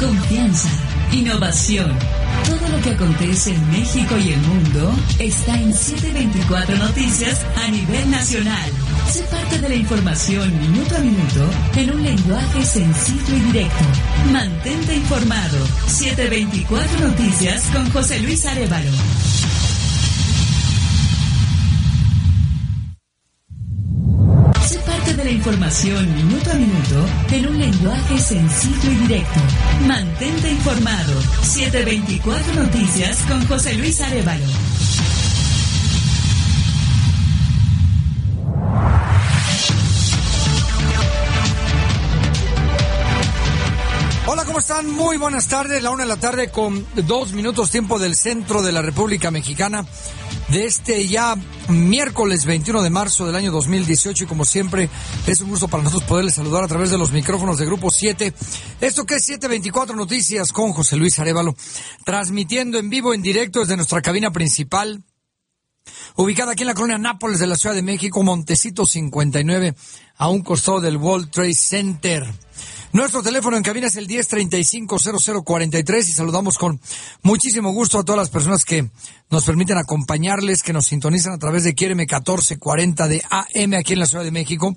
Confianza, 0.00 0.70
innovación. 1.12 1.92
Todo 2.46 2.68
lo 2.74 2.82
que 2.82 2.90
acontece 2.90 3.52
en 3.52 3.70
México 3.70 4.14
y 4.16 4.32
el 4.32 4.40
mundo 4.40 4.94
está 5.18 5.60
en 5.60 5.74
724 5.74 6.78
Noticias 6.78 7.44
a 7.62 7.70
nivel 7.70 8.10
nacional. 8.10 8.70
Sé 9.12 9.22
parte 9.24 9.58
de 9.58 9.68
la 9.68 9.74
información 9.74 10.58
minuto 10.58 10.96
a 10.96 11.00
minuto 11.00 11.50
en 11.76 11.90
un 11.90 12.02
lenguaje 12.02 12.64
sencillo 12.64 13.36
y 13.36 13.40
directo. 13.52 13.84
Mantente 14.32 14.96
informado. 14.96 15.66
724 15.86 17.06
Noticias 17.06 17.62
con 17.74 17.90
José 17.90 18.20
Luis 18.20 18.46
Arevalo. 18.46 18.90
La 25.26 25.32
información 25.32 26.14
minuto 26.14 26.52
a 26.52 26.54
minuto 26.54 27.04
en 27.32 27.48
un 27.48 27.58
lenguaje 27.58 28.16
sencillo 28.16 28.92
y 28.92 28.94
directo. 28.94 29.40
Mantente 29.84 30.52
informado. 30.52 31.20
724 31.42 32.54
Noticias 32.54 33.18
con 33.22 33.44
José 33.48 33.74
Luis 33.74 34.00
Arevalo. 34.00 34.44
Hola, 44.28 44.44
¿cómo 44.44 44.60
están? 44.60 44.88
Muy 44.92 45.16
buenas 45.16 45.48
tardes. 45.48 45.82
La 45.82 45.90
una 45.90 46.04
de 46.04 46.08
la 46.08 46.18
tarde 46.18 46.52
con 46.52 46.86
dos 46.94 47.32
minutos 47.32 47.72
tiempo 47.72 47.98
del 47.98 48.14
centro 48.14 48.62
de 48.62 48.70
la 48.70 48.80
República 48.80 49.32
Mexicana 49.32 49.84
de 50.48 50.64
este 50.64 51.06
ya 51.08 51.36
miércoles 51.68 52.44
21 52.44 52.82
de 52.82 52.90
marzo 52.90 53.26
del 53.26 53.34
año 53.34 53.50
2018 53.50 54.24
y 54.24 54.26
como 54.26 54.44
siempre 54.44 54.88
es 55.26 55.40
un 55.40 55.50
gusto 55.50 55.68
para 55.68 55.82
nosotros 55.82 56.08
poderles 56.08 56.34
saludar 56.34 56.64
a 56.64 56.68
través 56.68 56.90
de 56.90 56.98
los 56.98 57.12
micrófonos 57.12 57.58
de 57.58 57.66
Grupo 57.66 57.90
7. 57.90 58.32
Esto 58.80 59.04
que 59.04 59.16
es 59.16 59.24
724 59.24 59.96
Noticias 59.96 60.52
con 60.52 60.72
José 60.72 60.96
Luis 60.96 61.18
Arevalo, 61.18 61.56
transmitiendo 62.04 62.78
en 62.78 62.90
vivo, 62.90 63.12
en 63.12 63.22
directo 63.22 63.60
desde 63.60 63.76
nuestra 63.76 64.02
cabina 64.02 64.30
principal, 64.30 65.02
ubicada 66.14 66.52
aquí 66.52 66.62
en 66.62 66.68
la 66.68 66.74
colonia 66.74 66.98
Nápoles 66.98 67.40
de 67.40 67.46
la 67.46 67.56
Ciudad 67.56 67.74
de 67.74 67.82
México, 67.82 68.22
Montecito 68.22 68.86
59, 68.86 69.74
a 70.16 70.28
un 70.28 70.42
costado 70.42 70.80
del 70.80 70.96
World 70.96 71.30
Trade 71.30 71.54
Center. 71.54 72.45
Nuestro 72.96 73.22
teléfono 73.22 73.58
en 73.58 73.62
cabina 73.62 73.88
es 73.88 73.96
el 73.96 74.08
1035-0043 74.08 75.98
y 76.08 76.12
saludamos 76.12 76.56
con 76.56 76.80
muchísimo 77.20 77.70
gusto 77.70 77.98
a 77.98 78.04
todas 78.06 78.18
las 78.18 78.30
personas 78.30 78.64
que 78.64 78.88
nos 79.28 79.44
permiten 79.44 79.76
acompañarles, 79.76 80.62
que 80.62 80.72
nos 80.72 80.86
sintonizan 80.86 81.34
a 81.34 81.38
través 81.38 81.64
de 81.64 81.74
Quiereme 81.74 82.04
1440 82.04 83.06
de 83.06 83.22
AM 83.28 83.74
aquí 83.74 83.92
en 83.92 83.98
la 83.98 84.06
Ciudad 84.06 84.24
de 84.24 84.30
México. 84.30 84.74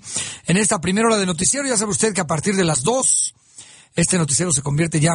En 0.48 0.58
esta 0.58 0.82
primera 0.82 1.08
hora 1.08 1.16
de 1.16 1.26
noticiero, 1.26 1.66
ya 1.66 1.78
sabe 1.78 1.92
usted 1.92 2.14
que 2.14 2.20
a 2.20 2.28
partir 2.28 2.58
de 2.58 2.66
las 2.66 2.84
2, 2.84 3.36
este 3.96 4.18
noticiero 4.18 4.52
se 4.52 4.64
convierte 4.64 5.00
ya 5.00 5.14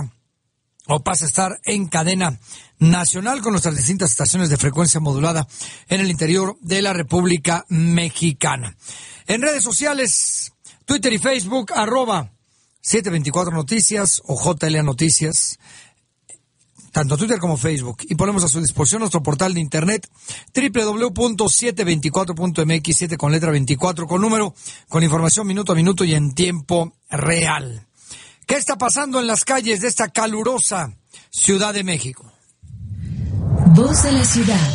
o 0.86 1.04
pasa 1.04 1.26
a 1.26 1.28
estar 1.28 1.60
en 1.64 1.88
cadena 1.88 2.40
nacional 2.78 3.42
con 3.42 3.52
nuestras 3.52 3.76
distintas 3.76 4.12
estaciones 4.12 4.48
de 4.48 4.56
frecuencia 4.56 4.98
modulada 4.98 5.46
en 5.90 6.00
el 6.00 6.10
interior 6.10 6.56
de 6.62 6.80
la 6.80 6.94
República 6.94 7.66
Mexicana. 7.68 8.74
En 9.26 9.42
redes 9.42 9.62
sociales, 9.62 10.54
Twitter 10.86 11.12
y 11.12 11.18
Facebook, 11.18 11.70
arroba 11.74 12.33
724 12.84 13.56
Noticias 13.56 14.20
o 14.26 14.36
JLA 14.36 14.82
Noticias, 14.82 15.58
tanto 16.92 17.16
Twitter 17.16 17.38
como 17.38 17.56
Facebook. 17.56 18.02
Y 18.02 18.14
ponemos 18.14 18.44
a 18.44 18.48
su 18.48 18.60
disposición 18.60 19.00
nuestro 19.00 19.22
portal 19.22 19.54
de 19.54 19.60
internet 19.60 20.06
www.724.mx, 20.54 22.96
7 22.96 23.16
con 23.16 23.32
letra 23.32 23.52
24 23.52 24.06
con 24.06 24.20
número, 24.20 24.54
con 24.90 25.02
información 25.02 25.46
minuto 25.46 25.72
a 25.72 25.74
minuto 25.74 26.04
y 26.04 26.14
en 26.14 26.34
tiempo 26.34 26.92
real. 27.08 27.86
¿Qué 28.46 28.56
está 28.56 28.76
pasando 28.76 29.18
en 29.18 29.28
las 29.28 29.46
calles 29.46 29.80
de 29.80 29.88
esta 29.88 30.10
calurosa 30.10 30.92
Ciudad 31.30 31.72
de 31.72 31.84
México? 31.84 32.30
Voz 33.68 34.02
de 34.02 34.12
la 34.12 34.26
ciudad. 34.26 34.74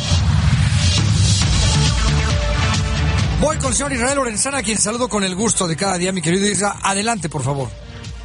Voy 3.40 3.56
con 3.58 3.68
el 3.68 3.74
señor 3.74 3.92
Israel 3.92 4.16
Lorenzana, 4.16 4.58
a 4.58 4.64
quien 4.64 4.78
saludo 4.78 5.08
con 5.08 5.22
el 5.22 5.36
gusto 5.36 5.68
de 5.68 5.76
cada 5.76 5.96
día, 5.96 6.10
mi 6.10 6.20
querido 6.20 6.48
Israel. 6.48 6.74
Adelante, 6.82 7.28
por 7.28 7.44
favor. 7.44 7.68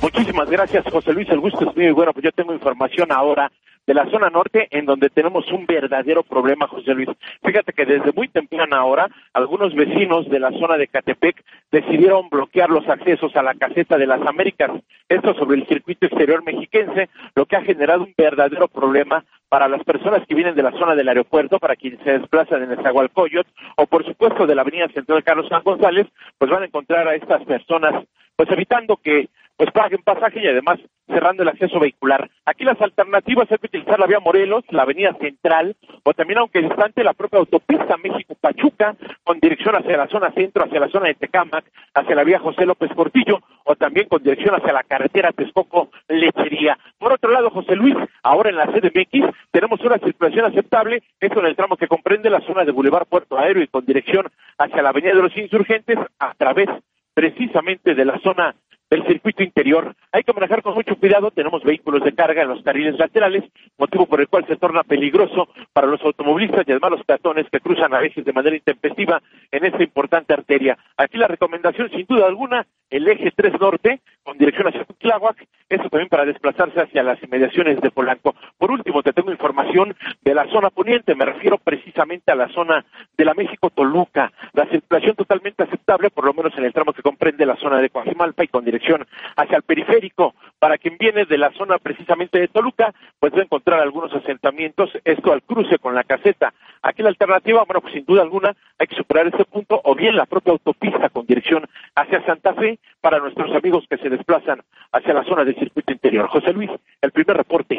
Muchísimas 0.05 0.47
gracias, 0.51 0.85
José 0.91 1.13
Luis. 1.13 1.27
El 1.31 1.39
gusto 1.39 1.67
es 1.67 1.75
mío 1.75 1.89
y 1.89 1.91
bueno, 1.91 2.13
pues 2.13 2.23
yo 2.23 2.31
tengo 2.31 2.53
información 2.53 3.11
ahora 3.11 3.51
de 3.87 3.93
la 3.95 4.07
zona 4.11 4.29
norte 4.29 4.67
en 4.69 4.85
donde 4.85 5.09
tenemos 5.09 5.51
un 5.51 5.65
verdadero 5.65 6.21
problema, 6.21 6.67
José 6.67 6.93
Luis. 6.93 7.09
Fíjate 7.43 7.73
que 7.73 7.87
desde 7.87 8.11
muy 8.11 8.27
temprana 8.27 8.85
hora, 8.85 9.07
algunos 9.33 9.73
vecinos 9.73 10.29
de 10.29 10.39
la 10.39 10.51
zona 10.51 10.77
de 10.77 10.89
Catepec 10.89 11.43
decidieron 11.71 12.29
bloquear 12.29 12.69
los 12.69 12.87
accesos 12.87 13.35
a 13.35 13.41
la 13.41 13.55
caseta 13.55 13.97
de 13.97 14.05
las 14.05 14.21
Américas. 14.21 14.69
Esto 15.09 15.33
sobre 15.33 15.57
el 15.57 15.67
circuito 15.67 16.05
exterior 16.05 16.43
mexiquense, 16.43 17.09
lo 17.33 17.47
que 17.47 17.55
ha 17.55 17.63
generado 17.63 18.03
un 18.03 18.13
verdadero 18.15 18.67
problema 18.67 19.25
para 19.49 19.67
las 19.67 19.83
personas 19.83 20.21
que 20.27 20.35
vienen 20.35 20.53
de 20.53 20.61
la 20.63 20.71
zona 20.73 20.93
del 20.93 21.07
aeropuerto, 21.07 21.57
para 21.57 21.75
quienes 21.75 21.99
se 22.01 22.19
desplazan 22.19 22.61
en 22.61 22.69
Nezahualcóyotl, 22.69 23.49
o 23.77 23.87
por 23.87 24.05
supuesto 24.05 24.45
de 24.45 24.53
la 24.53 24.61
avenida 24.61 24.87
central 24.89 25.23
Carlos 25.23 25.49
San 25.49 25.63
González, 25.63 26.05
pues 26.37 26.51
van 26.51 26.61
a 26.61 26.67
encontrar 26.67 27.07
a 27.07 27.15
estas 27.15 27.43
personas, 27.45 28.05
pues 28.35 28.51
evitando 28.51 28.97
que 28.97 29.29
pues 29.57 29.71
paguen 29.71 30.01
pasaje 30.03 30.41
y 30.41 30.47
además 30.47 30.79
cerrando 31.07 31.43
el 31.43 31.49
acceso 31.49 31.79
vehicular. 31.79 32.29
Aquí 32.45 32.63
las 32.63 32.81
alternativas 32.81 33.49
es 33.51 33.63
utilizar 33.63 33.99
la 33.99 34.07
vía 34.07 34.19
Morelos, 34.19 34.63
la 34.69 34.83
avenida 34.83 35.15
Central, 35.19 35.75
o 36.03 36.13
también, 36.13 36.39
aunque 36.39 36.61
distante, 36.61 37.03
la 37.03 37.13
propia 37.13 37.39
autopista 37.39 37.97
México-Pachuca, 37.97 38.95
con 39.23 39.39
dirección 39.39 39.75
hacia 39.75 39.97
la 39.97 40.07
zona 40.07 40.31
centro, 40.31 40.63
hacia 40.63 40.79
la 40.79 40.89
zona 40.89 41.07
de 41.07 41.15
Tecámac, 41.15 41.65
hacia 41.93 42.15
la 42.15 42.23
vía 42.23 42.39
José 42.39 42.65
López 42.65 42.91
Portillo, 42.93 43.39
o 43.63 43.75
también 43.75 44.07
con 44.07 44.23
dirección 44.23 44.55
hacia 44.55 44.73
la 44.73 44.83
carretera 44.83 45.31
Texcoco-Lechería. 45.31 46.77
Por 46.97 47.13
otro 47.13 47.31
lado, 47.31 47.49
José 47.49 47.75
Luis, 47.75 47.95
ahora 48.23 48.49
en 48.49 48.57
la 48.57 48.67
CDMX 48.67 49.29
tenemos 49.51 49.79
una 49.81 49.99
circulación 49.99 50.45
aceptable, 50.45 51.03
esto 51.19 51.39
en 51.39 51.45
el 51.45 51.55
tramo 51.55 51.77
que 51.77 51.87
comprende 51.87 52.29
la 52.29 52.41
zona 52.41 52.65
de 52.65 52.71
Boulevard 52.71 53.07
Puerto 53.07 53.37
Aéreo 53.37 53.63
y 53.63 53.67
con 53.67 53.85
dirección 53.85 54.27
hacia 54.57 54.81
la 54.81 54.89
avenida 54.89 55.13
de 55.13 55.21
los 55.21 55.37
Insurgentes, 55.37 55.97
a 56.19 56.33
través 56.33 56.69
precisamente 57.15 57.95
de 57.95 58.05
la 58.05 58.19
zona 58.19 58.55
del 58.89 59.05
circuito 59.05 59.43
interior. 59.43 59.95
Hay 60.11 60.23
que 60.23 60.33
manejar 60.33 60.61
con 60.61 60.73
mucho 60.73 60.95
cuidado, 60.95 61.31
tenemos 61.31 61.63
vehículos 61.63 62.03
de 62.03 62.13
carga 62.13 62.43
en 62.43 62.49
los 62.49 62.63
carriles 62.63 62.97
laterales, 62.97 63.43
motivo 63.77 64.05
por 64.05 64.21
el 64.21 64.27
cual 64.27 64.45
se 64.47 64.57
torna 64.57 64.83
peligroso 64.83 65.49
para 65.73 65.87
los 65.87 66.01
automovilistas 66.01 66.67
y 66.67 66.71
además 66.71 66.91
los 66.91 67.05
peatones 67.05 67.47
que 67.51 67.59
cruzan 67.59 67.93
a 67.93 67.99
veces 67.99 68.23
de 68.23 68.33
manera 68.33 68.55
intempestiva 68.55 69.21
en 69.51 69.65
esta 69.65 69.83
importante 69.83 70.33
arteria. 70.33 70.77
Aquí 70.97 71.17
la 71.17 71.27
recomendación, 71.27 71.89
sin 71.89 72.05
duda 72.05 72.27
alguna, 72.27 72.65
el 72.89 73.07
eje 73.07 73.31
3 73.35 73.59
norte, 73.59 74.01
con 74.25 74.37
dirección 74.39 74.67
hacia 74.67 74.83
Tláhuac, 75.05 75.37
eso 75.69 75.87
también 75.89 76.09
para 76.09 76.25
desplazarse 76.25 76.81
hacia 76.81 77.03
las 77.03 77.21
inmediaciones 77.21 77.79
de 77.79 77.91
Polanco. 77.91 78.35
Por 78.57 78.71
último, 78.71 79.03
te 79.03 79.13
tengo 79.13 79.31
información 79.31 79.95
de 80.23 80.33
la 80.33 80.47
zona 80.47 80.71
poniente, 80.71 81.13
me 81.13 81.25
refiero 81.25 81.59
precisamente 81.59 82.31
a 82.31 82.35
la 82.35 82.49
zona 82.49 82.83
de 83.15 83.25
la 83.25 83.35
México-Toluca. 83.35 84.33
La 84.53 84.65
circulación 84.65 85.15
totalmente 85.15 85.63
aceptable, 85.63 86.09
por 86.09 86.25
lo 86.25 86.33
menos 86.33 86.57
en 86.57 86.65
el 86.65 86.73
tramo 86.73 86.91
que 86.91 87.03
comprende 87.03 87.45
la 87.45 87.55
zona 87.57 87.79
de 87.79 87.89
Coajimalpa 87.91 88.43
y 88.43 88.47
con 88.47 88.65
dirección 88.65 89.05
hacia 89.35 89.57
el 89.57 89.63
periférico. 89.63 90.33
Para 90.57 90.79
quien 90.79 90.97
viene 90.97 91.25
de 91.25 91.37
la 91.37 91.51
zona 91.53 91.77
precisamente 91.77 92.39
de 92.39 92.47
Toluca, 92.47 92.93
pues 93.19 93.31
va 93.33 93.39
a 93.39 93.43
encontrar 93.43 93.79
algunos 93.79 94.11
asentamientos, 94.13 94.89
esto 95.03 95.33
al 95.33 95.43
cruce 95.43 95.77
con 95.77 95.93
la 95.93 96.03
caseta. 96.03 96.53
Aquí 96.81 97.03
la 97.03 97.09
alternativa, 97.09 97.63
bueno, 97.63 97.81
pues 97.81 97.93
sin 97.93 98.05
duda 98.05 98.23
alguna 98.23 98.55
hay 98.79 98.87
que 98.87 98.95
superar 98.95 99.27
este 99.27 99.45
punto 99.45 99.81
o 99.83 99.95
bien 99.95 100.15
la 100.15 100.25
propia 100.25 100.53
autopista 100.53 101.09
con 101.09 101.25
dirección 101.25 101.67
hacia 101.95 102.25
Santa 102.25 102.53
Fe 102.53 102.79
para 103.01 103.19
nuestros 103.19 103.55
amigos 103.55 103.85
que 103.89 103.97
se 103.97 104.09
desplazan 104.17 104.61
hacia 104.91 105.13
la 105.13 105.23
zona 105.23 105.43
del 105.43 105.55
circuito 105.55 105.91
interior. 105.91 106.27
José 106.29 106.51
Luis, 106.53 106.69
el 107.01 107.11
primer 107.11 107.37
reporte. 107.37 107.75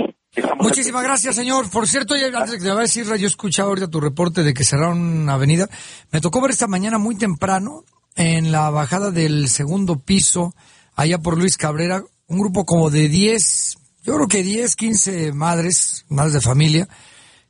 Muchísimas 0.59 1.03
gracias, 1.03 1.35
señor. 1.35 1.71
Por 1.71 1.87
cierto, 1.87 2.15
antes 2.15 2.51
de 2.51 2.59
que 2.59 2.63
te 2.65 2.69
vaya 2.69 2.81
a 2.81 2.83
decir, 2.83 3.07
yo 3.17 3.27
escuchaba 3.27 3.71
ahorita 3.71 3.89
tu 3.89 4.01
reporte 4.01 4.43
de 4.43 4.53
que 4.53 4.65
cerraron 4.65 4.99
una 4.99 5.35
avenida. 5.35 5.67
Me 6.13 6.21
tocó 6.21 6.41
ver 6.41 6.51
esta 6.51 6.67
mañana 6.67 6.99
muy 6.99 7.17
temprano 7.17 7.85
en 8.17 8.53
la 8.53 8.71
bajada 8.71 9.11
del 9.11 9.49
segundo 9.49 9.99
piso, 9.99 10.55
allá 10.95 11.19
por 11.19 11.39
Luis 11.39 11.57
Cabrera, 11.57 12.03
un 12.29 12.39
grupo 12.39 12.65
como 12.65 12.91
de 12.91 13.09
10, 13.09 13.79
yo 14.05 14.15
creo 14.15 14.29
que 14.29 14.43
10, 14.43 14.77
15 14.77 15.33
madres, 15.33 16.07
madres 16.09 16.35
de 16.35 16.41
familia, 16.41 16.89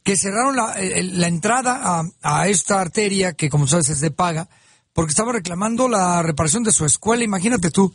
que 0.03 0.17
cerraron 0.17 0.57
la, 0.57 0.75
la 0.77 1.27
entrada 1.29 1.81
a, 1.83 2.03
a, 2.23 2.49
esta 2.49 2.81
arteria 2.81 3.33
que 3.33 3.49
como 3.49 3.67
sabes 3.67 3.91
es 3.91 4.01
de 4.01 4.11
paga, 4.11 4.49
porque 4.93 5.11
estaba 5.11 5.33
reclamando 5.33 5.89
la 5.89 6.23
reparación 6.23 6.63
de 6.63 6.73
su 6.73 6.85
escuela, 6.85 7.25
imagínate 7.25 7.71
tú. 7.71 7.95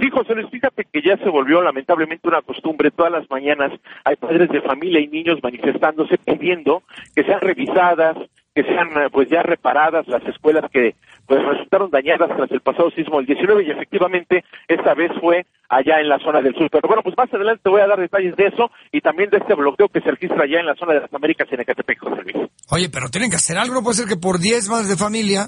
Sí, 0.00 0.10
José 0.10 0.34
Luis, 0.34 0.48
fíjate 0.50 0.84
que 0.90 1.02
ya 1.02 1.16
se 1.18 1.28
volvió 1.28 1.62
lamentablemente 1.62 2.28
una 2.28 2.42
costumbre. 2.42 2.90
Todas 2.90 3.12
las 3.12 3.30
mañanas 3.30 3.72
hay 4.04 4.16
padres 4.16 4.48
de 4.50 4.60
familia 4.62 5.00
y 5.00 5.08
niños 5.08 5.38
manifestándose 5.42 6.18
pidiendo 6.18 6.82
que 7.14 7.24
sean 7.24 7.40
revisadas, 7.40 8.16
que 8.54 8.62
sean 8.64 8.88
pues 9.12 9.28
ya 9.28 9.42
reparadas 9.42 10.06
las 10.08 10.24
escuelas 10.24 10.70
que 10.70 10.94
pues 11.26 11.42
resultaron 11.44 11.90
dañadas 11.90 12.28
tras 12.36 12.50
el 12.50 12.60
pasado 12.60 12.90
sismo 12.90 13.18
del 13.18 13.26
19 13.26 13.64
y 13.64 13.70
efectivamente 13.70 14.44
esta 14.66 14.94
vez 14.94 15.12
fue 15.20 15.46
allá 15.68 16.00
en 16.00 16.08
la 16.08 16.18
zona 16.18 16.42
del 16.42 16.54
sur. 16.54 16.68
Pero 16.70 16.88
bueno, 16.88 17.02
pues 17.02 17.16
más 17.16 17.32
adelante 17.32 17.62
te 17.62 17.70
voy 17.70 17.80
a 17.80 17.86
dar 17.86 18.00
detalles 18.00 18.34
de 18.36 18.46
eso 18.46 18.70
y 18.90 19.00
también 19.00 19.30
de 19.30 19.38
este 19.38 19.54
bloqueo 19.54 19.88
que 19.88 20.00
se 20.00 20.10
registra 20.10 20.42
allá 20.42 20.60
en 20.60 20.66
la 20.66 20.74
zona 20.74 20.94
de 20.94 21.00
las 21.00 21.14
Américas 21.14 21.46
en 21.52 21.60
Ecatepec, 21.60 22.00
José 22.00 22.22
Luis. 22.22 22.50
Oye, 22.70 22.88
pero 22.90 23.08
tienen 23.08 23.30
que 23.30 23.36
hacer 23.36 23.56
algo, 23.58 23.74
no 23.74 23.82
puede 23.82 23.96
ser 23.96 24.08
que 24.08 24.16
por 24.16 24.38
10 24.38 24.68
madres 24.68 24.88
de 24.88 24.96
familia 24.96 25.46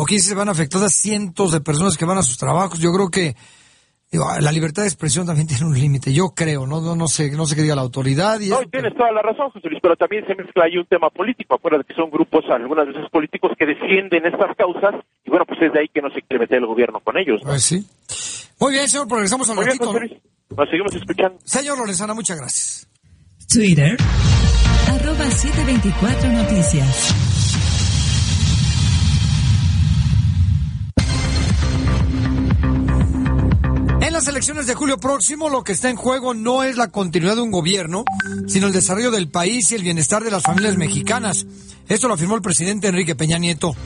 o 0.00 0.06
15 0.06 0.28
se 0.28 0.34
van 0.36 0.48
afectadas 0.48 0.94
cientos 0.94 1.50
de 1.50 1.60
personas 1.60 1.96
que 1.96 2.04
van 2.04 2.18
a 2.18 2.22
sus 2.22 2.38
trabajos. 2.38 2.78
Yo 2.78 2.92
creo 2.92 3.10
que 3.10 3.34
la 4.12 4.52
libertad 4.52 4.82
de 4.82 4.88
expresión 4.88 5.26
también 5.26 5.48
tiene 5.48 5.66
un 5.66 5.76
límite, 5.76 6.12
yo 6.12 6.28
creo, 6.36 6.68
no, 6.68 6.80
no, 6.80 6.94
no 6.94 7.08
sé, 7.08 7.32
no 7.32 7.46
sé 7.46 7.56
qué 7.56 7.62
diga 7.62 7.74
la 7.74 7.82
autoridad. 7.82 8.38
Y 8.38 8.48
no, 8.48 8.60
tienes 8.70 8.94
toda 8.94 9.10
la 9.10 9.22
razón, 9.22 9.50
José 9.50 9.68
Luis, 9.68 9.80
pero 9.82 9.96
también 9.96 10.24
se 10.24 10.36
mezcla 10.36 10.66
ahí 10.66 10.78
un 10.78 10.86
tema 10.86 11.10
político. 11.10 11.56
Acuérdate 11.56 11.84
que 11.84 11.94
son 11.94 12.10
grupos, 12.10 12.44
algunas 12.48 12.86
veces 12.86 13.10
políticos, 13.10 13.50
que 13.58 13.66
defienden 13.66 14.24
estas 14.24 14.54
causas, 14.56 15.02
y 15.24 15.30
bueno, 15.30 15.44
pues 15.48 15.60
es 15.62 15.72
de 15.72 15.80
ahí 15.80 15.88
que 15.92 16.00
no 16.00 16.10
se 16.10 16.22
quiere 16.22 16.46
meter 16.46 16.58
el 16.58 16.66
gobierno 16.66 17.00
con 17.00 17.18
ellos. 17.18 17.40
Pues 17.42 17.64
sí. 17.64 17.84
Muy 18.60 18.74
bien, 18.74 18.86
señor, 18.86 19.08
progresamos 19.08 19.50
al 19.50 19.56
Muy 19.56 19.64
ratito. 19.64 19.92
Nos 19.92 20.70
seguimos 20.70 20.94
escuchando. 20.94 21.40
Señor 21.42 21.76
Lorenzana, 21.76 22.14
muchas 22.14 22.38
gracias. 22.38 22.88
Twitter, 23.52 23.96
arroba 24.94 25.24
724 25.24 26.30
Noticias. 26.30 27.27
Las 34.18 34.26
elecciones 34.26 34.66
de 34.66 34.74
julio 34.74 34.98
próximo, 34.98 35.48
lo 35.48 35.62
que 35.62 35.70
está 35.70 35.90
en 35.90 35.94
juego 35.94 36.34
no 36.34 36.64
es 36.64 36.76
la 36.76 36.88
continuidad 36.88 37.36
de 37.36 37.42
un 37.42 37.52
gobierno, 37.52 38.04
sino 38.48 38.66
el 38.66 38.72
desarrollo 38.72 39.12
del 39.12 39.30
país 39.30 39.70
y 39.70 39.76
el 39.76 39.84
bienestar 39.84 40.24
de 40.24 40.32
las 40.32 40.42
familias 40.42 40.76
mexicanas. 40.76 41.46
Esto 41.86 42.08
lo 42.08 42.14
afirmó 42.14 42.34
el 42.34 42.42
presidente 42.42 42.88
Enrique 42.88 43.14
Peña 43.14 43.38
Nieto. 43.38 43.76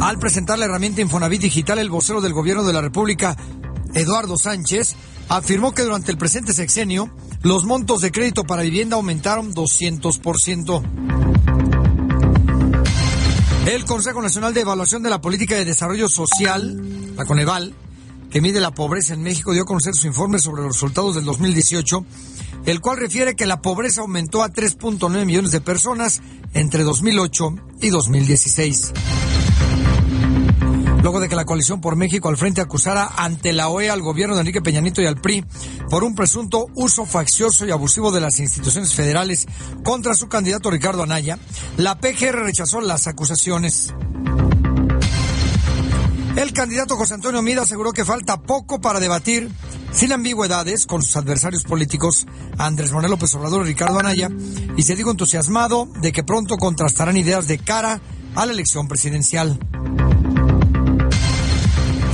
Al 0.00 0.18
presentar 0.18 0.58
la 0.58 0.64
herramienta 0.64 1.00
Infonavit 1.00 1.42
Digital, 1.42 1.78
el 1.78 1.88
vocero 1.88 2.20
del 2.20 2.32
gobierno 2.32 2.64
de 2.64 2.72
la 2.72 2.80
República, 2.80 3.36
Eduardo 3.94 4.36
Sánchez, 4.36 4.96
afirmó 5.28 5.72
que 5.72 5.82
durante 5.82 6.10
el 6.10 6.18
presente 6.18 6.54
sexenio, 6.54 7.08
los 7.42 7.66
montos 7.66 8.00
de 8.00 8.10
crédito 8.10 8.42
para 8.42 8.62
vivienda 8.62 8.96
aumentaron 8.96 9.54
200%. 9.54 11.25
El 13.66 13.84
Consejo 13.84 14.22
Nacional 14.22 14.54
de 14.54 14.60
Evaluación 14.60 15.02
de 15.02 15.10
la 15.10 15.20
Política 15.20 15.56
de 15.56 15.64
Desarrollo 15.64 16.08
Social, 16.08 17.16
la 17.16 17.24
Coneval, 17.24 17.74
que 18.30 18.40
mide 18.40 18.60
la 18.60 18.70
pobreza 18.70 19.14
en 19.14 19.24
México, 19.24 19.52
dio 19.52 19.64
a 19.64 19.66
conocer 19.66 19.94
su 19.94 20.06
informe 20.06 20.38
sobre 20.38 20.62
los 20.62 20.74
resultados 20.74 21.16
del 21.16 21.24
2018, 21.24 22.06
el 22.64 22.80
cual 22.80 22.98
refiere 22.98 23.34
que 23.34 23.44
la 23.44 23.62
pobreza 23.62 24.02
aumentó 24.02 24.44
a 24.44 24.50
3.9 24.50 25.24
millones 25.24 25.50
de 25.50 25.60
personas 25.60 26.22
entre 26.54 26.84
2008 26.84 27.56
y 27.82 27.90
2016 27.90 28.92
luego 31.06 31.20
de 31.20 31.28
que 31.28 31.36
la 31.36 31.44
coalición 31.44 31.80
por 31.80 31.94
México 31.94 32.28
al 32.28 32.36
frente 32.36 32.60
acusara 32.60 33.08
ante 33.16 33.52
la 33.52 33.68
OEA 33.68 33.92
al 33.92 34.02
gobierno 34.02 34.34
de 34.34 34.40
Enrique 34.40 34.60
Peñanito 34.60 35.00
y 35.00 35.06
al 35.06 35.20
PRI 35.20 35.44
por 35.88 36.02
un 36.02 36.16
presunto 36.16 36.66
uso 36.74 37.06
faccioso 37.06 37.64
y 37.64 37.70
abusivo 37.70 38.10
de 38.10 38.20
las 38.20 38.40
instituciones 38.40 38.92
federales 38.92 39.46
contra 39.84 40.14
su 40.14 40.26
candidato 40.26 40.68
Ricardo 40.68 41.04
Anaya, 41.04 41.38
la 41.76 42.00
PGR 42.00 42.42
rechazó 42.42 42.80
las 42.80 43.06
acusaciones. 43.06 43.94
El 46.34 46.52
candidato 46.52 46.96
José 46.96 47.14
Antonio 47.14 47.40
Mida 47.40 47.62
aseguró 47.62 47.92
que 47.92 48.04
falta 48.04 48.42
poco 48.42 48.80
para 48.80 48.98
debatir 48.98 49.48
sin 49.92 50.10
ambigüedades 50.10 50.86
con 50.86 51.02
sus 51.02 51.16
adversarios 51.16 51.62
políticos 51.62 52.26
Andrés 52.58 52.90
Manuel 52.90 53.12
López 53.12 53.32
Obrador 53.36 53.64
y 53.64 53.68
Ricardo 53.68 54.00
Anaya 54.00 54.28
y 54.76 54.82
se 54.82 54.96
dijo 54.96 55.12
entusiasmado 55.12 55.86
de 56.00 56.10
que 56.10 56.24
pronto 56.24 56.56
contrastarán 56.56 57.16
ideas 57.16 57.46
de 57.46 57.58
cara 57.58 58.00
a 58.34 58.44
la 58.44 58.52
elección 58.52 58.88
presidencial. 58.88 59.56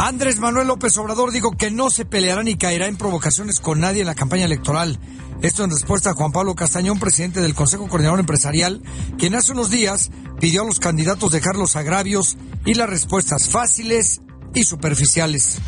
Andrés 0.04 0.40
Manuel 0.40 0.66
López 0.66 0.98
Obrador 0.98 1.30
dijo 1.30 1.52
que 1.52 1.70
no 1.70 1.88
se 1.88 2.04
peleará 2.04 2.42
ni 2.42 2.56
caerá 2.56 2.88
en 2.88 2.96
provocaciones 2.96 3.60
con 3.60 3.78
nadie 3.78 4.00
en 4.00 4.08
la 4.08 4.16
campaña 4.16 4.46
electoral. 4.46 4.98
Esto 5.42 5.62
en 5.62 5.70
respuesta 5.70 6.10
a 6.10 6.14
Juan 6.14 6.32
Pablo 6.32 6.56
Castañón, 6.56 6.98
presidente 6.98 7.40
del 7.40 7.54
Consejo 7.54 7.86
Coordinador 7.86 8.18
Empresarial, 8.18 8.82
quien 9.16 9.36
hace 9.36 9.52
unos 9.52 9.70
días 9.70 10.10
pidió 10.40 10.62
a 10.62 10.64
los 10.64 10.80
candidatos 10.80 11.30
dejar 11.30 11.54
los 11.54 11.76
agravios 11.76 12.36
y 12.64 12.74
las 12.74 12.90
respuestas 12.90 13.48
fáciles 13.48 14.22
y 14.52 14.64
superficiales. 14.64 15.58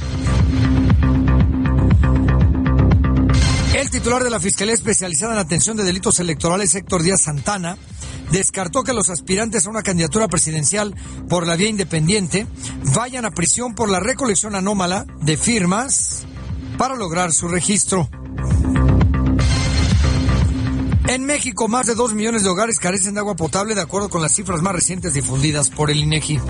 El 3.76 3.88
titular 3.90 4.24
de 4.24 4.30
la 4.30 4.40
Fiscalía 4.40 4.74
Especializada 4.74 5.34
en 5.34 5.38
Atención 5.38 5.76
de 5.76 5.84
Delitos 5.84 6.18
Electorales, 6.18 6.74
Héctor 6.74 7.04
Díaz 7.04 7.22
Santana, 7.22 7.78
descartó 8.30 8.82
que 8.82 8.92
los 8.92 9.10
aspirantes 9.10 9.66
a 9.66 9.70
una 9.70 9.82
candidatura 9.82 10.28
presidencial 10.28 10.94
por 11.28 11.46
la 11.46 11.56
vía 11.56 11.68
independiente 11.68 12.46
vayan 12.94 13.24
a 13.24 13.30
prisión 13.30 13.74
por 13.74 13.88
la 13.88 14.00
recolección 14.00 14.54
anómala 14.54 15.06
de 15.20 15.36
firmas 15.36 16.26
para 16.78 16.96
lograr 16.96 17.32
su 17.32 17.48
registro. 17.48 18.08
En 21.06 21.26
México, 21.26 21.68
más 21.68 21.86
de 21.86 21.94
dos 21.94 22.14
millones 22.14 22.42
de 22.42 22.48
hogares 22.48 22.78
carecen 22.78 23.14
de 23.14 23.20
agua 23.20 23.36
potable, 23.36 23.74
de 23.74 23.82
acuerdo 23.82 24.08
con 24.08 24.22
las 24.22 24.34
cifras 24.34 24.62
más 24.62 24.72
recientes 24.72 25.12
difundidas 25.12 25.68
por 25.68 25.90
el 25.90 25.98
INEGI. 25.98 26.40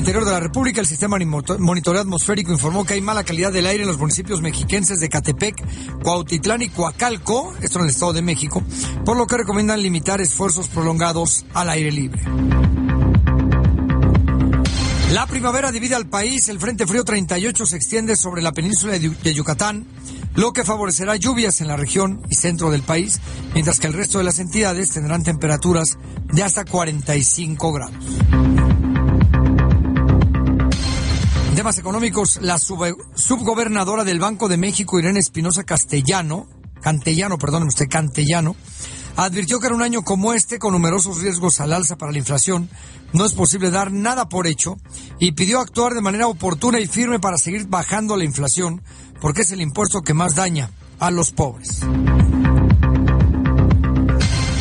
Interior 0.00 0.24
de 0.24 0.30
la 0.30 0.40
República, 0.40 0.80
el 0.80 0.86
sistema 0.86 1.18
de 1.18 1.26
monitoreo 1.26 2.00
atmosférico 2.00 2.52
informó 2.52 2.86
que 2.86 2.94
hay 2.94 3.02
mala 3.02 3.22
calidad 3.22 3.52
del 3.52 3.66
aire 3.66 3.82
en 3.82 3.86
los 3.86 3.98
municipios 3.98 4.40
mexiquenses 4.40 4.98
de 4.98 5.10
Catepec, 5.10 5.62
Cuautitlán 6.02 6.62
y 6.62 6.70
Coacalco, 6.70 7.52
esto 7.60 7.80
en 7.80 7.84
el 7.84 7.90
Estado 7.90 8.14
de 8.14 8.22
México, 8.22 8.62
por 9.04 9.18
lo 9.18 9.26
que 9.26 9.36
recomiendan 9.36 9.82
limitar 9.82 10.22
esfuerzos 10.22 10.68
prolongados 10.68 11.44
al 11.52 11.68
aire 11.68 11.92
libre. 11.92 12.22
La 15.12 15.26
primavera 15.26 15.70
divide 15.70 15.96
al 15.96 16.06
país, 16.06 16.48
el 16.48 16.58
Frente 16.58 16.86
Frío 16.86 17.04
38 17.04 17.66
se 17.66 17.76
extiende 17.76 18.16
sobre 18.16 18.40
la 18.40 18.52
península 18.52 18.98
de 18.98 19.34
Yucatán, 19.34 19.86
lo 20.34 20.54
que 20.54 20.64
favorecerá 20.64 21.16
lluvias 21.16 21.60
en 21.60 21.68
la 21.68 21.76
región 21.76 22.22
y 22.30 22.36
centro 22.36 22.70
del 22.70 22.82
país, 22.82 23.20
mientras 23.52 23.78
que 23.78 23.88
el 23.88 23.92
resto 23.92 24.16
de 24.16 24.24
las 24.24 24.38
entidades 24.38 24.92
tendrán 24.92 25.24
temperaturas 25.24 25.98
de 26.32 26.42
hasta 26.42 26.64
45 26.64 27.70
grados 27.70 28.49
temas 31.60 31.76
económicos, 31.76 32.38
la 32.40 32.56
subgobernadora 32.58 34.02
del 34.02 34.18
Banco 34.18 34.48
de 34.48 34.56
México, 34.56 34.98
Irene 34.98 35.18
Espinosa 35.18 35.62
Castellano, 35.62 36.48
Cantellano, 36.80 37.36
perdón, 37.36 37.64
usted, 37.64 37.86
Cantellano, 37.86 38.56
advirtió 39.16 39.60
que 39.60 39.66
en 39.66 39.74
un 39.74 39.82
año 39.82 40.00
como 40.00 40.32
este, 40.32 40.58
con 40.58 40.72
numerosos 40.72 41.20
riesgos 41.20 41.60
al 41.60 41.74
alza 41.74 41.96
para 41.96 42.12
la 42.12 42.18
inflación, 42.18 42.70
no 43.12 43.26
es 43.26 43.34
posible 43.34 43.70
dar 43.70 43.92
nada 43.92 44.26
por 44.26 44.46
hecho 44.46 44.78
y 45.18 45.32
pidió 45.32 45.60
actuar 45.60 45.92
de 45.92 46.00
manera 46.00 46.28
oportuna 46.28 46.80
y 46.80 46.86
firme 46.86 47.20
para 47.20 47.36
seguir 47.36 47.66
bajando 47.66 48.16
la 48.16 48.24
inflación, 48.24 48.80
porque 49.20 49.42
es 49.42 49.52
el 49.52 49.60
impuesto 49.60 50.00
que 50.00 50.14
más 50.14 50.36
daña 50.36 50.70
a 50.98 51.10
los 51.10 51.30
pobres. 51.30 51.80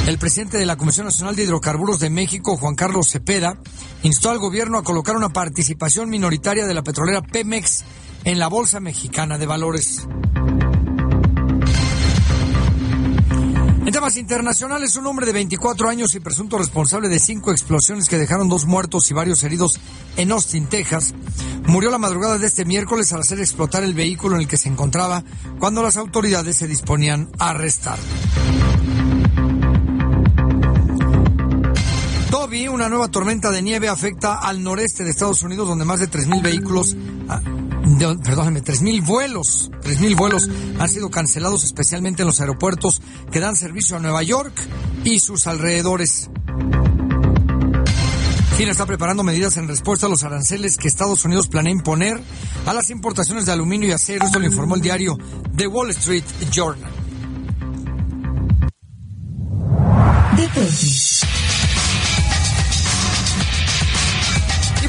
El 0.09 0.17
presidente 0.17 0.57
de 0.57 0.65
la 0.65 0.75
Comisión 0.75 1.05
Nacional 1.05 1.35
de 1.35 1.43
Hidrocarburos 1.43 1.99
de 1.99 2.09
México, 2.09 2.57
Juan 2.57 2.73
Carlos 2.73 3.11
Cepeda, 3.11 3.59
instó 4.01 4.31
al 4.31 4.39
gobierno 4.39 4.79
a 4.79 4.83
colocar 4.83 5.15
una 5.15 5.29
participación 5.29 6.09
minoritaria 6.09 6.65
de 6.65 6.73
la 6.73 6.81
petrolera 6.81 7.21
Pemex 7.21 7.83
en 8.23 8.39
la 8.39 8.47
Bolsa 8.47 8.79
Mexicana 8.79 9.37
de 9.37 9.45
Valores. 9.45 10.07
En 13.85 13.91
temas 13.93 14.17
internacionales, 14.17 14.95
un 14.95 15.05
hombre 15.05 15.27
de 15.27 15.31
24 15.33 15.87
años 15.87 16.15
y 16.15 16.19
presunto 16.19 16.57
responsable 16.57 17.07
de 17.07 17.19
cinco 17.19 17.51
explosiones 17.51 18.09
que 18.09 18.17
dejaron 18.17 18.49
dos 18.49 18.65
muertos 18.65 19.11
y 19.11 19.13
varios 19.13 19.43
heridos 19.43 19.79
en 20.17 20.31
Austin, 20.31 20.65
Texas, 20.65 21.13
murió 21.67 21.91
la 21.91 21.99
madrugada 21.99 22.39
de 22.39 22.47
este 22.47 22.65
miércoles 22.65 23.13
al 23.13 23.21
hacer 23.21 23.39
explotar 23.39 23.83
el 23.83 23.93
vehículo 23.93 24.37
en 24.37 24.41
el 24.41 24.47
que 24.47 24.57
se 24.57 24.69
encontraba 24.69 25.23
cuando 25.59 25.83
las 25.83 25.97
autoridades 25.97 26.57
se 26.57 26.67
disponían 26.67 27.29
a 27.37 27.51
arrestarlo. 27.51 28.03
Una 32.49 32.89
nueva 32.89 33.09
tormenta 33.09 33.51
de 33.51 33.61
nieve, 33.61 33.89
afecta 33.89 34.39
al 34.39 34.63
noreste 34.63 35.03
de 35.03 35.11
Estados 35.11 35.43
Unidos, 35.43 35.67
donde 35.67 35.85
más 35.85 35.99
de 35.99 36.09
3.000 36.09 36.41
vehículos, 36.41 36.97
ah, 37.27 37.41
perdónenme, 38.23 38.63
3.000 38.63 39.05
vuelos, 39.05 39.69
3.000 39.83 40.15
vuelos 40.15 40.49
han 40.79 40.89
sido 40.89 41.11
cancelados, 41.11 41.63
especialmente 41.63 42.23
en 42.23 42.27
los 42.27 42.41
aeropuertos 42.41 43.03
que 43.31 43.39
dan 43.39 43.55
servicio 43.55 43.97
a 43.97 43.99
Nueva 43.99 44.23
York 44.23 44.51
y 45.03 45.19
sus 45.19 45.45
alrededores. 45.45 46.31
China 48.57 48.71
está 48.71 48.87
preparando 48.87 49.23
medidas 49.23 49.55
en 49.57 49.67
respuesta 49.67 50.07
a 50.07 50.09
los 50.09 50.23
aranceles 50.23 50.77
que 50.77 50.87
Estados 50.87 51.23
Unidos 51.25 51.47
planea 51.49 51.71
imponer 51.71 52.19
a 52.65 52.73
las 52.73 52.89
importaciones 52.89 53.45
de 53.45 53.51
aluminio 53.51 53.89
y 53.89 53.91
acero. 53.91 54.25
Esto 54.25 54.39
lo 54.39 54.47
informó 54.47 54.73
el 54.73 54.81
diario 54.81 55.15
The 55.55 55.67
Wall 55.67 55.91
Street 55.91 56.23
Journal. 56.51 56.91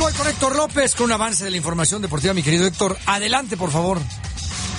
Voy 0.01 0.13
con 0.15 0.27
Héctor 0.27 0.57
López 0.57 0.97
con 0.97 1.07
un 1.07 1.13
avance 1.13 1.45
de 1.45 1.51
la 1.51 1.59
información 1.59 2.01
deportiva, 2.01 2.33
mi 2.33 2.43
querido 2.43 2.67
Héctor. 2.67 2.97
Adelante, 3.07 3.57
por 3.59 3.71
favor. 3.71 3.99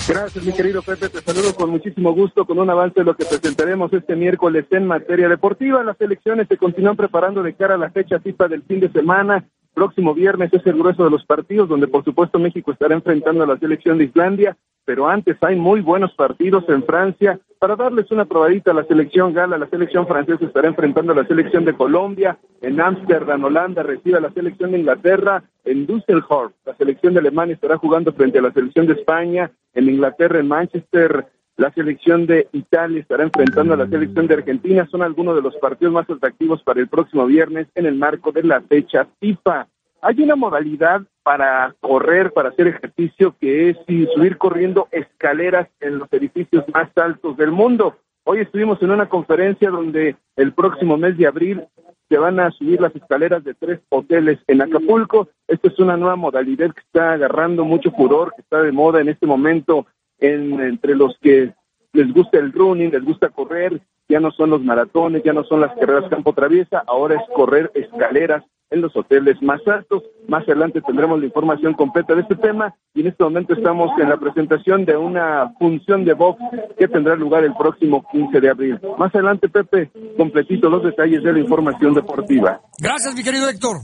Gracias, 0.08 0.44
mi 0.44 0.52
querido 0.52 0.82
Pepe. 0.82 1.08
Te 1.08 1.20
saludo 1.20 1.54
con 1.54 1.70
muchísimo 1.70 2.12
gusto 2.12 2.44
con 2.44 2.58
un 2.58 2.68
avance 2.68 3.00
de 3.00 3.04
lo 3.04 3.14
que 3.14 3.24
presentaremos 3.24 3.92
este 3.92 4.16
miércoles 4.16 4.66
en 4.72 4.86
materia 4.86 5.28
deportiva. 5.28 5.84
Las 5.84 6.00
elecciones 6.00 6.48
se 6.48 6.56
continúan 6.56 6.96
preparando 6.96 7.42
de 7.44 7.54
cara 7.54 7.76
a 7.76 7.78
la 7.78 7.90
fecha 7.90 8.18
FIFA 8.18 8.48
del 8.48 8.64
fin 8.64 8.80
de 8.80 8.90
semana 8.90 9.46
Próximo 9.74 10.14
viernes 10.14 10.52
es 10.52 10.66
el 10.66 10.78
grueso 10.78 11.04
de 11.04 11.10
los 11.10 11.24
partidos, 11.24 11.68
donde 11.68 11.88
por 11.88 12.04
supuesto 12.04 12.38
México 12.38 12.72
estará 12.72 12.94
enfrentando 12.94 13.44
a 13.44 13.46
la 13.46 13.58
selección 13.58 13.98
de 13.98 14.04
Islandia, 14.04 14.56
pero 14.84 15.08
antes 15.08 15.36
hay 15.40 15.56
muy 15.56 15.80
buenos 15.80 16.12
partidos 16.14 16.64
en 16.68 16.82
Francia. 16.84 17.38
Para 17.58 17.76
darles 17.76 18.10
una 18.10 18.24
probadita 18.24 18.72
a 18.72 18.74
la 18.74 18.84
selección 18.84 19.32
gala, 19.32 19.56
la 19.56 19.68
selección 19.68 20.06
francesa 20.06 20.44
estará 20.44 20.68
enfrentando 20.68 21.12
a 21.12 21.16
la 21.16 21.26
selección 21.26 21.64
de 21.64 21.74
Colombia, 21.74 22.36
en 22.60 22.80
Ámsterdam, 22.80 23.44
Holanda 23.44 23.82
recibe 23.82 24.18
a 24.18 24.20
la 24.20 24.32
selección 24.32 24.72
de 24.72 24.80
Inglaterra, 24.80 25.44
en 25.64 25.86
Düsseldorf, 25.86 26.52
la 26.66 26.74
selección 26.76 27.14
de 27.14 27.20
Alemania 27.20 27.54
estará 27.54 27.78
jugando 27.78 28.12
frente 28.12 28.40
a 28.40 28.42
la 28.42 28.52
selección 28.52 28.86
de 28.86 28.94
España, 28.94 29.50
en 29.74 29.88
Inglaterra, 29.88 30.40
en 30.40 30.48
Manchester, 30.48 31.26
la 31.56 31.70
selección 31.72 32.26
de 32.26 32.48
Italia 32.52 33.00
estará 33.00 33.24
enfrentando 33.24 33.74
a 33.74 33.76
la 33.76 33.86
selección 33.86 34.26
de 34.26 34.34
Argentina. 34.34 34.86
Son 34.90 35.02
algunos 35.02 35.36
de 35.36 35.42
los 35.42 35.54
partidos 35.56 35.92
más 35.92 36.08
atractivos 36.08 36.62
para 36.62 36.80
el 36.80 36.88
próximo 36.88 37.26
viernes 37.26 37.66
en 37.74 37.86
el 37.86 37.94
marco 37.94 38.32
de 38.32 38.42
la 38.42 38.60
fecha 38.62 39.06
FIFA. 39.20 39.66
Hay 40.00 40.20
una 40.20 40.34
modalidad 40.34 41.02
para 41.22 41.74
correr, 41.80 42.32
para 42.32 42.48
hacer 42.48 42.66
ejercicio, 42.66 43.36
que 43.38 43.70
es 43.70 43.76
subir 44.14 44.36
corriendo 44.36 44.88
escaleras 44.90 45.68
en 45.80 45.98
los 45.98 46.12
edificios 46.12 46.64
más 46.74 46.90
altos 46.96 47.36
del 47.36 47.52
mundo. 47.52 47.96
Hoy 48.24 48.40
estuvimos 48.40 48.82
en 48.82 48.90
una 48.90 49.08
conferencia 49.08 49.70
donde 49.70 50.16
el 50.36 50.52
próximo 50.52 50.96
mes 50.96 51.16
de 51.18 51.26
abril 51.26 51.62
se 52.08 52.18
van 52.18 52.40
a 52.40 52.50
subir 52.50 52.80
las 52.80 52.94
escaleras 52.94 53.44
de 53.44 53.54
tres 53.54 53.80
hoteles 53.88 54.38
en 54.46 54.62
Acapulco. 54.62 55.28
Esta 55.48 55.68
es 55.68 55.78
una 55.78 55.96
nueva 55.96 56.16
modalidad 56.16 56.72
que 56.72 56.80
está 56.80 57.12
agarrando 57.12 57.64
mucho 57.64 57.90
furor, 57.90 58.32
que 58.34 58.42
está 58.42 58.60
de 58.62 58.72
moda 58.72 59.00
en 59.00 59.08
este 59.08 59.26
momento 59.26 59.86
entre 60.22 60.94
los 60.94 61.16
que 61.20 61.52
les 61.92 62.12
gusta 62.12 62.38
el 62.38 62.52
running, 62.52 62.90
les 62.90 63.04
gusta 63.04 63.28
correr, 63.28 63.82
ya 64.08 64.20
no 64.20 64.30
son 64.30 64.50
los 64.50 64.62
maratones, 64.62 65.22
ya 65.24 65.32
no 65.32 65.44
son 65.44 65.60
las 65.60 65.74
carreras 65.78 66.08
campo 66.10 66.32
traviesa, 66.32 66.82
ahora 66.86 67.16
es 67.16 67.22
correr 67.34 67.70
escaleras 67.74 68.44
en 68.72 68.80
los 68.80 68.96
hoteles 68.96 69.40
más 69.42 69.60
altos. 69.66 70.02
Más 70.28 70.42
adelante 70.44 70.80
tendremos 70.80 71.20
la 71.20 71.26
información 71.26 71.74
completa 71.74 72.14
de 72.14 72.22
este 72.22 72.36
tema 72.36 72.74
y 72.94 73.02
en 73.02 73.08
este 73.08 73.22
momento 73.22 73.54
estamos 73.54 73.90
en 74.00 74.08
la 74.08 74.16
presentación 74.16 74.84
de 74.84 74.96
una 74.96 75.52
función 75.58 76.04
de 76.04 76.14
box 76.14 76.40
que 76.78 76.88
tendrá 76.88 77.14
lugar 77.14 77.44
el 77.44 77.54
próximo 77.54 78.04
15 78.10 78.40
de 78.40 78.50
abril. 78.50 78.80
Más 78.98 79.14
adelante, 79.14 79.48
Pepe, 79.48 79.90
completito 80.16 80.70
los 80.70 80.82
detalles 80.82 81.22
de 81.22 81.32
la 81.32 81.38
información 81.38 81.94
deportiva. 81.94 82.60
Gracias, 82.78 83.14
mi 83.14 83.22
querido 83.22 83.48
Héctor. 83.48 83.76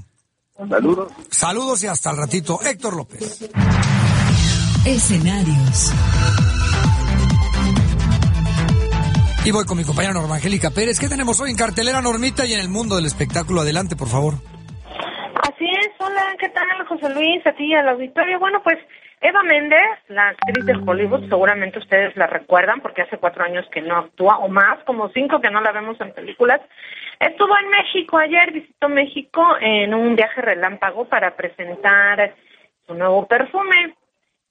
Saludos. 0.68 1.12
Saludos 1.30 1.84
y 1.84 1.86
hasta 1.86 2.10
el 2.10 2.16
ratito. 2.16 2.58
Héctor 2.64 2.96
López. 2.96 3.48
Escenarios. 4.88 5.92
Y 9.44 9.50
voy 9.50 9.66
con 9.66 9.76
mi 9.76 9.84
compañera 9.84 10.14
Norma 10.14 10.36
Angélica 10.36 10.70
Pérez. 10.70 10.98
¿Qué 10.98 11.08
tenemos 11.08 11.38
hoy 11.42 11.50
en 11.50 11.56
cartelera, 11.56 12.00
Normita, 12.00 12.46
y 12.46 12.54
en 12.54 12.60
el 12.60 12.70
mundo 12.70 12.96
del 12.96 13.04
espectáculo? 13.04 13.60
Adelante, 13.60 13.96
por 13.96 14.08
favor. 14.08 14.40
Así 15.44 15.68
es. 15.68 15.90
Hola, 15.98 16.34
¿qué 16.40 16.48
tal, 16.48 16.86
José 16.88 17.12
Luis? 17.12 17.46
A 17.46 17.52
ti 17.52 17.66
y 17.66 17.74
al 17.74 17.86
auditorio. 17.90 18.38
Bueno, 18.38 18.62
pues 18.64 18.78
Eva 19.20 19.42
Méndez, 19.42 20.00
la 20.08 20.28
actriz 20.28 20.64
de 20.64 20.76
Hollywood, 20.76 21.28
seguramente 21.28 21.80
ustedes 21.80 22.16
la 22.16 22.26
recuerdan 22.26 22.80
porque 22.80 23.02
hace 23.02 23.18
cuatro 23.18 23.44
años 23.44 23.66
que 23.70 23.82
no 23.82 23.98
actúa, 23.98 24.38
o 24.38 24.48
más, 24.48 24.82
como 24.84 25.10
cinco 25.10 25.42
que 25.42 25.50
no 25.50 25.60
la 25.60 25.72
vemos 25.72 26.00
en 26.00 26.14
películas. 26.14 26.62
Estuvo 27.20 27.54
en 27.62 27.68
México 27.68 28.16
ayer, 28.16 28.52
visitó 28.52 28.88
México 28.88 29.44
en 29.60 29.92
un 29.92 30.16
viaje 30.16 30.40
relámpago 30.40 31.04
para 31.04 31.36
presentar 31.36 32.34
su 32.86 32.94
nuevo 32.94 33.26
perfume 33.26 33.97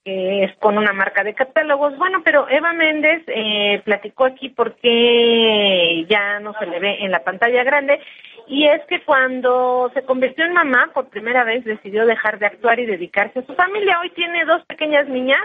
que 0.08 0.46
es 0.46 0.56
con 0.60 0.78
una 0.78 0.94
marca 0.94 1.22
de 1.22 1.34
catálogos. 1.34 1.98
Bueno, 1.98 2.22
pero 2.24 2.48
Eva 2.48 2.72
Méndez 2.72 3.24
eh, 3.28 3.82
platicó 3.84 4.24
aquí 4.24 4.48
por 4.48 4.76
qué 4.76 6.06
ya 6.08 6.40
no 6.40 6.54
se 6.54 6.66
le 6.66 6.80
ve 6.80 7.00
en 7.02 7.12
la 7.12 7.26
pantalla 7.26 7.62
grande 7.66 8.00
y 8.48 8.68
es 8.68 8.82
que 8.86 9.04
cuando 9.04 9.92
se 9.94 10.04
convirtió 10.04 10.46
en 10.46 10.54
mamá 10.54 10.92
por 10.94 11.10
primera 11.10 11.44
vez 11.44 11.66
decidió 11.66 12.06
dejar 12.06 12.40
de 12.40 12.46
actuar 12.46 12.80
y 12.80 12.86
dedicarse 12.86 13.40
a 13.40 13.46
su 13.46 13.54
familia. 13.56 14.00
Hoy 14.00 14.10
tiene 14.12 14.46
dos 14.46 14.64
pequeñas 14.64 15.10
niñas 15.10 15.44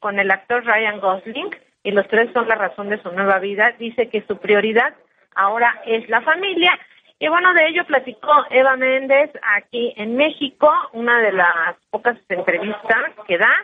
con 0.00 0.18
el 0.18 0.32
actor 0.32 0.64
Ryan 0.64 0.98
Gosling 0.98 1.50
y 1.84 1.92
los 1.92 2.08
tres 2.08 2.32
son 2.32 2.48
la 2.48 2.56
razón 2.56 2.88
de 2.88 3.00
su 3.00 3.12
nueva 3.12 3.38
vida. 3.38 3.76
Dice 3.78 4.08
que 4.08 4.24
su 4.26 4.38
prioridad 4.38 4.92
ahora 5.36 5.82
es 5.86 6.08
la 6.08 6.20
familia. 6.22 6.76
Y 7.20 7.28
bueno, 7.28 7.54
de 7.54 7.68
ello 7.68 7.84
platicó 7.84 8.32
Eva 8.50 8.74
Méndez 8.74 9.30
aquí 9.56 9.94
en 9.96 10.16
México, 10.16 10.68
una 10.94 11.20
de 11.20 11.30
las 11.30 11.76
pocas 11.90 12.18
entrevistas 12.28 13.12
que 13.28 13.38
da 13.38 13.54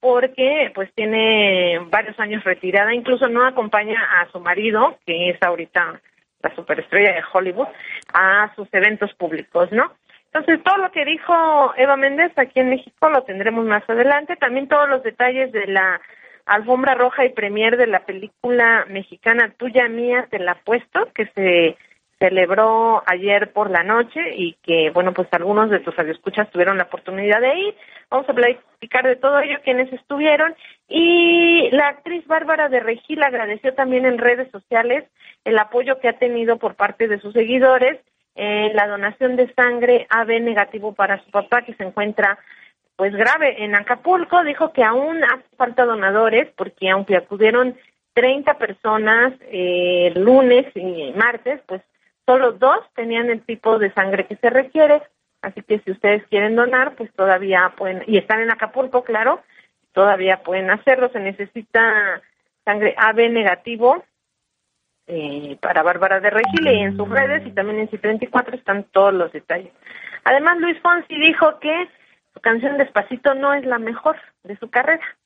porque 0.00 0.70
pues 0.74 0.92
tiene 0.94 1.78
varios 1.90 2.18
años 2.20 2.44
retirada, 2.44 2.94
incluso 2.94 3.28
no 3.28 3.46
acompaña 3.46 4.20
a 4.20 4.30
su 4.30 4.40
marido, 4.40 4.98
que 5.06 5.30
es 5.30 5.42
ahorita 5.42 6.00
la 6.42 6.54
superestrella 6.54 7.14
de 7.14 7.22
Hollywood, 7.32 7.68
a 8.12 8.52
sus 8.54 8.68
eventos 8.72 9.12
públicos, 9.14 9.70
¿no? 9.72 9.92
Entonces, 10.32 10.62
todo 10.62 10.76
lo 10.76 10.92
que 10.92 11.04
dijo 11.04 11.72
Eva 11.76 11.96
Méndez 11.96 12.32
aquí 12.36 12.60
en 12.60 12.70
México 12.70 13.08
lo 13.08 13.22
tendremos 13.22 13.64
más 13.64 13.88
adelante. 13.88 14.36
También 14.36 14.68
todos 14.68 14.88
los 14.88 15.02
detalles 15.02 15.50
de 15.52 15.66
la 15.66 16.00
alfombra 16.44 16.94
roja 16.94 17.24
y 17.24 17.30
premier 17.30 17.76
de 17.76 17.86
la 17.86 18.00
película 18.00 18.84
mexicana 18.88 19.52
Tuya 19.56 19.88
Mía, 19.88 20.26
te 20.30 20.38
la 20.38 20.54
puesto, 20.54 21.08
que 21.14 21.26
se 21.34 21.76
celebró 22.18 23.02
ayer 23.06 23.52
por 23.52 23.70
la 23.70 23.84
noche 23.84 24.20
y 24.36 24.54
que, 24.62 24.90
bueno, 24.90 25.12
pues 25.12 25.28
algunos 25.30 25.70
de 25.70 25.80
tus 25.80 25.94
radioescuchas 25.94 26.50
tuvieron 26.50 26.76
la 26.76 26.84
oportunidad 26.84 27.40
de 27.40 27.58
ir. 27.58 27.74
Vamos 28.10 28.28
a 28.28 28.34
platicar 28.34 29.06
de 29.06 29.16
todo 29.16 29.38
ello, 29.40 29.58
quienes 29.62 29.92
estuvieron. 29.92 30.54
Y 30.88 31.70
la 31.70 31.88
actriz 31.88 32.26
Bárbara 32.26 32.68
de 32.68 32.80
Regil 32.80 33.22
agradeció 33.22 33.74
también 33.74 34.04
en 34.04 34.18
redes 34.18 34.50
sociales 34.50 35.04
el 35.44 35.58
apoyo 35.58 36.00
que 36.00 36.08
ha 36.08 36.18
tenido 36.18 36.58
por 36.58 36.74
parte 36.74 37.06
de 37.06 37.20
sus 37.20 37.32
seguidores 37.32 38.00
en 38.34 38.74
la 38.74 38.86
donación 38.86 39.36
de 39.36 39.52
sangre 39.54 40.06
AB 40.10 40.40
negativo 40.40 40.94
para 40.94 41.22
su 41.24 41.30
papá 41.30 41.62
que 41.62 41.74
se 41.74 41.84
encuentra 41.84 42.38
pues 42.96 43.12
grave 43.14 43.62
en 43.64 43.76
Acapulco. 43.76 44.42
Dijo 44.42 44.72
que 44.72 44.82
aún 44.82 45.22
hace 45.22 45.44
falta 45.56 45.84
donadores 45.84 46.48
porque 46.56 46.90
aunque 46.90 47.16
acudieron 47.16 47.76
30 48.14 48.54
personas 48.54 49.32
eh, 49.52 50.12
lunes 50.16 50.66
y 50.74 51.12
martes, 51.12 51.60
pues 51.66 51.80
Solo 52.28 52.52
dos 52.52 52.80
tenían 52.94 53.30
el 53.30 53.40
tipo 53.40 53.78
de 53.78 53.90
sangre 53.94 54.26
que 54.26 54.36
se 54.36 54.50
requiere, 54.50 55.00
así 55.40 55.62
que 55.62 55.78
si 55.78 55.92
ustedes 55.92 56.26
quieren 56.26 56.56
donar, 56.56 56.94
pues 56.94 57.10
todavía 57.14 57.72
pueden, 57.74 58.04
y 58.06 58.18
están 58.18 58.42
en 58.42 58.50
Acapulco, 58.50 59.02
claro, 59.02 59.40
todavía 59.92 60.42
pueden 60.42 60.68
hacerlo. 60.68 61.08
Se 61.08 61.20
necesita 61.20 62.20
sangre 62.66 62.94
AB 62.98 63.30
negativo 63.30 64.04
eh, 65.06 65.56
para 65.62 65.82
Bárbara 65.82 66.20
de 66.20 66.28
Regile 66.28 66.74
y 66.74 66.80
en 66.80 66.98
sus 66.98 67.08
redes 67.08 67.46
y 67.46 67.52
también 67.52 67.78
en 67.78 67.88
C34 67.88 68.58
están 68.58 68.84
todos 68.92 69.14
los 69.14 69.32
detalles. 69.32 69.72
Además, 70.24 70.58
Luis 70.58 70.78
Fonsi 70.82 71.18
dijo 71.18 71.58
que 71.60 71.88
su 72.34 72.40
canción 72.40 72.76
Despacito 72.76 73.32
no 73.36 73.54
es 73.54 73.64
la 73.64 73.78
mejor 73.78 74.18
de 74.42 74.54
su 74.58 74.68
carrera. 74.68 75.16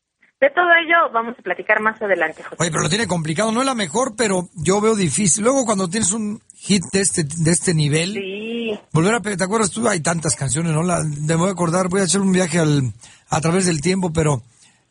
De 0.43 0.51
todo 0.51 0.67
ello 0.75 1.09
vamos 1.13 1.39
a 1.39 1.43
platicar 1.43 1.81
más 1.81 2.03
adelante, 2.03 2.43
José. 2.43 2.57
Oye, 2.59 2.71
pero 2.73 2.83
lo 2.83 2.89
tiene 2.89 3.07
complicado, 3.07 3.53
no 3.53 3.61
es 3.61 3.67
la 3.67 3.77
mejor, 3.77 4.17
pero 4.17 4.49
yo 4.55 4.81
veo 4.81 4.97
difícil. 4.97 5.45
Luego 5.45 5.65
cuando 5.65 5.89
tienes 5.89 6.11
un 6.11 6.43
hit 6.57 6.83
de 6.93 7.01
este, 7.01 7.23
de 7.23 7.53
este 7.53 7.75
nivel, 7.75 8.15
sí. 8.15 8.77
volver 8.93 9.15
a, 9.15 9.21
¿te 9.21 9.45
acuerdas 9.45 9.71
tú? 9.71 9.89
Hay 9.89 10.01
tantas 10.01 10.35
canciones, 10.35 10.73
¿no? 10.73 10.83
La, 10.83 11.05
me 11.05 11.37
voy 11.37 11.49
a 11.49 11.53
acordar, 11.53 11.87
voy 11.89 12.01
a 12.01 12.05
hacer 12.05 12.21
un 12.21 12.33
viaje 12.33 12.59
al, 12.59 12.93
a 13.29 13.41
través 13.41 13.67
del 13.67 13.81
tiempo, 13.81 14.13
pero 14.13 14.43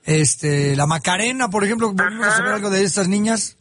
este, 0.05 0.73
la 0.77 0.85
Macarena, 0.85 1.49
por 1.49 1.65
ejemplo, 1.65 1.91
volvemos 1.91 2.27
a 2.27 2.31
saber 2.31 2.53
algo 2.53 2.69
de 2.69 2.85
estas 2.85 3.09
niñas. 3.09 3.57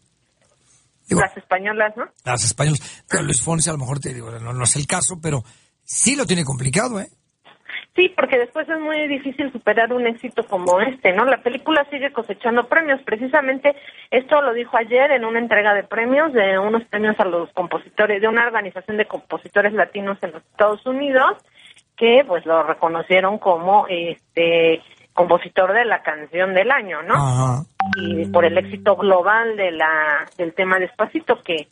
las 1.09 1.37
españolas, 1.37 1.93
¿no? 1.97 2.05
Las 2.25 2.45
españolas. 2.45 2.81
Luis 3.21 3.43
Fonsi 3.43 3.69
a 3.69 3.73
lo 3.73 3.81
mejor 3.81 3.99
te 3.99 4.15
digo, 4.15 4.31
no, 4.31 4.53
no 4.53 4.63
es 4.63 4.77
el 4.77 4.87
caso, 4.87 5.19
pero 5.21 5.43
sí 5.83 6.15
lo 6.15 6.25
tiene 6.25 6.45
complicado, 6.45 7.01
¿eh? 7.01 7.11
Sí, 7.97 8.09
porque 8.17 8.39
después 8.39 8.69
es 8.69 8.79
muy 8.79 9.09
difícil 9.09 9.51
superar 9.53 9.93
un 9.93 10.07
éxito 10.07 10.45
como 10.45 10.81
este, 10.81 11.13
¿no? 11.13 11.25
La 11.25 11.43
película 11.43 11.85
sigue 11.91 12.13
cosechando 12.13 12.69
premios. 12.69 13.01
Precisamente 13.03 13.75
esto 14.11 14.41
lo 14.43 14.53
dijo 14.53 14.77
ayer 14.77 15.11
en 15.11 15.25
una 15.25 15.41
entrega 15.41 15.75
de 15.75 15.83
premios, 15.83 16.33
de 16.33 16.59
unos 16.59 16.85
premios 16.85 17.19
a 17.19 17.25
los 17.25 17.53
compositores, 17.53 18.21
de 18.21 18.29
una 18.29 18.47
organización 18.47 18.97
de 18.97 19.07
compositores 19.07 19.73
latinos 19.73 20.19
en 20.23 20.33
los 20.33 20.43
Estados 20.43 20.87
Unidos, 20.87 21.37
que 21.97 22.25
pues 22.27 22.47
lo 22.47 22.63
reconocieron 22.63 23.39
como 23.39 23.87
este 23.89 24.81
compositor 25.13 25.73
de 25.73 25.85
la 25.85 26.03
canción 26.03 26.55
del 26.55 26.71
año, 26.71 27.03
¿no? 27.03 27.65
Y 27.97 28.25
por 28.27 28.45
el 28.45 28.57
éxito 28.57 28.95
global 28.97 29.57
de 29.57 29.73
la 29.73 30.27
del 30.39 30.55
tema 30.55 30.79
Despacito 30.79 31.43
que 31.43 31.67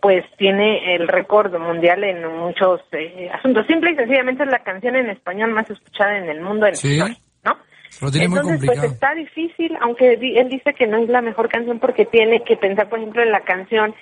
pues 0.00 0.24
tiene 0.38 0.94
el 0.94 1.08
récord 1.08 1.56
mundial 1.58 2.02
en 2.04 2.26
muchos 2.38 2.80
eh, 2.92 3.28
asuntos. 3.32 3.66
Simple 3.66 3.92
y 3.92 3.96
sencillamente 3.96 4.42
es 4.44 4.50
la 4.50 4.62
canción 4.62 4.96
en 4.96 5.10
español 5.10 5.52
más 5.52 5.68
escuchada 5.68 6.16
en 6.18 6.28
el 6.28 6.40
mundo 6.40 6.66
en 6.66 6.76
¿Sí? 6.76 6.98
¿no? 7.44 7.56
Entonces, 8.00 8.60
pues 8.64 8.82
está 8.82 9.14
difícil, 9.14 9.76
aunque 9.80 10.14
él 10.14 10.48
dice 10.48 10.74
que 10.74 10.86
no 10.86 11.02
es 11.02 11.08
la 11.08 11.20
mejor 11.20 11.48
canción 11.48 11.78
porque 11.80 12.06
tiene 12.06 12.42
que 12.44 12.56
pensar, 12.56 12.88
por 12.88 12.98
ejemplo, 12.98 13.22
en 13.22 13.32
la 13.32 13.40
canción 13.40 13.94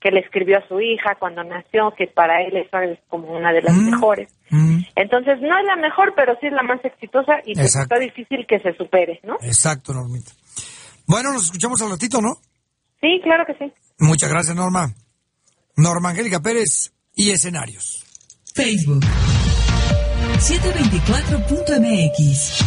que 0.00 0.10
le 0.10 0.20
escribió 0.20 0.58
a 0.58 0.68
su 0.68 0.80
hija 0.80 1.14
cuando 1.18 1.42
nació, 1.44 1.94
que 1.96 2.06
para 2.06 2.42
él 2.42 2.56
es 2.56 2.68
como 3.08 3.34
una 3.34 3.52
de 3.52 3.62
las 3.62 3.74
mm, 3.74 3.90
mejores. 3.90 4.34
Mm. 4.50 4.80
Entonces, 4.96 5.40
no 5.40 5.58
es 5.58 5.64
la 5.64 5.76
mejor, 5.76 6.12
pero 6.14 6.36
sí 6.40 6.48
es 6.48 6.52
la 6.52 6.62
más 6.62 6.84
exitosa 6.84 7.38
y 7.46 7.54
pues 7.54 7.74
está 7.74 7.98
difícil 7.98 8.46
que 8.46 8.60
se 8.60 8.74
supere, 8.74 9.20
¿no? 9.22 9.36
Exacto, 9.40 9.94
Normita. 9.94 10.32
Bueno, 11.06 11.32
nos 11.32 11.44
escuchamos 11.44 11.80
al 11.80 11.90
ratito, 11.90 12.20
¿no? 12.20 12.34
Sí, 13.00 13.20
claro 13.22 13.44
que 13.46 13.54
sí. 13.54 13.72
Muchas 13.98 14.30
gracias, 14.30 14.54
Norma. 14.54 14.92
Norma 15.76 16.10
Angélica 16.10 16.40
Pérez 16.40 16.92
y 17.14 17.30
escenarios. 17.30 18.04
Facebook. 18.54 19.04
724.mx. 20.38 22.60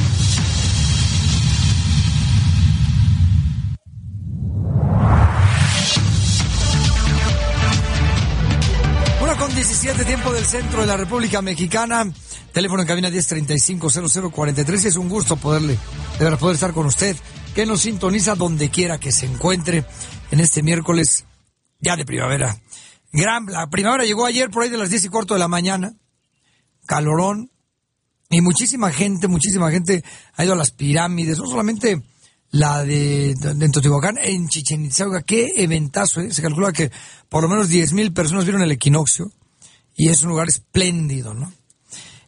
Una 9.22 9.38
con 9.38 9.56
17 9.56 10.04
tiempo 10.04 10.34
del 10.34 10.44
centro 10.44 10.82
de 10.82 10.88
la 10.88 10.98
República 10.98 11.42
Mexicana. 11.42 12.12
Teléfono 12.52 12.82
en 12.82 12.90
cabina 12.90 13.10
1035-0043. 13.10 14.86
Es 14.86 14.98
un 14.98 15.08
gusto 15.08 15.38
poderle, 15.38 15.78
de 16.20 16.36
poder 16.36 16.56
estar 16.56 16.74
con 16.74 16.86
usted, 16.86 17.16
que 17.56 17.66
nos 17.66 17.84
sintoniza 17.84 18.36
donde 18.36 18.70
quiera 18.70 18.98
que 18.98 19.14
se 19.14 19.28
encuentre 19.28 19.86
en 20.32 20.42
este 20.42 20.62
miércoles 20.62 21.24
ya 21.80 21.96
de 21.96 22.04
primavera. 22.04 22.58
Gran, 23.12 23.46
la 23.48 23.70
primavera 23.70 24.06
llegó 24.06 24.26
ayer 24.26 24.50
por 24.50 24.64
ahí 24.64 24.70
de 24.70 24.78
las 24.78 24.90
10 24.90 25.06
y 25.06 25.10
cuarto 25.10 25.34
de 25.34 25.40
la 25.40 25.48
mañana. 25.48 25.94
Calorón. 26.86 27.52
Y 28.30 28.42
muchísima 28.42 28.92
gente, 28.92 29.28
muchísima 29.28 29.72
gente 29.72 30.04
ha 30.36 30.44
ido 30.44 30.54
a 30.54 30.58
las 30.58 30.72
pirámides, 30.72 31.38
no 31.38 31.48
solamente 31.48 32.04
la 32.52 32.84
de, 32.84 33.36
de, 33.36 33.70
Teotihuacán, 33.70 34.18
en 34.22 34.50
Chichen 34.50 34.86
Itza. 34.86 35.06
Qué 35.26 35.54
eventazo, 35.56 36.22
¿eh? 36.22 36.34
Se 36.34 36.42
calcula 36.42 36.74
que 36.74 36.92
por 37.30 37.44
lo 37.44 37.50
menos 37.50 37.70
10 37.70 37.94
mil 37.94 38.14
personas 38.14 38.44
vieron 38.44 38.62
el 38.62 38.72
equinoccio 38.72 39.32
y 39.96 40.10
es 40.10 40.24
un 40.24 40.30
lugar 40.30 40.48
espléndido, 40.48 41.34
¿no? 41.34 41.52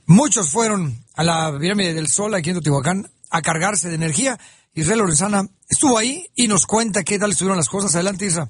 Muchos 0.06 0.50
fueron 0.50 1.04
a 1.16 1.24
la 1.24 1.56
pirámide 1.60 1.94
del 1.94 2.08
Sol 2.08 2.34
aquí 2.34 2.50
en 2.50 2.56
Teotihuacán 2.56 3.12
a 3.30 3.42
cargarse 3.42 3.90
de 3.90 3.96
energía. 3.96 4.40
Israel 4.74 5.00
Lorenzana 5.00 5.48
estuvo 5.68 5.98
ahí 5.98 6.28
y 6.36 6.48
nos 6.48 6.66
cuenta 6.66 7.04
qué 7.04 7.20
tal 7.20 7.32
estuvieron 7.32 7.58
las 7.58 7.70
cosas. 7.70 7.94
Adelante, 7.94 8.26
Isa. 8.26 8.50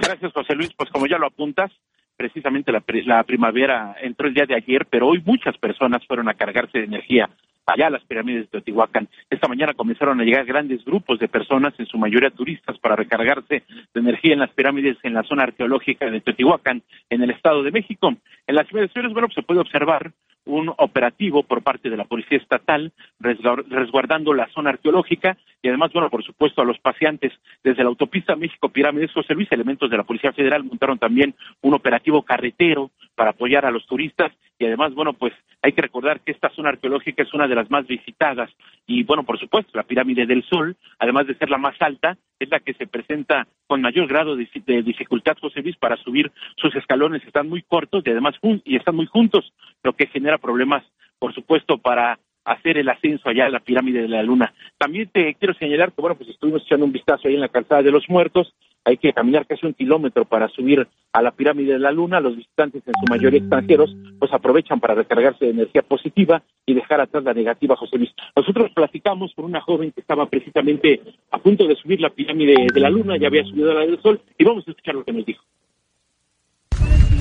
Gracias, 0.00 0.32
José 0.32 0.54
Luis. 0.54 0.70
Pues 0.76 0.90
como 0.90 1.06
ya 1.06 1.18
lo 1.18 1.26
apuntas, 1.26 1.70
precisamente 2.16 2.72
la, 2.72 2.82
la 3.06 3.22
primavera 3.24 3.96
entró 4.00 4.28
el 4.28 4.34
día 4.34 4.46
de 4.46 4.54
ayer, 4.54 4.86
pero 4.90 5.08
hoy 5.08 5.22
muchas 5.24 5.56
personas 5.58 6.06
fueron 6.06 6.28
a 6.28 6.34
cargarse 6.34 6.78
de 6.78 6.84
energía 6.84 7.28
allá 7.66 7.86
a 7.86 7.90
las 7.90 8.04
pirámides 8.04 8.42
de 8.42 8.48
Teotihuacán. 8.48 9.08
Esta 9.30 9.48
mañana 9.48 9.74
comenzaron 9.74 10.20
a 10.20 10.24
llegar 10.24 10.44
grandes 10.44 10.84
grupos 10.84 11.18
de 11.18 11.28
personas, 11.28 11.74
en 11.78 11.86
su 11.86 11.98
mayoría 11.98 12.30
turistas, 12.30 12.78
para 12.78 12.96
recargarse 12.96 13.62
de 13.94 14.00
energía 14.00 14.32
en 14.32 14.40
las 14.40 14.50
pirámides 14.50 14.96
en 15.02 15.14
la 15.14 15.22
zona 15.22 15.44
arqueológica 15.44 16.10
de 16.10 16.20
Teotihuacán, 16.20 16.82
en 17.10 17.22
el 17.22 17.30
Estado 17.30 17.62
de 17.62 17.70
México. 17.70 18.14
En 18.46 18.54
las 18.54 18.70
inmediaciones, 18.70 19.12
bueno, 19.12 19.28
se 19.34 19.42
puede 19.42 19.60
observar 19.60 20.12
un 20.44 20.72
operativo 20.76 21.42
por 21.44 21.62
parte 21.62 21.88
de 21.88 21.96
la 21.96 22.04
Policía 22.04 22.38
Estatal 22.38 22.92
resguardando 23.20 24.34
la 24.34 24.48
zona 24.48 24.70
arqueológica 24.70 25.36
y 25.62 25.68
además, 25.68 25.92
bueno, 25.92 26.10
por 26.10 26.24
supuesto, 26.24 26.60
a 26.60 26.64
los 26.64 26.78
paseantes. 26.78 27.32
Desde 27.62 27.82
la 27.82 27.88
autopista 27.88 28.34
México 28.34 28.68
Pirámides 28.68 29.12
José 29.12 29.34
Luis, 29.34 29.50
elementos 29.52 29.88
de 29.90 29.96
la 29.96 30.02
Policía 30.02 30.32
Federal 30.32 30.64
montaron 30.64 30.98
también 30.98 31.34
un 31.60 31.74
operativo 31.74 32.22
carretero 32.22 32.90
para 33.14 33.30
apoyar 33.30 33.64
a 33.64 33.70
los 33.70 33.86
turistas 33.86 34.32
y 34.58 34.66
además, 34.66 34.94
bueno, 34.94 35.12
pues 35.12 35.32
hay 35.62 35.72
que 35.72 35.82
recordar 35.82 36.20
que 36.20 36.32
esta 36.32 36.50
zona 36.50 36.70
arqueológica 36.70 37.22
es 37.22 37.32
una 37.32 37.46
de 37.46 37.54
las 37.54 37.70
más 37.70 37.86
visitadas 37.86 38.50
y, 38.86 39.04
bueno, 39.04 39.22
por 39.22 39.38
supuesto, 39.38 39.70
la 39.74 39.84
Pirámide 39.84 40.26
del 40.26 40.42
Sol, 40.44 40.76
además 40.98 41.28
de 41.28 41.36
ser 41.36 41.48
la 41.48 41.58
más 41.58 41.80
alta, 41.80 42.18
es 42.40 42.50
la 42.50 42.58
que 42.58 42.74
se 42.74 42.88
presenta 42.88 43.46
con 43.68 43.80
mayor 43.80 44.08
grado 44.08 44.34
de, 44.34 44.82
dificultad, 44.82 45.36
José 45.40 45.62
Luis, 45.62 45.76
para 45.76 45.96
subir 45.96 46.32
sus 46.56 46.74
escalones, 46.74 47.24
están 47.24 47.48
muy 47.48 47.62
cortos 47.62 48.02
y 48.04 48.10
además 48.10 48.34
y 48.64 48.76
están 48.76 48.96
muy 48.96 49.06
juntos, 49.06 49.52
lo 49.84 49.92
que 49.94 50.08
genera 50.08 50.38
problemas, 50.38 50.84
por 51.20 51.32
supuesto, 51.32 51.78
para 51.78 52.18
hacer 52.44 52.76
el 52.76 52.88
ascenso 52.88 53.28
allá 53.28 53.46
a 53.46 53.50
la 53.50 53.60
pirámide 53.60 54.02
de 54.02 54.08
la 54.08 54.24
luna. 54.24 54.52
También 54.78 55.08
te 55.12 55.34
quiero 55.34 55.54
señalar 55.54 55.92
que, 55.92 56.00
bueno, 56.00 56.16
pues 56.16 56.28
estuvimos 56.28 56.62
echando 56.62 56.84
un 56.84 56.92
vistazo 56.92 57.28
ahí 57.28 57.34
en 57.34 57.40
la 57.40 57.48
calzada 57.48 57.82
de 57.82 57.92
los 57.92 58.08
muertos, 58.08 58.52
hay 58.84 58.96
que 58.96 59.12
caminar 59.12 59.46
casi 59.46 59.66
un 59.66 59.74
kilómetro 59.74 60.24
para 60.24 60.48
subir 60.48 60.86
a 61.12 61.22
la 61.22 61.30
pirámide 61.30 61.74
de 61.74 61.78
la 61.78 61.92
luna, 61.92 62.20
los 62.20 62.36
visitantes 62.36 62.82
en 62.86 62.94
su 62.98 63.06
mayoría 63.08 63.38
extranjeros, 63.40 63.94
pues 64.18 64.32
aprovechan 64.32 64.80
para 64.80 64.94
recargarse 64.94 65.44
de 65.44 65.50
energía 65.50 65.82
positiva 65.82 66.42
y 66.66 66.74
dejar 66.74 67.00
atrás 67.00 67.22
la 67.24 67.34
negativa, 67.34 67.76
José 67.76 67.98
Luis. 67.98 68.12
Nosotros 68.34 68.70
platicamos 68.74 69.32
con 69.34 69.44
una 69.44 69.60
joven 69.60 69.92
que 69.92 70.00
estaba 70.00 70.26
precisamente 70.26 71.00
a 71.30 71.38
punto 71.38 71.66
de 71.66 71.76
subir 71.76 72.00
la 72.00 72.10
pirámide 72.10 72.66
de 72.72 72.80
la 72.80 72.90
luna, 72.90 73.16
ya 73.16 73.28
había 73.28 73.44
subido 73.44 73.70
a 73.72 73.74
la 73.74 73.80
del 73.80 74.00
sol, 74.00 74.20
y 74.38 74.44
vamos 74.44 74.66
a 74.66 74.70
escuchar 74.70 74.94
lo 74.94 75.04
que 75.04 75.12
nos 75.12 75.26
dijo. 75.26 75.44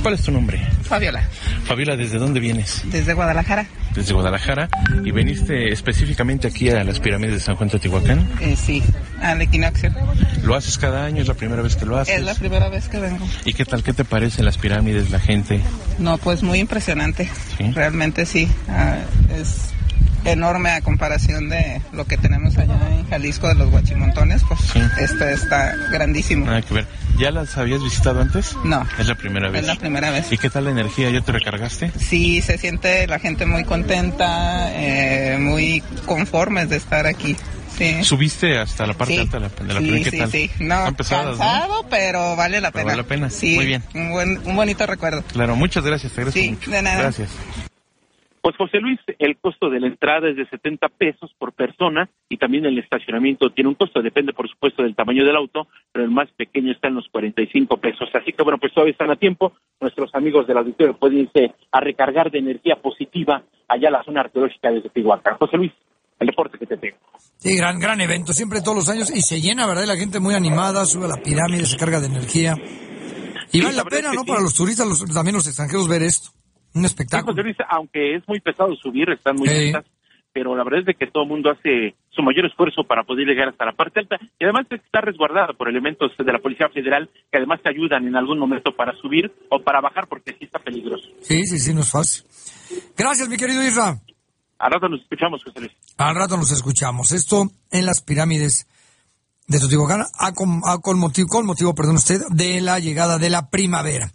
¿Cuál 0.02 0.16
es 0.16 0.24
tu 0.24 0.32
nombre? 0.32 0.60
Fabiola. 0.84 1.22
Fabiola, 1.66 1.96
¿desde 1.96 2.18
dónde 2.18 2.40
vienes? 2.40 2.82
Desde 2.86 3.14
Guadalajara. 3.14 3.68
Desde 3.94 4.14
Guadalajara. 4.14 4.68
¿Y 5.06 5.12
veniste 5.12 5.72
específicamente 5.72 6.48
aquí 6.48 6.70
a 6.70 6.84
las 6.84 7.00
pirámides 7.00 7.36
de 7.36 7.40
San 7.40 7.56
Juan 7.56 7.70
Teotihuacán? 7.70 8.28
Eh, 8.40 8.56
sí, 8.56 8.82
al 9.22 9.42
equinoccio. 9.42 9.94
¿Lo 10.44 10.56
haces 10.56 10.78
cada 10.80 11.06
año? 11.06 11.22
¿Es 11.22 11.28
la 11.28 11.36
primera 11.36 11.62
vez 11.62 11.76
que 11.76 11.86
lo 11.86 11.98
haces? 11.98 12.16
Es 12.16 12.24
la 12.24 12.34
primera 12.34 12.70
vez 12.70 12.88
que 12.90 13.00
vengo. 13.00 13.28
¿Y 13.46 13.54
qué 13.54 13.64
tal? 13.64 13.84
¿Qué 13.84 13.94
te 13.94 14.04
parecen 14.04 14.46
las 14.46 14.58
pirámides, 14.58 15.12
la 15.12 15.20
gente? 15.20 15.62
No, 16.00 16.18
pues 16.18 16.42
muy 16.42 16.60
impresionante. 16.60 17.30
¿Sí? 17.58 17.72
Realmente 17.72 18.26
sí. 18.26 18.48
Ah, 18.70 18.98
es 19.40 19.72
enorme 20.26 20.72
a 20.72 20.82
comparación 20.82 21.50
de 21.50 21.82
lo 21.94 22.06
que 22.06 22.18
tenemos 22.18 22.58
allá 22.58 22.78
en 22.92 23.08
Jalisco 23.10 23.48
de 23.48 23.56
los 23.56 23.70
guachimontones, 23.70 24.44
pues 24.48 24.60
este 25.00 25.34
está 25.34 25.76
grandísimo. 25.92 26.46
Nada 26.46 26.62
que 26.62 26.74
ver. 26.74 26.88
¿Ya 27.18 27.32
las 27.32 27.58
habías 27.58 27.84
visitado 27.84 28.22
antes? 28.22 28.56
No. 28.64 28.86
Es 28.98 29.08
la 29.08 29.16
primera 29.16 29.50
vez. 29.50 29.62
Es 29.62 29.68
la 29.68 29.76
primera 29.76 30.12
vez. 30.12 30.32
¿Y 30.32 30.38
qué 30.38 30.50
tal 30.50 30.66
la 30.66 30.72
energía? 30.72 31.10
¿Ya 31.10 31.22
te 31.22 31.32
recargaste? 31.32 31.92
Sí, 31.98 32.42
se 32.42 32.58
siente 32.58 33.06
la 33.08 33.20
gente 33.20 33.46
muy 33.46 33.64
contenta, 33.64 34.70
eh, 34.74 35.38
muy 35.40 35.84
conformes 36.06 36.70
de 36.70 36.78
estar 36.78 37.06
aquí. 37.06 37.36
Sí. 37.78 38.04
¿Subiste 38.04 38.60
hasta 38.60 38.86
la 38.86 38.94
parte 38.94 39.20
alta 39.20 39.40
de 39.40 39.44
la, 39.44 39.50
de 39.50 39.74
la 39.74 39.80
sí, 39.80 40.04
¿Qué 40.04 40.12
sí, 40.12 40.18
tal? 40.18 40.32
Sí, 40.32 40.52
no, 40.60 40.96
cansado, 40.96 41.86
pero 41.90 42.36
vale 42.36 42.62
la 42.62 42.72
pena. 42.72 42.86
vale 42.86 42.98
la 42.98 43.08
pena. 43.08 43.30
Sí, 43.30 43.56
Muy 43.56 43.66
bien. 43.66 43.84
Un, 43.94 44.12
buen, 44.12 44.42
un 44.46 44.56
bonito 44.56 44.86
recuerdo. 44.86 45.24
Claro, 45.24 45.56
muchas 45.56 45.84
gracias. 45.84 46.12
Te 46.14 46.22
agradezco 46.22 46.40
sí, 46.42 46.52
mucho. 46.52 46.72
de 46.72 46.82
nada. 46.82 47.02
Gracias. 47.02 47.30
Pues 48.42 48.56
José 48.58 48.80
Luis, 48.80 49.00
el 49.20 49.38
costo 49.38 49.70
de 49.70 49.80
la 49.80 49.86
entrada 49.86 50.28
es 50.28 50.36
de 50.36 50.48
70 50.48 50.90
pesos 50.90 51.32
por 51.38 51.54
persona 51.54 52.10
y 52.28 52.38
también 52.38 52.66
el 52.66 52.80
estacionamiento 52.80 53.52
tiene 53.52 53.68
un 53.70 53.76
costo, 53.76 54.02
depende 54.02 54.34
por 54.34 54.50
supuesto 54.50 54.82
del 54.82 54.96
tamaño 54.96 55.24
del 55.24 55.36
auto, 55.36 55.68
pero 55.92 56.04
el 56.06 56.10
más 56.12 56.28
pequeño 56.36 56.72
está 56.72 56.88
en 56.88 56.96
los 56.96 57.08
45 57.12 57.78
pesos. 57.78 58.10
Así 58.16 58.34
que 58.34 58.42
bueno, 58.42 58.58
pues 58.58 58.74
todavía 58.74 58.94
están 58.94 59.12
a 59.12 59.16
tiempo. 59.16 59.54
Nuestros 59.80 60.10
amigos 60.16 60.48
del 60.48 60.58
auditorio 60.58 60.98
pueden 60.98 61.20
irse 61.20 61.54
a 61.72 61.80
recargar 61.82 62.32
de 62.32 62.40
energía 62.40 62.78
positiva 62.82 63.44
allá 63.68 63.90
a 63.90 63.92
la 63.92 64.04
zona 64.04 64.22
arqueológica 64.22 64.72
de 64.72 64.82
Teotihuacán. 64.82 65.36
José 65.38 65.58
Luis, 65.58 65.72
el 66.20 66.26
deporte 66.28 66.58
que 66.58 66.66
te 66.66 66.78
tengo. 66.78 66.98
Sí, 67.38 67.56
gran, 67.56 67.80
gran 67.80 68.02
evento, 68.02 68.34
siempre 68.34 68.62
todos 68.62 68.76
los 68.78 68.90
años 68.90 69.12
y 69.16 69.22
se 69.22 69.40
llena, 69.40 69.68
¿verdad? 69.68 69.86
La 69.86 69.96
gente 69.98 70.20
muy 70.20 70.34
animada, 70.34 70.86
sube 70.86 71.06
a 71.06 71.10
la 71.10 71.22
pirámide, 71.22 71.66
se 71.66 71.78
carga 71.78 72.00
de 72.00 72.08
energía. 72.08 72.56
Y 73.54 73.60
Sí, 73.60 73.62
vale 73.64 73.78
la 73.78 73.84
pena, 73.86 74.14
¿no? 74.14 74.22
sí. 74.22 74.28
Para 74.28 74.42
los 74.42 74.56
turistas, 74.56 74.88
los- 74.88 75.06
también 75.14 75.36
los 75.36 75.46
extranjeros 75.46 75.88
ver 75.88 76.02
esto. 76.04 76.32
Un 76.74 76.82
Sí, 76.82 76.86
espectáculo. 76.88 77.44
Luis, 77.44 77.58
aunque 77.70 78.16
es 78.16 78.28
muy 78.28 78.40
pesado 78.40 78.76
subir, 78.76 79.10
están 79.10 79.36
muy 79.36 79.48
Sí. 79.50 79.68
altas, 79.74 79.86
pero 80.34 80.56
la 80.56 80.64
verdad 80.64 80.80
es 80.82 80.86
de 80.86 80.94
que 80.96 81.08
todo 81.08 81.24
el 81.24 81.30
mundo 81.30 81.52
hace 81.52 81.96
su 82.10 82.22
mayor 82.24 82.46
esfuerzo 82.46 82.84
para 82.86 83.04
poder 83.04 83.28
llegar 83.28 83.50
hasta 83.50 83.66
la 83.66 83.74
parte 83.74 84.00
alta 84.00 84.18
y 84.40 84.44
además 84.46 84.66
está 84.70 85.02
resguardada 85.02 85.54
por 85.54 85.68
elementos 85.68 86.12
de 86.18 86.32
la 86.32 86.40
Policía 86.40 86.70
Federal 86.70 87.10
que 87.32 87.38
además 87.38 87.60
te 87.62 87.70
ayudan 87.70 88.08
en 88.08 88.16
algún 88.16 88.40
momento 88.40 88.72
para 88.76 88.94
subir 89.02 89.32
o 89.50 89.60
para 89.62 89.82
bajar 89.82 90.08
porque 90.08 90.32
sí 90.40 90.46
está 90.46 90.60
peligroso. 90.60 91.08
Sí, 91.22 91.44
sí, 91.46 91.60
sí, 91.60 91.74
no 91.74 91.82
es 91.82 91.92
fácil. 91.92 92.24
Gracias, 92.98 93.28
mi 93.28 93.36
querido 93.38 93.62
Isra. 93.64 94.00
Al 94.60 94.72
rato 94.72 94.88
nos 94.88 95.02
escuchamos, 95.02 95.44
José 95.44 95.60
Luis. 95.60 95.72
Al 95.98 96.16
rato 96.16 96.38
nos 96.38 96.52
escuchamos. 96.52 97.12
Esto 97.12 97.48
en 97.72 97.86
las 97.86 98.02
pirámides 98.02 98.68
de 99.48 99.58
Teotihuacán, 99.60 100.04
a 100.18 100.32
con, 100.34 100.62
a 100.66 100.78
con 100.78 100.98
motivo, 101.00 101.28
con 101.28 101.46
motivo, 101.46 101.74
perdón 101.76 101.96
usted, 101.96 102.22
de 102.30 102.62
la 102.62 102.80
llegada 102.80 103.18
de 103.18 103.30
la 103.30 103.50
primavera. 103.50 104.12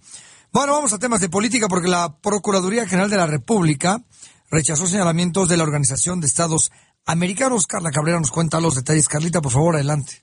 Bueno, 0.56 0.72
vamos 0.72 0.94
a 0.94 0.98
temas 0.98 1.20
de 1.20 1.28
política 1.28 1.68
porque 1.68 1.86
la 1.86 2.16
Procuraduría 2.22 2.88
General 2.88 3.10
de 3.10 3.18
la 3.18 3.26
República 3.26 4.02
rechazó 4.50 4.86
señalamientos 4.86 5.50
de 5.50 5.58
la 5.58 5.64
Organización 5.64 6.18
de 6.18 6.26
Estados 6.26 6.72
Americanos. 7.04 7.66
Carla 7.66 7.90
Cabrera 7.90 8.18
nos 8.18 8.30
cuenta 8.30 8.58
los 8.58 8.74
detalles. 8.74 9.06
Carlita, 9.06 9.42
por 9.42 9.52
favor, 9.52 9.74
adelante. 9.74 10.22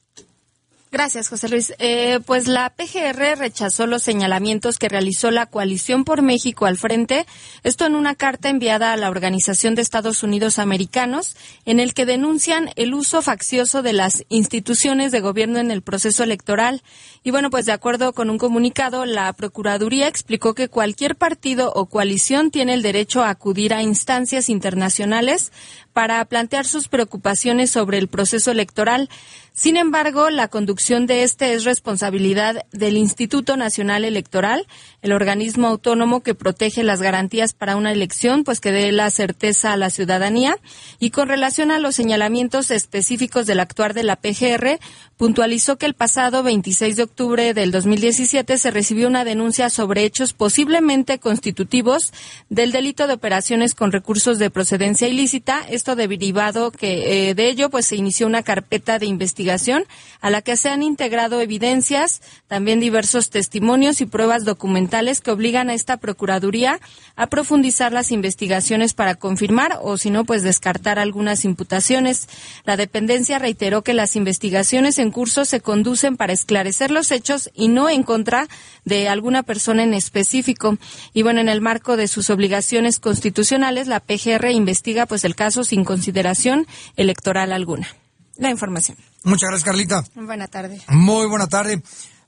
Gracias, 0.94 1.28
José 1.28 1.50
Luis. 1.50 1.74
Eh, 1.80 2.20
pues 2.24 2.48
la 2.48 2.70
PGR 2.70 3.40
rechazó 3.40 3.88
los 3.88 4.04
señalamientos 4.04 4.78
que 4.78 4.90
realizó 4.90 5.32
la 5.32 5.48
Coalición 5.48 6.06
por 6.06 6.22
México 6.22 6.68
al 6.68 6.78
frente, 6.78 7.26
esto 7.64 7.88
en 7.88 7.96
una 7.96 8.14
carta 8.14 8.50
enviada 8.50 8.94
a 8.94 8.98
la 8.98 9.10
Organización 9.10 9.74
de 9.74 9.82
Estados 9.82 10.22
Unidos 10.22 10.60
Americanos, 10.60 11.36
en 11.66 11.80
el 11.80 11.96
que 11.96 12.06
denuncian 12.06 12.70
el 12.76 12.94
uso 12.94 13.24
faccioso 13.24 13.82
de 13.82 13.94
las 13.94 14.24
instituciones 14.30 15.12
de 15.12 15.22
gobierno 15.22 15.58
en 15.58 15.72
el 15.72 15.82
proceso 15.82 16.24
electoral. 16.24 16.84
Y 17.24 17.32
bueno, 17.32 17.50
pues 17.50 17.66
de 17.66 17.72
acuerdo 17.72 18.14
con 18.14 18.30
un 18.30 18.38
comunicado, 18.38 19.06
la 19.06 19.34
Procuraduría 19.34 20.08
explicó 20.08 20.54
que 20.54 20.70
cualquier 20.70 21.16
partido 21.16 21.72
o 21.74 21.88
coalición 21.88 22.52
tiene 22.52 22.76
el 22.76 22.84
derecho 22.84 23.24
a 23.24 23.32
acudir 23.32 23.74
a 23.74 23.82
instancias 23.82 24.48
internacionales 24.48 25.52
para 25.94 26.26
plantear 26.26 26.66
sus 26.66 26.88
preocupaciones 26.88 27.72
sobre 27.72 28.00
el 28.00 28.08
proceso 28.08 28.52
electoral. 28.52 29.10
Sin 29.56 29.78
embargo, 29.78 30.32
la 30.32 30.48
conducción 30.48 31.06
de 31.06 31.22
este 31.22 31.54
es 31.54 31.64
responsabilidad 31.64 32.66
del 32.72 32.98
Instituto 32.98 33.56
Nacional 33.56 34.04
Electoral, 34.04 34.66
el 35.04 35.12
organismo 35.12 35.68
autónomo 35.68 36.24
que 36.24 36.34
protege 36.34 36.82
las 36.82 37.04
garantías 37.04 37.54
para 37.54 37.76
una 37.76 37.92
elección, 37.92 38.44
pues 38.44 38.60
que 38.60 38.72
dé 38.72 38.92
la 38.92 39.12
certeza 39.12 39.72
a 39.72 39.78
la 39.78 39.92
ciudadanía. 39.92 40.58
Y 41.00 41.12
con 41.12 41.28
relación 41.28 41.70
a 41.70 41.78
los 41.78 41.96
señalamientos 41.96 42.72
específicos 42.72 43.46
del 43.46 43.60
actuar 43.60 43.94
de 43.94 44.02
la 44.02 44.16
PGR, 44.16 44.80
puntualizó 45.18 45.78
que 45.78 45.86
el 45.86 45.94
pasado 45.94 46.42
26 46.42 46.96
de 46.96 47.04
octubre 47.04 47.54
del 47.54 47.72
2017 47.72 48.58
se 48.58 48.72
recibió 48.72 49.08
una 49.08 49.24
denuncia 49.24 49.70
sobre 49.70 50.04
hechos 50.04 50.34
posiblemente 50.34 51.20
constitutivos 51.20 52.12
del 52.50 52.72
delito 52.72 53.06
de 53.06 53.14
operaciones 53.14 53.76
con 53.76 53.92
recursos 53.92 54.40
de 54.40 54.50
procedencia 54.50 55.08
ilícita. 55.08 55.62
Derivado 55.84 56.72
que 56.72 57.30
eh, 57.30 57.36
de 57.36 57.50
ello 57.50 57.70
pues 57.70 57.86
se 57.86 57.98
inició 57.98 58.26
una 58.26 58.42
carpeta 58.42 58.98
de 59.00 59.06
investigación 59.06 59.84
a 60.22 60.30
la 60.30 60.42
que 60.42 60.56
se 60.56 60.70
han 60.70 60.82
integrado 60.82 61.42
evidencias, 61.42 62.22
también 62.48 62.80
diversos 62.80 63.30
testimonios 63.30 64.00
y 64.00 64.06
pruebas 64.06 64.46
documentales 64.46 65.20
que 65.20 65.32
obligan 65.32 65.70
a 65.70 65.74
esta 65.74 65.98
procuraduría 65.98 66.80
a 67.18 67.28
profundizar 67.28 67.92
las 67.92 68.12
investigaciones 68.12 68.94
para 68.94 69.16
confirmar 69.16 69.78
o 69.82 69.98
si 69.98 70.10
no 70.10 70.24
pues 70.24 70.42
descartar 70.44 70.98
algunas 70.98 71.44
imputaciones. 71.44 72.30
La 72.64 72.78
dependencia 72.78 73.38
reiteró 73.38 73.82
que 73.82 73.94
las 73.94 74.16
investigaciones 74.16 74.98
en 74.98 75.12
curso 75.12 75.44
se 75.44 75.60
conducen 75.60 76.16
para 76.16 76.34
esclarecer 76.34 76.90
los 76.90 77.12
hechos 77.12 77.52
y 77.54 77.68
no 77.68 77.90
en 77.90 78.04
contra 78.04 78.48
de 78.86 79.10
alguna 79.10 79.44
persona 79.44 79.84
en 79.84 79.94
específico. 79.94 80.78
Y 81.14 81.24
bueno, 81.24 81.42
en 81.42 81.50
el 81.50 81.62
marco 81.62 81.98
de 81.98 82.08
sus 82.08 82.30
obligaciones 82.30 83.00
constitucionales, 83.00 83.88
la 83.88 84.00
PGR 84.00 84.52
investiga 84.52 85.06
pues 85.06 85.26
el 85.26 85.36
caso 85.36 85.64
sin 85.74 85.84
consideración 85.84 86.68
electoral 86.96 87.52
alguna. 87.52 87.88
La 88.38 88.52
información. 88.52 88.96
Muchas 89.24 89.50
gracias, 89.50 89.66
Carlita. 89.66 90.04
Buena 90.14 90.48
tarde. 90.48 90.80
Muy 90.90 91.26
buena 91.26 91.48
tarde. 91.48 91.82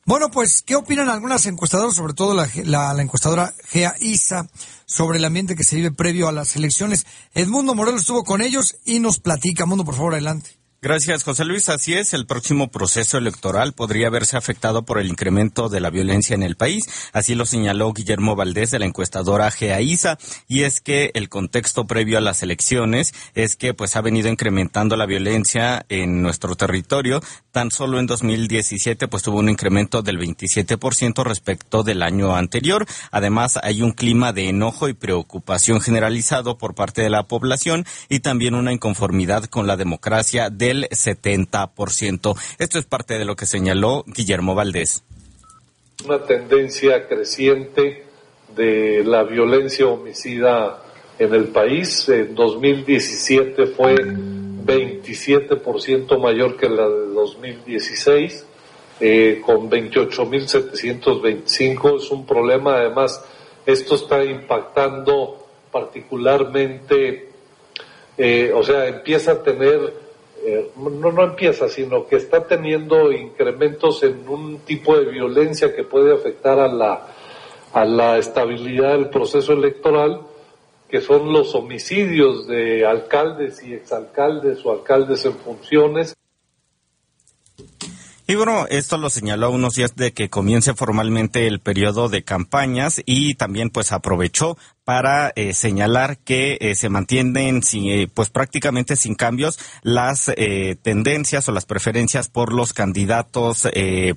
Bueno, 0.04 0.32
pues, 0.32 0.64
¿qué 0.64 0.76
opinan 0.76 1.10
algunas 1.10 1.46
encuestadoras, 1.46 1.94
sobre 1.96 2.14
todo 2.14 2.34
la, 2.34 2.50
la, 2.64 3.00
encuestadora 3.02 3.54
Gea 3.68 3.94
Isa, 4.00 4.48
sobre 4.86 5.20
el 5.20 5.26
ambiente 5.26 5.56
que 5.56 5.64
se 5.64 5.76
vive 5.76 5.92
previo 5.92 6.28
a 6.28 6.32
las 6.32 6.56
elecciones? 6.56 7.06
Edmundo 7.36 7.76
Morelos 7.76 8.02
estuvo 8.02 8.24
con 8.24 8.42
ellos 8.42 8.78
y 8.84 9.00
nos 9.00 9.20
platica. 9.20 9.68
Mundo, 9.68 9.86
por 9.86 9.96
favor, 9.96 10.14
adelante. 10.14 10.58
Gracias, 10.86 11.24
José 11.24 11.46
Luis. 11.46 11.68
Así 11.70 11.96
es, 11.96 12.14
el 12.14 12.28
próximo 12.28 12.70
proceso 12.70 13.18
electoral 13.18 13.74
podría 13.74 14.12
verse 14.12 14.38
afectado 14.38 14.86
por 14.86 15.00
el 15.00 15.08
incremento 15.08 15.68
de 15.68 15.80
la 15.80 15.90
violencia 15.90 16.36
en 16.36 16.44
el 16.44 16.58
país. 16.58 16.84
Así 17.12 17.34
lo 17.34 17.48
señaló 17.48 17.92
Guillermo 17.92 18.36
Valdés 18.36 18.70
de 18.70 18.78
la 18.78 18.86
encuestadora 18.86 19.50
GEAISA. 19.50 20.20
Y 20.48 20.62
es 20.62 20.82
que 20.82 21.10
el 21.16 21.28
contexto 21.28 21.88
previo 21.88 22.20
a 22.20 22.22
las 22.22 22.44
elecciones 22.44 23.16
es 23.34 23.56
que 23.56 23.74
pues 23.74 23.96
ha 23.96 24.02
venido 24.02 24.30
incrementando 24.30 24.96
la 24.96 25.08
violencia 25.08 25.88
en 25.90 26.22
nuestro 26.22 26.56
territorio. 26.56 27.20
Tan 27.52 27.72
solo 27.72 27.98
en 27.98 28.06
2017 28.06 29.08
pues 29.08 29.24
tuvo 29.24 29.40
un 29.40 29.50
incremento 29.50 30.04
del 30.04 30.20
27% 30.20 31.24
respecto 31.24 31.82
del 31.82 32.04
año 32.04 32.36
anterior. 32.36 32.86
Además, 33.10 33.58
hay 33.64 33.82
un 33.82 33.92
clima 33.92 34.34
de 34.34 34.50
enojo 34.50 34.88
y 34.88 34.94
preocupación 34.94 35.82
generalizado 35.82 36.60
por 36.60 36.76
parte 36.76 37.02
de 37.02 37.10
la 37.10 37.24
población 37.24 37.88
y 38.08 38.20
también 38.20 38.54
una 38.54 38.72
inconformidad 38.72 39.46
con 39.46 39.66
la 39.66 39.78
democracia 39.78 40.52
del 40.82 40.90
70%. 40.90 42.36
Esto 42.60 42.80
es 42.80 42.86
parte 42.86 43.18
de 43.18 43.26
lo 43.26 43.36
que 43.36 43.46
señaló 43.46 44.04
Guillermo 44.08 44.56
Valdés. 44.56 45.04
Una 46.06 46.24
tendencia 46.24 47.08
creciente 47.08 48.06
de 48.56 49.04
la 49.04 49.24
violencia 49.24 49.88
homicida 49.88 50.82
en 51.18 51.34
el 51.34 51.48
país. 51.50 52.08
En 52.10 52.36
2017 52.36 53.68
fue 53.68 53.96
27% 53.96 56.20
mayor 56.20 56.58
que 56.58 56.68
la 56.70 56.88
de 56.88 57.08
2016, 57.08 58.46
eh, 59.00 59.42
con 59.46 59.70
28.725. 59.70 61.98
Es 61.98 62.12
un 62.12 62.26
problema, 62.26 62.78
además, 62.78 63.24
esto 63.66 63.96
está 63.96 64.22
impactando 64.24 65.48
particularmente, 65.72 67.30
eh, 68.18 68.52
o 68.54 68.64
sea, 68.64 68.88
empieza 68.88 69.34
a 69.34 69.44
tener 69.44 70.05
eh, 70.48 70.72
no, 70.78 71.12
no 71.12 71.24
empieza, 71.24 71.68
sino 71.68 72.06
que 72.06 72.18
está 72.18 72.46
teniendo 72.46 73.12
incrementos 73.12 74.04
en 74.04 74.30
un 74.30 74.60
tipo 74.60 74.96
de 74.96 75.10
violencia 75.10 75.76
que 75.76 75.84
puede 75.84 76.14
afectar 76.14 76.60
a 76.60 76.68
la, 76.68 77.08
a 77.74 77.84
la 77.84 78.20
estabilidad 78.20 78.92
del 78.92 79.10
proceso 79.10 79.54
electoral, 79.54 80.22
que 80.88 81.02
son 81.02 81.34
los 81.34 81.56
homicidios 81.56 82.48
de 82.48 82.86
alcaldes 82.86 83.64
y 83.64 83.74
exalcaldes 83.74 84.64
o 84.64 84.72
alcaldes 84.72 85.26
en 85.26 85.34
funciones. 85.34 86.16
Y 88.28 88.36
bueno, 88.36 88.68
esto 88.70 88.98
lo 88.98 89.10
señaló 89.10 89.50
unos 89.50 89.76
días 89.76 89.96
de 89.96 90.12
que 90.14 90.30
comience 90.30 90.76
formalmente 90.76 91.48
el 91.48 91.60
periodo 91.60 92.08
de 92.08 92.24
campañas 92.24 93.02
y 93.06 93.34
también 93.34 93.72
pues 93.72 93.92
aprovechó 93.92 94.58
para 94.86 95.34
eh, 95.36 95.54
señalar 95.54 96.20
que 96.20 96.60
eh, 96.62 96.76
se 96.76 96.90
mantienen 96.90 97.64
sin, 97.64 97.88
eh, 97.88 98.08
pues 98.14 98.30
prácticamente 98.30 98.96
sin 98.96 99.16
cambios 99.16 99.60
las 99.82 100.32
tendencias 100.84 101.50
o 101.50 101.52
las 101.52 101.66
preferencias 101.66 102.30
por 102.30 102.54
los 102.54 102.74
candidatos 102.74 103.68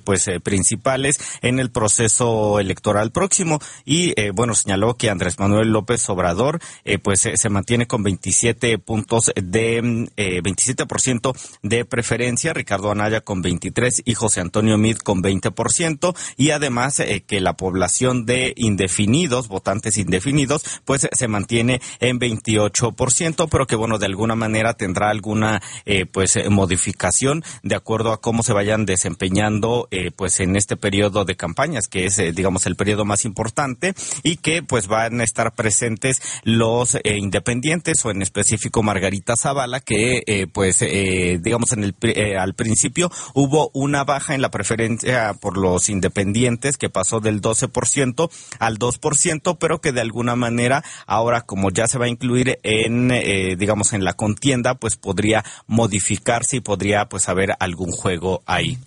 pues 0.03 0.29
principales 0.43 1.19
en 1.41 1.59
el 1.59 1.71
proceso 1.71 2.59
electoral 2.59 3.11
próximo. 3.11 3.59
Y 3.85 4.13
bueno 4.31 4.53
señaló 4.53 4.95
que 4.95 5.09
Andrés 5.09 5.39
Manuel 5.39 5.71
López 5.71 6.07
Obrador 6.09 6.59
pues 7.01 7.27
se 7.33 7.49
mantiene 7.49 7.87
con 7.87 8.03
27 8.03 8.77
puntos 8.77 9.31
de 9.35 9.81
27% 9.81 11.35
de 11.63 11.85
preferencia 11.85 12.53
Ricardo 12.53 12.91
Anaya 12.91 13.21
con 13.21 13.41
23 13.41 14.03
y 14.05 14.13
José 14.13 14.41
Antonio 14.41 14.77
Mid 14.77 14.97
con 14.97 15.23
20% 15.23 16.15
y 16.37 16.51
además 16.51 17.01
que 17.25 17.39
la 17.39 17.53
población 17.53 18.25
de 18.25 18.53
indefinidos 18.55 19.47
votantes 19.47 19.97
indefinidos 19.97 20.58
pues 20.85 21.07
se 21.11 21.27
mantiene 21.27 21.81
en 21.99 22.19
28%, 22.19 23.47
pero 23.49 23.67
que 23.67 23.75
bueno, 23.75 23.97
de 23.97 24.05
alguna 24.05 24.35
manera 24.35 24.73
tendrá 24.73 25.09
alguna 25.09 25.61
eh, 25.85 26.05
pues 26.05 26.35
eh, 26.35 26.49
modificación 26.49 27.43
de 27.63 27.75
acuerdo 27.75 28.11
a 28.11 28.21
cómo 28.21 28.43
se 28.43 28.53
vayan 28.53 28.85
desempeñando 28.85 29.87
eh, 29.91 30.11
pues 30.11 30.39
en 30.39 30.55
este 30.55 30.77
periodo 30.77 31.25
de 31.25 31.35
campañas, 31.35 31.87
que 31.87 32.05
es 32.05 32.17
digamos 32.35 32.65
el 32.65 32.75
periodo 32.75 33.05
más 33.05 33.25
importante 33.25 33.93
y 34.23 34.37
que 34.37 34.63
pues 34.63 34.87
van 34.87 35.21
a 35.21 35.23
estar 35.23 35.53
presentes 35.55 36.21
los 36.43 36.97
independientes 37.03 38.03
o 38.05 38.11
en 38.11 38.21
específico 38.21 38.83
Margarita 38.83 39.35
Zavala 39.35 39.79
que 39.79 40.49
pues 40.53 40.79
digamos 40.79 41.71
en 41.73 41.83
el 41.83 41.95
al 42.37 42.53
principio 42.55 43.11
hubo 43.33 43.71
una 43.73 44.03
baja 44.03 44.35
en 44.35 44.41
la 44.41 44.51
preferencia 44.51 45.33
por 45.39 45.57
los 45.57 45.89
independientes 45.89 46.77
que 46.77 46.89
pasó 46.89 47.19
del 47.19 47.41
12% 47.41 48.29
al 48.59 48.77
2%, 48.77 49.57
pero 49.59 49.81
que 49.81 49.91
de 49.91 50.01
alguna 50.01 50.35
manera 50.35 50.48
manera, 50.49 50.83
ahora 51.05 51.41
como 51.41 51.69
ya 51.69 51.87
se 51.87 51.97
va 51.97 52.05
a 52.05 52.09
incluir 52.09 52.59
en, 52.63 53.11
eh, 53.11 53.55
digamos, 53.57 53.93
en 53.93 54.03
la 54.03 54.13
contienda, 54.13 54.75
pues 54.75 54.95
podría 54.95 55.43
modificarse 55.67 56.57
y 56.57 56.61
podría 56.61 57.05
pues 57.05 57.29
haber 57.29 57.53
algún 57.59 57.91
juego 57.91 58.41
ahí. 58.45 58.77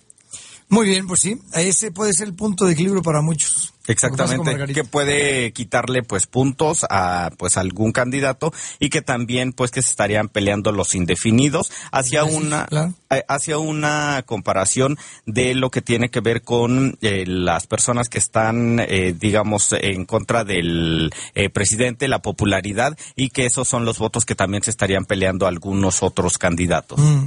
Muy 0.73 0.87
bien, 0.87 1.05
pues 1.05 1.19
sí, 1.19 1.37
ese 1.53 1.91
puede 1.91 2.13
ser 2.13 2.27
el 2.27 2.33
punto 2.33 2.65
de 2.65 2.73
equilibrio 2.73 3.03
para 3.03 3.21
muchos. 3.21 3.73
Exactamente, 3.85 4.73
que 4.73 4.85
puede 4.85 5.51
quitarle 5.51 6.03
pues 6.03 6.25
puntos 6.25 6.85
a 6.89 7.31
pues 7.37 7.57
algún 7.57 7.91
candidato 7.91 8.53
y 8.79 8.89
que 8.89 9.01
también 9.01 9.51
pues 9.51 9.71
que 9.71 9.81
se 9.81 9.89
estarían 9.89 10.29
peleando 10.29 10.71
los 10.71 10.95
indefinidos 10.95 11.69
hacia 11.91 12.23
una 12.23 12.65
eh, 13.09 13.25
hacia 13.27 13.57
una 13.57 14.23
comparación 14.25 14.97
de 15.25 15.53
lo 15.53 15.69
que 15.69 15.81
tiene 15.81 16.09
que 16.09 16.21
ver 16.21 16.43
con 16.43 16.97
eh, 17.01 17.25
las 17.27 17.67
personas 17.67 18.07
que 18.07 18.19
están 18.19 18.79
eh, 18.79 19.13
digamos 19.19 19.73
en 19.73 20.05
contra 20.05 20.45
del 20.45 21.13
presidente, 21.51 22.07
la 22.07 22.21
popularidad 22.21 22.97
y 23.17 23.31
que 23.31 23.45
esos 23.45 23.67
son 23.67 23.83
los 23.83 23.99
votos 23.99 24.25
que 24.25 24.35
también 24.35 24.63
se 24.63 24.71
estarían 24.71 25.03
peleando 25.03 25.45
algunos 25.45 26.03
otros 26.03 26.37
candidatos. 26.37 26.99
Mm. 26.99 27.25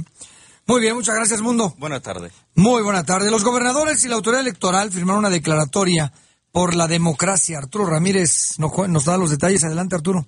Muy 0.67 0.81
bien, 0.81 0.95
muchas 0.95 1.15
gracias, 1.15 1.41
Mundo. 1.41 1.71
Buena 1.79 2.01
tarde. 2.01 2.27
Muy 2.53 2.83
buena 2.83 3.05
tarde. 3.05 3.31
Los 3.31 3.45
gobernadores 3.45 4.03
y 4.03 4.09
la 4.09 4.15
autoridad 4.15 4.41
electoral 4.41 4.91
firmaron 4.91 5.19
una 5.19 5.29
declaratoria 5.29 6.11
por 6.51 6.75
la 6.75 6.87
democracia. 6.87 7.57
Arturo 7.57 7.85
Ramírez 7.85 8.59
nos 8.59 9.05
da 9.05 9.17
los 9.17 9.31
detalles. 9.31 9.63
Adelante, 9.63 9.95
Arturo. 9.95 10.25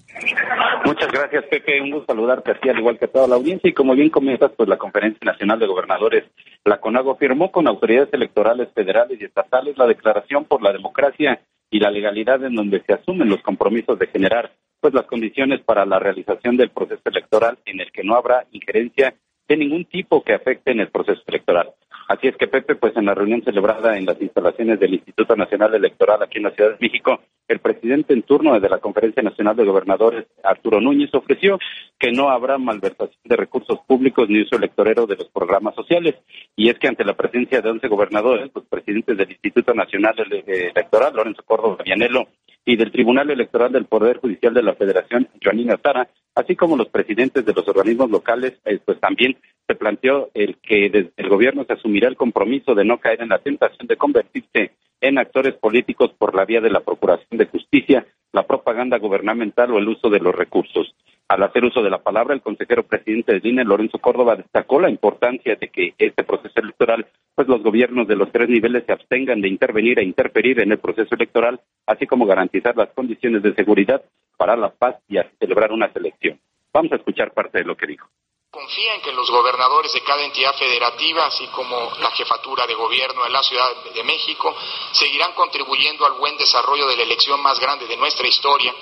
Muchas 0.85 1.11
gracias, 1.11 1.43
Pepe. 1.51 1.81
Un 1.81 1.91
gusto 1.91 2.13
saludarte 2.13 2.51
a 2.51 2.71
al 2.71 2.79
igual 2.79 2.97
que 2.97 3.05
a 3.05 3.11
toda 3.11 3.27
la 3.27 3.35
audiencia. 3.35 3.69
Y 3.69 3.73
como 3.73 3.93
bien 3.95 4.09
comentas, 4.09 4.51
pues 4.55 4.69
la 4.69 4.77
Conferencia 4.77 5.19
Nacional 5.25 5.59
de 5.59 5.67
Gobernadores, 5.67 6.23
la 6.63 6.79
CONAGO, 6.79 7.17
firmó 7.17 7.51
con 7.51 7.67
autoridades 7.67 8.13
electorales 8.13 8.69
federales 8.73 9.19
y 9.19 9.25
estatales 9.25 9.77
la 9.77 9.87
Declaración 9.87 10.45
por 10.45 10.61
la 10.61 10.71
Democracia 10.71 11.41
y 11.69 11.81
la 11.81 11.91
Legalidad 11.91 12.41
en 12.45 12.55
donde 12.55 12.81
se 12.87 12.93
asumen 12.93 13.27
los 13.27 13.41
compromisos 13.41 13.99
de 13.99 14.07
generar 14.07 14.53
pues 14.79 14.93
las 14.93 15.05
condiciones 15.05 15.59
para 15.65 15.85
la 15.85 15.99
realización 15.99 16.55
del 16.55 16.69
proceso 16.69 17.01
electoral 17.03 17.59
en 17.65 17.81
el 17.81 17.91
que 17.91 18.05
no 18.05 18.15
habrá 18.15 18.45
injerencia 18.51 19.13
de 19.49 19.57
ningún 19.57 19.85
tipo 19.85 20.23
que 20.23 20.33
afecte 20.33 20.71
en 20.71 20.79
el 20.79 20.89
proceso 20.89 21.21
electoral. 21.25 21.71
Así 22.07 22.27
es 22.27 22.37
que 22.37 22.47
Pepe, 22.47 22.75
pues 22.75 22.95
en 22.95 23.05
la 23.05 23.15
reunión 23.15 23.43
celebrada 23.43 23.97
en 23.97 24.05
las 24.05 24.21
instalaciones 24.21 24.79
del 24.79 24.93
Instituto 24.93 25.35
Nacional 25.35 25.73
Electoral 25.75 26.21
aquí 26.23 26.37
en 26.37 26.45
la 26.45 26.51
Ciudad 26.51 26.71
de 26.71 26.77
México, 26.79 27.19
el 27.47 27.59
presidente 27.59 28.13
en 28.13 28.21
turno 28.21 28.59
de 28.59 28.69
la 28.69 28.77
Conferencia 28.77 29.23
Nacional 29.23 29.55
de 29.55 29.65
Gobernadores, 29.65 30.27
Arturo 30.43 30.79
Núñez, 30.79 31.13
ofreció 31.13 31.57
que 31.97 32.11
no 32.11 32.29
habrá 32.29 32.57
malversación 32.59 33.21
de 33.23 33.35
recursos 33.35 33.79
públicos 33.87 34.29
ni 34.29 34.41
uso 34.41 34.55
electorero 34.55 35.07
de 35.07 35.17
los 35.17 35.29
programas 35.29 35.73
sociales. 35.75 36.15
Y 36.55 36.69
es 36.69 36.77
que 36.77 36.87
ante 36.87 37.03
la 37.03 37.15
presencia 37.15 37.61
de 37.61 37.69
11 37.69 37.87
gobernadores, 37.87 38.51
los 38.53 38.65
presidentes 38.65 39.17
del 39.17 39.31
Instituto 39.31 39.73
Nacional 39.73 40.15
Electoral, 40.45 41.13
Lorenzo 41.15 41.43
Córdoba 41.43 41.77
Vianelo, 41.83 42.27
y 42.69 42.75
del 42.75 42.91
Tribunal 42.91 43.31
Electoral 43.31 43.71
del 43.71 43.85
Poder 43.85 44.17
Judicial 44.17 44.53
de 44.53 44.61
la 44.61 44.75
Federación, 44.75 45.27
Joanina 45.43 45.77
Tara, 45.77 46.07
así 46.35 46.55
como 46.55 46.77
los 46.77 46.87
presidentes 46.89 47.43
de 47.43 47.51
los 47.51 47.67
organismos 47.67 48.11
locales, 48.11 48.59
eh, 48.63 48.77
pues 48.85 48.99
también 48.99 49.37
se 49.65 49.73
planteó 49.73 50.29
el 50.35 50.57
que 50.57 50.85
el 50.85 51.29
gobierno 51.29 51.65
se 51.65 51.73
asumirá 51.73 52.07
el 52.07 52.15
compromiso 52.15 52.75
de 52.75 52.85
no 52.85 52.99
caer 52.99 53.23
en 53.23 53.29
la 53.29 53.39
tentación 53.39 53.87
de 53.87 53.97
convertirse 53.97 54.73
en 55.01 55.17
actores 55.17 55.55
políticos 55.55 56.11
por 56.15 56.35
la 56.35 56.45
vía 56.45 56.61
de 56.61 56.69
la 56.69 56.81
Procuración 56.81 57.39
de 57.39 57.47
Justicia, 57.47 58.05
la 58.33 58.45
propaganda 58.45 58.99
gubernamental 58.99 59.71
o 59.71 59.79
el 59.79 59.87
uso 59.87 60.11
de 60.11 60.19
los 60.19 60.35
recursos. 60.35 60.93
Al 61.29 61.43
hacer 61.43 61.63
uso 61.63 61.83
de 61.83 61.91
la 61.91 61.99
palabra, 61.99 62.33
el 62.33 62.41
consejero 62.41 62.81
presidente 62.81 63.33
del 63.33 63.45
INE, 63.45 63.63
Lorenzo 63.63 63.99
Córdoba, 63.99 64.35
destacó 64.35 64.81
la 64.81 64.89
importancia 64.89 65.55
de 65.55 65.69
que 65.69 65.93
este 65.95 66.23
proceso 66.23 66.59
electoral, 66.59 67.05
pues 67.35 67.47
los 67.47 67.61
gobiernos 67.61 68.07
de 68.07 68.15
los 68.15 68.31
tres 68.31 68.49
niveles 68.49 68.83
se 68.87 68.93
abstengan 68.93 69.39
de 69.39 69.47
intervenir 69.47 69.99
e 69.99 70.03
interferir 70.03 70.59
en 70.59 70.71
el 70.71 70.79
proceso 70.79 71.13
electoral, 71.13 71.61
así 71.85 72.07
como 72.07 72.25
garantizar 72.25 72.75
las 72.75 72.89
condiciones 72.95 73.43
de 73.43 73.53
seguridad 73.53 74.01
para 74.37 74.57
la 74.57 74.71
paz 74.71 74.95
y 75.07 75.17
celebrar 75.39 75.71
una 75.71 75.93
selección. 75.93 76.39
Vamos 76.73 76.93
a 76.93 76.95
escuchar 76.95 77.31
parte 77.31 77.59
de 77.59 77.65
lo 77.65 77.77
que 77.77 77.85
dijo 77.85 78.07
confía 78.51 78.95
en 78.95 79.01
que 79.01 79.13
los 79.13 79.29
gobernadores 79.29 79.93
de 79.93 80.01
cada 80.01 80.25
entidad 80.25 80.53
federativa, 80.57 81.27
así 81.27 81.45
como 81.47 81.91
la 82.01 82.09
jefatura 82.11 82.65
de 82.65 82.73
gobierno 82.73 83.23
de 83.23 83.29
la 83.29 83.43
Ciudad 83.43 83.69
de 83.93 84.03
México, 84.03 84.55
seguirán 84.91 85.33
contribuyendo 85.33 86.05
al 86.05 86.13
buen 86.13 86.35
desarrollo 86.35 86.87
de 86.87 86.97
la 86.97 87.03
elección 87.03 87.41
más 87.43 87.59
grande 87.59 87.85
de 87.85 87.95
nuestra 87.97 88.27
historia, 88.27 88.73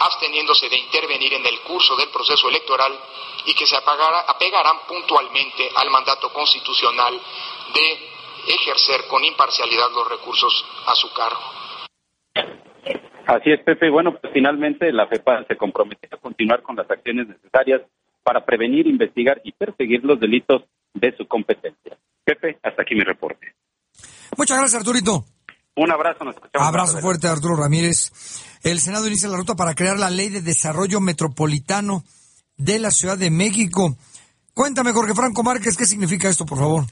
absteniéndose 0.00 0.68
de 0.68 0.78
intervenir 0.78 1.34
en 1.34 1.46
el 1.46 1.60
curso 1.60 1.96
del 1.96 2.08
proceso 2.08 2.48
electoral 2.48 2.92
y 3.46 3.54
que 3.54 3.66
se 3.66 3.76
apegarán 3.76 4.76
puntualmente 4.86 5.68
al 5.74 5.90
mandato 5.90 6.32
constitucional 6.32 7.20
de 7.74 8.52
ejercer 8.54 9.06
con 9.08 9.24
imparcialidad 9.24 9.90
los 9.94 10.08
recursos 10.08 10.64
a 10.86 10.94
su 10.94 11.12
cargo. 11.12 11.40
Así 13.26 13.50
es, 13.50 13.60
Pepe. 13.62 13.90
Bueno, 13.90 14.16
pues 14.18 14.32
finalmente 14.32 14.90
la 14.90 15.06
FEPA 15.06 15.44
se 15.44 15.56
comprometió 15.56 16.08
a 16.12 16.16
continuar 16.20 16.62
con 16.62 16.76
las 16.76 16.90
acciones 16.90 17.28
necesarias 17.28 17.82
para 18.22 18.44
prevenir, 18.44 18.86
investigar 18.86 19.40
y 19.44 19.52
perseguir 19.52 20.02
los 20.02 20.18
delitos 20.18 20.62
de 20.94 21.14
su 21.16 21.26
competencia. 21.26 21.98
Pepe, 22.24 22.58
hasta 22.62 22.82
aquí 22.82 22.94
mi 22.94 23.04
reporte. 23.04 23.54
Muchas 24.36 24.58
gracias, 24.58 24.80
Arturito. 24.80 25.24
Un 25.78 25.92
abrazo, 25.92 26.24
nos 26.24 26.34
escuchamos. 26.34 26.66
Abrazo 26.66 26.98
fuerte, 26.98 27.28
Arturo 27.28 27.54
Ramírez. 27.54 28.10
El 28.64 28.80
Senado 28.80 29.06
inicia 29.06 29.28
la 29.28 29.36
ruta 29.36 29.54
para 29.54 29.74
crear 29.74 29.96
la 29.96 30.10
Ley 30.10 30.28
de 30.28 30.42
Desarrollo 30.42 31.00
Metropolitano 31.00 32.02
de 32.56 32.80
la 32.80 32.90
Ciudad 32.90 33.16
de 33.16 33.30
México. 33.30 33.96
Cuéntame, 34.54 34.92
Jorge 34.92 35.14
Franco 35.14 35.44
Márquez, 35.44 35.76
¿qué 35.76 35.86
significa 35.86 36.28
esto, 36.28 36.44
por 36.44 36.58
favor? 36.58 36.84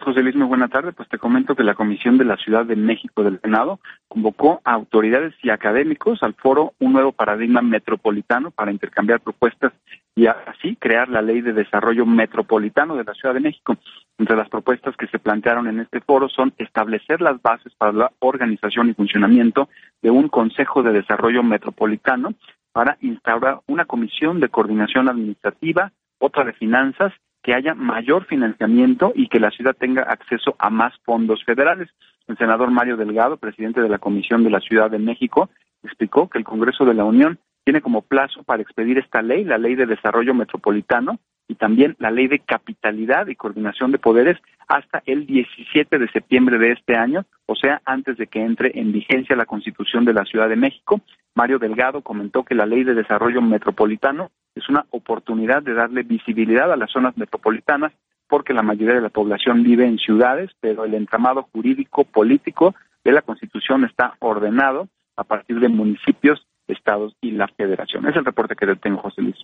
José 0.00 0.22
Luis, 0.22 0.34
muy 0.34 0.46
buena 0.46 0.68
tarde. 0.68 0.92
Pues 0.92 1.08
te 1.08 1.18
comento 1.18 1.54
que 1.54 1.62
la 1.62 1.74
Comisión 1.74 2.16
de 2.18 2.24
la 2.24 2.36
Ciudad 2.36 2.64
de 2.64 2.74
México 2.74 3.22
del 3.22 3.40
Senado 3.40 3.80
convocó 4.08 4.60
a 4.64 4.72
autoridades 4.72 5.34
y 5.42 5.50
académicos 5.50 6.22
al 6.22 6.34
foro 6.34 6.72
Un 6.80 6.94
Nuevo 6.94 7.12
Paradigma 7.12 7.60
Metropolitano 7.60 8.50
para 8.50 8.72
intercambiar 8.72 9.20
propuestas 9.20 9.72
y 10.16 10.26
así 10.26 10.76
crear 10.76 11.08
la 11.08 11.22
Ley 11.22 11.42
de 11.42 11.52
Desarrollo 11.52 12.06
Metropolitano 12.06 12.96
de 12.96 13.04
la 13.04 13.14
Ciudad 13.14 13.34
de 13.34 13.40
México. 13.40 13.76
Entre 14.20 14.36
las 14.36 14.50
propuestas 14.50 14.94
que 14.98 15.06
se 15.06 15.18
plantearon 15.18 15.66
en 15.66 15.80
este 15.80 16.02
foro 16.02 16.28
son 16.28 16.52
establecer 16.58 17.22
las 17.22 17.40
bases 17.40 17.72
para 17.78 17.92
la 17.92 18.12
organización 18.18 18.90
y 18.90 18.92
funcionamiento 18.92 19.70
de 20.02 20.10
un 20.10 20.28
Consejo 20.28 20.82
de 20.82 20.92
Desarrollo 20.92 21.42
Metropolitano 21.42 22.34
para 22.70 22.98
instaurar 23.00 23.60
una 23.66 23.86
comisión 23.86 24.38
de 24.38 24.50
coordinación 24.50 25.08
administrativa, 25.08 25.90
otra 26.18 26.44
de 26.44 26.52
finanzas 26.52 27.14
que 27.42 27.54
haya 27.54 27.74
mayor 27.74 28.26
financiamiento 28.26 29.12
y 29.14 29.28
que 29.28 29.40
la 29.40 29.50
ciudad 29.52 29.74
tenga 29.74 30.02
acceso 30.02 30.54
a 30.58 30.68
más 30.68 30.92
fondos 31.06 31.42
federales. 31.46 31.88
El 32.28 32.36
senador 32.36 32.70
Mario 32.70 32.98
Delgado, 32.98 33.38
presidente 33.38 33.80
de 33.80 33.88
la 33.88 33.98
Comisión 33.98 34.44
de 34.44 34.50
la 34.50 34.60
Ciudad 34.60 34.90
de 34.90 34.98
México, 34.98 35.48
explicó 35.82 36.28
que 36.28 36.36
el 36.36 36.44
Congreso 36.44 36.84
de 36.84 36.92
la 36.92 37.04
Unión 37.04 37.38
tiene 37.64 37.80
como 37.80 38.02
plazo 38.02 38.42
para 38.42 38.60
expedir 38.60 38.98
esta 38.98 39.22
ley, 39.22 39.44
la 39.44 39.56
Ley 39.56 39.76
de 39.76 39.86
Desarrollo 39.86 40.34
Metropolitano, 40.34 41.18
y 41.50 41.56
también 41.56 41.96
la 41.98 42.12
Ley 42.12 42.28
de 42.28 42.38
Capitalidad 42.38 43.26
y 43.26 43.34
Coordinación 43.34 43.90
de 43.90 43.98
Poderes 43.98 44.38
hasta 44.68 45.02
el 45.04 45.26
17 45.26 45.98
de 45.98 46.08
septiembre 46.12 46.58
de 46.58 46.70
este 46.70 46.94
año, 46.96 47.26
o 47.46 47.56
sea, 47.56 47.82
antes 47.84 48.16
de 48.18 48.28
que 48.28 48.40
entre 48.40 48.78
en 48.78 48.92
vigencia 48.92 49.34
la 49.34 49.46
Constitución 49.46 50.04
de 50.04 50.12
la 50.12 50.24
Ciudad 50.24 50.48
de 50.48 50.54
México. 50.54 51.00
Mario 51.34 51.58
Delgado 51.58 52.02
comentó 52.02 52.44
que 52.44 52.54
la 52.54 52.66
Ley 52.66 52.84
de 52.84 52.94
Desarrollo 52.94 53.42
Metropolitano 53.42 54.30
es 54.54 54.68
una 54.68 54.86
oportunidad 54.90 55.60
de 55.60 55.74
darle 55.74 56.04
visibilidad 56.04 56.72
a 56.72 56.76
las 56.76 56.92
zonas 56.92 57.16
metropolitanas 57.16 57.92
porque 58.28 58.54
la 58.54 58.62
mayoría 58.62 58.94
de 58.94 59.00
la 59.00 59.08
población 59.08 59.64
vive 59.64 59.88
en 59.88 59.98
ciudades, 59.98 60.52
pero 60.60 60.84
el 60.84 60.94
entramado 60.94 61.48
jurídico 61.52 62.04
político 62.04 62.76
de 63.02 63.10
la 63.10 63.22
Constitución 63.22 63.84
está 63.84 64.14
ordenado 64.20 64.86
a 65.16 65.24
partir 65.24 65.58
de 65.58 65.68
municipios, 65.68 66.46
estados 66.68 67.16
y 67.20 67.32
la 67.32 67.48
federación. 67.48 68.06
Es 68.06 68.14
el 68.14 68.24
reporte 68.24 68.54
que 68.54 68.72
tengo, 68.76 68.98
José 68.98 69.22
Luis. 69.22 69.36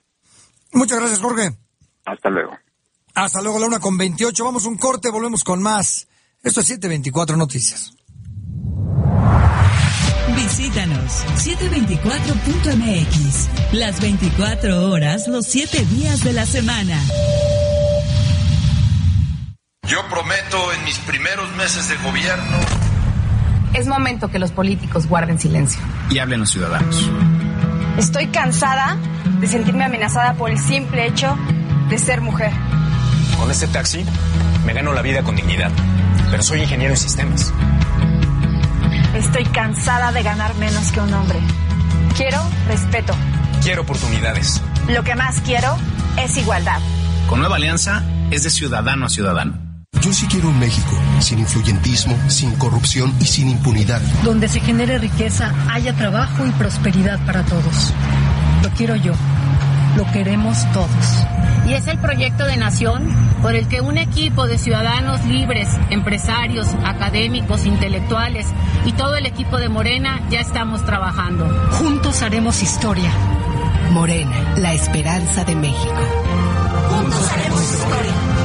Muchas 0.73 1.01
gracias, 1.01 1.21
Jorge. 1.21 1.66
Hasta 2.07 2.31
luego. 2.31 2.57
Hasta 3.15 3.43
luego, 3.43 3.59
la 3.59 3.67
una 3.67 3.81
con 3.81 3.99
28. 3.99 4.45
Vamos 4.45 4.65
un 4.65 4.79
corte, 4.79 5.11
volvemos 5.11 5.43
con 5.43 5.61
más. 5.61 6.07
Esto 6.43 6.61
es 6.61 6.67
724 6.67 7.37
Noticias. 7.37 7.93
Visítanos 10.37 11.25
724.mx. 11.37 13.73
Las 13.73 14.01
24 14.01 14.91
horas, 14.91 15.27
los 15.29 15.47
7 15.47 15.85
días 15.87 16.23
de 16.23 16.33
la 16.33 16.47
semana. 16.47 17.01
Yo 19.89 19.99
prometo 20.09 20.73
en 20.73 20.85
mis 20.85 20.99
primeros 21.01 21.53
meses 21.57 21.89
de 21.89 21.97
gobierno. 21.97 22.57
Es 23.73 23.87
momento 23.87 24.31
que 24.31 24.39
los 24.39 24.53
políticos 24.53 25.09
guarden 25.09 25.41
silencio. 25.41 25.81
Y 26.11 26.19
hablen 26.19 26.41
los 26.41 26.51
ciudadanos. 26.51 27.11
Estoy 27.99 28.27
cansada 28.29 28.99
de 29.41 29.47
sentirme 29.47 29.85
amenazada 29.85 30.35
por 30.35 30.51
el 30.51 30.59
simple 30.59 31.07
hecho 31.07 31.35
de 31.89 31.99
ser 31.99 32.21
mujer. 32.21 32.53
Con 33.39 33.51
este 33.51 33.67
taxi 33.69 34.05
me 34.65 34.73
gano 34.73 34.93
la 34.93 35.03
vida 35.03 35.23
con 35.23 35.37
dignidad, 35.37 35.71
pero 36.31 36.43
soy 36.43 36.63
ingeniero 36.63 36.95
en 36.95 36.99
sistemas. 36.99 37.53
Estoy 39.15 39.45
cansada 39.47 40.13
de 40.13 40.23
ganar 40.23 40.55
menos 40.57 40.93
que 40.93 41.01
un 41.01 41.13
hombre. 41.15 41.39
Quiero 42.17 42.39
respeto. 42.69 43.15
Quiero 43.63 43.83
oportunidades. 43.83 44.63
Lo 44.89 45.03
que 45.05 45.15
más 45.15 45.41
quiero 45.41 45.77
es 46.19 46.37
igualdad. 46.37 46.81
Con 47.29 47.41
Nueva 47.41 47.57
Alianza 47.57 48.05
es 48.31 48.45
de 48.45 48.51
ciudadano 48.51 49.07
a 49.07 49.09
ciudadano. 49.09 49.67
Yo 50.01 50.13
sí 50.13 50.27
quiero 50.27 50.49
un 50.49 50.59
México 50.59 50.91
sin 51.21 51.39
influyentismo, 51.39 52.17
sin 52.29 52.55
corrupción 52.57 53.15
y 53.21 53.25
sin 53.25 53.49
impunidad. 53.49 54.01
Donde 54.23 54.49
se 54.49 54.61
genere 54.61 54.99
riqueza, 54.99 55.53
haya 55.71 55.95
trabajo 55.95 56.47
y 56.47 56.51
prosperidad 56.51 57.19
para 57.25 57.43
todos. 57.45 57.93
Lo 58.63 58.71
quiero 58.71 58.97
yo. 58.97 59.15
Lo 59.97 60.05
queremos 60.13 60.71
todos 60.73 61.27
y 61.69 61.73
es 61.73 61.87
el 61.89 61.99
proyecto 61.99 62.45
de 62.45 62.57
nación 62.57 63.09
por 63.43 63.55
el 63.55 63.67
que 63.69 63.81
un 63.81 63.99
equipo 63.99 64.47
de 64.47 64.59
ciudadanos 64.59 65.25
libres, 65.25 65.69
empresarios, 65.91 66.69
académicos, 66.85 67.67
intelectuales 67.67 68.47
y 68.85 68.93
todo 68.93 69.17
el 69.17 69.27
equipo 69.27 69.59
de 69.59 69.69
Morena 69.69 70.21
ya 70.31 70.41
estamos 70.41 70.85
trabajando. 70.85 71.47
Juntos 71.73 72.23
haremos 72.23 72.63
historia. 72.63 73.11
Morena, 73.91 74.55
la 74.57 74.75
esperanza 74.75 75.45
de 75.45 75.57
México. 75.57 75.95
Juntos 76.91 77.33
haremos 77.33 77.63
historia. 77.63 78.36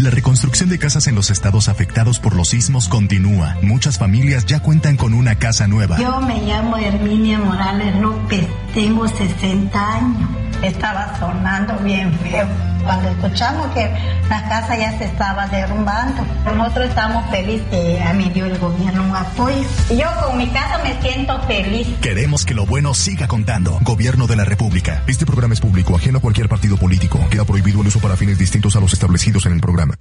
La 0.00 0.08
reconstrucción 0.08 0.70
de 0.70 0.78
casas 0.78 1.08
en 1.08 1.14
los 1.14 1.30
estados 1.30 1.68
afectados 1.68 2.20
por 2.20 2.34
los 2.34 2.48
sismos 2.48 2.88
continúa. 2.88 3.58
Muchas 3.60 3.98
familias 3.98 4.46
ya 4.46 4.60
cuentan 4.60 4.96
con 4.96 5.12
una 5.12 5.34
casa 5.34 5.68
nueva. 5.68 5.98
Yo 5.98 6.22
me 6.22 6.40
llamo 6.46 6.78
Herminia 6.78 7.38
Morales 7.38 7.94
López, 8.00 8.46
tengo 8.72 9.06
60 9.06 9.94
años 9.94 10.30
estaba 10.62 11.18
sonando 11.18 11.76
bien 11.78 12.12
feo. 12.20 12.46
Cuando 12.84 13.08
escuchamos 13.10 13.66
que 13.72 13.90
la 14.28 14.48
casa 14.48 14.76
ya 14.76 14.96
se 14.98 15.04
estaba 15.04 15.46
derrumbando, 15.48 16.22
nosotros 16.56 16.88
estamos 16.88 17.28
felices 17.30 17.66
que 17.70 18.02
a 18.02 18.12
mí 18.12 18.30
dio 18.32 18.46
el 18.46 18.58
gobierno 18.58 19.04
un 19.04 19.14
apoyo. 19.14 19.62
Yo 19.90 20.06
con 20.24 20.38
mi 20.38 20.48
casa 20.48 20.80
me 20.82 21.00
siento 21.00 21.40
feliz. 21.42 21.86
Queremos 22.00 22.44
que 22.44 22.54
lo 22.54 22.66
bueno 22.66 22.94
siga 22.94 23.28
contando. 23.28 23.78
Gobierno 23.82 24.26
de 24.26 24.36
la 24.36 24.44
República. 24.44 25.02
Este 25.06 25.26
programa 25.26 25.54
es 25.54 25.60
público, 25.60 25.96
ajeno 25.96 26.18
a 26.18 26.20
cualquier 26.20 26.48
partido 26.48 26.76
político. 26.76 27.18
Queda 27.30 27.44
prohibido 27.44 27.80
el 27.80 27.88
uso 27.88 28.00
para 28.00 28.16
fines 28.16 28.38
distintos 28.38 28.76
a 28.76 28.80
los 28.80 28.92
establecidos 28.92 29.46
en 29.46 29.52
el 29.52 29.60
programa. 29.60 29.94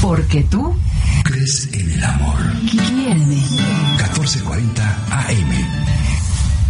Porque 0.00 0.42
tú 0.44 0.76
crees 1.24 1.68
en 1.72 1.90
el 1.90 2.04
amor. 2.04 2.38
Quiéreme. 2.70 3.36
1440 3.96 4.82
AM. 5.10 5.50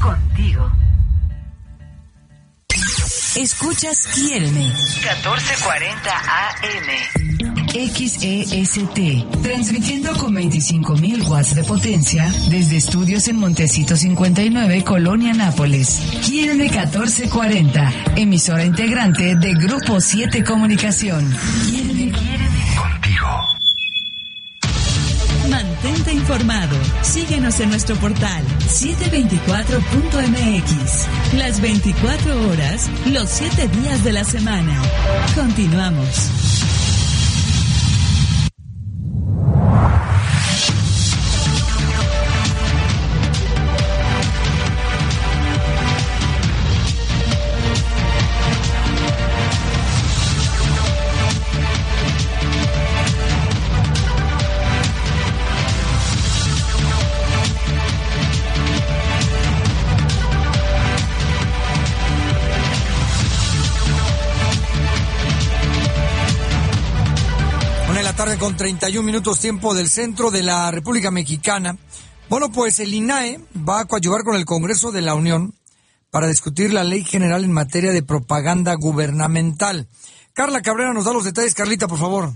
Contigo. 0.00 0.89
Escuchas 3.36 4.08
Quiéreme. 4.08 4.66
1440 4.66 6.10
AM. 6.10 7.30
XEST, 7.70 9.42
transmitiendo 9.42 10.12
con 10.16 10.34
25.000 10.34 11.28
watts 11.28 11.54
de 11.54 11.62
potencia 11.62 12.32
desde 12.50 12.78
estudios 12.78 13.28
en 13.28 13.36
Montecito 13.36 13.96
59, 13.96 14.82
Colonia 14.82 15.32
Nápoles. 15.32 16.00
Quiéreme 16.26 16.64
1440, 16.64 17.92
emisora 18.16 18.64
integrante 18.64 19.36
de 19.36 19.54
Grupo 19.54 20.00
7 20.00 20.42
Comunicación. 20.42 21.32
Quiéreme, 21.68 22.10
Informado. 26.30 26.76
Síguenos 27.02 27.58
en 27.60 27.70
nuestro 27.70 27.96
portal 27.96 28.44
724.mx. 28.68 31.38
Las 31.38 31.60
24 31.60 32.48
horas, 32.48 32.88
los 33.06 33.28
7 33.30 33.68
días 33.68 34.04
de 34.04 34.12
la 34.12 34.24
semana. 34.24 34.80
Continuamos. 35.34 36.89
Con 68.40 68.56
31 68.56 69.04
minutos 69.04 69.38
tiempo 69.38 69.74
del 69.74 69.90
centro 69.90 70.30
de 70.30 70.42
la 70.42 70.70
República 70.70 71.10
Mexicana. 71.10 71.76
Bueno, 72.30 72.50
pues 72.50 72.80
el 72.80 72.94
INAE 72.94 73.38
va 73.68 73.80
a 73.80 73.84
coadyuvar 73.84 74.22
con 74.24 74.34
el 74.34 74.46
Congreso 74.46 74.90
de 74.92 75.02
la 75.02 75.14
Unión 75.14 75.54
para 76.10 76.26
discutir 76.26 76.72
la 76.72 76.82
ley 76.82 77.04
general 77.04 77.44
en 77.44 77.52
materia 77.52 77.92
de 77.92 78.02
propaganda 78.02 78.74
gubernamental. 78.76 79.88
Carla 80.32 80.62
Cabrera 80.62 80.94
nos 80.94 81.04
da 81.04 81.12
los 81.12 81.24
detalles. 81.26 81.52
Carlita, 81.52 81.86
por 81.86 81.98
favor. 81.98 82.32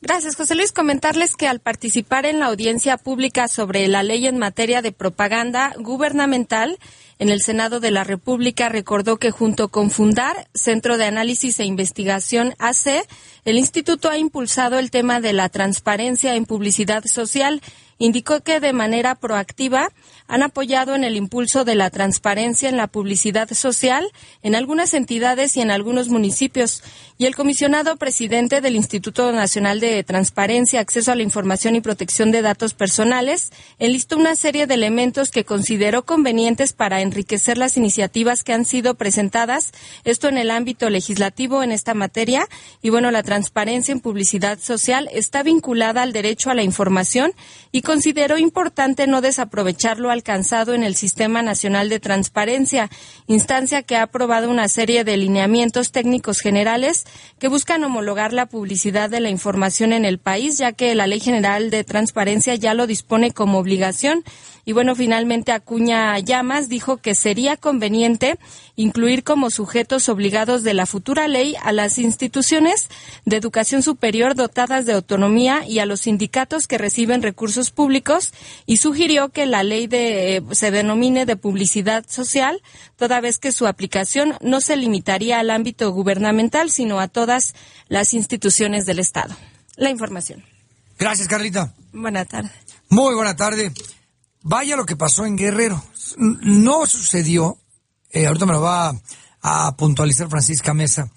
Gracias, 0.00 0.34
José 0.34 0.56
Luis. 0.56 0.72
Comentarles 0.72 1.36
que 1.36 1.46
al 1.46 1.60
participar 1.60 2.26
en 2.26 2.40
la 2.40 2.46
audiencia 2.46 2.98
pública 2.98 3.46
sobre 3.46 3.86
la 3.86 4.02
ley 4.02 4.26
en 4.26 4.36
materia 4.36 4.82
de 4.82 4.90
propaganda 4.90 5.74
gubernamental, 5.78 6.76
en 7.22 7.30
el 7.30 7.40
Senado 7.40 7.78
de 7.78 7.92
la 7.92 8.02
República 8.02 8.68
recordó 8.68 9.16
que 9.16 9.30
junto 9.30 9.68
con 9.68 9.92
Fundar, 9.92 10.48
Centro 10.54 10.98
de 10.98 11.04
Análisis 11.04 11.60
e 11.60 11.64
Investigación 11.64 12.56
AC, 12.58 13.06
el 13.44 13.58
instituto 13.58 14.10
ha 14.10 14.18
impulsado 14.18 14.80
el 14.80 14.90
tema 14.90 15.20
de 15.20 15.32
la 15.32 15.48
transparencia 15.48 16.34
en 16.34 16.46
publicidad 16.46 17.04
social 17.04 17.62
Indicó 18.02 18.40
que 18.40 18.58
de 18.58 18.72
manera 18.72 19.14
proactiva 19.14 19.92
han 20.26 20.42
apoyado 20.42 20.96
en 20.96 21.04
el 21.04 21.14
impulso 21.14 21.64
de 21.64 21.76
la 21.76 21.88
transparencia 21.88 22.68
en 22.68 22.76
la 22.76 22.88
publicidad 22.88 23.48
social 23.52 24.10
en 24.42 24.56
algunas 24.56 24.92
entidades 24.92 25.56
y 25.56 25.60
en 25.60 25.70
algunos 25.70 26.08
municipios. 26.08 26.82
Y 27.16 27.26
el 27.26 27.36
comisionado 27.36 27.94
presidente 27.94 28.60
del 28.60 28.74
Instituto 28.74 29.30
Nacional 29.30 29.78
de 29.78 30.02
Transparencia, 30.02 30.80
Acceso 30.80 31.12
a 31.12 31.14
la 31.14 31.22
Información 31.22 31.76
y 31.76 31.80
Protección 31.80 32.32
de 32.32 32.42
Datos 32.42 32.74
Personales 32.74 33.52
enlistó 33.78 34.16
una 34.16 34.34
serie 34.34 34.66
de 34.66 34.74
elementos 34.74 35.30
que 35.30 35.44
consideró 35.44 36.04
convenientes 36.04 36.72
para 36.72 37.02
enriquecer 37.02 37.56
las 37.56 37.76
iniciativas 37.76 38.42
que 38.42 38.52
han 38.52 38.64
sido 38.64 38.96
presentadas, 38.96 39.70
esto 40.02 40.28
en 40.28 40.38
el 40.38 40.50
ámbito 40.50 40.90
legislativo 40.90 41.62
en 41.62 41.70
esta 41.70 41.94
materia. 41.94 42.48
Y 42.82 42.90
bueno, 42.90 43.12
la 43.12 43.22
transparencia 43.22 43.92
en 43.92 44.00
publicidad 44.00 44.58
social 44.58 45.08
está 45.12 45.44
vinculada 45.44 46.02
al 46.02 46.12
derecho 46.12 46.50
a 46.50 46.54
la 46.54 46.64
información 46.64 47.32
y 47.70 47.82
consideró 47.92 48.38
importante 48.38 49.06
no 49.06 49.20
desaprovechar 49.20 49.98
lo 49.98 50.10
alcanzado 50.10 50.72
en 50.72 50.82
el 50.82 50.96
Sistema 50.96 51.42
Nacional 51.42 51.90
de 51.90 52.00
Transparencia, 52.00 52.88
instancia 53.26 53.82
que 53.82 53.96
ha 53.96 54.04
aprobado 54.04 54.48
una 54.48 54.66
serie 54.68 55.04
de 55.04 55.18
lineamientos 55.18 55.92
técnicos 55.92 56.40
generales 56.40 57.04
que 57.38 57.48
buscan 57.48 57.84
homologar 57.84 58.32
la 58.32 58.46
publicidad 58.46 59.10
de 59.10 59.20
la 59.20 59.28
información 59.28 59.92
en 59.92 60.06
el 60.06 60.16
país, 60.16 60.56
ya 60.56 60.72
que 60.72 60.94
la 60.94 61.06
Ley 61.06 61.20
General 61.20 61.68
de 61.68 61.84
Transparencia 61.84 62.54
ya 62.54 62.72
lo 62.72 62.86
dispone 62.86 63.32
como 63.32 63.58
obligación. 63.58 64.24
Y 64.64 64.72
bueno, 64.72 64.94
finalmente 64.94 65.50
Acuña 65.50 66.16
Llamas 66.20 66.68
dijo 66.68 66.98
que 66.98 67.16
sería 67.16 67.56
conveniente 67.56 68.38
incluir 68.76 69.24
como 69.24 69.50
sujetos 69.50 70.08
obligados 70.08 70.62
de 70.62 70.72
la 70.72 70.86
futura 70.86 71.26
ley 71.26 71.56
a 71.62 71.72
las 71.72 71.98
instituciones 71.98 72.88
de 73.24 73.36
educación 73.36 73.82
superior 73.82 74.36
dotadas 74.36 74.86
de 74.86 74.92
autonomía 74.92 75.66
y 75.66 75.80
a 75.80 75.86
los 75.86 76.02
sindicatos 76.02 76.68
que 76.68 76.78
reciben 76.78 77.22
recursos 77.22 77.70
públicos 77.72 78.32
y 78.64 78.76
sugirió 78.76 79.30
que 79.30 79.46
la 79.46 79.64
ley 79.64 79.88
de, 79.88 80.36
eh, 80.36 80.42
se 80.52 80.70
denomine 80.70 81.26
de 81.26 81.36
publicidad 81.36 82.04
social, 82.08 82.62
toda 82.96 83.20
vez 83.20 83.38
que 83.38 83.50
su 83.50 83.66
aplicación 83.66 84.34
no 84.40 84.60
se 84.60 84.76
limitaría 84.76 85.40
al 85.40 85.50
ámbito 85.50 85.90
gubernamental, 85.90 86.70
sino 86.70 87.00
a 87.00 87.08
todas 87.08 87.54
las 87.88 88.14
instituciones 88.14 88.86
del 88.86 89.00
Estado. 89.00 89.34
La 89.76 89.90
información. 89.90 90.44
Gracias, 90.98 91.26
Carlita. 91.26 91.74
Buena 91.92 92.24
tarde. 92.24 92.50
Muy 92.88 93.14
buena 93.14 93.34
tarde. 93.34 93.72
Vaya 94.42 94.76
lo 94.76 94.86
que 94.86 94.96
pasó 94.96 95.24
en 95.24 95.36
Guerrero. 95.36 95.82
No 96.16 96.86
sucedió 96.86 97.58
eh, 98.12 98.26
ahorita 98.26 98.44
me 98.44 98.52
lo 98.52 98.60
va 98.60 98.94
a, 99.40 99.76
puntualizar 99.76 100.28
Francisca 100.28 100.74
Mesa, 100.74 101.10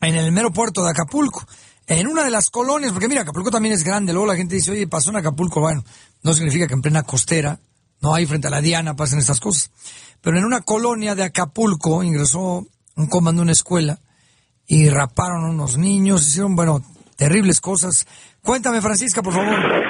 en 0.00 0.14
el 0.14 0.30
mero 0.30 0.52
puerto 0.52 0.84
de 0.84 0.90
Acapulco, 0.90 1.44
en 1.86 2.06
una 2.06 2.22
de 2.22 2.30
las 2.30 2.50
colonias, 2.50 2.92
porque 2.92 3.08
mira, 3.08 3.22
Acapulco 3.22 3.50
también 3.50 3.74
es 3.74 3.82
grande, 3.82 4.12
luego 4.12 4.26
la 4.26 4.36
gente 4.36 4.54
dice, 4.54 4.70
oye, 4.70 4.86
pasó 4.86 5.08
en 5.10 5.16
Acapulco, 5.16 5.60
bueno, 5.60 5.82
no 6.22 6.34
significa 6.34 6.66
que 6.66 6.74
en 6.74 6.82
plena 6.82 7.02
costera, 7.02 7.60
no 8.00 8.14
hay 8.14 8.26
frente 8.26 8.46
a 8.46 8.50
la 8.50 8.60
Diana 8.60 8.94
pasen 8.94 9.18
estas 9.18 9.40
cosas, 9.40 9.70
pero 10.20 10.38
en 10.38 10.44
una 10.44 10.60
colonia 10.60 11.14
de 11.14 11.24
Acapulco 11.24 12.02
ingresó 12.02 12.66
un 12.94 13.06
comando 13.06 13.40
a 13.40 13.44
una 13.44 13.52
escuela 13.52 13.98
y 14.66 14.90
raparon 14.90 15.46
a 15.46 15.50
unos 15.50 15.78
niños, 15.78 16.26
hicieron, 16.26 16.54
bueno, 16.54 16.82
terribles 17.16 17.60
cosas. 17.60 18.06
Cuéntame, 18.42 18.82
Francisca, 18.82 19.22
por 19.22 19.32
favor. 19.32 19.87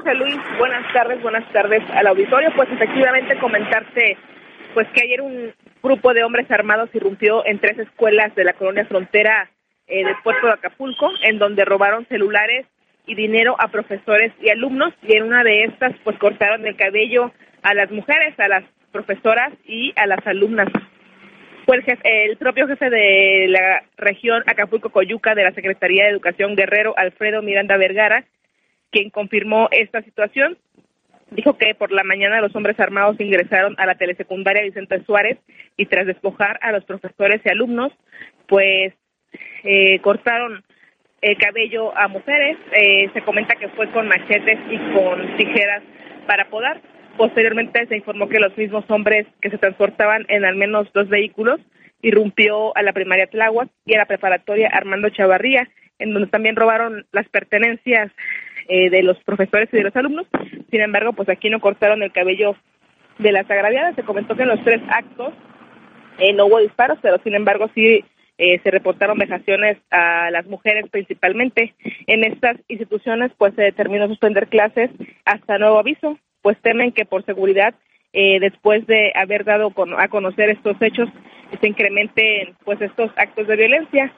José 0.00 0.14
Luis, 0.14 0.38
buenas 0.56 0.90
tardes, 0.94 1.20
buenas 1.20 1.46
tardes 1.52 1.82
al 1.92 2.06
auditorio. 2.06 2.50
Pues 2.56 2.70
efectivamente 2.72 3.36
comentarte 3.38 4.16
pues 4.72 4.88
que 4.94 5.02
ayer 5.02 5.20
un 5.20 5.52
grupo 5.82 6.14
de 6.14 6.24
hombres 6.24 6.50
armados 6.50 6.88
irrumpió 6.94 7.44
en 7.44 7.58
tres 7.58 7.78
escuelas 7.78 8.34
de 8.34 8.44
la 8.44 8.54
colonia 8.54 8.86
frontera 8.86 9.50
eh, 9.86 10.02
del 10.02 10.14
puerto 10.24 10.46
de 10.46 10.54
Acapulco, 10.54 11.10
en 11.22 11.38
donde 11.38 11.66
robaron 11.66 12.06
celulares 12.06 12.66
y 13.06 13.14
dinero 13.14 13.56
a 13.58 13.68
profesores 13.68 14.32
y 14.40 14.48
alumnos, 14.48 14.94
y 15.02 15.16
en 15.16 15.24
una 15.24 15.44
de 15.44 15.64
estas 15.64 15.92
pues 16.02 16.16
cortaron 16.16 16.66
el 16.66 16.76
cabello 16.76 17.30
a 17.62 17.74
las 17.74 17.90
mujeres, 17.90 18.40
a 18.40 18.48
las 18.48 18.64
profesoras 18.92 19.52
y 19.66 19.92
a 19.96 20.06
las 20.06 20.26
alumnas. 20.26 20.68
Fue 21.66 21.76
el, 21.76 21.84
el 22.04 22.36
propio 22.38 22.66
jefe 22.68 22.88
de 22.88 23.48
la 23.48 23.82
región 23.98 24.42
Acapulco-Coyuca 24.46 25.34
de 25.34 25.44
la 25.44 25.52
Secretaría 25.52 26.04
de 26.04 26.10
Educación 26.10 26.56
Guerrero, 26.56 26.94
Alfredo 26.96 27.42
Miranda 27.42 27.76
Vergara, 27.76 28.24
quien 28.90 29.10
confirmó 29.10 29.68
esta 29.70 30.02
situación 30.02 30.58
dijo 31.30 31.56
que 31.56 31.74
por 31.74 31.92
la 31.92 32.04
mañana 32.04 32.40
los 32.40 32.54
hombres 32.54 32.78
armados 32.80 33.20
ingresaron 33.20 33.74
a 33.78 33.86
la 33.86 33.94
telesecundaria 33.94 34.62
Vicente 34.62 35.02
Suárez 35.04 35.38
y 35.76 35.86
tras 35.86 36.06
despojar 36.06 36.58
a 36.62 36.72
los 36.72 36.84
profesores 36.84 37.40
y 37.44 37.48
alumnos, 37.48 37.92
pues 38.46 38.94
eh, 39.62 40.00
cortaron 40.00 40.64
el 41.20 41.36
cabello 41.36 41.96
a 41.96 42.08
mujeres. 42.08 42.56
Eh, 42.72 43.10
se 43.12 43.22
comenta 43.22 43.56
que 43.56 43.68
fue 43.68 43.90
con 43.92 44.08
machetes 44.08 44.58
y 44.70 44.78
con 44.92 45.36
tijeras 45.36 45.82
para 46.26 46.48
podar. 46.48 46.80
Posteriormente 47.16 47.86
se 47.86 47.96
informó 47.96 48.28
que 48.28 48.40
los 48.40 48.56
mismos 48.56 48.84
hombres 48.88 49.26
que 49.40 49.50
se 49.50 49.58
transportaban 49.58 50.24
en 50.28 50.44
al 50.44 50.56
menos 50.56 50.92
dos 50.92 51.08
vehículos 51.08 51.60
irrumpió 52.02 52.74
a 52.76 52.82
la 52.82 52.92
primaria 52.92 53.26
Tláhuac 53.26 53.68
y 53.84 53.94
a 53.94 53.98
la 53.98 54.06
preparatoria 54.06 54.70
Armando 54.72 55.10
Chavarría, 55.10 55.68
en 55.98 56.14
donde 56.14 56.30
también 56.30 56.56
robaron 56.56 57.06
las 57.12 57.28
pertenencias 57.28 58.10
eh, 58.72 58.88
de 58.88 59.02
los 59.02 59.18
profesores 59.24 59.68
y 59.72 59.76
de 59.76 59.82
los 59.82 59.96
alumnos. 59.96 60.26
Sin 60.70 60.80
embargo, 60.80 61.12
pues 61.12 61.28
aquí 61.28 61.50
no 61.50 61.60
cortaron 61.60 62.02
el 62.02 62.12
cabello 62.12 62.54
de 63.18 63.32
las 63.32 63.50
agraviadas. 63.50 63.96
Se 63.96 64.04
comentó 64.04 64.36
que 64.36 64.42
en 64.42 64.48
los 64.48 64.62
tres 64.62 64.80
actos 64.88 65.34
eh, 66.18 66.32
no 66.32 66.46
hubo 66.46 66.60
disparos, 66.60 66.98
pero 67.02 67.18
sin 67.24 67.34
embargo 67.34 67.68
sí 67.74 68.04
eh, 68.38 68.60
se 68.62 68.70
reportaron 68.70 69.18
vejaciones 69.18 69.78
a 69.90 70.30
las 70.30 70.46
mujeres 70.46 70.84
principalmente. 70.90 71.74
En 72.06 72.24
estas 72.24 72.58
instituciones 72.68 73.32
pues 73.36 73.54
se 73.54 73.62
determinó 73.62 74.06
suspender 74.06 74.46
clases 74.46 74.90
hasta 75.24 75.58
nuevo 75.58 75.78
aviso, 75.78 76.16
pues 76.40 76.56
temen 76.62 76.92
que 76.92 77.04
por 77.04 77.24
seguridad 77.24 77.74
después 78.12 78.84
de 78.88 79.12
haber 79.14 79.44
dado 79.44 79.72
a 79.96 80.08
conocer 80.08 80.50
estos 80.50 80.76
hechos 80.80 81.08
se 81.60 81.68
incrementen 81.68 82.54
pues 82.64 82.80
estos 82.80 83.10
actos 83.16 83.46
de 83.46 83.56
violencia. 83.56 84.12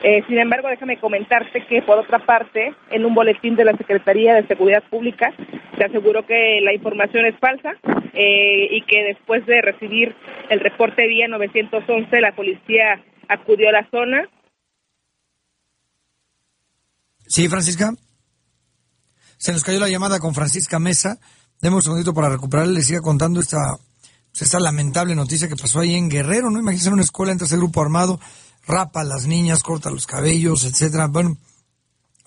Eh, 0.00 0.22
sin 0.28 0.38
embargo, 0.38 0.68
déjame 0.68 1.00
comentarte 1.00 1.66
que, 1.66 1.82
por 1.82 1.98
otra 1.98 2.24
parte, 2.24 2.72
en 2.90 3.04
un 3.04 3.14
boletín 3.14 3.56
de 3.56 3.64
la 3.64 3.76
Secretaría 3.76 4.34
de 4.34 4.46
Seguridad 4.46 4.82
Pública 4.88 5.32
se 5.76 5.84
aseguró 5.84 6.24
que 6.24 6.60
la 6.62 6.72
información 6.72 7.26
es 7.26 7.38
falsa 7.38 7.72
eh, 8.14 8.68
y 8.70 8.82
que 8.82 9.02
después 9.04 9.44
de 9.46 9.60
recibir 9.60 10.14
el 10.50 10.60
reporte 10.60 11.06
vía 11.06 11.26
911, 11.28 12.20
la 12.20 12.34
policía 12.34 13.02
acudió 13.28 13.68
a 13.68 13.72
la 13.72 13.88
zona. 13.90 14.28
Sí, 17.26 17.48
Francisca. 17.48 17.92
Se 19.36 19.52
nos 19.52 19.62
cayó 19.62 19.78
la 19.78 19.88
llamada 19.88 20.18
con 20.18 20.34
Francisca 20.34 20.78
Mesa. 20.78 21.18
Demos 21.60 21.78
un 21.78 21.82
segundito 21.82 22.14
para 22.14 22.28
recuperarle. 22.28 22.74
Le 22.74 22.82
siga 22.82 23.00
contando 23.00 23.40
esta, 23.40 23.76
pues, 24.30 24.42
esta 24.42 24.58
lamentable 24.58 25.14
noticia 25.14 25.48
que 25.48 25.56
pasó 25.56 25.80
ahí 25.80 25.94
en 25.94 26.08
Guerrero, 26.08 26.50
¿no? 26.50 26.58
Imagínense 26.58 26.88
en 26.88 26.94
una 26.94 27.02
escuela, 27.02 27.32
entre 27.32 27.46
ese 27.46 27.56
grupo 27.56 27.82
armado 27.82 28.18
rapa 28.68 29.00
a 29.00 29.04
las 29.04 29.26
niñas, 29.26 29.62
corta 29.62 29.90
los 29.90 30.06
cabellos, 30.06 30.64
etcétera. 30.64 31.08
Bueno, 31.08 31.36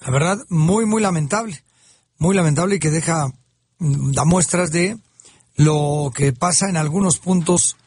la 0.06 0.12
verdad, 0.12 0.38
muy, 0.50 0.86
muy 0.86 1.02
lamentable. 1.02 1.54
Muy 2.18 2.36
lamentable 2.36 2.76
y 2.76 2.80
que 2.80 2.90
deja, 2.90 3.28
mm, 3.80 4.12
da 4.12 4.26
muestras 4.26 4.72
de 4.72 4.98
lo 5.58 6.12
que 6.16 6.34
pasa 6.34 6.70
en 6.70 6.78
algunos 6.78 7.20
puntos 7.20 7.78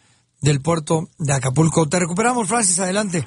del 0.40 0.60
puerto 0.60 1.08
de 1.18 1.32
Acapulco. 1.32 1.88
Te 1.88 1.98
recuperamos, 1.98 2.48
Francis, 2.48 2.78
adelante. 2.78 3.24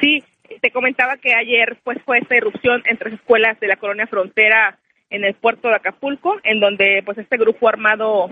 Sí, 0.00 0.22
te 0.60 0.70
comentaba 0.70 1.16
que 1.16 1.34
ayer 1.34 1.80
pues 1.84 1.98
fue 2.04 2.18
esta 2.18 2.36
irrupción 2.36 2.82
entre 2.86 3.14
escuelas 3.14 3.58
de 3.60 3.68
la 3.68 3.76
colonia 3.76 4.06
frontera 4.06 4.78
en 5.10 5.24
el 5.24 5.34
puerto 5.34 5.68
de 5.68 5.76
Acapulco, 5.76 6.36
en 6.44 6.60
donde 6.60 7.02
pues 7.04 7.18
este 7.18 7.36
grupo 7.36 7.68
armado 7.68 8.30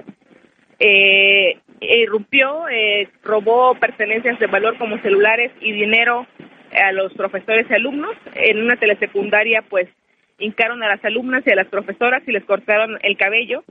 eh, 0.78 1.58
irrumpió, 1.80 2.68
eh, 2.68 3.08
robó 3.22 3.74
pertenencias 3.74 4.38
de 4.38 4.46
valor 4.46 4.76
como 4.78 4.98
celulares 4.98 5.52
y 5.60 5.72
dinero 5.72 6.26
a 6.72 6.92
los 6.92 7.12
profesores 7.14 7.66
y 7.70 7.74
alumnos. 7.74 8.14
En 8.34 8.62
una 8.62 8.76
telesecundaria, 8.76 9.62
pues, 9.62 9.88
hincaron 10.38 10.82
a 10.82 10.88
las 10.88 11.04
alumnas 11.04 11.42
y 11.46 11.50
a 11.50 11.56
las 11.56 11.68
profesoras 11.68 12.22
y 12.26 12.32
les 12.32 12.44
cortaron 12.44 12.98
el 13.02 13.16
cabello. 13.16 13.64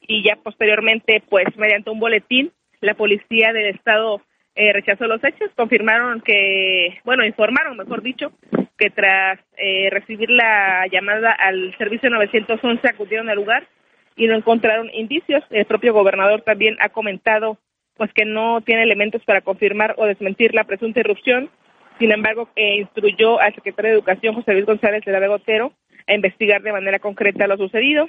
Y 0.00 0.22
ya 0.24 0.36
posteriormente, 0.36 1.22
pues, 1.28 1.46
mediante 1.56 1.90
un 1.90 2.00
boletín, 2.00 2.52
la 2.80 2.94
policía 2.94 3.52
del 3.52 3.66
estado 3.66 4.20
eh, 4.54 4.72
rechazó 4.72 5.06
los 5.06 5.22
hechos, 5.24 5.50
confirmaron 5.56 6.20
que, 6.20 7.00
bueno, 7.04 7.24
informaron, 7.24 7.76
mejor 7.76 8.02
dicho, 8.02 8.32
que 8.76 8.90
tras 8.90 9.38
eh, 9.56 9.88
recibir 9.90 10.28
la 10.28 10.86
llamada 10.90 11.32
al 11.32 11.74
servicio 11.78 12.10
911 12.10 12.86
acudieron 12.88 13.30
al 13.30 13.36
lugar 13.36 13.66
y 14.16 14.26
no 14.26 14.36
encontraron 14.36 14.90
indicios. 14.92 15.42
El 15.50 15.66
propio 15.66 15.92
gobernador 15.92 16.42
también 16.42 16.76
ha 16.80 16.88
comentado 16.90 17.58
pues 17.96 18.10
que 18.14 18.24
no 18.24 18.60
tiene 18.62 18.82
elementos 18.82 19.22
para 19.24 19.42
confirmar 19.42 19.94
o 19.98 20.06
desmentir 20.06 20.54
la 20.54 20.64
presunta 20.64 21.00
irrupción. 21.00 21.50
Sin 21.98 22.10
embargo, 22.10 22.48
eh, 22.56 22.80
instruyó 22.80 23.38
al 23.40 23.54
secretario 23.54 23.90
de 23.90 23.96
Educación, 23.98 24.34
José 24.34 24.52
Luis 24.52 24.66
González 24.66 25.04
de 25.04 25.12
la 25.12 25.26
Gotero, 25.26 25.72
a 26.06 26.14
investigar 26.14 26.62
de 26.62 26.72
manera 26.72 26.98
concreta 26.98 27.46
lo 27.46 27.56
sucedido. 27.56 28.06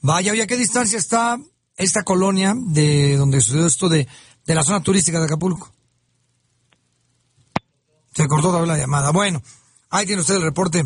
Vaya, 0.00 0.34
¿y 0.34 0.40
a 0.40 0.46
qué 0.46 0.56
distancia 0.56 0.98
está 0.98 1.38
esta 1.76 2.02
colonia 2.02 2.54
de 2.56 3.16
donde 3.16 3.40
sucedió 3.40 3.66
esto 3.66 3.88
de, 3.88 4.06
de 4.46 4.54
la 4.54 4.62
zona 4.62 4.82
turística 4.82 5.18
de 5.18 5.26
Acapulco? 5.26 5.70
Se 8.14 8.26
cortó 8.28 8.64
la 8.64 8.76
llamada. 8.76 9.10
Bueno, 9.10 9.42
ahí 9.90 10.06
tiene 10.06 10.20
usted 10.20 10.36
el 10.36 10.42
reporte 10.42 10.82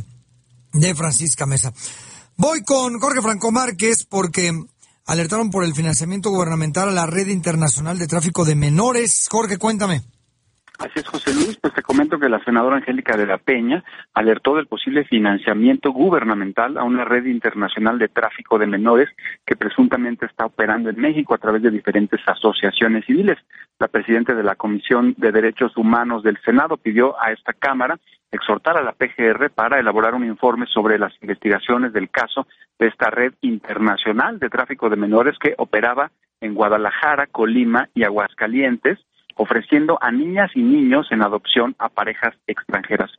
de 0.72 0.94
Francisca 0.94 1.46
Mesa. 1.46 1.72
Voy 2.38 2.62
con 2.64 3.00
Jorge 3.00 3.22
Franco 3.22 3.50
Márquez 3.50 4.04
porque 4.04 4.52
alertaron 5.06 5.50
por 5.50 5.64
el 5.64 5.74
financiamiento 5.74 6.28
gubernamental 6.28 6.90
a 6.90 6.92
la 6.92 7.06
red 7.06 7.28
internacional 7.28 7.98
de 7.98 8.06
tráfico 8.06 8.44
de 8.44 8.54
menores. 8.54 9.26
Jorge, 9.30 9.56
cuéntame. 9.56 10.02
Así 10.78 10.92
es, 10.96 11.08
José 11.08 11.32
Luis. 11.32 11.56
Pues 11.58 11.72
te 11.72 11.82
comento 11.82 12.18
que 12.18 12.28
la 12.28 12.42
senadora 12.44 12.76
Angélica 12.76 13.16
de 13.16 13.26
la 13.26 13.38
Peña 13.38 13.82
alertó 14.12 14.56
del 14.56 14.66
posible 14.66 15.04
financiamiento 15.04 15.90
gubernamental 15.90 16.76
a 16.76 16.84
una 16.84 17.04
red 17.04 17.24
internacional 17.24 17.98
de 17.98 18.08
tráfico 18.08 18.58
de 18.58 18.66
menores 18.66 19.08
que 19.46 19.56
presuntamente 19.56 20.26
está 20.26 20.44
operando 20.44 20.90
en 20.90 21.00
México 21.00 21.34
a 21.34 21.38
través 21.38 21.62
de 21.62 21.70
diferentes 21.70 22.20
asociaciones 22.26 23.06
civiles. 23.06 23.38
La 23.78 23.88
presidenta 23.88 24.34
de 24.34 24.42
la 24.42 24.54
Comisión 24.54 25.14
de 25.16 25.32
Derechos 25.32 25.76
Humanos 25.76 26.22
del 26.22 26.38
Senado 26.44 26.76
pidió 26.76 27.20
a 27.22 27.32
esta 27.32 27.54
Cámara 27.54 27.98
exhortar 28.30 28.76
a 28.76 28.82
la 28.82 28.92
PGR 28.92 29.50
para 29.50 29.80
elaborar 29.80 30.14
un 30.14 30.24
informe 30.26 30.66
sobre 30.66 30.98
las 30.98 31.12
investigaciones 31.22 31.92
del 31.94 32.10
caso 32.10 32.46
de 32.78 32.88
esta 32.88 33.08
red 33.08 33.32
internacional 33.40 34.38
de 34.38 34.50
tráfico 34.50 34.90
de 34.90 34.96
menores 34.96 35.38
que 35.38 35.54
operaba 35.56 36.10
en 36.40 36.54
Guadalajara, 36.54 37.26
Colima 37.28 37.88
y 37.94 38.04
Aguascalientes, 38.04 38.98
ofreciendo 39.36 39.98
a 40.00 40.10
niñas 40.10 40.50
y 40.54 40.62
niños 40.62 41.06
en 41.10 41.22
adopción 41.22 41.74
a 41.78 41.88
parejas 41.88 42.34
extranjeras. 42.46 43.10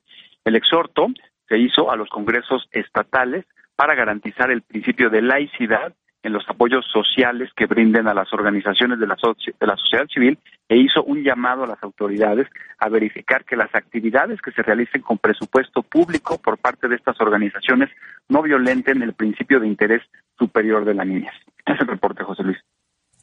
El 0.44 0.56
exhorto 0.56 1.08
se 1.48 1.58
hizo 1.58 1.92
a 1.92 1.96
los 1.96 2.10
congresos 2.10 2.68
estatales 2.72 3.46
para 3.76 3.96
garantizar 3.96 4.52
el 4.52 4.62
principio 4.62 5.10
de 5.10 5.22
laicidad 5.22 5.94
en 6.24 6.34
los 6.34 6.44
apoyos 6.50 6.86
sociales 6.92 7.50
que 7.56 7.68
brinden 7.68 8.08
a 8.08 8.14
las 8.14 8.34
organizaciones 8.34 9.00
de 9.00 9.08
la, 9.08 9.16
de 9.16 9.68
la 9.68 9.78
sociedad 9.78 10.08
civil 10.08 10.38
e 10.68 10.76
hizo 10.76 11.04
un 11.04 11.24
llamado 11.24 11.64
a 11.64 11.68
las 11.68 11.82
autoridades 11.82 12.48
a 12.80 12.90
verificar 12.90 13.46
que 13.46 13.56
las 13.56 13.74
actividades 13.74 14.42
que 14.42 14.52
se 14.52 14.64
realicen 14.64 15.02
con 15.02 15.20
presupuesto 15.20 15.84
público 15.84 16.38
por 16.40 16.58
parte 16.58 16.88
de 16.88 16.96
estas 16.96 17.20
organizaciones 17.22 17.90
no 18.28 18.42
violenten 18.42 19.02
el 19.04 19.14
principio 19.14 19.60
de 19.60 19.68
interés 19.68 20.02
superior 20.38 20.84
de 20.86 20.94
la 20.94 21.06
niñez. 21.06 21.34
Es 21.66 21.80
el 21.82 21.88
reporte, 21.88 22.24
José 22.24 22.44
Luis. 22.44 22.58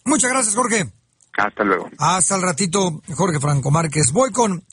Muchas 0.04 0.30
gracias, 0.30 0.54
Jorge. 0.54 1.03
Hasta 1.36 1.64
luego. 1.64 1.90
Hasta 1.98 2.36
el 2.36 2.42
ratito, 2.42 3.02
Jorge 3.14 3.40
Franco 3.40 3.70
Márquez. 3.70 4.12
Voy 4.12 4.30
con 4.30 4.64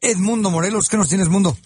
Edmundo 0.00 0.50
Morelos. 0.50 0.88
¿Qué 0.88 0.96
nos 0.96 1.08
tienes, 1.08 1.28
Mundo? 1.28 1.56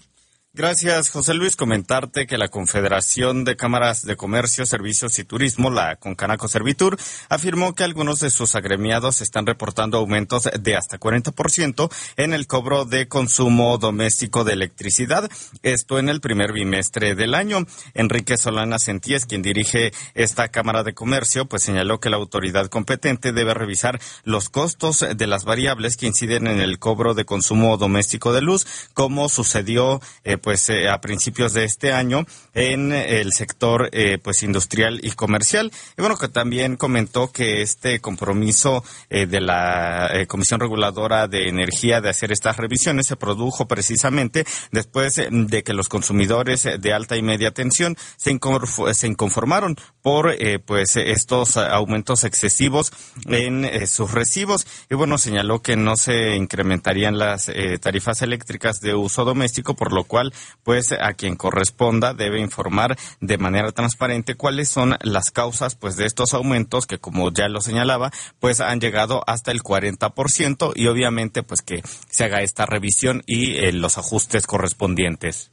Gracias, 0.57 1.09
José 1.09 1.33
Luis. 1.33 1.57
Comentarte 1.57 2.25
que 2.27 2.37
la 2.37 2.47
Confederación 2.47 3.43
de 3.43 3.57
Cámaras 3.57 4.05
de 4.05 4.15
Comercio, 4.15 4.65
Servicios 4.65 5.19
y 5.19 5.25
Turismo, 5.25 5.69
la 5.69 5.97
Concanaco 5.97 6.47
Servitur, 6.47 6.97
afirmó 7.27 7.75
que 7.75 7.83
algunos 7.83 8.21
de 8.21 8.29
sus 8.29 8.55
agremiados 8.55 9.19
están 9.19 9.45
reportando 9.45 9.97
aumentos 9.97 10.49
de 10.57 10.77
hasta 10.77 10.97
40% 10.97 11.91
en 12.15 12.33
el 12.33 12.47
cobro 12.47 12.85
de 12.85 13.09
consumo 13.09 13.77
doméstico 13.77 14.45
de 14.45 14.53
electricidad. 14.53 15.29
Esto 15.61 15.99
en 15.99 16.07
el 16.07 16.21
primer 16.21 16.53
bimestre 16.53 17.15
del 17.15 17.35
año. 17.35 17.65
Enrique 17.93 18.37
Solana 18.37 18.79
Sentíes, 18.79 19.25
quien 19.25 19.41
dirige 19.41 19.91
esta 20.13 20.47
Cámara 20.47 20.83
de 20.83 20.93
Comercio, 20.93 21.47
pues 21.47 21.63
señaló 21.63 21.99
que 21.99 22.09
la 22.09 22.15
autoridad 22.15 22.67
competente 22.67 23.33
debe 23.33 23.53
revisar 23.53 23.99
los 24.23 24.47
costos 24.47 25.05
de 25.17 25.27
las 25.27 25.43
variables 25.43 25.97
que 25.97 26.07
inciden 26.07 26.47
en 26.47 26.61
el 26.61 26.79
cobro 26.79 27.13
de 27.13 27.25
consumo 27.25 27.75
doméstico 27.75 28.31
de 28.31 28.41
luz, 28.41 28.65
como 28.93 29.27
sucedió 29.27 29.99
eh, 30.23 30.37
pues 30.45 30.69
eh, 30.69 30.87
a 30.87 31.01
principios 31.01 31.53
de 31.53 31.63
este 31.63 31.91
año 31.91 32.23
en 32.53 32.91
el 32.91 33.33
sector 33.33 33.89
eh, 33.91 34.19
pues 34.21 34.43
industrial 34.43 34.99
y 35.01 35.09
comercial. 35.09 35.71
Y 35.97 36.01
bueno 36.01 36.17
que 36.17 36.27
también 36.27 36.75
comentó 36.75 37.31
que 37.31 37.63
este 37.63 37.99
compromiso 37.99 38.83
eh, 39.09 39.25
de 39.25 39.41
la 39.41 40.11
Comisión 40.27 40.59
Reguladora 40.59 41.27
de 41.27 41.49
Energía 41.49 41.99
de 41.99 42.09
hacer 42.09 42.31
estas 42.31 42.57
revisiones 42.57 43.07
se 43.07 43.15
produjo 43.15 43.67
precisamente 43.67 44.45
después 44.71 45.15
de 45.15 45.63
que 45.63 45.73
los 45.73 45.89
consumidores 45.89 46.67
de 46.79 46.93
alta 46.93 47.17
y 47.17 47.23
media 47.23 47.49
tensión 47.49 47.97
se, 48.15 48.29
inconformaron 48.29 49.75
por 50.03 50.35
pues 50.65 50.95
estos 50.95 51.57
aumentos 51.57 52.23
excesivos 52.23 52.91
en 53.25 53.87
sus 53.87 54.11
recibos. 54.11 54.67
Y 54.91 54.95
bueno 54.95 55.17
señaló 55.17 55.63
que 55.63 55.75
no 55.75 55.95
se 55.95 56.35
incrementarían 56.35 57.17
las 57.17 57.51
tarifas 57.81 58.21
eléctricas 58.21 58.79
de 58.79 58.93
uso 58.93 59.25
doméstico 59.25 59.75
por 59.75 59.91
lo 59.91 60.03
cual 60.03 60.33
pues 60.63 60.91
a 60.91 61.13
quien 61.13 61.35
corresponda 61.35 62.13
debe 62.13 62.39
informar 62.39 62.97
de 63.21 63.37
manera 63.37 63.71
transparente 63.71 64.35
cuáles 64.35 64.69
son 64.69 64.95
las 65.01 65.31
causas 65.31 65.75
pues 65.75 65.95
de 65.95 66.05
estos 66.05 66.33
aumentos 66.33 66.87
que 66.87 66.97
como 66.97 67.31
ya 67.31 67.47
lo 67.47 67.61
señalaba, 67.61 68.11
pues 68.39 68.61
han 68.61 68.79
llegado 68.79 69.23
hasta 69.27 69.51
el 69.51 69.61
40% 69.61 70.73
y 70.75 70.87
obviamente 70.87 71.43
pues 71.43 71.61
que 71.61 71.83
se 72.09 72.23
haga 72.23 72.41
esta 72.41 72.65
revisión 72.65 73.23
y 73.25 73.57
eh, 73.57 73.71
los 73.71 73.97
ajustes 73.97 74.47
correspondientes. 74.47 75.51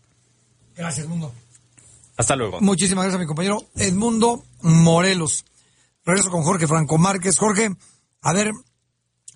Gracias, 0.76 1.06
Edmundo. 1.06 1.32
Hasta 2.16 2.36
luego. 2.36 2.60
Muchísimas 2.60 3.04
gracias, 3.04 3.20
mi 3.20 3.26
compañero 3.26 3.64
Edmundo 3.76 4.44
Morelos. 4.62 5.44
Regreso 6.04 6.30
con 6.30 6.42
Jorge 6.42 6.66
Franco 6.66 6.98
Márquez. 6.98 7.38
Jorge, 7.38 7.70
a 8.22 8.32
ver, 8.32 8.52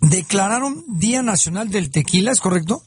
declararon 0.01 0.85
Día 0.89 1.23
Nacional 1.23 1.71
del 1.71 1.91
Tequila, 1.91 2.33
¿es 2.33 2.41
correcto? 2.41 2.83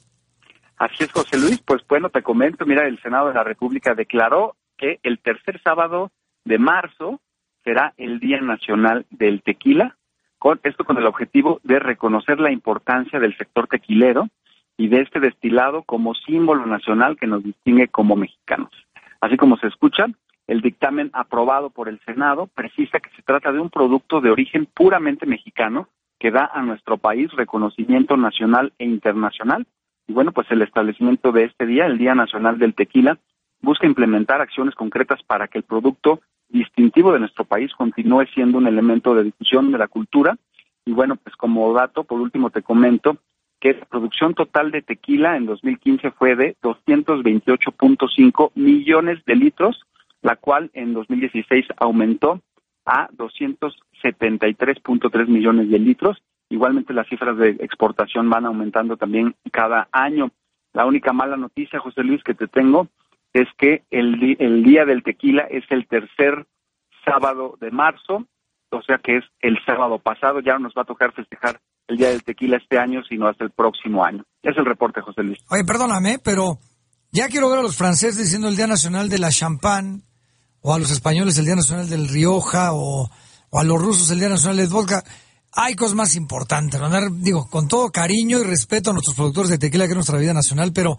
Así 0.80 1.04
es, 1.04 1.12
José 1.12 1.38
Luis. 1.38 1.62
Pues 1.62 1.86
bueno, 1.90 2.10
te 2.10 2.24
comento, 2.24 2.66
mira, 2.66 2.88
el 2.88 3.02
Senado 3.02 3.28
de 3.28 3.34
la 3.34 3.44
República 3.44 3.96
declaró 3.96 4.56
que 4.78 5.00
el 5.04 5.20
tercer 5.20 5.62
sábado 5.62 6.10
de 6.46 6.58
marzo 6.58 7.20
será 7.66 7.94
el 7.98 8.22
Día 8.22 8.40
Nacional 8.40 9.06
del 9.10 9.44
Tequila, 9.44 9.98
con 10.40 10.62
esto 10.64 10.86
con 10.86 10.98
el 10.98 11.06
objetivo 11.06 11.60
de 11.64 11.80
reconocer 11.80 12.40
la 12.40 12.54
importancia 12.54 13.20
del 13.20 13.36
sector 13.36 13.68
tequilero 13.68 14.30
y 14.78 14.88
de 14.88 15.02
este 15.02 15.20
destilado 15.20 15.84
como 15.84 16.16
símbolo 16.16 16.66
nacional 16.66 17.18
que 17.18 17.28
nos 17.28 17.44
distingue 17.44 17.90
como 17.90 18.16
mexicanos. 18.16 18.72
Así 19.20 19.36
como 19.36 19.58
se 19.58 19.68
escucha, 19.68 20.06
el 20.48 20.62
dictamen 20.62 21.10
aprobado 21.12 21.72
por 21.72 21.90
el 21.90 22.00
Senado 22.06 22.48
precisa 22.48 23.02
que 23.02 23.10
se 23.18 23.22
trata 23.22 23.52
de 23.52 23.60
un 23.60 23.70
producto 23.70 24.22
de 24.22 24.32
origen 24.32 24.66
puramente 24.66 25.26
mexicano 25.26 25.90
que 26.18 26.32
da 26.32 26.50
a 26.54 26.62
nuestro 26.62 26.98
país 26.98 27.30
reconocimiento 27.34 28.16
nacional 28.16 28.72
e 28.80 28.86
internacional 28.86 29.68
Y 30.10 30.14
bueno, 30.14 30.32
pues 30.32 30.50
el 30.50 30.64
establecimiento 30.64 31.32
de 31.32 31.44
este 31.44 31.68
día, 31.68 31.86
el 31.86 32.00
Día 32.00 32.16
Nacional 32.16 32.58
del 32.58 32.74
Tequila, 32.74 33.20
busca 33.62 33.86
implementar 33.86 34.42
acciones 34.42 34.74
concretas 34.74 35.22
para 35.22 35.48
que 35.48 35.60
el 35.60 35.64
producto 35.64 36.22
distintivo 36.50 37.14
de 37.14 37.20
nuestro 37.20 37.46
país 37.46 37.72
continúe 37.76 38.26
siendo 38.34 38.58
un 38.58 38.66
elemento 38.66 39.14
de 39.14 39.26
difusión 39.26 39.72
de 39.72 39.78
la 39.78 39.88
cultura. 39.88 40.36
Y 40.84 40.94
bueno, 40.94 41.16
pues 41.16 41.36
como 41.36 41.72
dato, 41.74 42.06
por 42.06 42.20
último 42.20 42.50
te 42.50 42.64
comento 42.64 43.18
que 43.60 43.76
la 43.76 43.86
producción 43.86 44.34
total 44.34 44.72
de 44.72 44.82
tequila 44.82 45.38
en 45.38 45.46
2015 45.46 46.10
fue 46.12 46.36
de 46.36 46.56
228.5 46.64 48.52
millones 48.56 49.24
de 49.26 49.36
litros, 49.36 49.80
la 50.24 50.38
cual 50.38 50.72
en 50.74 50.96
2016 50.96 51.68
aumentó 51.78 52.42
a 52.84 53.10
273.3 53.10 55.28
millones 55.28 55.70
de 55.70 55.78
litros. 55.78 56.18
Igualmente 56.50 56.94
las 56.94 57.08
cifras 57.08 57.38
de 57.38 57.52
exportación 57.60 58.30
van 58.30 58.46
aumentando 58.46 58.98
también 58.98 59.36
cada 59.52 59.88
año. 59.92 60.32
La 60.74 60.86
única 60.86 61.14
mala 61.14 61.38
noticia, 61.38 61.80
José 61.80 62.04
Luis, 62.04 62.24
que 62.24 62.34
te 62.34 62.48
tengo 62.48 62.88
es 63.34 63.48
que 63.58 63.84
el, 63.92 64.36
el 64.40 64.64
Día 64.64 64.86
del 64.86 65.04
Tequila 65.04 65.44
es 65.44 65.64
el 65.70 65.88
tercer 65.88 66.48
sábado 67.06 67.58
de 67.62 67.72
marzo, 67.72 68.26
o 68.72 68.82
sea 68.82 68.98
que 68.98 69.18
es 69.18 69.26
el 69.42 69.58
sábado 69.66 70.00
pasado, 70.00 70.40
ya 70.40 70.54
no 70.54 70.60
nos 70.60 70.74
va 70.74 70.84
a 70.84 70.86
tocar 70.86 71.14
festejar 71.14 71.60
el 71.88 71.98
Día 71.98 72.10
del 72.10 72.24
Tequila 72.24 72.58
este 72.58 72.78
año, 72.78 73.02
sino 73.08 73.28
hasta 73.28 73.44
el 73.44 73.52
próximo 73.52 74.04
año. 74.06 74.24
Es 74.44 74.56
el 74.58 74.66
reporte, 74.66 75.02
José 75.02 75.24
Luis. 75.24 75.40
Oye, 75.50 75.64
perdóname, 75.66 76.18
pero 76.24 76.60
ya 77.12 77.28
quiero 77.28 77.50
ver 77.50 77.60
a 77.60 77.64
los 77.64 77.76
franceses 77.76 78.18
diciendo 78.18 78.48
el 78.48 78.56
Día 78.56 78.68
Nacional 78.68 79.10
de 79.10 79.18
la 79.18 79.32
Champagne, 79.32 80.02
o 80.62 80.74
a 80.74 80.80
los 80.80 80.92
españoles 80.92 81.38
el 81.38 81.46
Día 81.46 81.56
Nacional 81.56 81.90
del 81.90 82.08
Rioja, 82.08 82.74
o, 82.74 83.10
a 83.52 83.64
los 83.64 83.82
rusos 83.82 84.12
el 84.12 84.20
Día 84.20 84.30
Nacional 84.30 84.58
del 84.58 84.68
Vodka. 84.68 85.04
Hay 85.54 85.76
cosas 85.76 85.96
más 85.96 86.16
importantes, 86.16 86.80
¿no? 86.80 86.90
Digo, 87.10 87.50
con 87.50 87.68
todo 87.68 87.92
cariño 87.92 88.40
y 88.40 88.44
respeto 88.44 88.92
a 88.92 88.94
nuestros 88.94 89.16
productores 89.16 89.50
de 89.50 89.58
tequila, 89.58 89.86
que 89.86 89.92
es 89.92 89.96
nuestra 89.96 90.20
vida 90.20 90.34
nacional, 90.34 90.72
pero 90.74 90.98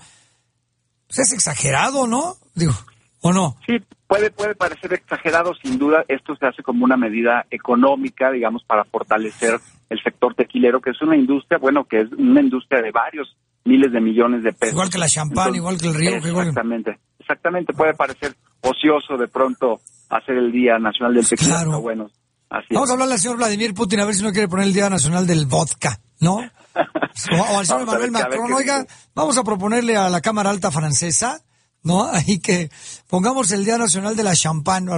pues, 1.06 1.20
es 1.20 1.32
exagerado, 1.32 2.06
¿no? 2.06 2.36
Digo, 2.54 2.72
¿o 3.20 3.32
no? 3.32 3.56
Sí, 3.66 3.74
puede, 4.06 4.30
puede 4.30 4.54
parecer 4.54 4.92
exagerado, 4.92 5.52
sin 5.62 5.78
duda. 5.78 6.04
Esto 6.08 6.34
se 6.36 6.46
hace 6.46 6.62
como 6.62 6.84
una 6.84 6.96
medida 6.96 7.46
económica, 7.50 8.30
digamos, 8.30 8.64
para 8.64 8.84
fortalecer 8.84 9.60
el 9.88 10.02
sector 10.02 10.34
tequilero, 10.34 10.80
que 10.80 10.90
es 10.90 11.00
una 11.02 11.16
industria, 11.16 11.58
bueno, 11.58 11.84
que 11.84 12.02
es 12.02 12.12
una 12.12 12.40
industria 12.40 12.82
de 12.82 12.90
varios 12.90 13.36
miles 13.64 13.92
de 13.92 14.00
millones 14.00 14.42
de 14.42 14.52
pesos. 14.52 14.72
Igual 14.72 14.90
que 14.90 14.98
la 14.98 15.08
champán, 15.08 15.54
igual 15.54 15.78
que 15.78 15.86
el 15.88 15.94
río. 15.94 16.16
Exactamente, 16.16 16.98
exactamente. 17.18 17.72
Puede 17.72 17.94
parecer 17.94 18.34
ocioso 18.62 19.16
de 19.16 19.28
pronto 19.28 19.80
hacer 20.08 20.36
el 20.36 20.50
Día 20.52 20.78
Nacional 20.78 21.14
del 21.14 21.28
Tequila, 21.28 21.62
claro. 21.64 21.80
bueno, 21.80 22.10
así 22.50 22.66
Vamos 22.74 22.90
a 22.90 22.92
hablarle 22.92 23.14
al 23.14 23.20
señor 23.20 23.36
Vladimir 23.36 23.74
Putin 23.74 24.00
a 24.00 24.04
ver 24.04 24.14
si 24.14 24.22
no 24.22 24.32
quiere 24.32 24.48
poner 24.48 24.66
el 24.66 24.74
Día 24.74 24.90
Nacional 24.90 25.26
del 25.26 25.46
Vodka, 25.46 26.00
¿no? 26.20 26.36
o, 26.36 27.58
al 27.58 27.66
señor 27.66 27.86
Manuel 27.86 28.10
Macron, 28.10 28.52
oiga, 28.52 28.86
vamos 29.14 29.38
a 29.38 29.44
proponerle 29.44 29.96
a 29.96 30.08
la 30.10 30.20
Cámara 30.20 30.50
Alta 30.50 30.70
Francesa, 30.70 31.42
¿no? 31.82 32.04
Ahí 32.12 32.40
que 32.40 32.70
pongamos 33.08 33.50
el 33.52 33.64
Día 33.64 33.78
Nacional 33.78 34.16
de 34.16 34.22
la 34.22 34.34
Champán, 34.34 34.88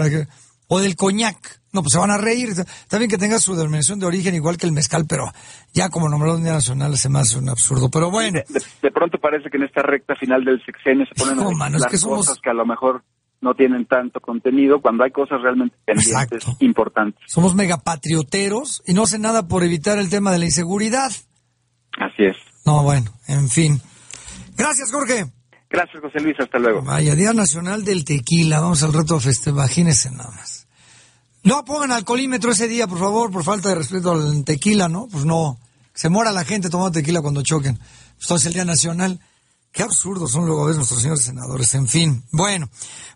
o 0.68 0.80
del 0.80 0.96
coñac. 0.96 1.60
No, 1.72 1.80
pues 1.80 1.92
se 1.92 1.98
van 1.98 2.10
a 2.10 2.18
reír. 2.18 2.50
Está 2.50 2.98
bien 2.98 3.10
que 3.10 3.16
tenga 3.16 3.38
su 3.38 3.54
denominación 3.54 3.98
de 3.98 4.06
origen 4.06 4.34
igual 4.34 4.58
que 4.58 4.66
el 4.66 4.72
mezcal, 4.72 5.06
pero 5.08 5.24
ya 5.72 5.88
como 5.88 6.08
nombrado 6.08 6.36
Día 6.38 6.52
Nacional 6.52 6.96
se 6.98 7.08
me 7.08 7.18
hace 7.18 7.38
un 7.38 7.48
absurdo. 7.48 7.90
Pero 7.90 8.10
bueno. 8.10 8.40
De, 8.82 8.90
pronto 8.90 9.18
parece 9.18 9.48
que 9.50 9.56
en 9.56 9.64
esta 9.64 9.82
recta 9.82 10.14
final 10.16 10.44
del 10.44 10.62
sexenio 10.64 11.06
se 11.06 11.14
ponen 11.14 11.36
las 11.72 12.04
cosas 12.04 12.38
que 12.42 12.50
a 12.50 12.54
lo 12.54 12.66
mejor 12.66 13.02
no 13.42 13.54
tienen 13.54 13.86
tanto 13.86 14.20
contenido 14.20 14.80
cuando 14.80 15.04
hay 15.04 15.10
cosas 15.10 15.42
realmente 15.42 15.76
pendientes 15.84 16.44
importantes. 16.60 17.20
Somos 17.26 17.54
megapatrioteros 17.54 18.82
y 18.86 18.94
no 18.94 19.02
hacen 19.02 19.22
nada 19.22 19.48
por 19.48 19.64
evitar 19.64 19.98
el 19.98 20.08
tema 20.08 20.32
de 20.32 20.38
la 20.38 20.44
inseguridad. 20.46 21.10
Así 21.98 22.24
es. 22.24 22.36
No, 22.64 22.82
bueno, 22.82 23.10
en 23.26 23.48
fin. 23.48 23.80
Gracias, 24.56 24.90
Jorge. 24.92 25.26
Gracias, 25.68 26.00
José 26.00 26.20
Luis. 26.20 26.36
Hasta 26.38 26.58
luego. 26.58 26.82
Vaya, 26.82 27.14
Día 27.14 27.32
Nacional 27.32 27.84
del 27.84 28.04
Tequila. 28.04 28.60
Vamos 28.60 28.82
al 28.82 28.92
reto 28.92 29.18
festival. 29.18 29.66
Imagínense 29.66 30.10
nada 30.10 30.30
más. 30.30 30.68
No 31.44 31.64
pongan 31.64 31.90
alcoholímetro 31.90 32.52
ese 32.52 32.68
día, 32.68 32.86
por 32.86 32.98
favor, 32.98 33.32
por 33.32 33.42
falta 33.42 33.70
de 33.70 33.74
respeto 33.74 34.12
al 34.12 34.44
tequila, 34.44 34.88
¿no? 34.88 35.08
Pues 35.10 35.24
no. 35.24 35.58
Se 35.92 36.08
muera 36.08 36.30
la 36.30 36.44
gente 36.44 36.70
tomando 36.70 36.92
tequila 36.92 37.20
cuando 37.20 37.42
choquen. 37.42 37.80
Esto 38.20 38.36
es 38.36 38.46
el 38.46 38.52
Día 38.52 38.64
Nacional. 38.64 39.18
Qué 39.72 39.82
absurdos 39.82 40.30
son 40.30 40.46
luego 40.46 40.66
ves 40.66 40.76
nuestros 40.76 41.00
señores 41.00 41.24
senadores. 41.24 41.74
En 41.74 41.88
fin. 41.88 42.22
Bueno, 42.30 42.68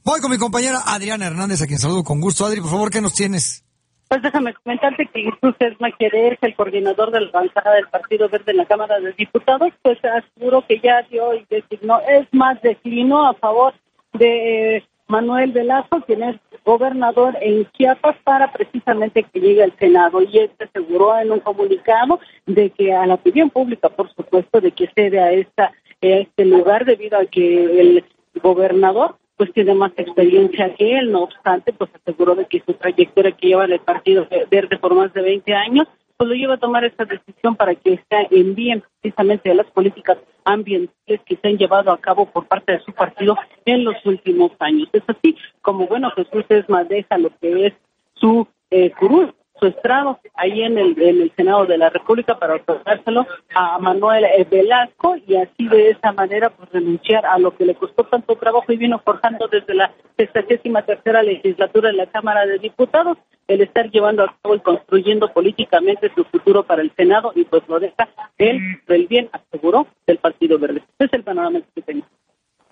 voy 0.06 0.20
con 0.20 0.30
mi 0.30 0.38
compañera 0.38 0.78
Adriana 0.86 1.26
Hernández, 1.26 1.62
a 1.62 1.66
quien 1.66 1.80
saludo 1.80 2.04
con 2.04 2.20
gusto. 2.20 2.46
Adri, 2.46 2.60
por 2.60 2.70
favor, 2.70 2.90
¿qué 2.90 3.00
nos 3.00 3.12
tienes? 3.12 3.64
Pues 4.08 4.22
déjame 4.22 4.54
comentarte 4.54 5.04
que 5.06 5.22
Jesús 5.24 5.56
Esma 5.58 5.88
es 5.98 6.38
el 6.40 6.54
coordinador 6.54 7.10
de 7.10 7.22
la 7.22 7.30
bancada 7.32 7.74
del 7.74 7.88
Partido 7.88 8.28
Verde 8.28 8.52
en 8.52 8.58
la 8.58 8.66
Cámara 8.66 9.00
de 9.00 9.12
Diputados, 9.14 9.72
pues 9.82 9.98
aseguró 10.04 10.64
que 10.64 10.78
ya 10.78 11.02
dio 11.10 11.34
y 11.34 11.44
designó, 11.50 11.98
es 12.08 12.28
más, 12.30 12.62
declinó 12.62 13.26
a 13.26 13.34
favor 13.34 13.74
de 14.12 14.84
Manuel 15.08 15.50
Velasco, 15.50 16.00
quien 16.02 16.22
es 16.22 16.36
gobernador 16.64 17.36
en 17.40 17.68
Chiapas, 17.72 18.16
para 18.22 18.52
precisamente 18.52 19.24
que 19.24 19.40
llegue 19.40 19.64
al 19.64 19.76
Senado. 19.76 20.22
Y 20.22 20.38
este 20.38 20.64
aseguró 20.66 21.18
en 21.18 21.32
un 21.32 21.40
comunicado 21.40 22.20
de 22.46 22.70
que 22.70 22.94
a 22.94 23.06
la 23.06 23.14
opinión 23.14 23.50
pública, 23.50 23.88
por 23.88 24.08
supuesto, 24.14 24.60
de 24.60 24.70
que 24.70 24.88
cede 24.94 25.20
a, 25.20 25.32
esta, 25.32 25.64
a 25.64 25.72
este 26.00 26.44
lugar 26.44 26.84
debido 26.84 27.18
a 27.18 27.26
que 27.26 27.80
el 27.80 28.04
gobernador 28.40 29.16
pues 29.36 29.52
tiene 29.52 29.74
más 29.74 29.92
experiencia 29.96 30.74
que 30.74 30.98
él, 30.98 31.12
no 31.12 31.24
obstante, 31.24 31.72
pues 31.72 31.90
aseguró 31.94 32.34
de 32.34 32.46
que 32.46 32.62
su 32.64 32.72
trayectoria 32.74 33.32
que 33.32 33.48
lleva 33.48 33.64
en 33.64 33.72
el 33.72 33.80
Partido 33.80 34.26
Verde 34.50 34.78
por 34.78 34.94
más 34.94 35.12
de 35.12 35.22
20 35.22 35.54
años 35.54 35.86
pues 36.16 36.28
lo 36.28 36.34
lleva 36.34 36.54
a 36.54 36.58
tomar 36.58 36.84
esta 36.84 37.04
decisión 37.04 37.56
para 37.56 37.74
que 37.74 38.00
se 38.08 38.26
envíen 38.30 38.82
precisamente 39.00 39.50
a 39.50 39.54
las 39.54 39.66
políticas 39.66 40.18
ambientales 40.44 41.20
que 41.26 41.36
se 41.36 41.48
han 41.48 41.58
llevado 41.58 41.90
a 41.92 41.98
cabo 41.98 42.26
por 42.26 42.46
parte 42.46 42.72
de 42.72 42.80
su 42.80 42.92
partido 42.92 43.36
en 43.64 43.84
los 43.84 43.96
últimos 44.06 44.52
años. 44.60 44.88
Es 44.92 45.02
así 45.06 45.36
como, 45.60 45.86
bueno, 45.86 46.10
Jesús 46.12 46.44
es 46.48 46.68
más 46.68 46.88
deja 46.88 47.18
lo 47.18 47.30
que 47.38 47.66
es 47.66 47.74
su 48.14 48.46
eh, 48.70 48.90
curul, 48.92 49.34
su 49.58 49.66
estrado 49.66 50.20
ahí 50.34 50.62
en 50.62 50.78
el, 50.78 51.00
en 51.00 51.22
el 51.22 51.32
Senado 51.34 51.66
de 51.66 51.78
la 51.78 51.90
República 51.90 52.38
para 52.38 52.56
otorgárselo 52.56 53.26
a 53.54 53.78
Manuel 53.78 54.24
eh, 54.24 54.46
Velasco 54.50 55.16
y 55.26 55.36
así 55.36 55.68
de 55.68 55.90
esa 55.90 56.12
manera 56.12 56.50
pues 56.50 56.70
renunciar 56.70 57.24
a 57.26 57.38
lo 57.38 57.56
que 57.56 57.64
le 57.64 57.74
costó 57.74 58.04
tanto 58.04 58.36
trabajo 58.36 58.72
y 58.72 58.76
vino 58.76 59.00
forjando 59.04 59.48
desde 59.48 59.74
la 59.74 59.92
sexagésima 60.16 60.82
tercera 60.82 61.22
legislatura 61.22 61.90
de 61.90 61.96
la 61.96 62.06
Cámara 62.06 62.46
de 62.46 62.58
Diputados 62.58 63.18
el 63.48 63.60
estar 63.60 63.90
llevando 63.90 64.24
a 64.24 64.36
cabo 64.42 64.56
y 64.56 64.60
construyendo 64.60 65.32
políticamente 65.32 66.10
su 66.14 66.24
futuro 66.24 66.64
para 66.64 66.82
el 66.82 66.92
Senado 66.96 67.32
y 67.34 67.44
pues 67.44 67.62
lo 67.68 67.78
deja 67.78 68.08
él 68.38 68.58
del 68.86 69.06
bien 69.06 69.30
aseguró 69.32 69.86
del 70.06 70.18
Partido 70.18 70.58
Verde. 70.58 70.82
Ese 70.98 71.06
es 71.06 71.12
el 71.12 71.24
panorama 71.24 71.60
que 71.74 71.82
tengo. 71.82 72.06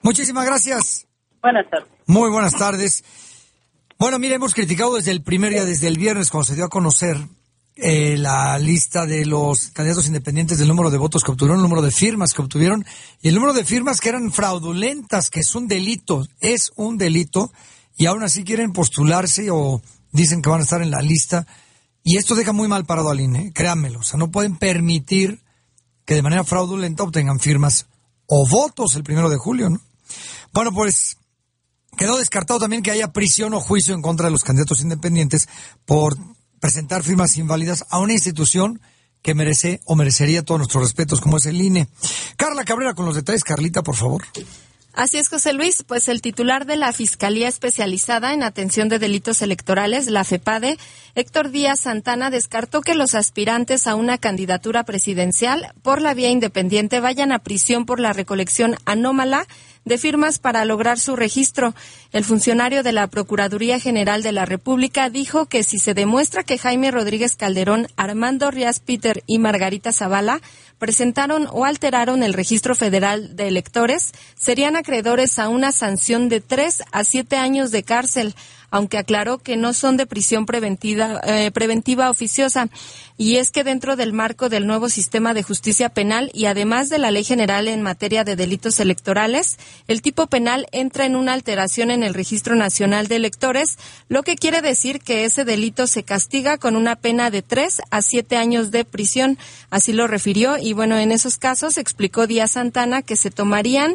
Muchísimas 0.03 0.45
gracias. 0.45 1.07
Buenas 1.41 1.69
tardes. 1.71 1.89
Muy 2.07 2.31
buenas 2.31 2.55
tardes. 2.57 3.34
Bueno, 3.99 4.19
mire, 4.19 4.35
hemos 4.35 4.55
criticado 4.55 4.97
desde 4.97 5.13
el 5.13 5.23
primer 5.23 5.53
día, 5.53 5.65
desde 5.65 5.87
el 5.87 5.99
viernes, 5.99 6.31
cuando 6.31 6.47
se 6.47 6.57
dio 6.57 6.65
a 6.65 6.69
conocer 6.69 7.17
eh, 7.77 8.17
la 8.19 8.59
lista 8.59 9.07
de 9.07 9.25
los 9.25 9.69
candidatos 9.69 10.07
independientes 10.07 10.59
del 10.59 10.67
número 10.67 10.91
de 10.91 10.99
votos 10.99 11.23
que 11.23 11.31
obtuvieron, 11.31 11.59
el 11.59 11.63
número 11.63 11.81
de 11.81 11.93
firmas 11.93 12.35
que 12.35 12.43
obtuvieron 12.43 12.85
y 13.23 13.29
el 13.29 13.37
número 13.37 13.53
de 13.53 13.65
firmas 13.65 14.01
que 14.01 14.09
eran 14.09 14.33
fraudulentas, 14.33 15.31
que 15.31 15.41
es 15.41 15.55
un 15.55 15.69
delito, 15.69 16.27
es 16.41 16.73
un 16.75 16.99
delito, 16.99 17.53
y 17.97 18.07
aún 18.07 18.25
así 18.25 18.43
quieren 18.43 18.73
postularse 18.73 19.51
o 19.53 19.81
dicen 20.11 20.43
que 20.43 20.51
van 20.51 20.61
a 20.61 20.65
estar 20.65 20.83
en 20.83 20.91
la 20.91 21.01
lista. 21.01 21.47
Y 22.03 22.17
esto 22.17 22.35
deja 22.35 22.53
muy 22.53 22.67
mal 22.67 22.85
parado 22.85 23.11
al 23.11 23.21
INE, 23.21 23.53
créanmelo. 23.53 24.01
O 24.01 24.05
sea, 24.05 24.19
no 24.19 24.31
pueden 24.31 24.57
permitir 24.57 25.41
que 26.05 26.15
de 26.15 26.23
manera 26.23 26.43
fraudulenta 26.43 27.05
obtengan 27.05 27.39
firmas 27.39 27.87
o 28.27 28.47
votos 28.49 28.97
el 28.97 29.05
primero 29.05 29.31
de 29.31 29.37
julio, 29.37 29.71
¿no? 29.71 29.81
Bueno, 30.53 30.73
pues 30.73 31.17
Quedó 31.97 32.19
descartado 32.19 32.61
también 32.61 32.83
que 32.83 32.91
haya 32.91 33.13
prisión 33.13 33.55
o 33.55 33.61
juicio 33.61 33.95
en 33.95 34.03
contra 34.03 34.27
de 34.27 34.33
los 34.33 34.45
candidatos 34.45 34.81
independientes 34.81 35.49
por 35.85 36.17
presentar 36.61 37.03
firmas 37.03 37.37
inválidas 37.37 37.85
a 37.91 37.99
una 37.99 38.15
institución 38.15 38.81
que 39.23 39.35
merece 39.35 39.81
o 39.85 39.97
merecería 39.97 40.43
todos 40.43 40.59
nuestros 40.59 40.83
respetos, 40.83 41.21
como 41.21 41.39
es 41.39 41.47
el 41.47 41.61
INE. 41.61 41.89
Carla 42.37 42.65
Cabrera 42.65 42.95
con 42.95 43.07
los 43.07 43.15
detalles. 43.15 43.43
Carlita, 43.43 43.83
por 43.83 43.97
favor. 43.97 44.23
Así 44.95 45.19
es, 45.19 45.29
José 45.29 45.53
Luis, 45.53 45.83
pues 45.83 46.09
el 46.09 46.23
titular 46.23 46.67
de 46.67 46.77
la 46.77 46.93
Fiscalía 46.93 47.49
Especializada 47.49 48.33
en 48.33 48.45
Atención 48.45 48.89
de 48.89 49.01
Delitos 49.01 49.43
Electorales, 49.43 50.07
la 50.07 50.23
FEPADE, 50.23 50.79
Héctor 51.17 51.51
Díaz 51.51 51.81
Santana, 51.81 52.31
descartó 52.31 52.81
que 52.81 52.95
los 52.95 53.17
aspirantes 53.17 53.89
a 53.89 53.97
una 53.97 54.19
candidatura 54.19 54.85
presidencial 54.85 55.73
por 55.83 56.01
la 56.01 56.15
vía 56.15 56.31
independiente 56.31 57.01
vayan 57.01 57.33
a 57.33 57.41
prisión 57.41 57.87
por 57.87 57.99
la 57.99 58.13
recolección 58.13 58.77
anómala 58.85 59.49
de 59.85 59.99
firmas 59.99 60.39
para 60.39 60.65
lograr 60.65 60.99
su 60.99 61.17
registro. 61.17 61.75
El 62.13 62.25
funcionario 62.25 62.83
de 62.83 62.93
la 62.93 63.07
Procuraduría 63.07 63.79
General 63.81 64.23
de 64.23 64.33
la 64.33 64.45
República 64.45 65.11
dijo 65.11 65.47
que 65.47 65.63
si 65.63 65.79
se 65.79 65.95
demuestra 65.95 66.45
que 66.45 66.59
Jaime 66.59 66.91
Rodríguez 66.91 67.37
Calderón, 67.37 67.89
Armando 67.97 68.51
Rias 68.51 68.81
Peter 68.81 69.23
y 69.27 69.39
Margarita 69.39 69.93
Zavala 69.93 70.41
presentaron 70.79 71.49
o 71.51 71.65
alteraron 71.65 72.23
el 72.23 72.35
registro 72.35 72.75
federal 72.75 73.37
de 73.37 73.49
electores, 73.49 74.13
serían 74.35 74.77
acreedores 74.77 75.39
a 75.39 75.49
una 75.49 75.73
sanción 75.73 76.29
de 76.29 76.41
tres 76.41 76.83
a 76.93 77.05
siete 77.05 77.37
años 77.37 77.71
de 77.71 77.83
cárcel. 77.83 78.35
Aunque 78.75 78.99
aclaró 78.99 79.39
que 79.39 79.57
no 79.57 79.73
son 79.73 79.97
de 79.97 80.05
prisión 80.05 80.47
preventiva, 80.47 81.21
eh, 81.23 81.53
preventiva 81.53 82.11
oficiosa. 82.11 82.69
Y 83.17 83.37
es 83.37 83.53
que 83.53 83.63
dentro 83.63 83.95
del 83.95 84.13
marco 84.13 84.49
del 84.49 84.67
nuevo 84.67 84.89
sistema 84.89 85.33
de 85.33 85.45
justicia 85.45 85.91
penal 85.91 86.33
y 86.35 86.47
además 86.47 86.89
de 86.89 86.99
la 86.99 87.13
Ley 87.13 87.23
General 87.23 87.69
en 87.69 87.83
materia 87.83 88.25
de 88.25 88.35
delitos 88.35 88.81
electorales, 88.81 89.61
el 89.87 90.03
tipo 90.03 90.27
penal 90.27 90.67
entra 90.73 91.07
en 91.07 91.15
una 91.15 91.35
alteración 91.35 91.93
en 91.93 92.03
el 92.03 92.15
Registro 92.15 92.57
Nacional 92.57 93.07
de 93.07 93.15
Electores, 93.15 93.79
lo 94.09 94.25
que 94.25 94.35
quiere 94.35 94.61
decir 94.61 94.99
que 94.99 95.25
ese 95.25 95.45
delito 95.45 95.87
se 95.87 96.03
castiga 96.03 96.59
con 96.59 96.75
una 96.75 96.97
pena 96.97 97.31
de 97.31 97.43
tres 97.43 97.81
a 97.93 98.03
siete 98.03 98.37
años 98.37 98.73
de 98.73 98.85
prisión. 98.85 99.39
Así 99.71 99.93
lo 99.93 100.09
refirió 100.09 100.59
y 100.59 100.73
bueno, 100.73 100.99
en 100.99 101.13
esos 101.13 101.39
casos 101.39 101.79
explicó 101.79 102.27
Díaz 102.27 102.51
Santana 102.51 103.03
que 103.03 103.15
se 103.15 103.31
tomarían 103.31 103.95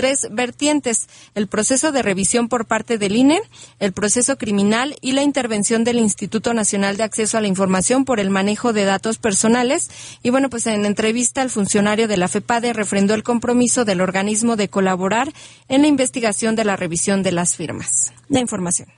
tres 0.00 0.28
vertientes, 0.30 1.08
el 1.34 1.46
proceso 1.46 1.92
de 1.92 2.00
revisión 2.00 2.48
por 2.48 2.64
parte 2.64 2.96
del 2.96 3.16
INE, 3.16 3.42
el 3.80 3.92
proceso 3.92 4.38
criminal 4.38 4.96
y 5.02 5.12
la 5.12 5.20
intervención 5.20 5.84
del 5.84 5.98
Instituto 5.98 6.54
Nacional 6.54 6.96
de 6.96 7.02
Acceso 7.02 7.36
a 7.36 7.42
la 7.42 7.48
Información 7.48 8.06
por 8.06 8.18
el 8.18 8.30
manejo 8.30 8.72
de 8.72 8.86
datos 8.86 9.18
personales. 9.18 9.90
Y 10.22 10.30
bueno, 10.30 10.48
pues 10.48 10.66
en 10.66 10.86
entrevista 10.86 11.42
el 11.42 11.50
funcionario 11.50 12.08
de 12.08 12.16
la 12.16 12.28
FEPADE 12.28 12.72
refrendó 12.72 13.12
el 13.12 13.22
compromiso 13.22 13.84
del 13.84 14.00
organismo 14.00 14.56
de 14.56 14.70
colaborar 14.70 15.34
en 15.68 15.82
la 15.82 15.88
investigación 15.88 16.56
de 16.56 16.64
la 16.64 16.76
revisión 16.76 17.22
de 17.22 17.32
las 17.32 17.56
firmas. 17.56 18.14
La 18.30 18.40
información. 18.40 18.88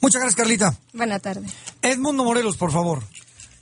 Muchas 0.00 0.22
gracias, 0.22 0.34
Carlita. 0.34 0.76
Buena 0.92 1.20
tarde. 1.20 1.46
Edmundo 1.82 2.24
Morelos, 2.24 2.56
por 2.56 2.72
favor. 2.72 3.04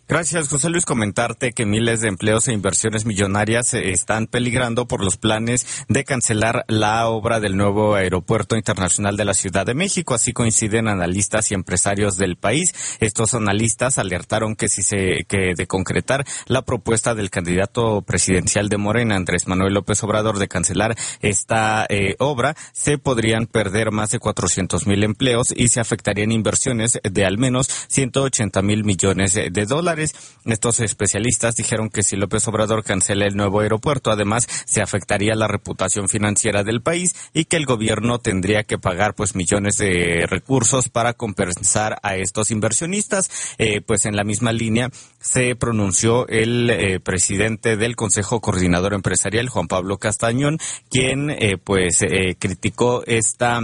Gracias, 0.07 0.51
José 0.51 0.69
Luis. 0.69 0.85
Comentarte 0.85 1.53
que 1.53 1.65
miles 1.65 2.03
de 2.03 2.09
empleos 2.09 2.47
e 2.47 2.53
inversiones 2.53 3.07
millonarias 3.07 3.73
están 3.73 4.27
peligrando 4.27 4.87
por 4.87 5.03
los 5.03 5.17
planes 5.17 5.67
de 5.89 6.05
cancelar 6.05 6.67
la 6.69 7.09
obra 7.09 7.41
del 7.41 7.57
nuevo 7.57 7.95
aeropuerto 7.95 8.55
internacional 8.55 9.17
de 9.17 9.25
la 9.25 9.33
Ciudad 9.33 9.65
de 9.65 9.73
México. 9.73 10.13
Así 10.13 10.35
coinciden 10.35 10.89
analistas 10.89 11.51
y 11.51 11.55
empresarios 11.55 12.19
del 12.19 12.37
país. 12.37 12.75
Estos 13.01 13.33
analistas 13.33 13.97
alertaron 13.97 14.57
que 14.57 14.69
si 14.69 14.83
se 14.83 15.25
que 15.27 15.55
de 15.57 15.67
concretar 15.67 16.27
la 16.49 16.61
propuesta 16.61 17.15
del 17.15 17.31
candidato 17.31 18.03
presidencial 18.03 18.69
de 18.69 18.77
Morena, 18.77 19.17
Andrés 19.17 19.49
Manuel 19.49 19.73
López 19.73 20.03
Obrador, 20.05 20.39
de 20.39 20.49
cancelar 20.49 20.97
esta 21.23 21.87
eh, 21.89 22.17
obra, 22.19 22.55
se 22.75 22.99
podrían 22.99 23.47
perder 23.47 23.91
más 23.91 24.11
de 24.11 24.19
400 24.19 24.87
mil 24.87 25.03
empleos 25.03 25.55
y 25.57 25.69
se 25.69 25.81
afectarían 25.81 26.31
inversiones 26.31 27.01
de 27.03 27.25
al 27.25 27.39
menos 27.39 27.71
180 27.89 28.61
mil 28.61 28.85
millones 28.85 29.33
de 29.33 29.65
dólares. 29.65 29.94
Estos 29.99 30.81
especialistas 30.81 31.57
dijeron 31.57 31.91
que 31.91 32.03
si 32.03 32.17
López 32.17 32.47
Obrador 32.49 32.85
cancela 32.85 33.27
el 33.27 33.37
nuevo 33.37 33.61
aeropuerto, 33.61 34.11
además 34.11 34.47
se 34.67 34.83
afectaría 34.83 35.35
la 35.35 35.49
reputación 35.49 36.09
financiera 36.09 36.63
del 36.63 36.83
país 36.83 37.15
y 37.33 37.45
que 37.45 37.57
el 37.57 37.67
gobierno 37.67 38.19
tendría 38.19 38.65
que 38.65 38.79
pagar 38.79 39.15
pues 39.15 39.35
millones 39.35 39.77
de 39.79 40.27
recursos 40.29 40.89
para 40.89 41.15
compensar 41.15 41.99
a 42.03 42.17
estos 42.17 42.51
inversionistas. 42.51 43.31
Eh, 43.59 43.81
pues 43.81 44.05
en 44.05 44.17
la 44.17 44.25
misma 44.25 44.53
línea 44.53 44.91
se 45.21 45.57
pronunció 45.57 46.29
el 46.29 46.71
eh, 46.71 47.01
presidente 47.01 47.77
del 47.77 47.97
Consejo 47.97 48.41
Coordinador 48.41 48.95
Empresarial, 48.95 49.49
Juan 49.49 49.69
Pablo 49.69 49.99
Castañón, 49.99 50.59
quien 50.91 51.31
eh, 51.31 51.57
pues 51.63 51.99
criticó 52.39 53.03
esta 53.07 53.61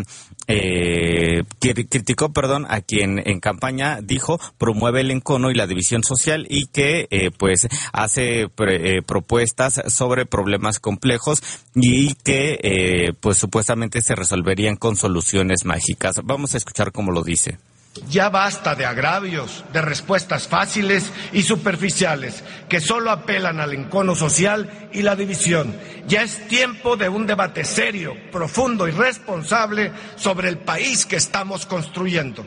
eh, 0.50 1.44
criticó, 1.60 2.32
perdón, 2.32 2.66
a 2.68 2.80
quien 2.80 3.22
en 3.24 3.40
campaña 3.40 4.00
dijo 4.02 4.40
promueve 4.58 5.00
el 5.00 5.10
encono 5.10 5.50
y 5.50 5.54
la 5.54 5.66
división 5.66 6.02
social 6.02 6.46
y 6.48 6.66
que 6.66 7.06
eh, 7.10 7.30
pues 7.30 7.68
hace 7.92 8.48
eh, 8.58 9.02
propuestas 9.06 9.80
sobre 9.86 10.26
problemas 10.26 10.80
complejos 10.80 11.42
y 11.74 12.14
que 12.14 12.58
eh, 12.62 13.12
pues 13.20 13.38
supuestamente 13.38 14.00
se 14.00 14.14
resolverían 14.14 14.76
con 14.76 14.96
soluciones 14.96 15.64
mágicas. 15.64 16.20
Vamos 16.24 16.54
a 16.54 16.56
escuchar 16.56 16.92
cómo 16.92 17.12
lo 17.12 17.22
dice. 17.22 17.58
Ya 18.08 18.28
basta 18.28 18.76
de 18.76 18.86
agravios, 18.86 19.64
de 19.72 19.82
respuestas 19.82 20.46
fáciles 20.46 21.12
y 21.32 21.42
superficiales 21.42 22.44
que 22.68 22.80
solo 22.80 23.10
apelan 23.10 23.58
al 23.58 23.74
encono 23.74 24.14
social 24.14 24.88
y 24.92 25.02
la 25.02 25.16
división. 25.16 25.76
Ya 26.06 26.22
es 26.22 26.46
tiempo 26.46 26.96
de 26.96 27.08
un 27.08 27.26
debate 27.26 27.64
serio, 27.64 28.14
profundo 28.30 28.86
y 28.86 28.92
responsable 28.92 29.90
sobre 30.14 30.48
el 30.48 30.58
país 30.58 31.04
que 31.04 31.16
estamos 31.16 31.66
construyendo. 31.66 32.46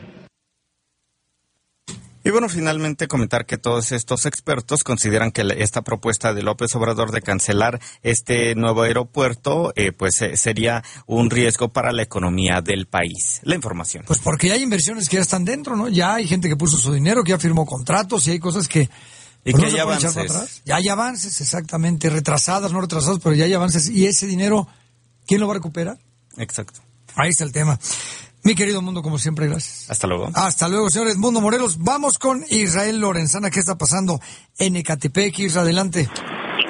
Y 2.26 2.30
bueno, 2.30 2.48
finalmente 2.48 3.06
comentar 3.06 3.44
que 3.44 3.58
todos 3.58 3.92
estos 3.92 4.24
expertos 4.24 4.82
consideran 4.82 5.30
que 5.30 5.46
esta 5.58 5.82
propuesta 5.82 6.32
de 6.32 6.42
López 6.42 6.74
Obrador 6.74 7.12
de 7.12 7.20
cancelar 7.20 7.80
este 8.02 8.54
nuevo 8.54 8.80
aeropuerto, 8.80 9.74
eh, 9.76 9.92
pues 9.92 10.22
eh, 10.22 10.38
sería 10.38 10.82
un 11.06 11.28
riesgo 11.28 11.68
para 11.68 11.92
la 11.92 12.02
economía 12.02 12.62
del 12.62 12.86
país. 12.86 13.40
La 13.42 13.54
información. 13.54 14.04
Pues 14.06 14.20
porque 14.20 14.52
hay 14.52 14.62
inversiones 14.62 15.10
que 15.10 15.16
ya 15.16 15.22
están 15.22 15.44
dentro, 15.44 15.76
¿no? 15.76 15.90
Ya 15.90 16.14
hay 16.14 16.26
gente 16.26 16.48
que 16.48 16.56
puso 16.56 16.78
su 16.78 16.94
dinero, 16.94 17.22
que 17.24 17.30
ya 17.32 17.38
firmó 17.38 17.66
contratos 17.66 18.26
y 18.26 18.30
hay 18.30 18.38
cosas 18.38 18.68
que... 18.68 18.88
Y 19.44 19.52
pues, 19.52 19.62
que 19.62 19.70
no 19.70 19.74
hay 19.74 19.80
avances. 19.80 20.62
Ya 20.64 20.76
hay 20.76 20.88
avances, 20.88 21.38
exactamente, 21.42 22.08
retrasadas, 22.08 22.72
no 22.72 22.80
retrasadas, 22.80 23.20
pero 23.22 23.34
ya 23.34 23.44
hay 23.44 23.52
avances. 23.52 23.90
Y 23.90 24.06
ese 24.06 24.26
dinero, 24.26 24.66
¿quién 25.26 25.42
lo 25.42 25.46
va 25.46 25.52
a 25.52 25.56
recuperar? 25.56 25.98
Exacto. 26.38 26.80
Ahí 27.16 27.28
está 27.28 27.44
el 27.44 27.52
tema. 27.52 27.78
Mi 28.44 28.54
querido 28.54 28.82
mundo, 28.82 29.00
como 29.00 29.16
siempre, 29.16 29.46
gracias. 29.46 29.90
Hasta 29.90 30.06
luego. 30.06 30.28
Hasta 30.34 30.68
luego, 30.68 30.90
señor 30.90 31.08
Edmundo 31.08 31.40
Morelos. 31.40 31.78
Vamos 31.82 32.18
con 32.18 32.42
Israel 32.50 33.00
Lorenzana. 33.00 33.48
¿Qué 33.50 33.60
está 33.60 33.76
pasando 33.76 34.20
en 34.58 34.76
Ecatepec? 34.76 35.38
Israel, 35.38 35.64
adelante. 35.64 36.08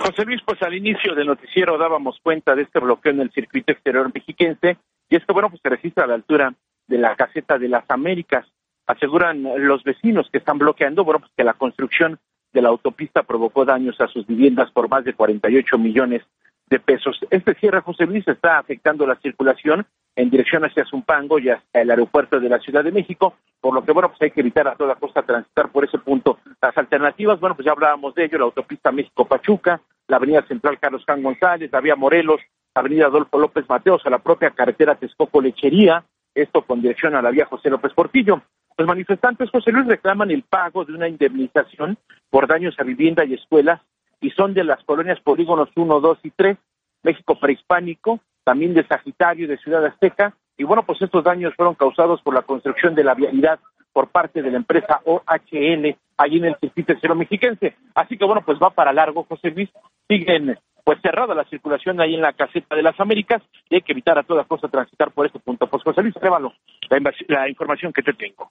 José 0.04 0.24
Luis, 0.24 0.40
pues 0.46 0.62
al 0.62 0.74
inicio 0.74 1.16
del 1.16 1.26
noticiero 1.26 1.76
dábamos 1.76 2.18
cuenta 2.22 2.54
de 2.54 2.62
este 2.62 2.78
bloqueo 2.78 3.10
en 3.10 3.20
el 3.20 3.32
circuito 3.32 3.72
exterior 3.72 4.08
mexiquense 4.14 4.78
y 5.08 5.16
esto, 5.16 5.32
bueno, 5.32 5.50
pues 5.50 5.60
se 5.62 5.68
registra 5.68 6.04
a 6.04 6.06
la 6.06 6.14
altura 6.14 6.54
de 6.86 6.98
la 6.98 7.16
caseta 7.16 7.58
de 7.58 7.68
las 7.68 7.84
Américas. 7.88 8.46
Aseguran 8.86 9.42
los 9.66 9.82
vecinos 9.82 10.28
que 10.30 10.38
están 10.38 10.58
bloqueando, 10.58 11.04
bueno, 11.04 11.20
pues 11.20 11.32
que 11.36 11.42
la 11.42 11.54
construcción 11.54 12.20
de 12.52 12.62
la 12.62 12.68
autopista 12.68 13.24
provocó 13.24 13.64
daños 13.64 14.00
a 14.00 14.06
sus 14.06 14.26
viviendas 14.26 14.70
por 14.70 14.88
más 14.88 15.04
de 15.04 15.14
48 15.14 15.76
millones 15.78 16.22
de 16.68 16.80
pesos. 16.80 17.18
Este 17.30 17.54
cierre, 17.54 17.80
José 17.80 18.06
Luis, 18.06 18.26
está 18.26 18.58
afectando 18.58 19.06
la 19.06 19.16
circulación 19.16 19.86
en 20.16 20.30
dirección 20.30 20.64
hacia 20.64 20.84
Zumpango 20.84 21.38
y 21.38 21.50
hasta 21.50 21.80
el 21.80 21.90
aeropuerto 21.90 22.38
de 22.38 22.48
la 22.48 22.58
Ciudad 22.60 22.84
de 22.84 22.92
México, 22.92 23.34
por 23.60 23.74
lo 23.74 23.84
que, 23.84 23.92
bueno, 23.92 24.08
pues 24.08 24.22
hay 24.22 24.30
que 24.30 24.40
evitar 24.40 24.68
a 24.68 24.76
toda 24.76 24.94
costa 24.94 25.22
transitar 25.22 25.70
por 25.70 25.84
ese 25.84 25.98
punto. 25.98 26.38
Las 26.62 26.76
alternativas, 26.76 27.40
bueno, 27.40 27.56
pues 27.56 27.66
ya 27.66 27.72
hablábamos 27.72 28.14
de 28.14 28.24
ello, 28.24 28.38
la 28.38 28.44
autopista 28.44 28.92
México-Pachuca, 28.92 29.80
la 30.06 30.16
avenida 30.16 30.42
central 30.46 30.78
Carlos 30.78 31.04
Can 31.04 31.22
González, 31.22 31.70
la 31.72 31.80
vía 31.80 31.96
Morelos, 31.96 32.40
la 32.74 32.80
avenida 32.80 33.06
Adolfo 33.06 33.38
López 33.38 33.64
Mateos, 33.68 34.04
a 34.06 34.10
la 34.10 34.18
propia 34.18 34.50
carretera 34.50 34.98
Texcoco-Lechería, 34.98 36.04
esto 36.34 36.62
con 36.62 36.80
dirección 36.80 37.14
a 37.14 37.22
la 37.22 37.30
vía 37.30 37.46
José 37.46 37.70
López 37.70 37.92
Portillo. 37.92 38.42
Los 38.76 38.88
manifestantes, 38.88 39.50
José 39.50 39.70
Luis, 39.70 39.86
reclaman 39.86 40.30
el 40.30 40.42
pago 40.42 40.84
de 40.84 40.92
una 40.92 41.08
indemnización 41.08 41.96
por 42.28 42.48
daños 42.48 42.74
a 42.78 42.82
vivienda 42.82 43.24
y 43.24 43.34
escuelas 43.34 43.80
y 44.24 44.30
son 44.30 44.54
de 44.54 44.64
las 44.64 44.82
colonias 44.84 45.20
Polígonos 45.20 45.68
1, 45.76 46.00
2 46.00 46.18
y 46.22 46.30
3, 46.30 46.56
México 47.02 47.38
Prehispánico, 47.38 48.20
también 48.42 48.72
de 48.72 48.86
Sagitario 48.86 49.46
de 49.46 49.58
Ciudad 49.58 49.84
Azteca. 49.84 50.34
Y 50.56 50.64
bueno, 50.64 50.82
pues 50.82 51.02
estos 51.02 51.22
daños 51.22 51.52
fueron 51.54 51.74
causados 51.74 52.22
por 52.22 52.32
la 52.32 52.40
construcción 52.40 52.94
de 52.94 53.04
la 53.04 53.12
vialidad 53.12 53.60
por 53.92 54.08
parte 54.08 54.40
de 54.40 54.50
la 54.50 54.56
empresa 54.56 55.02
OHL 55.04 55.94
allí 56.16 56.38
en 56.38 56.46
el 56.46 56.56
circuito 56.58 56.92
exterior 56.92 57.18
mexiquense. 57.18 57.76
Así 57.94 58.16
que 58.16 58.24
bueno, 58.24 58.40
pues 58.46 58.58
va 58.58 58.70
para 58.70 58.94
largo, 58.94 59.26
José 59.28 59.50
Luis. 59.50 59.68
Siguen 60.08 60.58
pues 60.82 60.98
cerrada 61.02 61.34
la 61.34 61.44
circulación 61.44 62.00
ahí 62.00 62.14
en 62.14 62.22
la 62.22 62.32
caseta 62.32 62.74
de 62.74 62.82
las 62.82 62.98
Américas 62.98 63.42
y 63.68 63.74
hay 63.74 63.82
que 63.82 63.92
evitar 63.92 64.18
a 64.18 64.22
toda 64.22 64.44
costa 64.44 64.68
transitar 64.68 65.10
por 65.10 65.26
este 65.26 65.38
punto. 65.38 65.66
Pues 65.66 65.82
José 65.82 66.00
Luis, 66.00 66.14
Révalo, 66.14 66.54
la, 66.88 67.12
la 67.28 67.48
información 67.48 67.92
que 67.92 68.02
te 68.02 68.14
tengo. 68.14 68.50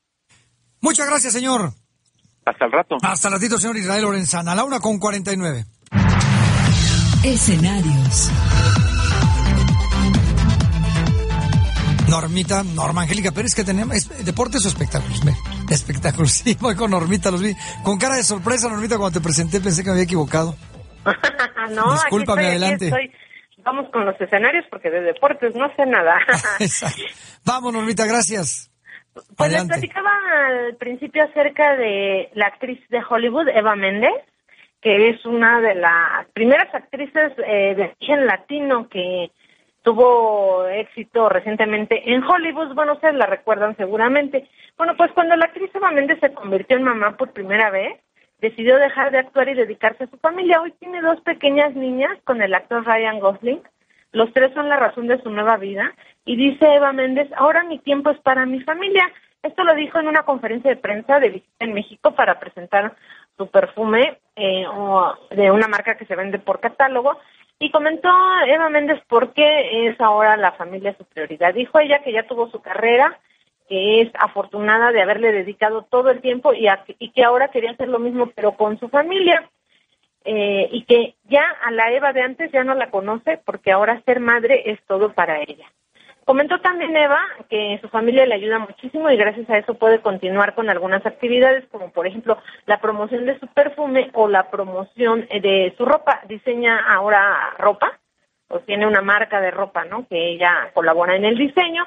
Muchas 0.81 1.07
gracias, 1.07 1.33
señor. 1.33 1.71
Hasta 2.45 2.65
el 2.65 2.71
rato. 2.71 2.97
Hasta 3.01 3.27
el 3.27 3.33
ratito, 3.35 3.57
señor 3.57 3.77
Israel 3.77 4.03
Lorenzana. 4.03 4.51
A 4.51 4.55
la 4.55 4.63
una 4.63 4.79
con 4.79 4.99
49. 4.99 5.65
Escenarios. 7.23 8.31
Normita, 12.09 12.63
Norma 12.63 13.01
Angélica 13.03 13.31
Pérez, 13.31 13.55
que 13.55 13.63
tenemos 13.63 13.95
es, 13.95 14.25
deportes 14.25 14.63
o 14.65 14.67
espectáculos. 14.67 15.21
Espectáculos, 15.69 16.31
sí, 16.43 16.55
voy 16.59 16.75
con 16.75 16.91
Normita, 16.91 17.31
los 17.31 17.41
vi. 17.41 17.55
Con 17.83 17.97
cara 17.97 18.17
de 18.17 18.23
sorpresa, 18.23 18.69
Normita, 18.69 18.97
cuando 18.97 19.19
te 19.19 19.23
presenté 19.23 19.59
pensé 19.61 19.81
que 19.81 19.87
me 19.89 19.93
había 19.93 20.03
equivocado. 20.03 20.55
no, 21.71 21.93
Discúlpame, 21.93 22.45
aquí 22.47 22.55
estoy, 22.55 22.67
adelante. 22.67 22.87
aquí 22.87 23.05
estoy. 23.05 23.63
Vamos 23.63 23.89
con 23.91 24.05
los 24.05 24.19
escenarios 24.19 24.65
porque 24.69 24.89
de 24.89 25.01
deportes 25.01 25.55
no 25.55 25.73
sé 25.75 25.85
nada. 25.85 26.17
Vamos, 27.45 27.73
Normita, 27.73 28.05
gracias. 28.05 28.72
Pues 29.13 29.51
les 29.51 29.61
Adelante. 29.61 29.73
platicaba 29.73 30.11
al 30.47 30.75
principio 30.75 31.23
acerca 31.23 31.75
de 31.75 32.29
la 32.33 32.47
actriz 32.47 32.79
de 32.89 33.01
Hollywood, 33.07 33.47
Eva 33.49 33.75
Méndez, 33.75 34.13
que 34.81 35.09
es 35.09 35.25
una 35.25 35.61
de 35.61 35.75
las 35.75 36.27
primeras 36.33 36.73
actrices 36.73 37.31
eh, 37.45 37.75
de 37.75 37.83
origen 37.83 38.25
latino 38.25 38.89
que 38.89 39.31
tuvo 39.83 40.65
éxito 40.67 41.29
recientemente 41.29 42.13
en 42.13 42.23
Hollywood. 42.23 42.73
Bueno, 42.73 42.93
ustedes 42.93 43.15
la 43.15 43.25
recuerdan 43.25 43.75
seguramente. 43.77 44.49
Bueno, 44.77 44.95
pues 44.97 45.11
cuando 45.11 45.35
la 45.35 45.45
actriz 45.45 45.69
Eva 45.73 45.91
Méndez 45.91 46.19
se 46.19 46.33
convirtió 46.33 46.77
en 46.77 46.83
mamá 46.83 47.15
por 47.15 47.31
primera 47.31 47.69
vez, 47.69 47.99
decidió 48.39 48.77
dejar 48.77 49.11
de 49.11 49.19
actuar 49.19 49.47
y 49.49 49.53
dedicarse 49.53 50.05
a 50.05 50.09
su 50.09 50.17
familia. 50.17 50.61
Hoy 50.61 50.73
tiene 50.79 51.01
dos 51.01 51.21
pequeñas 51.21 51.75
niñas 51.75 52.17
con 52.23 52.41
el 52.41 52.53
actor 52.53 52.85
Ryan 52.85 53.19
Gosling. 53.19 53.61
Los 54.11 54.31
tres 54.33 54.53
son 54.53 54.69
la 54.69 54.77
razón 54.77 55.07
de 55.07 55.21
su 55.21 55.29
nueva 55.29 55.57
vida. 55.57 55.93
Y 56.25 56.35
dice 56.35 56.65
Eva 56.75 56.93
Méndez, 56.93 57.29
ahora 57.35 57.63
mi 57.63 57.79
tiempo 57.79 58.09
es 58.09 58.19
para 58.19 58.45
mi 58.45 58.61
familia. 58.61 59.11
Esto 59.41 59.63
lo 59.63 59.75
dijo 59.75 59.99
en 59.99 60.07
una 60.07 60.23
conferencia 60.23 60.69
de 60.69 60.77
prensa 60.77 61.19
de 61.19 61.29
visita 61.29 61.65
en 61.65 61.73
México 61.73 62.15
para 62.15 62.39
presentar 62.39 62.95
su 63.37 63.47
perfume 63.47 64.19
eh, 64.35 64.65
de 65.31 65.51
una 65.51 65.67
marca 65.67 65.95
que 65.97 66.05
se 66.05 66.15
vende 66.15 66.39
por 66.39 66.59
catálogo 66.59 67.19
y 67.59 67.71
comentó 67.71 68.09
Eva 68.45 68.69
Méndez 68.69 69.01
por 69.07 69.33
qué 69.33 69.87
es 69.87 69.99
ahora 69.99 70.37
la 70.37 70.53
familia 70.53 70.95
su 70.97 71.05
prioridad. 71.05 71.53
Dijo 71.53 71.79
ella 71.79 71.99
que 72.03 72.11
ya 72.11 72.23
tuvo 72.23 72.49
su 72.49 72.61
carrera, 72.61 73.19
que 73.67 74.01
es 74.01 74.11
afortunada 74.15 74.91
de 74.91 75.01
haberle 75.01 75.31
dedicado 75.31 75.83
todo 75.83 76.09
el 76.09 76.21
tiempo 76.21 76.53
y, 76.53 76.67
y 76.99 77.11
que 77.11 77.23
ahora 77.23 77.49
quería 77.49 77.71
hacer 77.71 77.87
lo 77.87 77.99
mismo 77.99 78.31
pero 78.35 78.53
con 78.53 78.79
su 78.79 78.89
familia. 78.89 79.49
Eh, 80.25 80.69
y 80.71 80.85
que 80.85 81.15
ya 81.25 81.43
a 81.63 81.71
la 81.71 81.91
Eva 81.91 82.13
de 82.13 82.21
antes 82.21 82.49
ya 82.51 82.63
no 82.63 82.75
la 82.75 82.89
conoce 82.89 83.41
porque 83.45 83.73
ahora 83.73 84.01
ser 84.05 84.21
madre 84.21 84.71
es 84.71 84.81
todo 84.85 85.11
para 85.13 85.41
ella. 85.41 85.69
Comentó 86.25 86.59
también 86.59 86.95
Eva 86.95 87.19
que 87.49 87.77
su 87.81 87.89
familia 87.89 88.25
le 88.25 88.35
ayuda 88.35 88.59
muchísimo 88.59 89.09
y 89.09 89.17
gracias 89.17 89.49
a 89.49 89.57
eso 89.57 89.73
puede 89.73 89.99
continuar 89.99 90.55
con 90.55 90.69
algunas 90.69 91.05
actividades 91.05 91.65
como 91.69 91.91
por 91.91 92.07
ejemplo 92.07 92.37
la 92.65 92.79
promoción 92.79 93.25
de 93.25 93.37
su 93.39 93.47
perfume 93.47 94.09
o 94.13 94.29
la 94.29 94.49
promoción 94.49 95.27
de 95.27 95.73
su 95.77 95.85
ropa. 95.85 96.21
Diseña 96.27 96.79
ahora 96.93 97.53
ropa 97.57 97.99
o 98.47 98.59
tiene 98.59 98.87
una 98.87 99.01
marca 99.01 99.41
de 99.41 99.51
ropa, 99.51 99.83
¿no? 99.83 100.07
Que 100.07 100.31
ella 100.31 100.71
colabora 100.73 101.15
en 101.15 101.25
el 101.25 101.37
diseño. 101.37 101.85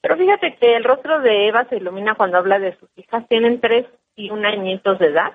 Pero 0.00 0.16
fíjate 0.16 0.56
que 0.56 0.74
el 0.74 0.84
rostro 0.84 1.20
de 1.20 1.46
Eva 1.46 1.66
se 1.68 1.76
ilumina 1.76 2.14
cuando 2.14 2.38
habla 2.38 2.58
de 2.58 2.76
sus 2.76 2.88
hijas. 2.96 3.28
Tienen 3.28 3.60
tres 3.60 3.86
y 4.16 4.30
un 4.30 4.46
añitos 4.46 4.98
de 4.98 5.06
edad 5.08 5.32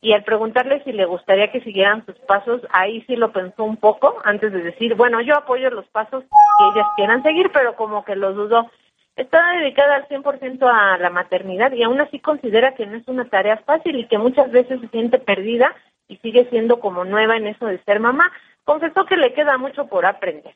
y 0.00 0.12
al 0.12 0.22
preguntarle 0.22 0.82
si 0.84 0.92
le 0.92 1.06
gustaría 1.06 1.50
que 1.50 1.60
siguieran 1.60 2.06
sus 2.06 2.14
pasos, 2.20 2.60
ahí 2.70 3.02
sí 3.06 3.16
lo 3.16 3.32
pensó 3.32 3.64
un 3.64 3.76
poco 3.76 4.16
antes 4.24 4.52
de 4.52 4.62
decir, 4.62 4.94
bueno, 4.94 5.20
yo 5.20 5.36
apoyo 5.36 5.70
los 5.70 5.86
pasos 5.88 6.22
que 6.22 6.64
ellas 6.72 6.86
quieran 6.96 7.22
seguir, 7.22 7.50
pero 7.52 7.74
como 7.74 8.04
que 8.04 8.14
lo 8.14 8.32
dudó. 8.32 8.70
Está 9.16 9.54
dedicada 9.58 9.96
al 9.96 10.06
100% 10.06 10.62
a 10.62 10.98
la 10.98 11.10
maternidad 11.10 11.72
y 11.72 11.82
aún 11.82 12.00
así 12.00 12.20
considera 12.20 12.76
que 12.76 12.86
no 12.86 12.96
es 12.96 13.08
una 13.08 13.28
tarea 13.28 13.56
fácil 13.56 13.98
y 13.98 14.06
que 14.06 14.18
muchas 14.18 14.52
veces 14.52 14.80
se 14.80 14.88
siente 14.88 15.18
perdida 15.18 15.74
y 16.06 16.16
sigue 16.18 16.46
siendo 16.48 16.78
como 16.78 17.04
nueva 17.04 17.36
en 17.36 17.48
eso 17.48 17.66
de 17.66 17.82
ser 17.82 17.98
mamá. 17.98 18.30
Confesó 18.62 19.04
que 19.04 19.16
le 19.16 19.32
queda 19.32 19.58
mucho 19.58 19.88
por 19.88 20.06
aprender. 20.06 20.54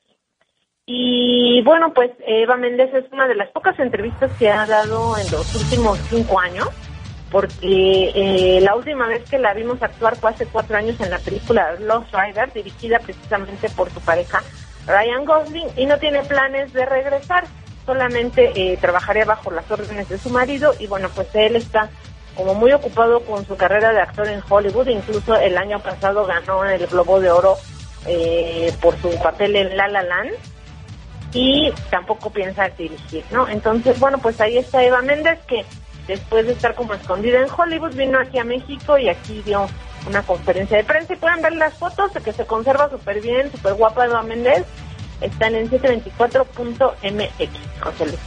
Y 0.86 1.62
bueno, 1.62 1.92
pues 1.92 2.12
Eva 2.24 2.56
Méndez 2.56 2.94
es 2.94 3.10
una 3.12 3.26
de 3.26 3.34
las 3.34 3.50
pocas 3.50 3.76
entrevistas 3.80 4.30
que 4.38 4.50
ha 4.50 4.66
dado 4.66 5.16
en 5.18 5.28
los 5.32 5.54
últimos 5.56 5.98
cinco 6.08 6.38
años 6.38 6.91
porque 7.32 8.12
eh, 8.14 8.60
la 8.60 8.76
última 8.76 9.08
vez 9.08 9.28
que 9.28 9.38
la 9.38 9.54
vimos 9.54 9.82
actuar 9.82 10.16
fue 10.16 10.30
hace 10.30 10.46
cuatro 10.46 10.76
años 10.76 11.00
en 11.00 11.10
la 11.10 11.18
película 11.18 11.72
Lost 11.80 12.14
Rider, 12.14 12.52
dirigida 12.52 12.98
precisamente 12.98 13.70
por 13.70 13.90
su 13.90 14.00
pareja 14.00 14.42
Ryan 14.86 15.24
Gosling, 15.24 15.68
y 15.76 15.86
no 15.86 15.98
tiene 15.98 16.22
planes 16.22 16.74
de 16.74 16.84
regresar, 16.84 17.44
solamente 17.86 18.52
eh, 18.54 18.76
trabajaría 18.76 19.24
bajo 19.24 19.50
las 19.50 19.68
órdenes 19.70 20.10
de 20.10 20.18
su 20.18 20.28
marido, 20.28 20.74
y 20.78 20.86
bueno, 20.86 21.08
pues 21.14 21.28
él 21.34 21.56
está 21.56 21.88
como 22.36 22.54
muy 22.54 22.72
ocupado 22.72 23.20
con 23.20 23.46
su 23.46 23.56
carrera 23.56 23.92
de 23.92 24.00
actor 24.00 24.28
en 24.28 24.42
Hollywood, 24.46 24.88
incluso 24.88 25.34
el 25.34 25.56
año 25.56 25.80
pasado 25.80 26.26
ganó 26.26 26.64
el 26.64 26.86
Globo 26.86 27.18
de 27.18 27.30
Oro 27.30 27.56
eh, 28.06 28.74
por 28.82 29.00
su 29.00 29.10
papel 29.22 29.56
en 29.56 29.74
La 29.74 29.88
La 29.88 30.02
Land, 30.02 30.32
y 31.32 31.72
tampoco 31.88 32.28
piensa 32.28 32.68
dirigir, 32.68 33.24
¿no? 33.30 33.48
Entonces, 33.48 33.98
bueno, 33.98 34.18
pues 34.18 34.38
ahí 34.38 34.58
está 34.58 34.84
Eva 34.84 35.00
Méndez, 35.00 35.38
que 35.46 35.64
después 36.06 36.46
de 36.46 36.52
estar 36.52 36.74
como 36.74 36.94
escondida 36.94 37.40
en 37.40 37.48
Hollywood, 37.50 37.94
vino 37.94 38.18
aquí 38.18 38.38
a 38.38 38.44
México 38.44 38.98
y 38.98 39.08
aquí 39.08 39.42
dio 39.42 39.68
una 40.06 40.22
conferencia 40.22 40.76
de 40.76 40.84
prensa 40.84 41.14
y 41.14 41.16
pueden 41.16 41.42
ver 41.42 41.54
las 41.54 41.74
fotos 41.74 42.12
de 42.14 42.20
que 42.20 42.32
se 42.32 42.46
conserva 42.46 42.90
súper 42.90 43.20
bien, 43.20 43.50
súper 43.52 43.74
guapa 43.74 44.06
Eva 44.06 44.22
Méndez. 44.22 44.64
Están 45.20 45.54
en 45.54 45.70
724.mx, 45.70 47.80
José 47.80 48.06
Luis. 48.06 48.18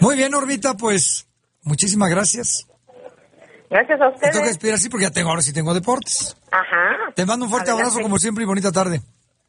Muy 0.00 0.16
bien, 0.16 0.34
Orbita, 0.34 0.74
pues 0.74 1.28
muchísimas 1.62 2.10
gracias. 2.10 2.66
Gracias 3.68 4.00
a 4.00 4.08
ustedes. 4.08 4.32
tengo 4.32 4.44
que 4.44 4.50
esperar 4.50 4.74
así 4.74 4.88
porque 4.88 5.04
ya 5.04 5.12
tengo, 5.12 5.30
ahora 5.30 5.42
sí 5.42 5.52
tengo 5.52 5.72
deportes. 5.72 6.36
Ajá. 6.50 7.12
Te 7.14 7.24
mando 7.24 7.44
un 7.44 7.50
fuerte 7.50 7.70
abrazo 7.70 8.00
como 8.00 8.18
siempre 8.18 8.42
y 8.42 8.46
bonita 8.46 8.72
tarde. 8.72 9.00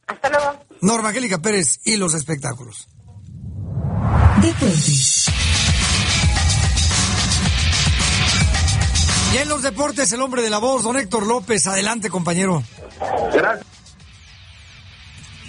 Hasta 0.05 0.29
luego. 0.29 0.59
Norma 0.81 1.09
Angélica 1.09 1.39
Pérez 1.39 1.79
y 1.85 1.97
los 1.97 2.13
espectáculos. 2.13 2.87
Deportes. 4.41 5.27
Y 9.33 9.37
en 9.37 9.49
los 9.49 9.61
deportes, 9.61 10.11
el 10.13 10.21
hombre 10.21 10.41
de 10.41 10.49
la 10.49 10.57
voz, 10.57 10.83
don 10.83 10.97
Héctor 10.97 11.27
López. 11.27 11.67
Adelante, 11.67 12.09
compañero. 12.09 12.63
Gracias. 13.33 13.67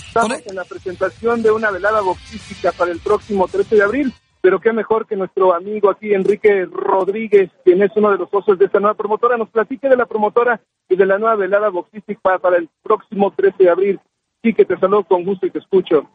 Estamos 0.06 0.46
en 0.46 0.56
la 0.56 0.64
presentación 0.64 1.42
de 1.42 1.50
una 1.50 1.70
velada 1.70 2.02
boxística 2.02 2.70
para 2.72 2.92
el 2.92 3.00
próximo 3.00 3.48
13 3.48 3.76
de 3.76 3.82
abril, 3.82 4.14
pero 4.42 4.60
qué 4.60 4.72
mejor 4.72 5.06
que 5.06 5.16
nuestro 5.16 5.54
amigo 5.54 5.88
aquí, 5.90 6.12
Enrique 6.12 6.66
Rodríguez, 6.66 7.50
quien 7.64 7.82
es 7.82 7.90
uno 7.96 8.10
de 8.10 8.18
los 8.18 8.28
socios 8.28 8.58
de 8.58 8.66
esta 8.66 8.78
nueva 8.78 8.94
promotora, 8.94 9.38
nos 9.38 9.48
platique 9.48 9.88
de 9.88 9.96
la 9.96 10.04
promotora 10.04 10.60
y 10.90 10.96
de 10.96 11.06
la 11.06 11.16
nueva 11.16 11.36
velada 11.36 11.70
boxística 11.70 12.38
para, 12.38 12.58
el 12.58 12.68
próximo 12.82 13.32
13 13.34 13.64
de 13.64 13.70
abril. 13.70 14.00
Sí, 14.42 14.52
que 14.52 14.66
te 14.66 14.78
saludo 14.78 15.04
con 15.04 15.24
gusto 15.24 15.46
y 15.46 15.50
te 15.50 15.60
escucho. 15.60 16.08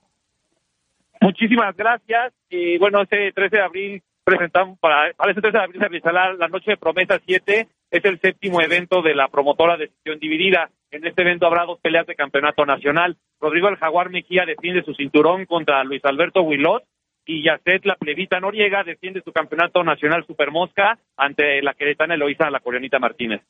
Muchísimas 1.22 1.76
gracias. 1.76 2.34
Y 2.50 2.78
bueno, 2.78 3.02
este 3.02 3.32
13 3.32 3.56
de 3.56 3.62
abril 3.62 4.04
presentamos, 4.24 4.78
para, 4.80 5.14
para 5.14 5.32
este 5.32 5.42
13 5.42 5.58
de 5.58 5.64
abril 5.64 5.82
se 5.82 5.88
realizará 5.88 6.34
la 6.34 6.48
Noche 6.48 6.72
de 6.72 6.78
Promesa 6.78 7.20
7. 7.26 7.68
Es 7.90 8.06
el 8.06 8.20
séptimo 8.20 8.62
evento 8.62 9.02
de 9.02 9.16
la 9.16 9.28
promotora 9.30 9.78
de 9.78 9.88
sesión 9.88 10.20
dividida. 10.20 10.70
En 10.92 11.06
este 11.06 11.22
evento 11.22 11.48
habrá 11.48 11.66
dos 11.66 11.80
peleas 11.80 12.08
de 12.08 12.16
campeonato 12.16 12.66
nacional. 12.66 13.18
Rodrigo 13.40 13.70
el 13.70 13.78
Jaguar 13.78 14.10
Mejía 14.10 14.46
defiende 14.46 14.84
su 14.84 14.94
cinturón 14.94 15.46
contra 15.46 15.84
Luis 15.84 16.04
Alberto 16.06 16.42
Huilot 16.42 16.84
y 17.26 17.44
Yacet 17.44 17.86
la 17.86 17.96
plebita 17.96 18.40
Noriega 18.40 18.84
defiende 18.84 19.22
su 19.22 19.34
campeonato 19.34 19.84
nacional 19.84 20.26
Supermosca 20.26 20.98
ante 21.18 21.62
la 21.62 21.74
queretana 21.74 22.16
Eloísa 22.16 22.50
la 22.50 22.62
coreanita 22.62 23.00
Martínez. 23.00 23.42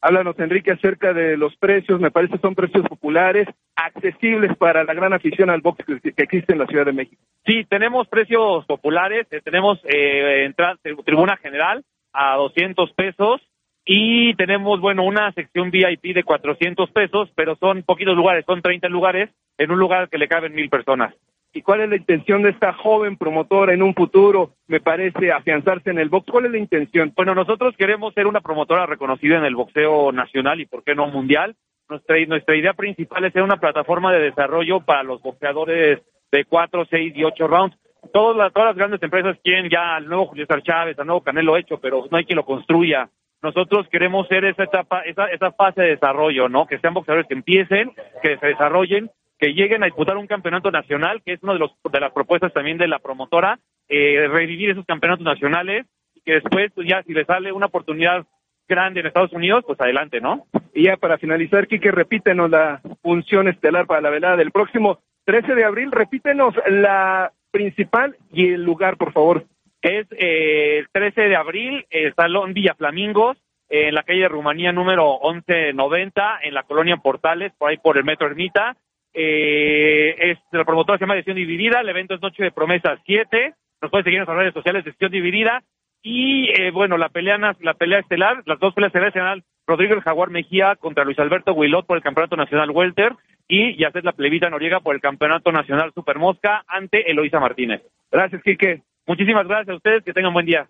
Háblanos, 0.00 0.38
Enrique, 0.38 0.72
acerca 0.72 1.12
de 1.12 1.36
los 1.36 1.56
precios. 1.56 2.00
Me 2.00 2.10
parece 2.10 2.34
que 2.34 2.40
son 2.40 2.54
precios 2.54 2.86
populares, 2.88 3.48
accesibles 3.74 4.56
para 4.56 4.84
la 4.84 4.94
gran 4.94 5.12
afición 5.12 5.50
al 5.50 5.60
box 5.60 5.84
que, 5.84 6.12
existe 6.16 6.52
en 6.52 6.58
la 6.58 6.66
Ciudad 6.66 6.84
de 6.84 6.92
México. 6.92 7.22
Sí, 7.44 7.64
tenemos 7.64 8.06
precios 8.08 8.64
populares. 8.66 9.26
Eh, 9.30 9.40
tenemos 9.42 9.80
eh, 9.84 10.44
entrada, 10.44 10.76
tribuna 11.04 11.36
general 11.36 11.84
a 12.12 12.36
200 12.36 12.92
pesos 12.92 13.40
y 13.84 14.34
tenemos, 14.34 14.80
bueno, 14.80 15.04
una 15.04 15.32
sección 15.32 15.70
VIP 15.70 16.14
de 16.14 16.24
400 16.24 16.90
pesos, 16.90 17.30
pero 17.34 17.56
son 17.56 17.82
poquitos 17.82 18.16
lugares, 18.16 18.44
son 18.44 18.62
30 18.62 18.88
lugares 18.88 19.30
en 19.58 19.70
un 19.70 19.78
lugar 19.78 20.08
que 20.08 20.18
le 20.18 20.28
caben 20.28 20.54
mil 20.54 20.68
personas 20.68 21.14
y 21.56 21.62
cuál 21.62 21.80
es 21.80 21.88
la 21.88 21.96
intención 21.96 22.42
de 22.42 22.50
esta 22.50 22.74
joven 22.74 23.16
promotora 23.16 23.72
en 23.72 23.82
un 23.82 23.94
futuro, 23.94 24.52
me 24.66 24.78
parece, 24.78 25.32
afianzarse 25.32 25.88
en 25.88 25.98
el 25.98 26.10
box. 26.10 26.30
¿Cuál 26.30 26.46
es 26.46 26.52
la 26.52 26.58
intención? 26.58 27.12
Bueno, 27.16 27.34
nosotros 27.34 27.74
queremos 27.78 28.12
ser 28.12 28.26
una 28.26 28.42
promotora 28.42 28.84
reconocida 28.84 29.38
en 29.38 29.44
el 29.46 29.56
boxeo 29.56 30.12
nacional 30.12 30.60
y, 30.60 30.66
¿por 30.66 30.84
qué 30.84 30.94
no, 30.94 31.06
mundial? 31.06 31.56
Nuestra, 31.88 32.16
nuestra 32.26 32.56
idea 32.56 32.74
principal 32.74 33.24
es 33.24 33.32
ser 33.32 33.42
una 33.42 33.56
plataforma 33.56 34.12
de 34.12 34.20
desarrollo 34.20 34.80
para 34.80 35.02
los 35.02 35.22
boxeadores 35.22 36.02
de 36.30 36.44
cuatro, 36.44 36.84
seis 36.90 37.14
y 37.16 37.24
ocho 37.24 37.48
rounds. 37.48 37.76
Todas 38.12 38.36
las, 38.36 38.52
todas 38.52 38.68
las 38.68 38.76
grandes 38.76 39.02
empresas 39.02 39.38
quieren 39.42 39.70
ya 39.70 39.96
al 39.96 40.06
nuevo 40.06 40.26
Julio 40.26 40.44
César 40.44 40.62
Chávez, 40.62 40.98
al 40.98 41.06
nuevo 41.06 41.22
Canelo 41.22 41.56
hecho, 41.56 41.80
pero 41.80 42.04
no 42.10 42.18
hay 42.18 42.26
quien 42.26 42.36
lo 42.36 42.44
construya. 42.44 43.08
Nosotros 43.42 43.86
queremos 43.90 44.28
ser 44.28 44.44
esa 44.44 44.64
etapa, 44.64 45.00
esa, 45.02 45.26
esa 45.26 45.52
fase 45.52 45.80
de 45.80 45.88
desarrollo, 45.90 46.50
¿no? 46.50 46.66
Que 46.66 46.78
sean 46.80 46.92
boxeadores 46.92 47.26
que 47.26 47.34
empiecen, 47.34 47.92
que 48.22 48.36
se 48.36 48.46
desarrollen 48.46 49.10
que 49.38 49.52
lleguen 49.52 49.82
a 49.82 49.86
disputar 49.86 50.16
un 50.16 50.26
campeonato 50.26 50.70
nacional, 50.70 51.22
que 51.24 51.34
es 51.34 51.42
una 51.42 51.52
de, 51.52 51.58
los, 51.58 51.72
de 51.90 52.00
las 52.00 52.12
propuestas 52.12 52.52
también 52.52 52.78
de 52.78 52.88
la 52.88 52.98
promotora, 52.98 53.58
eh, 53.88 54.26
revivir 54.28 54.70
esos 54.70 54.84
campeonatos 54.86 55.24
nacionales 55.24 55.86
y 56.14 56.20
que 56.22 56.34
después, 56.34 56.72
pues 56.74 56.88
ya 56.88 57.02
si 57.02 57.12
le 57.12 57.24
sale 57.24 57.52
una 57.52 57.66
oportunidad 57.66 58.26
grande 58.68 59.00
en 59.00 59.06
Estados 59.06 59.32
Unidos, 59.32 59.64
pues 59.66 59.80
adelante, 59.80 60.20
¿no? 60.20 60.46
Y 60.74 60.84
ya 60.84 60.96
para 60.96 61.18
finalizar, 61.18 61.66
Quique, 61.68 61.90
repítenos 61.90 62.50
la 62.50 62.80
función 63.02 63.48
estelar 63.48 63.86
para 63.86 64.00
la 64.00 64.10
velada 64.10 64.36
del 64.36 64.50
próximo 64.50 64.98
13 65.24 65.54
de 65.54 65.64
abril, 65.64 65.92
repítenos 65.92 66.54
la 66.68 67.32
principal 67.50 68.16
y 68.32 68.48
el 68.52 68.64
lugar, 68.64 68.96
por 68.96 69.12
favor. 69.12 69.44
Es 69.82 70.06
eh, 70.12 70.78
el 70.78 70.88
13 70.90 71.22
de 71.22 71.36
abril, 71.36 71.86
el 71.90 72.14
Salón 72.14 72.54
Villa 72.54 72.74
Flamingos, 72.74 73.36
en 73.68 73.94
la 73.94 74.02
calle 74.02 74.20
de 74.20 74.28
Rumanía 74.28 74.72
número 74.72 75.18
1190, 75.22 76.40
en 76.42 76.54
la 76.54 76.62
colonia 76.62 76.96
Portales, 76.96 77.52
por 77.58 77.70
ahí 77.70 77.76
por 77.78 77.96
el 77.98 78.04
Metro 78.04 78.26
Ermita. 78.26 78.76
Eh, 79.18 80.14
es 80.32 80.38
la 80.52 80.66
promotora 80.66 80.98
se 80.98 81.04
llama 81.04 81.14
Decisión 81.14 81.38
Dividida, 81.38 81.80
el 81.80 81.88
evento 81.88 82.14
es 82.14 82.20
Noche 82.20 82.44
de 82.44 82.52
Promesas 82.52 83.00
7, 83.06 83.54
nos 83.80 83.90
pueden 83.90 84.04
seguir 84.04 84.20
en 84.20 84.26
las 84.26 84.36
redes 84.36 84.52
sociales 84.52 84.84
de 84.84 84.90
Decisión 84.90 85.10
Dividida, 85.10 85.62
y 86.02 86.50
eh, 86.50 86.70
bueno, 86.70 86.98
la 86.98 87.08
pelea, 87.08 87.38
la 87.60 87.74
pelea 87.74 88.00
estelar, 88.00 88.42
las 88.44 88.58
dos 88.58 88.74
peleas 88.74 88.90
estelares 88.90 89.14
serán 89.14 89.42
Rodrigo 89.66 89.94
el 89.94 90.02
Jaguar 90.02 90.28
Mejía 90.28 90.76
contra 90.76 91.04
Luis 91.04 91.18
Alberto 91.18 91.54
Huilot 91.54 91.86
por 91.86 91.96
el 91.96 92.02
Campeonato 92.02 92.36
Nacional 92.36 92.70
Welter, 92.70 93.14
y 93.48 93.76
Yacet 93.76 94.04
la 94.04 94.12
Plebita 94.12 94.50
Noriega 94.50 94.80
por 94.80 94.94
el 94.94 95.00
Campeonato 95.00 95.50
Nacional 95.50 95.92
Supermosca 95.94 96.64
ante 96.68 97.10
Eloisa 97.10 97.40
Martínez. 97.40 97.82
Gracias, 98.10 98.42
Quique. 98.42 98.82
Muchísimas 99.06 99.46
gracias 99.46 99.70
a 99.70 99.76
ustedes, 99.76 100.04
que 100.04 100.12
tengan 100.12 100.34
buen 100.34 100.46
día. 100.46 100.68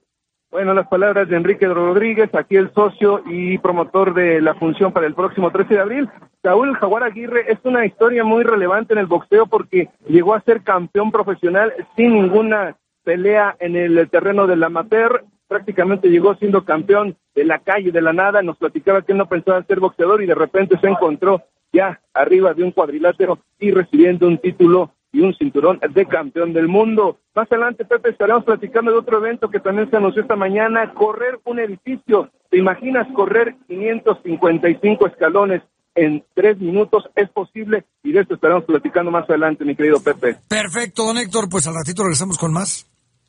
Bueno, 0.50 0.74
las 0.74 0.86
palabras 0.86 1.28
de 1.28 1.36
Enrique 1.36 1.66
Rodríguez, 1.66 2.32
aquí 2.34 2.56
el 2.56 2.72
socio 2.72 3.22
y 3.26 3.58
promotor 3.58 4.14
de 4.14 4.40
la 4.40 4.54
función 4.54 4.92
para 4.92 5.06
el 5.06 5.14
próximo 5.14 5.50
13 5.50 5.74
de 5.74 5.80
abril. 5.80 6.08
Saúl 6.42 6.76
Jaguar 6.76 7.02
Aguirre 7.02 7.50
es 7.50 7.58
una 7.64 7.84
historia 7.84 8.22
muy 8.22 8.44
relevante 8.44 8.94
en 8.94 9.00
el 9.00 9.06
boxeo 9.06 9.46
porque 9.46 9.88
llegó 10.08 10.34
a 10.34 10.40
ser 10.42 10.62
campeón 10.62 11.10
profesional 11.10 11.74
sin 11.96 12.14
ninguna 12.14 12.76
pelea 13.02 13.56
en 13.58 13.76
el 13.76 14.08
terreno 14.08 14.46
del 14.46 14.62
amateur, 14.62 15.24
prácticamente 15.48 16.08
llegó 16.08 16.34
siendo 16.36 16.64
campeón 16.64 17.16
de 17.34 17.44
la 17.44 17.58
calle, 17.58 17.92
de 17.92 18.02
la 18.02 18.12
nada, 18.12 18.42
nos 18.42 18.56
platicaba 18.56 19.02
que 19.02 19.12
él 19.12 19.18
no 19.18 19.26
pensaba 19.28 19.62
ser 19.64 19.80
boxeador 19.80 20.22
y 20.22 20.26
de 20.26 20.34
repente 20.34 20.78
se 20.80 20.88
encontró 20.88 21.42
ya 21.72 22.00
arriba 22.14 22.54
de 22.54 22.64
un 22.64 22.70
cuadrilátero 22.70 23.38
y 23.58 23.70
recibiendo 23.70 24.26
un 24.26 24.38
título 24.38 24.92
y 25.12 25.20
un 25.20 25.34
cinturón 25.34 25.80
de 25.90 26.06
campeón 26.06 26.52
del 26.52 26.68
mundo. 26.68 27.18
Más 27.34 27.50
adelante, 27.50 27.84
Pepe, 27.84 28.10
estaremos 28.10 28.44
platicando 28.44 28.90
de 28.90 28.98
otro 28.98 29.18
evento 29.18 29.48
que 29.48 29.60
también 29.60 29.88
se 29.90 29.96
anunció 29.96 30.22
esta 30.22 30.36
mañana, 30.36 30.92
correr 30.94 31.38
un 31.44 31.58
edificio. 31.58 32.30
¿Te 32.50 32.58
imaginas 32.58 33.06
correr 33.14 33.56
555 33.66 35.06
escalones 35.06 35.62
en 35.94 36.24
tres 36.34 36.58
minutos? 36.58 37.04
Es 37.14 37.30
posible 37.30 37.84
y 38.02 38.12
de 38.12 38.20
esto 38.20 38.34
estaremos 38.34 38.64
platicando 38.64 39.10
más 39.10 39.28
adelante, 39.28 39.64
mi 39.64 39.74
querido 39.74 40.00
Pepe. 40.00 40.38
Perfecto, 40.48 41.04
don 41.04 41.18
Héctor, 41.18 41.48
pues 41.48 41.66
al 41.66 41.74
ratito 41.74 42.02
regresamos 42.02 42.38
con 42.38 42.52
más. 42.52 42.86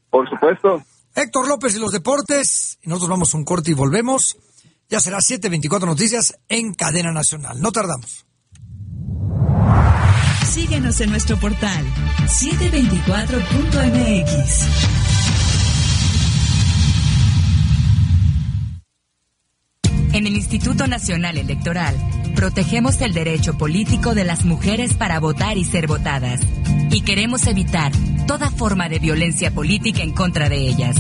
Por 0.09 0.30
supuesto. 0.30 0.82
Héctor 1.15 1.47
López 1.47 1.75
y 1.75 1.80
los 1.80 1.91
deportes. 1.91 2.80
Nosotros 2.84 3.09
vamos 3.09 3.34
a 3.34 3.38
un 3.38 3.43
corte 3.43 3.71
y 3.71 3.73
volvemos. 3.73 4.38
Ya 4.89 4.99
será 4.99 5.17
7.24 5.17 5.86
Noticias 5.86 6.38
en 6.47 6.73
Cadena 6.73 7.11
Nacional. 7.11 7.59
No 7.59 7.71
tardamos. 7.71 8.26
Síguenos 10.57 10.99
en 11.01 11.11
nuestro 11.11 11.37
portal 11.37 11.85
724.mx. 12.25 14.67
En 20.13 20.25
el 20.25 20.35
Instituto 20.35 20.87
Nacional 20.87 21.37
Electoral 21.37 21.95
protegemos 22.35 22.99
el 23.01 23.13
derecho 23.13 23.55
político 23.55 24.15
de 24.15 24.23
las 24.23 24.45
mujeres 24.45 24.95
para 24.95 25.19
votar 25.19 25.59
y 25.59 25.63
ser 25.63 25.85
votadas. 25.85 26.41
Y 26.89 27.01
queremos 27.01 27.45
evitar 27.45 27.91
toda 28.25 28.49
forma 28.49 28.89
de 28.89 28.97
violencia 28.97 29.51
política 29.51 30.01
en 30.01 30.11
contra 30.11 30.49
de 30.49 30.57
ellas. 30.57 30.95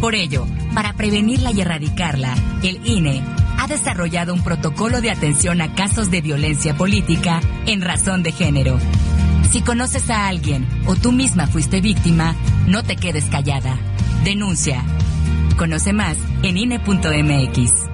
Por 0.00 0.14
ello, 0.14 0.46
para 0.74 0.92
prevenirla 0.92 1.50
y 1.52 1.60
erradicarla, 1.60 2.34
el 2.62 2.80
INE 2.86 3.22
ha 3.58 3.66
desarrollado 3.66 4.34
un 4.34 4.42
protocolo 4.42 5.00
de 5.00 5.10
atención 5.10 5.60
a 5.60 5.74
casos 5.74 6.10
de 6.10 6.20
violencia 6.20 6.76
política 6.76 7.40
en 7.66 7.80
razón 7.80 8.22
de 8.22 8.32
género. 8.32 8.78
Si 9.50 9.62
conoces 9.62 10.10
a 10.10 10.26
alguien 10.28 10.66
o 10.86 10.96
tú 10.96 11.12
misma 11.12 11.46
fuiste 11.46 11.80
víctima, 11.80 12.34
no 12.66 12.82
te 12.82 12.96
quedes 12.96 13.24
callada. 13.26 13.78
Denuncia. 14.24 14.82
Conoce 15.56 15.92
más 15.92 16.16
en 16.42 16.58
INE.mx. 16.58 17.93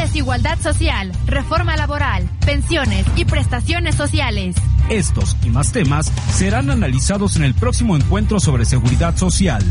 Desigualdad 0.00 0.60
social, 0.60 1.10
reforma 1.26 1.76
laboral, 1.76 2.28
pensiones 2.46 3.04
y 3.16 3.24
prestaciones 3.24 3.96
sociales. 3.96 4.54
Estos 4.88 5.36
y 5.44 5.50
más 5.50 5.72
temas 5.72 6.12
serán 6.32 6.70
analizados 6.70 7.34
en 7.34 7.42
el 7.42 7.52
próximo 7.52 7.96
encuentro 7.96 8.38
sobre 8.38 8.64
seguridad 8.64 9.16
social. 9.16 9.62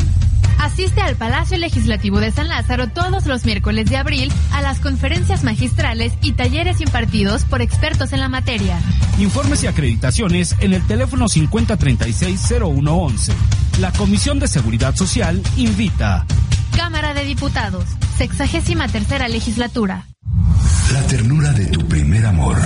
Asiste 0.60 1.01
al 1.01 1.16
Palacio 1.16 1.58
Legislativo 1.58 2.20
de 2.20 2.32
San 2.32 2.47
Lázaro 2.47 2.88
todos 2.88 3.26
los 3.26 3.45
miércoles 3.45 3.89
de 3.89 3.97
abril 3.97 4.32
a 4.51 4.62
las 4.62 4.80
conferencias 4.80 5.43
magistrales 5.43 6.14
y 6.22 6.34
talleres 6.34 6.82
impartidos 6.82 7.45
por 7.45 7.62
expertos 7.62 8.14
en 8.14 8.20
la 8.20 8.30
materia. 8.30 8.80
Informes 9.20 9.64
y 9.64 9.68
acreditaciones 9.68 10.55
en 10.60 10.74
el 10.74 10.86
teléfono 10.86 11.26
5036-0111. 11.26 13.34
La 13.80 13.91
Comisión 13.91 14.39
de 14.39 14.47
Seguridad 14.47 14.95
Social 14.95 15.41
invita. 15.55 16.26
Cámara 16.76 17.14
de 17.14 17.26
Diputados, 17.26 17.86
sexagésima 18.18 18.88
tercera 18.88 19.28
legislatura. 19.28 20.05
La 20.93 21.01
ternura 21.03 21.51
de 21.53 21.66
tu 21.66 21.86
primer 21.88 22.26
amor. 22.26 22.58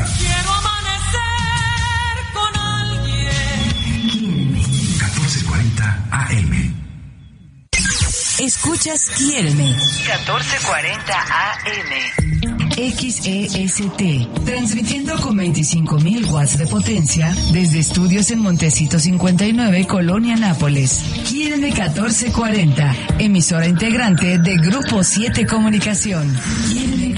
Escuchas 8.42 9.12
Quiéreme. 9.12 9.66
1440 9.66 11.14
AM. 11.14 12.32
XEST, 12.76 14.02
transmitiendo 14.44 15.16
con 15.22 15.38
25.000 15.38 16.28
watts 16.32 16.58
de 16.58 16.66
potencia 16.66 17.36
desde 17.54 17.78
estudios 17.78 18.32
en 18.32 18.40
Montecito 18.40 18.98
59, 18.98 19.86
Colonia 19.86 20.36
Nápoles. 20.38 21.04
Quiéreme 21.30 21.68
1440, 21.68 22.96
emisora 23.20 23.68
integrante 23.68 24.40
de 24.40 24.58
Grupo 24.58 25.04
7 25.04 25.46
Comunicación. 25.46 26.36
Quiéreme 26.68 27.11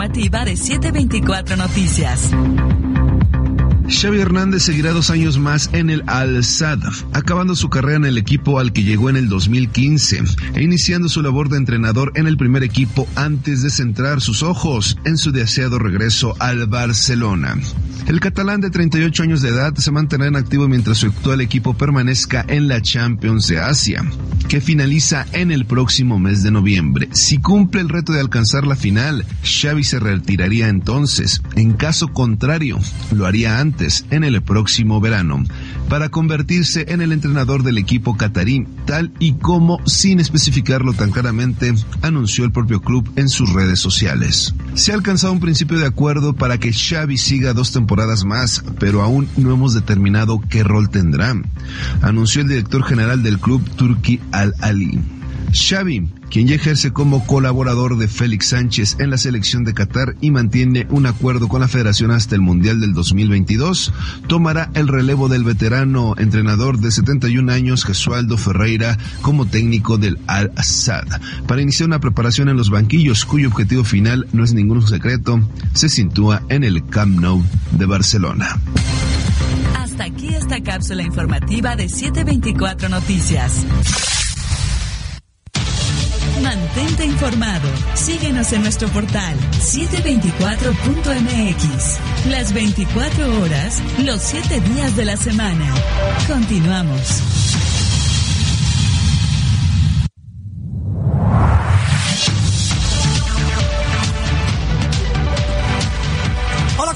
informativa 0.00 0.46
de 0.46 0.56
724 0.56 1.56
Noticias. 1.58 2.30
Xavi 3.86 4.18
Hernández 4.18 4.62
seguirá 4.62 4.92
dos 4.92 5.10
años 5.10 5.38
más 5.38 5.68
en 5.74 5.90
el 5.90 6.04
Al-Sadd, 6.06 6.80
acabando 7.12 7.54
su 7.54 7.68
carrera 7.68 7.96
en 7.96 8.04
el 8.06 8.16
equipo 8.16 8.58
al 8.60 8.72
que 8.72 8.82
llegó 8.82 9.10
en 9.10 9.16
el 9.16 9.28
2015 9.28 10.22
e 10.54 10.62
iniciando 10.62 11.10
su 11.10 11.20
labor 11.20 11.50
de 11.50 11.58
entrenador 11.58 12.12
en 12.14 12.26
el 12.26 12.38
primer 12.38 12.62
equipo 12.62 13.06
antes 13.14 13.62
de 13.62 13.68
centrar 13.68 14.22
sus 14.22 14.42
ojos 14.42 14.96
en 15.04 15.18
su 15.18 15.32
deseado 15.32 15.78
regreso 15.78 16.34
al 16.38 16.66
Barcelona. 16.66 17.58
El 18.06 18.20
catalán 18.20 18.62
de 18.62 18.70
38 18.70 19.22
años 19.22 19.42
de 19.42 19.50
edad 19.50 19.74
se 19.74 19.90
mantendrá 19.90 20.28
en 20.28 20.36
activo 20.36 20.66
mientras 20.66 20.96
su 20.96 21.08
actual 21.08 21.42
equipo 21.42 21.74
permanezca 21.74 22.42
en 22.48 22.68
la 22.68 22.80
Champions 22.80 23.48
de 23.48 23.60
Asia, 23.60 24.02
que 24.50 24.60
finaliza 24.60 25.26
en 25.32 25.52
el 25.52 25.64
próximo 25.64 26.18
mes 26.18 26.42
de 26.42 26.50
noviembre. 26.50 27.08
Si 27.12 27.38
cumple 27.38 27.82
el 27.82 27.88
reto 27.88 28.12
de 28.12 28.18
alcanzar 28.18 28.66
la 28.66 28.74
final, 28.74 29.24
Xavi 29.44 29.84
se 29.84 30.00
retiraría 30.00 30.66
entonces. 30.66 31.40
En 31.54 31.74
caso 31.74 32.08
contrario, 32.08 32.80
lo 33.14 33.26
haría 33.26 33.60
antes, 33.60 34.06
en 34.10 34.24
el 34.24 34.42
próximo 34.42 35.00
verano, 35.00 35.44
para 35.88 36.08
convertirse 36.08 36.86
en 36.88 37.00
el 37.00 37.12
entrenador 37.12 37.62
del 37.62 37.78
equipo 37.78 38.16
catarí, 38.16 38.66
tal 38.86 39.12
y 39.20 39.34
como, 39.34 39.86
sin 39.86 40.18
especificarlo 40.18 40.94
tan 40.94 41.12
claramente, 41.12 41.72
anunció 42.02 42.44
el 42.44 42.50
propio 42.50 42.80
club 42.80 43.08
en 43.14 43.28
sus 43.28 43.52
redes 43.52 43.78
sociales. 43.78 44.52
Se 44.74 44.90
ha 44.90 44.96
alcanzado 44.96 45.32
un 45.32 45.38
principio 45.38 45.78
de 45.78 45.86
acuerdo 45.86 46.34
para 46.34 46.58
que 46.58 46.72
Xavi 46.72 47.18
siga 47.18 47.54
dos 47.54 47.70
temporadas 47.70 48.24
más, 48.24 48.64
pero 48.80 49.02
aún 49.02 49.28
no 49.36 49.52
hemos 49.52 49.74
determinado 49.74 50.40
qué 50.48 50.64
rol 50.64 50.90
tendrá, 50.90 51.40
anunció 52.02 52.42
el 52.42 52.48
director 52.48 52.82
general 52.82 53.22
del 53.22 53.38
club 53.38 53.62
Turki 53.76 54.18
Al-Ali. 54.40 54.98
Xavi, 55.52 56.08
quien 56.30 56.46
ya 56.46 56.54
ejerce 56.54 56.92
como 56.92 57.26
colaborador 57.26 57.98
de 57.98 58.08
Félix 58.08 58.48
Sánchez 58.48 58.96
en 59.00 59.10
la 59.10 59.18
selección 59.18 59.64
de 59.64 59.74
Qatar 59.74 60.16
y 60.20 60.30
mantiene 60.30 60.86
un 60.90 61.06
acuerdo 61.06 61.48
con 61.48 61.60
la 61.60 61.68
federación 61.68 62.12
hasta 62.12 62.36
el 62.36 62.40
Mundial 62.40 62.80
del 62.80 62.94
2022, 62.94 63.92
tomará 64.28 64.70
el 64.74 64.86
relevo 64.86 65.28
del 65.28 65.44
veterano 65.44 66.14
entrenador 66.18 66.78
de 66.78 66.90
71 66.92 67.52
años 67.52 67.84
Gesualdo 67.84 68.38
Ferreira 68.38 68.96
como 69.22 69.46
técnico 69.46 69.98
del 69.98 70.18
Al-Assad 70.26 71.06
para 71.46 71.62
iniciar 71.62 71.88
una 71.88 72.00
preparación 72.00 72.48
en 72.48 72.56
los 72.56 72.70
banquillos 72.70 73.24
cuyo 73.24 73.48
objetivo 73.48 73.84
final 73.84 74.26
no 74.32 74.44
es 74.44 74.54
ningún 74.54 74.86
secreto, 74.86 75.40
se 75.74 75.88
sitúa 75.88 76.42
en 76.48 76.64
el 76.64 76.86
Camp 76.86 77.18
Nou 77.20 77.44
de 77.72 77.86
Barcelona. 77.86 78.58
Hasta 79.76 80.04
aquí 80.04 80.28
esta 80.28 80.60
cápsula 80.62 81.02
informativa 81.02 81.74
de 81.74 81.88
724 81.88 82.88
Noticias. 82.88 83.66
Mantente 86.42 87.04
informado. 87.04 87.68
Síguenos 87.94 88.52
en 88.52 88.62
nuestro 88.62 88.88
portal 88.88 89.36
724.mx. 89.60 92.30
Las 92.30 92.52
24 92.52 93.40
horas, 93.40 93.80
los 93.98 94.20
7 94.22 94.60
días 94.60 94.96
de 94.96 95.04
la 95.04 95.16
semana. 95.16 95.72
Continuamos. 96.26 97.69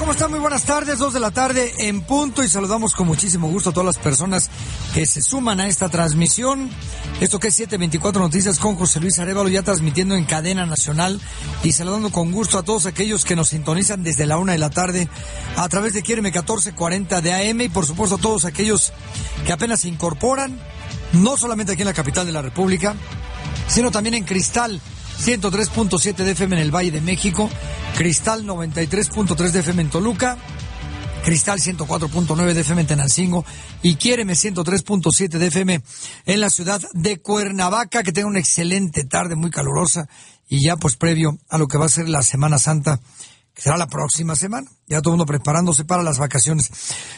¿Cómo 0.05 0.13
están? 0.13 0.31
Muy 0.33 0.41
buenas 0.41 0.65
tardes, 0.65 0.99
dos 0.99 1.15
de 1.15 1.21
la 1.21 1.31
tarde 1.31 1.73
en 1.79 2.03
punto 2.03 2.43
y 2.43 2.49
saludamos 2.51 2.95
con 2.95 3.07
muchísimo 3.07 3.49
gusto 3.49 3.71
a 3.71 3.73
todas 3.73 3.87
las 3.87 3.97
personas 3.97 4.51
que 4.93 5.07
se 5.07 5.23
suman 5.23 5.61
a 5.61 5.67
esta 5.67 5.89
transmisión. 5.89 6.69
Esto 7.23 7.41
que 7.41 7.49
es 7.49 7.55
724 7.55 8.21
Noticias 8.21 8.59
con 8.59 8.77
José 8.77 9.01
Luis 9.01 9.19
Arevalo, 9.19 9.49
ya 9.49 9.63
transmitiendo 9.63 10.15
en 10.15 10.27
cadena 10.27 10.67
nacional 10.67 11.23
y 11.63 11.73
saludando 11.73 12.13
con 12.13 12.33
gusto 12.33 12.59
a 12.59 12.63
todos 12.63 12.85
aquellos 12.85 13.25
que 13.25 13.35
nos 13.35 13.49
sintonizan 13.49 14.03
desde 14.03 14.27
la 14.27 14.37
una 14.37 14.53
de 14.53 14.59
la 14.59 14.69
tarde 14.69 15.09
a 15.57 15.67
través 15.71 15.95
de 15.95 16.03
Quiereme 16.03 16.29
1440 16.29 17.23
de 17.23 17.33
AM 17.33 17.63
y 17.63 17.69
por 17.71 17.87
supuesto 17.87 18.17
a 18.17 18.21
todos 18.21 18.45
aquellos 18.45 18.93
que 19.47 19.55
apenas 19.55 19.81
se 19.81 19.89
incorporan, 19.89 20.61
no 21.15 21.39
solamente 21.39 21.73
aquí 21.73 21.81
en 21.81 21.89
la 21.89 21.95
capital 21.95 22.27
de 22.27 22.33
la 22.33 22.43
República, 22.43 22.95
sino 23.69 23.91
también 23.91 24.17
en 24.17 24.25
Cristal 24.25 24.83
103.7 25.21 26.17
de 26.17 26.33
FM 26.33 26.57
en 26.57 26.63
el 26.63 26.75
Valle 26.75 26.91
de 26.91 27.01
México, 27.01 27.49
Cristal 27.97 28.45
93.3 28.45 29.51
de 29.51 29.61
FM 29.61 29.83
en 29.83 29.91
Toluca, 29.91 30.37
Cristal 31.25 31.59
104.9 31.59 32.53
de 32.53 32.61
FM 32.61 32.83
en 32.83 32.87
Tenancingo 32.87 33.47
y 33.83 33.95
Quiéreme 33.95 34.35
103.7 34.35 35.39
de 35.39 35.47
FM 35.47 35.81
en 36.27 36.41
la 36.41 36.51
ciudad 36.51 36.83
de 36.93 37.19
Cuernavaca. 37.21 38.03
Que 38.03 38.13
tenga 38.13 38.29
una 38.29 38.41
excelente 38.41 39.05
tarde, 39.05 39.35
muy 39.35 39.51
calurosa 39.51 40.07
y 40.49 40.63
ya 40.63 40.77
pues 40.77 40.97
previo 40.97 41.39
a 41.49 41.57
lo 41.57 41.67
que 41.67 41.79
va 41.79 41.87
a 41.87 41.89
ser 41.89 42.11
la 42.11 42.23
Semana 42.23 42.59
Santa, 42.59 43.01
que 43.55 43.63
será 43.63 43.79
la 43.79 43.87
próxima 43.87 44.37
semana. 44.37 44.71
Ya 44.87 45.01
todo 45.01 45.15
el 45.15 45.19
mundo 45.19 45.25
preparándose 45.25 45.87
para 45.87 46.03
las 46.03 46.19
vacaciones. 46.19 46.71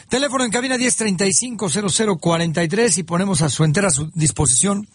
Teléfono 0.07 0.45
en 0.45 0.51
cabina 0.51 0.77
1035-0043 0.77 2.99
y 2.99 3.03
ponemos 3.03 3.41
a 3.41 3.49
su 3.49 3.65
entera 3.65 3.89
su 3.89 4.09
disposición 4.15 4.87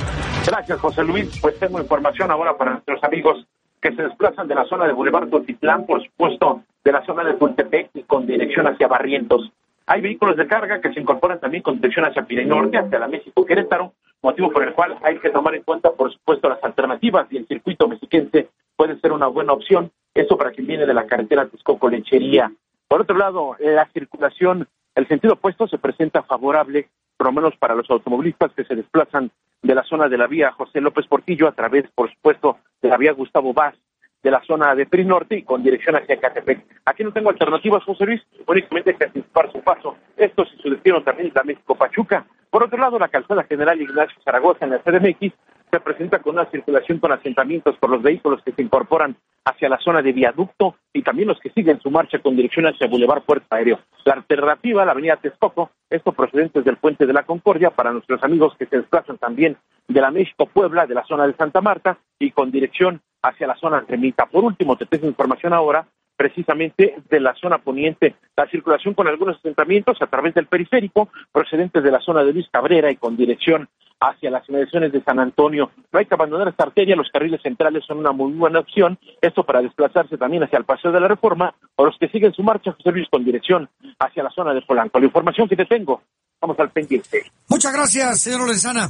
Gracias, 0.46 0.80
José 0.80 1.04
Luis. 1.04 1.38
Pues 1.40 1.58
tengo 1.58 1.80
información 1.80 2.30
ahora 2.30 2.56
para 2.56 2.72
nuestros 2.72 3.02
amigos 3.04 3.46
que 3.80 3.94
se 3.94 4.02
desplazan 4.02 4.48
de 4.48 4.54
la 4.54 4.64
zona 4.64 4.86
de 4.86 4.92
Boulevard 4.92 5.28
Tultitlán, 5.28 5.86
por 5.86 6.02
supuesto, 6.02 6.62
de 6.84 6.92
la 6.92 7.04
zona 7.04 7.24
de 7.24 7.34
Tultepec 7.34 7.90
y 7.94 8.02
con 8.02 8.26
dirección 8.26 8.66
hacia 8.66 8.88
Barrientos. 8.88 9.52
Hay 9.86 10.00
vehículos 10.00 10.36
de 10.36 10.46
carga 10.46 10.80
que 10.80 10.92
se 10.92 11.00
incorporan 11.00 11.40
también 11.40 11.62
con 11.62 11.76
dirección 11.76 12.04
hacia 12.04 12.22
Pire 12.22 12.44
Norte, 12.44 12.78
hacia 12.78 12.98
la 12.98 13.08
México 13.08 13.44
Querétaro, 13.44 13.92
motivo 14.22 14.50
por 14.50 14.62
el 14.62 14.72
cual 14.72 14.96
hay 15.02 15.18
que 15.18 15.30
tomar 15.30 15.54
en 15.54 15.62
cuenta, 15.62 15.90
por 15.90 16.12
supuesto, 16.12 16.48
las 16.48 16.62
alternativas 16.62 17.26
y 17.30 17.38
el 17.38 17.46
circuito 17.46 17.88
mexiquense 17.88 18.48
puede 18.76 18.98
ser 19.00 19.12
una 19.12 19.26
buena 19.26 19.52
opción. 19.52 19.90
Eso 20.14 20.36
para 20.36 20.52
quien 20.52 20.66
viene 20.66 20.86
de 20.86 20.94
la 20.94 21.06
carretera 21.06 21.46
Texcoco 21.46 21.88
Lechería. 21.88 22.52
Por 22.88 23.00
otro 23.00 23.16
lado, 23.16 23.56
la 23.58 23.86
circulación, 23.92 24.68
el 24.94 25.08
sentido 25.08 25.34
opuesto 25.34 25.66
se 25.66 25.78
presenta 25.78 26.22
favorable, 26.22 26.88
por 27.22 27.32
lo 27.32 27.40
menos 27.40 27.56
para 27.56 27.76
los 27.76 27.88
automovilistas 27.88 28.50
que 28.50 28.64
se 28.64 28.74
desplazan 28.74 29.30
de 29.62 29.76
la 29.76 29.84
zona 29.84 30.08
de 30.08 30.18
la 30.18 30.26
vía 30.26 30.50
José 30.50 30.80
López 30.80 31.06
Portillo 31.06 31.46
a 31.46 31.52
través, 31.52 31.88
por 31.94 32.12
supuesto, 32.12 32.58
de 32.82 32.88
la 32.88 32.96
vía 32.96 33.12
Gustavo 33.12 33.52
Vaz 33.52 33.76
de 34.24 34.30
la 34.32 34.42
zona 34.42 34.74
de 34.74 34.86
Pris 34.86 35.06
Norte 35.06 35.36
y 35.36 35.44
con 35.44 35.62
dirección 35.62 35.94
hacia 35.94 36.18
Catepec. 36.18 36.64
Aquí 36.84 37.04
no 37.04 37.12
tengo 37.12 37.30
alternativas, 37.30 37.84
José 37.84 38.06
Luis, 38.06 38.22
únicamente 38.44 38.96
que 38.96 39.04
anticipar 39.04 39.52
su 39.52 39.60
paso. 39.60 39.96
Esto 40.16 40.44
si 40.46 40.56
su 40.56 40.70
destino 40.70 41.00
también 41.04 41.28
es 41.28 41.34
la 41.36 41.44
México-Pachuca. 41.44 42.26
Por 42.50 42.64
otro 42.64 42.78
lado, 42.78 42.98
la 42.98 43.06
calzada 43.06 43.44
general 43.44 43.80
Ignacio 43.80 44.20
Zaragoza 44.24 44.64
en 44.64 44.72
la 44.72 44.80
CDMX 44.80 45.32
se 45.72 45.80
presenta 45.80 46.18
con 46.18 46.34
una 46.34 46.50
circulación 46.50 46.98
con 46.98 47.12
asentamientos 47.12 47.76
por 47.78 47.88
los 47.88 48.02
vehículos 48.02 48.42
que 48.44 48.52
se 48.52 48.60
incorporan 48.60 49.16
hacia 49.46 49.70
la 49.70 49.78
zona 49.78 50.02
de 50.02 50.12
viaducto 50.12 50.76
y 50.92 51.02
también 51.02 51.28
los 51.28 51.40
que 51.40 51.48
siguen 51.48 51.80
su 51.80 51.90
marcha 51.90 52.18
con 52.18 52.36
dirección 52.36 52.66
hacia 52.66 52.88
Boulevard 52.88 53.22
Puerto 53.22 53.46
Aéreo. 53.48 53.80
La 54.04 54.12
alternativa, 54.12 54.84
la 54.84 54.92
avenida 54.92 55.16
Texcoco, 55.16 55.70
esto 55.88 56.12
procedentes 56.12 56.62
del 56.66 56.76
Puente 56.76 57.06
de 57.06 57.14
la 57.14 57.22
Concordia 57.22 57.70
para 57.70 57.90
nuestros 57.90 58.22
amigos 58.22 58.54
que 58.58 58.66
se 58.66 58.76
desplazan 58.76 59.16
también 59.16 59.56
de 59.88 60.00
la 60.00 60.10
México 60.10 60.44
Puebla, 60.44 60.86
de 60.86 60.94
la 60.94 61.04
zona 61.04 61.26
de 61.26 61.32
Santa 61.34 61.62
Marta 61.62 61.96
y 62.18 62.32
con 62.32 62.50
dirección 62.50 63.00
hacia 63.22 63.46
la 63.46 63.56
zona 63.56 63.82
Tremita. 63.86 64.26
Por 64.26 64.44
último, 64.44 64.76
te 64.76 64.84
tengo 64.84 65.06
información 65.06 65.54
ahora 65.54 65.86
precisamente 66.22 66.94
de 67.10 67.18
la 67.18 67.34
zona 67.34 67.58
poniente, 67.58 68.14
la 68.36 68.46
circulación 68.48 68.94
con 68.94 69.08
algunos 69.08 69.38
asentamientos 69.38 70.00
a 70.00 70.06
través 70.06 70.32
del 70.34 70.46
periférico, 70.46 71.08
procedentes 71.32 71.82
de 71.82 71.90
la 71.90 71.98
zona 71.98 72.22
de 72.22 72.32
Luis 72.32 72.46
Cabrera 72.48 72.92
y 72.92 72.96
con 72.96 73.16
dirección 73.16 73.68
hacia 73.98 74.30
las 74.30 74.48
inmediaciones 74.48 74.92
de 74.92 75.02
San 75.02 75.18
Antonio. 75.18 75.72
No 75.92 75.98
hay 75.98 76.06
que 76.06 76.14
abandonar 76.14 76.46
esta 76.46 76.62
arteria, 76.62 76.94
los 76.94 77.10
carriles 77.12 77.42
centrales 77.42 77.82
son 77.84 77.98
una 77.98 78.12
muy 78.12 78.30
buena 78.34 78.60
opción, 78.60 79.00
esto 79.20 79.42
para 79.42 79.62
desplazarse 79.62 80.16
también 80.16 80.44
hacia 80.44 80.60
el 80.60 80.64
Paseo 80.64 80.92
de 80.92 81.00
la 81.00 81.08
Reforma, 81.08 81.56
o 81.74 81.86
los 81.86 81.96
que 81.98 82.06
siguen 82.06 82.32
su 82.32 82.44
marcha, 82.44 82.70
José 82.70 82.92
Luis, 82.92 83.08
con 83.10 83.24
dirección 83.24 83.68
hacia 83.98 84.22
la 84.22 84.30
zona 84.30 84.54
de 84.54 84.62
Polanco. 84.62 85.00
La 85.00 85.06
información 85.06 85.48
que 85.48 85.56
te 85.56 85.64
tengo, 85.64 86.02
vamos 86.40 86.56
al 86.60 86.70
pendiente. 86.70 87.32
Muchas 87.48 87.72
gracias, 87.72 88.20
señor 88.20 88.42
Lorenzana. 88.42 88.88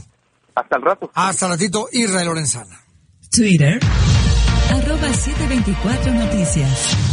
Hasta 0.54 0.76
el 0.76 0.82
rato. 0.82 1.10
Hasta 1.14 1.46
el 1.46 1.52
ratito, 1.52 1.86
Israel 1.92 2.26
Lorenzana. 2.26 2.76
Twitter, 3.34 3.80
arroba 4.70 5.08
724 5.14 6.12
Noticias. 6.12 7.11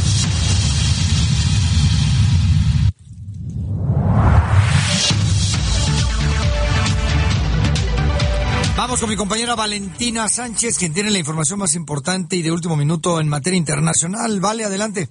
Vamos 8.90 9.02
con 9.02 9.10
mi 9.12 9.16
compañera 9.16 9.54
Valentina 9.54 10.28
Sánchez, 10.28 10.80
quien 10.80 10.92
tiene 10.92 11.12
la 11.12 11.20
información 11.20 11.60
más 11.60 11.76
importante 11.76 12.36
y 12.36 12.42
de 12.42 12.52
último 12.52 12.76
minuto 12.76 13.22
en 13.22 13.30
materia 13.30 13.56
internacional. 13.56 14.40
Vale, 14.42 14.64
adelante. 14.64 15.10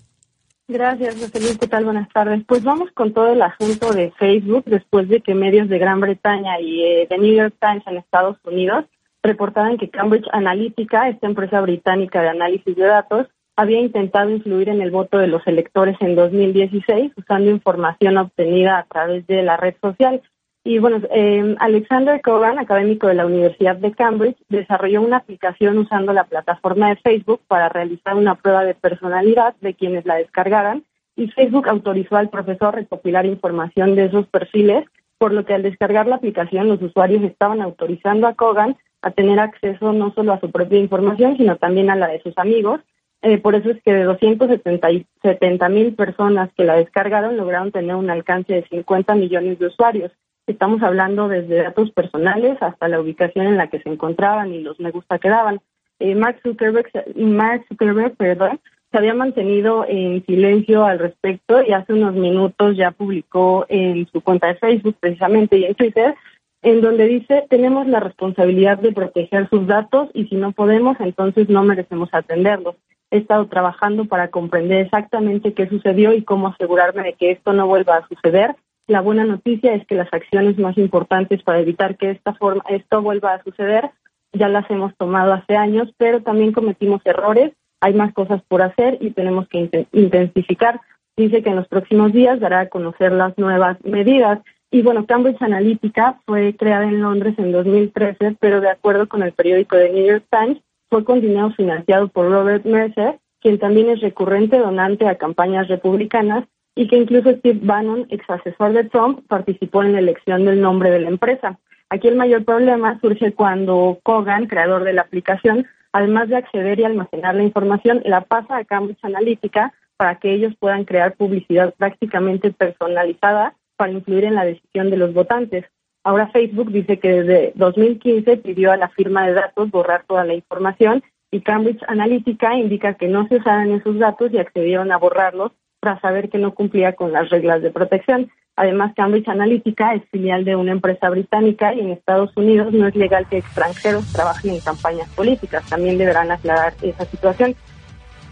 Gracias, 0.67 1.15
José 1.15 1.39
Luis. 1.39 1.59
¿Qué 1.59 1.69
tal? 1.69 1.85
Buenas 1.85 2.09
tardes. 2.09 2.43
Pues 2.45 2.65
vamos 2.65 2.91
con 2.91 3.13
todo 3.13 3.29
el 3.29 3.41
asunto 3.41 3.93
de 3.93 4.11
Facebook 4.19 4.65
después 4.65 5.09
de 5.09 5.21
que 5.21 5.33
medios 5.37 5.69
de 5.69 5.79
Gran 5.79 6.01
Bretaña 6.01 6.61
y 6.61 6.83
eh, 6.83 7.07
The 7.09 7.19
New 7.19 7.33
York 7.33 7.55
Times 7.61 7.85
en 7.87 7.99
Estados 7.99 8.37
Unidos 8.43 8.85
reportaban 9.23 9.79
que 9.79 9.91
Cambridge 9.91 10.27
Analytica, 10.33 11.09
esta 11.09 11.29
empresa 11.29 11.61
británica 11.61 12.21
de 12.21 12.31
análisis 12.31 12.75
de 12.75 12.85
datos, 12.85 13.29
había 13.55 13.79
intentado 13.79 14.29
influir 14.31 14.71
en 14.71 14.83
el 14.83 14.91
voto 14.91 15.19
de 15.19 15.29
los 15.29 15.47
electores 15.47 15.97
en 16.01 16.17
2016 16.17 17.13
usando 17.17 17.49
información 17.49 18.17
obtenida 18.17 18.81
a 18.81 18.87
través 18.87 19.25
de 19.29 19.45
la 19.45 19.57
red 19.57 19.77
social. 19.81 20.21
Y 20.69 20.81
bueno, 20.81 21.01
eh, 21.11 21.57
Alexander 21.61 22.21
Cogan, 22.21 22.59
académico 22.59 23.07
de 23.07 23.15
la 23.15 23.25
Universidad 23.25 23.77
de 23.77 23.91
Cambridge, 23.93 24.37
desarrolló 24.51 25.01
una 25.01 25.17
aplicación 25.17 25.79
usando 25.79 26.13
la 26.13 26.25
plataforma 26.25 26.91
de 26.91 26.97
Facebook 26.97 27.41
para 27.49 27.71
realizar 27.71 28.15
una 28.17 28.35
prueba 28.35 28.65
de 28.65 28.75
personalidad 28.75 29.55
de 29.63 29.73
quienes 29.73 30.05
la 30.05 30.17
descargaran 30.17 30.85
y 31.17 31.29
Facebook 31.29 31.71
autorizó 31.71 32.19
al 32.19 32.29
profesor 32.29 32.75
recopilar 32.75 33.25
información 33.25 33.95
de 33.95 34.05
esos 34.05 34.27
perfiles, 34.27 34.85
por 35.17 35.33
lo 35.33 35.47
que 35.47 35.55
al 35.55 35.63
descargar 35.63 36.07
la 36.07 36.17
aplicación 36.17 36.69
los 36.69 36.83
usuarios 36.83 37.23
estaban 37.23 37.63
autorizando 37.63 38.27
a 38.27 38.35
Kogan 38.35 38.77
a 39.01 39.11
tener 39.13 39.41
acceso 39.41 39.95
no 39.95 40.13
solo 40.13 40.35
a 40.35 40.41
su 40.41 40.51
propia 40.51 40.79
información, 40.79 41.39
sino 41.39 41.57
también 41.57 41.89
a 41.89 41.97
la 41.97 42.09
de 42.09 42.21
sus 42.21 42.37
amigos. 42.37 42.83
Eh, 43.23 43.39
por 43.39 43.55
eso 43.55 43.71
es 43.71 43.83
que 43.83 43.95
de 43.95 44.05
270 44.05 45.69
mil 45.71 45.95
personas 45.95 46.51
que 46.53 46.65
la 46.65 46.75
descargaron 46.75 47.39
lograron 47.39 47.73
tener 47.73 47.97
un 47.97 48.11
alcance 48.11 48.53
de 48.53 48.69
50 48.69 49.15
millones 49.15 49.59
de 49.59 49.69
usuarios. 49.69 50.13
Estamos 50.49 50.83
hablando 50.83 51.29
desde 51.29 51.63
datos 51.63 51.91
personales 51.91 52.57
hasta 52.63 52.89
la 52.89 52.99
ubicación 52.99 53.47
en 53.47 53.59
la 53.59 53.67
que 53.67 53.81
se 53.81 53.91
encontraban 53.91 54.51
y 54.51 54.63
los 54.63 54.81
me 54.81 54.91
gusta 54.91 55.19
que 55.19 55.29
daban. 55.29 55.61
Eh, 55.99 56.15
Mark 56.15 56.41
Zuckerberg, 56.43 56.91
Mark 57.17 57.67
Zuckerberg 57.69 58.17
perdón, 58.17 58.59
se 58.91 58.97
había 58.97 59.13
mantenido 59.13 59.85
en 59.87 60.25
silencio 60.25 60.87
al 60.87 61.01
respecto 61.01 61.63
y 61.63 61.73
hace 61.73 61.93
unos 61.93 62.15
minutos 62.15 62.79
ya 62.79 62.93
publicó 62.93 63.67
en 63.69 64.09
su 64.11 64.23
cuenta 64.23 64.47
de 64.47 64.55
Facebook 64.55 64.97
precisamente 64.99 65.59
y 65.59 65.67
en 65.67 65.75
Twitter 65.75 66.15
en 66.63 66.81
donde 66.81 67.05
dice 67.07 67.45
tenemos 67.51 67.87
la 67.87 68.01
responsabilidad 68.01 68.79
de 68.79 68.93
proteger 68.93 69.51
sus 69.51 69.67
datos 69.67 70.09
y 70.15 70.29
si 70.29 70.37
no 70.37 70.53
podemos 70.53 70.99
entonces 71.01 71.51
no 71.51 71.63
merecemos 71.63 72.09
atenderlos. 72.13 72.75
He 73.11 73.19
estado 73.19 73.49
trabajando 73.49 74.07
para 74.07 74.29
comprender 74.29 74.87
exactamente 74.87 75.53
qué 75.53 75.69
sucedió 75.69 76.15
y 76.15 76.25
cómo 76.25 76.49
asegurarme 76.49 77.03
de 77.03 77.13
que 77.13 77.33
esto 77.33 77.53
no 77.53 77.67
vuelva 77.67 77.99
a 77.99 78.09
suceder 78.09 78.57
La 78.89 79.01
buena 79.01 79.25
noticia 79.25 79.75
es 79.75 79.87
que 79.87 79.95
las 79.95 80.13
acciones 80.13 80.59
más 80.59 80.77
importantes 80.77 81.43
para 81.45 81.61
evitar 81.61 81.97
que 81.97 82.11
esta 82.11 82.35
forma, 82.35 82.65
esto 82.69 83.03
vuelva 83.03 83.35
a 83.35 83.45
suceder 83.45 83.91
ya 84.33 84.49
las 84.49 84.71
hemos 84.71 84.95
tomado 84.97 85.33
hace 85.33 85.57
años, 85.57 85.89
pero 85.97 86.23
también 86.23 86.53
cometimos 86.53 87.01
errores, 87.05 87.53
hay 87.81 87.95
más 87.95 88.13
cosas 88.13 88.43
por 88.49 88.63
hacer 88.63 88.99
y 89.01 89.11
tenemos 89.11 89.49
que 89.49 89.87
intensificar. 89.93 90.81
Dice 91.17 91.43
que 91.43 91.51
en 91.51 91.57
los 91.57 91.69
próximos 91.69 92.13
días 92.13 92.41
dará 92.41 92.61
a 92.61 92.69
conocer 92.69 93.13
las 93.13 93.37
nuevas 93.39 93.79
medidas. 93.85 94.41
Y 94.71 94.83
bueno, 94.83 95.07
Cambridge 95.07 95.41
Analytica 95.41 96.21
fue 96.27 96.55
creada 96.55 96.85
en 96.85 97.01
Londres 97.01 97.35
en 97.39 97.53
2013, 97.53 98.37
pero 98.39 98.61
de 98.61 98.71
acuerdo 98.71 99.09
con 99.09 99.23
el 99.23 99.33
periódico 99.33 99.77
The 99.77 99.93
New 99.93 100.07
York 100.07 100.25
Times, 100.31 100.59
fue 100.91 101.05
con 101.05 101.21
dinero 101.21 101.51
financiado 101.57 102.09
por 102.09 102.31
Robert 102.31 102.65
Mercer, 102.65 103.19
quien 103.41 103.59
también 103.59 103.89
es 103.91 104.01
recurrente 104.01 104.59
donante 104.59 105.09
a 105.09 105.17
campañas 105.17 105.69
republicanas 105.69 106.45
y 106.79 106.87
que 106.87 106.97
incluso 106.97 107.33
Steve 107.33 107.59
Bannon, 107.61 108.07
ex 108.09 108.31
asesor 108.31 108.73
de 108.73 108.85
Trump, 108.85 109.27
participó 109.27 109.83
en 109.83 109.95
la 109.95 109.99
elección 109.99 110.45
del 110.45 110.61
nombre 110.61 110.93
de 110.93 111.01
la 111.01 111.09
empresa. 111.09 111.59
Aquí 111.91 112.07
el 112.07 112.15
mayor 112.15 112.45
problema 112.45 113.01
surge 113.01 113.33
cuando 113.33 113.99
Kogan, 114.05 114.47
creador 114.47 114.85
de 114.85 114.93
la 114.93 115.03
aplicación, 115.03 115.67
además 115.91 116.29
de 116.29 116.37
acceder 116.37 116.79
y 116.79 116.85
almacenar 116.85 117.35
la 117.35 117.43
información, 117.43 118.01
la 118.05 118.21
pasa 118.21 118.59
a 118.59 118.65
Cambridge 118.65 119.03
Analytica 119.03 119.75
para 119.97 120.21
que 120.21 120.33
ellos 120.33 120.55
puedan 120.61 120.85
crear 120.85 121.17
publicidad 121.17 121.75
prácticamente 121.77 122.53
personalizada 122.53 123.55
para 123.77 123.91
influir 123.91 124.23
en 124.23 124.37
la 124.37 124.45
decisión 124.45 124.89
de 124.91 124.99
los 124.99 125.13
votantes. 125.13 125.65
Ahora 126.05 126.29
Facebook 126.29 126.71
dice 126.71 127.01
que 127.01 127.09
desde 127.09 127.53
2015 127.57 128.37
pidió 128.37 128.71
a 128.71 128.77
la 128.77 128.89
firma 128.91 129.27
de 129.27 129.33
datos 129.33 129.69
borrar 129.73 130.05
toda 130.07 130.25
la 130.25 130.35
información 130.35 131.03
y 131.33 131.41
Cambridge 131.41 131.83
Analytica 131.89 132.55
indica 132.55 132.95
que 132.95 133.09
no 133.09 133.27
se 133.27 133.39
usaban 133.39 133.73
esos 133.73 133.99
datos 133.99 134.33
y 134.33 134.39
accedieron 134.39 134.93
a 134.93 134.97
borrarlos 134.97 135.51
tras 135.81 136.01
saber 136.01 136.29
que 136.29 136.39
no 136.39 136.55
cumplía 136.55 136.95
con 136.95 137.13
las 137.13 137.31
reglas 137.31 137.63
de 137.63 137.71
protección. 137.71 138.31
Además, 138.57 138.93
Cambridge 138.97 139.29
Analytica 139.29 139.95
es 139.95 140.03
filial 140.11 140.45
de 140.45 140.57
una 140.57 140.73
empresa 140.73 141.09
británica 141.11 141.73
y 141.75 141.81
en 141.81 141.91
Estados 141.91 142.37
Unidos 142.37 142.73
no 142.73 142.89
es 142.89 142.97
legal 142.97 143.27
que 143.29 143.39
extranjeros 143.39 144.13
trabajen 144.13 144.55
en 144.55 144.61
campañas 144.61 145.09
políticas. 145.11 145.65
También 145.69 145.97
deberán 145.97 146.33
aclarar 146.33 146.75
esa 146.83 147.05
situación. 147.05 147.55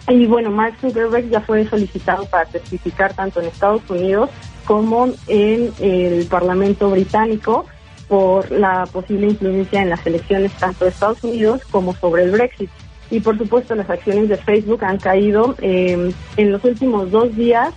Y 0.09 0.27
bueno, 0.27 0.51
Mark 0.51 0.75
Zuckerberg 0.81 1.29
ya 1.31 1.41
fue 1.41 1.65
solicitado 1.67 2.27
para 2.27 2.45
testificar 2.47 3.15
tanto 3.15 3.41
en 3.41 3.47
Estados 3.47 3.89
Unidos 3.89 4.31
como 4.65 5.09
en 5.29 5.73
el 5.79 6.27
Parlamento 6.27 6.91
británico 6.91 7.67
por 8.09 8.51
la 8.51 8.87
posible 8.87 9.29
influencia 9.29 9.83
en 9.83 9.91
las 9.91 10.05
elecciones 10.07 10.53
tanto 10.55 10.85
de 10.85 10.91
Estados 10.91 11.23
Unidos 11.25 11.63
como 11.71 11.93
sobre 11.95 12.25
el 12.25 12.31
Brexit. 12.33 12.71
Y 13.11 13.21
por 13.21 13.39
supuesto 13.39 13.75
las 13.75 13.89
acciones 13.89 14.29
de 14.29 14.37
Facebook 14.37 14.85
han 14.85 14.99
caído. 14.99 15.55
Eh, 15.61 16.13
en 16.37 16.53
los 16.53 16.65
últimos 16.65 17.11
dos 17.11 17.35
días 17.37 17.73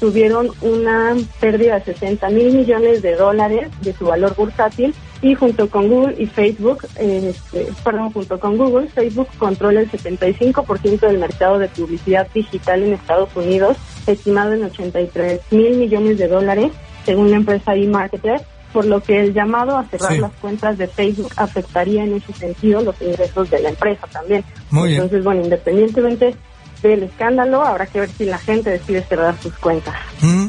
tuvieron 0.00 0.48
una 0.62 1.14
pérdida 1.38 1.78
de 1.78 1.94
60 1.94 2.28
mil 2.30 2.52
millones 2.52 3.02
de 3.02 3.14
dólares 3.14 3.70
de 3.82 3.92
su 3.92 4.06
valor 4.06 4.34
bursátil 4.34 4.92
y 5.22 5.36
junto 5.36 5.70
con 5.70 5.88
Google 5.88 6.16
y 6.18 6.26
Facebook, 6.26 6.84
este, 6.96 7.68
perdón, 7.84 8.10
junto 8.12 8.40
con 8.40 8.56
Google, 8.56 8.88
Facebook 8.88 9.28
controla 9.38 9.80
el 9.80 9.90
75% 9.90 10.98
del 10.98 11.18
mercado 11.18 11.60
de 11.60 11.68
publicidad 11.68 12.26
digital 12.34 12.82
en 12.82 12.94
Estados 12.94 13.28
Unidos, 13.36 13.76
estimado 14.08 14.52
en 14.54 14.64
83 14.64 15.40
mil 15.52 15.76
millones 15.76 16.18
de 16.18 16.26
dólares, 16.26 16.72
según 17.06 17.30
la 17.30 17.36
empresa 17.36 17.76
eMarketer, 17.76 18.40
por 18.72 18.84
lo 18.86 19.02
que 19.02 19.20
el 19.20 19.34
llamado 19.34 19.76
a 19.76 19.84
cerrar 19.86 20.16
las 20.18 20.32
cuentas 20.34 20.78
de 20.78 20.86
Facebook 20.86 21.32
afectaría 21.36 22.04
en 22.04 22.14
ese 22.14 22.32
sentido 22.32 22.82
los 22.82 23.00
ingresos 23.00 23.50
de 23.50 23.60
la 23.60 23.68
empresa 23.70 24.06
también. 24.06 24.44
Entonces, 24.72 25.22
bueno, 25.22 25.42
independientemente 25.42 26.34
del 26.82 27.04
escándalo, 27.04 27.62
habrá 27.62 27.86
que 27.86 28.00
ver 28.00 28.10
si 28.10 28.24
la 28.24 28.38
gente 28.38 28.70
decide 28.70 29.02
cerrar 29.02 29.40
sus 29.40 29.56
cuentas. 29.58 29.94
Mm. 30.20 30.48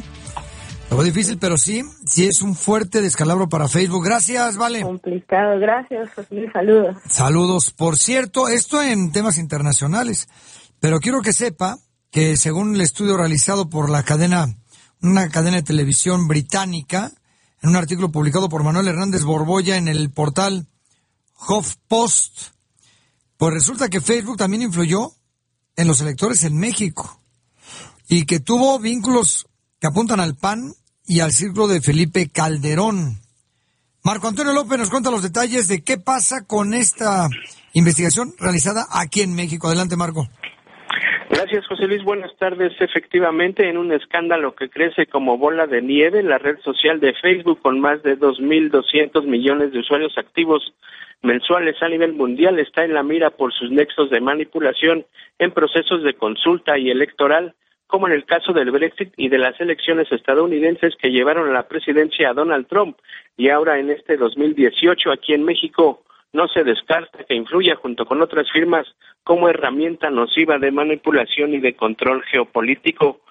Difícil, 1.03 1.37
pero 1.37 1.57
sí, 1.57 1.81
sí 2.05 2.27
es 2.27 2.41
un 2.41 2.55
fuerte 2.55 3.01
descalabro 3.01 3.49
para 3.49 3.67
Facebook. 3.67 4.05
Gracias, 4.05 4.55
Vale. 4.55 4.81
Complicado, 4.83 5.59
gracias, 5.59 6.09
José. 6.13 6.49
Saludos. 6.53 6.95
Saludos. 7.09 7.71
Por 7.71 7.97
cierto, 7.97 8.47
esto 8.47 8.81
en 8.81 9.11
temas 9.11 9.37
internacionales, 9.37 10.29
pero 10.79 10.99
quiero 10.99 11.21
que 11.21 11.33
sepa 11.33 11.77
que 12.09 12.37
según 12.37 12.75
el 12.75 12.81
estudio 12.81 13.17
realizado 13.17 13.69
por 13.69 13.89
la 13.89 14.03
cadena, 14.03 14.55
una 15.01 15.29
cadena 15.29 15.57
de 15.57 15.63
televisión 15.63 16.27
británica, 16.27 17.11
en 17.63 17.69
un 17.69 17.75
artículo 17.77 18.11
publicado 18.11 18.49
por 18.49 18.61
Manuel 18.61 18.89
Hernández 18.89 19.23
Borbolla 19.23 19.77
en 19.77 19.87
el 19.87 20.11
portal 20.11 20.67
HuffPost, 21.47 22.49
pues 23.37 23.53
resulta 23.53 23.89
que 23.89 24.01
Facebook 24.01 24.37
también 24.37 24.63
influyó 24.63 25.13
en 25.77 25.87
los 25.87 26.01
electores 26.01 26.43
en 26.43 26.57
México 26.57 27.21
y 28.09 28.25
que 28.25 28.41
tuvo 28.41 28.79
vínculos 28.79 29.47
que 29.79 29.87
apuntan 29.87 30.19
al 30.19 30.35
PAN 30.35 30.75
y 31.05 31.21
al 31.21 31.31
círculo 31.31 31.67
de 31.69 31.81
Felipe 31.81 32.27
Calderón. 32.27 33.21
Marco 34.03 34.27
Antonio 34.27 34.51
López 34.51 34.77
nos 34.77 34.89
cuenta 34.89 35.09
los 35.09 35.23
detalles 35.23 35.69
de 35.69 35.83
qué 35.83 35.97
pasa 35.97 36.41
con 36.41 36.73
esta 36.73 37.29
investigación 37.71 38.35
realizada 38.37 38.87
aquí 38.91 39.21
en 39.21 39.33
México. 39.33 39.67
Adelante, 39.67 39.95
Marco. 39.95 40.27
Gracias, 41.35 41.65
José 41.65 41.87
Luis. 41.87 42.03
Buenas 42.03 42.35
tardes. 42.37 42.79
Efectivamente, 42.79 43.67
en 43.67 43.79
un 43.79 43.91
escándalo 43.91 44.53
que 44.53 44.69
crece 44.69 45.07
como 45.07 45.39
bola 45.39 45.65
de 45.65 45.81
nieve, 45.81 46.21
la 46.21 46.37
red 46.37 46.59
social 46.59 46.99
de 46.99 47.15
Facebook, 47.15 47.59
con 47.59 47.79
más 47.79 48.03
de 48.03 48.19
2.200 48.19 49.25
millones 49.25 49.71
de 49.71 49.79
usuarios 49.79 50.15
activos, 50.15 50.75
mensuales 51.23 51.81
a 51.81 51.89
nivel 51.89 52.13
mundial 52.13 52.59
está 52.59 52.85
en 52.85 52.93
la 52.93 53.01
mira 53.01 53.31
por 53.31 53.51
sus 53.51 53.71
nexos 53.71 54.11
de 54.11 54.21
manipulación 54.21 55.07
en 55.39 55.51
procesos 55.51 56.03
de 56.03 56.13
consulta 56.13 56.77
y 56.77 56.91
electoral, 56.91 57.55
como 57.87 58.05
en 58.05 58.13
el 58.13 58.25
caso 58.25 58.53
del 58.53 58.69
Brexit 58.69 59.11
y 59.17 59.29
de 59.29 59.39
las 59.39 59.59
elecciones 59.59 60.11
estadounidenses 60.11 60.95
que 60.97 61.09
llevaron 61.09 61.49
a 61.49 61.53
la 61.53 61.67
presidencia 61.67 62.29
a 62.29 62.33
Donald 62.33 62.67
Trump 62.67 62.99
y 63.37 63.49
ahora 63.49 63.79
en 63.79 63.89
este 63.89 64.17
2018 64.17 65.11
aquí 65.11 65.33
en 65.33 65.45
México 65.45 66.03
no 66.33 66.47
se 66.47 66.63
descarta 66.63 67.23
que 67.23 67.35
influya 67.35 67.75
junto 67.75 68.05
con 68.05 68.21
otras 68.21 68.51
firmas 68.51 68.87
como 69.23 69.47
herramienta 69.47 70.09
nociva 70.09 70.57
de 70.57 70.71
manipulación 70.71 71.53
y 71.53 71.59
de 71.59 71.75
control 71.75 72.23
geopolítico. 72.23 73.21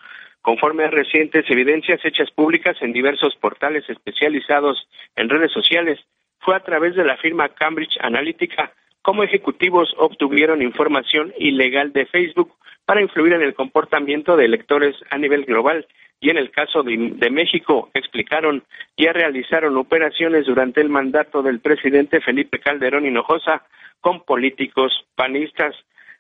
Conforme 0.41 0.85
a 0.85 0.91
recientes 0.91 1.45
evidencias 1.51 2.05
hechas 2.05 2.31
públicas 2.31 2.77
en 2.81 2.93
diversos 2.93 3.37
portales 3.37 3.89
especializados 3.89 4.89
en 5.17 5.29
redes 5.29 5.53
sociales, 5.53 6.01
fue 6.39 6.57
a 6.57 6.61
través 6.61 6.95
de 6.95 7.05
la 7.05 7.17
firma 7.17 7.49
Cambridge 7.51 7.99
Analytica 8.01 8.73
como 9.03 9.25
ejecutivos 9.25 9.93
obtuvieron 9.99 10.63
información 10.63 11.33
ilegal 11.37 11.93
de 11.93 12.07
Facebook 12.07 12.53
para 12.85 13.03
influir 13.03 13.33
en 13.33 13.43
el 13.43 13.55
comportamiento 13.55 14.37
de 14.37 14.45
electores 14.45 14.95
a 15.11 15.19
nivel 15.19 15.45
global 15.45 15.87
y 16.23 16.31
en 16.31 16.39
el 16.39 16.51
caso 16.53 16.83
de, 16.83 16.97
de, 17.17 17.31
México 17.31 17.91
explicaron 17.93 18.63
ya 18.97 19.13
realizaron 19.13 19.77
operaciones 19.77 20.47
durante 20.47 20.81
el 20.81 20.89
mandato 20.89 21.43
del 21.43 21.59
presidente 21.59 22.21
Felipe 22.21 22.61
Calderón 22.61 23.05
Hinojosa 23.05 23.67
con 24.01 24.23
políticos 24.25 24.93
panistas 25.17 25.75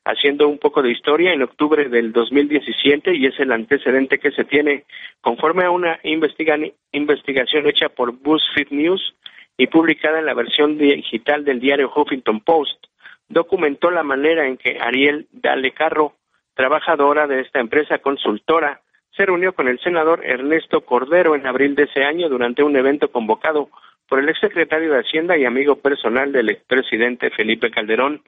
haciendo 0.04 0.48
un 0.48 0.58
poco 0.58 0.82
de 0.82 0.90
historia. 0.90 1.32
En 1.32 1.42
octubre 1.42 1.88
del 1.88 2.12
2017 2.12 3.14
y 3.14 3.26
es 3.26 3.38
el 3.38 3.52
antecedente 3.52 4.18
que 4.18 4.32
se 4.32 4.44
tiene 4.44 4.84
conforme 5.20 5.64
a 5.64 5.70
una 5.70 6.00
investigación 6.02 7.66
hecha 7.68 7.88
por 7.88 8.12
BuzzFeed 8.12 8.70
News 8.70 9.14
y 9.56 9.68
publicada 9.68 10.18
en 10.18 10.26
la 10.26 10.34
versión 10.34 10.78
digital 10.78 11.44
del 11.44 11.60
diario 11.60 11.92
Huffington 11.94 12.40
Post, 12.40 12.86
documentó 13.28 13.92
la 13.92 14.02
manera 14.02 14.48
en 14.48 14.56
que 14.56 14.78
Ariel 14.80 15.28
Dale 15.30 15.70
Carro, 15.70 16.14
trabajadora 16.54 17.28
de 17.28 17.40
esta 17.40 17.60
empresa 17.60 17.98
consultora, 17.98 18.80
se 19.16 19.26
reunió 19.26 19.54
con 19.54 19.68
el 19.68 19.78
senador 19.80 20.24
Ernesto 20.24 20.82
Cordero 20.82 21.34
en 21.34 21.46
abril 21.46 21.74
de 21.74 21.84
ese 21.84 22.04
año 22.04 22.28
durante 22.28 22.62
un 22.62 22.76
evento 22.76 23.10
convocado 23.10 23.68
por 24.08 24.18
el 24.18 24.28
exsecretario 24.28 24.92
de 24.92 25.00
Hacienda 25.00 25.36
y 25.36 25.44
amigo 25.44 25.76
personal 25.76 26.32
del 26.32 26.50
expresidente 26.50 27.30
Felipe 27.30 27.70
Calderón. 27.70 28.22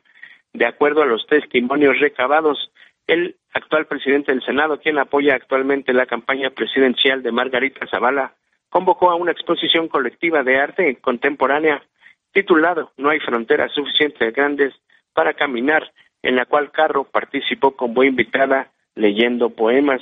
De 0.52 0.66
acuerdo 0.66 1.02
a 1.02 1.06
los 1.06 1.26
testimonios 1.26 1.98
recabados, 2.00 2.70
el 3.06 3.36
actual 3.52 3.86
presidente 3.86 4.32
del 4.32 4.42
Senado, 4.42 4.80
quien 4.80 4.98
apoya 4.98 5.34
actualmente 5.34 5.92
la 5.92 6.06
campaña 6.06 6.50
presidencial 6.50 7.22
de 7.22 7.32
Margarita 7.32 7.86
Zavala, 7.86 8.34
convocó 8.70 9.10
a 9.10 9.14
una 9.14 9.32
exposición 9.32 9.88
colectiva 9.88 10.42
de 10.42 10.58
arte 10.58 10.96
contemporánea 11.00 11.82
titulado 12.32 12.92
No 12.96 13.10
hay 13.10 13.20
fronteras 13.20 13.72
suficientes 13.72 14.34
grandes 14.34 14.74
para 15.12 15.34
caminar, 15.34 15.92
en 16.22 16.36
la 16.36 16.46
cual 16.46 16.72
Carro 16.72 17.04
participó 17.04 17.76
como 17.76 18.02
invitada 18.02 18.72
leyendo 18.94 19.50
poemas. 19.50 20.00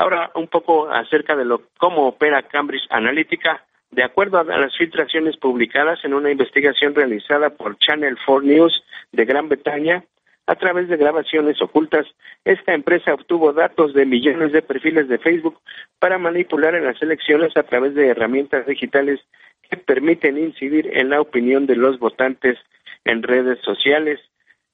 Ahora 0.00 0.30
un 0.34 0.48
poco 0.48 0.90
acerca 0.90 1.36
de 1.36 1.44
lo 1.44 1.60
cómo 1.76 2.08
opera 2.08 2.40
Cambridge 2.44 2.86
Analytica. 2.88 3.66
De 3.90 4.02
acuerdo 4.02 4.38
a 4.38 4.44
las 4.44 4.74
filtraciones 4.74 5.36
publicadas 5.36 6.02
en 6.06 6.14
una 6.14 6.30
investigación 6.30 6.94
realizada 6.94 7.50
por 7.50 7.76
Channel 7.76 8.16
4 8.24 8.46
News 8.46 8.82
de 9.12 9.26
Gran 9.26 9.50
Bretaña, 9.50 10.02
a 10.46 10.54
través 10.54 10.88
de 10.88 10.96
grabaciones 10.96 11.60
ocultas, 11.60 12.06
esta 12.46 12.72
empresa 12.72 13.12
obtuvo 13.12 13.52
datos 13.52 13.92
de 13.92 14.06
millones 14.06 14.52
de 14.52 14.62
perfiles 14.62 15.06
de 15.06 15.18
Facebook 15.18 15.58
para 15.98 16.16
manipular 16.16 16.74
en 16.74 16.86
las 16.86 17.02
elecciones 17.02 17.54
a 17.58 17.64
través 17.64 17.94
de 17.94 18.08
herramientas 18.08 18.64
digitales 18.64 19.20
que 19.68 19.76
permiten 19.76 20.38
incidir 20.38 20.96
en 20.96 21.10
la 21.10 21.20
opinión 21.20 21.66
de 21.66 21.76
los 21.76 21.98
votantes 21.98 22.58
en 23.04 23.22
redes 23.22 23.58
sociales. 23.60 24.18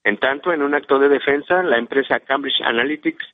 En 0.04 0.18
tanto, 0.18 0.52
en 0.52 0.62
un 0.62 0.74
acto 0.74 1.00
de 1.00 1.08
defensa, 1.08 1.64
la 1.64 1.78
empresa 1.78 2.20
Cambridge 2.20 2.60
Analytics 2.62 3.26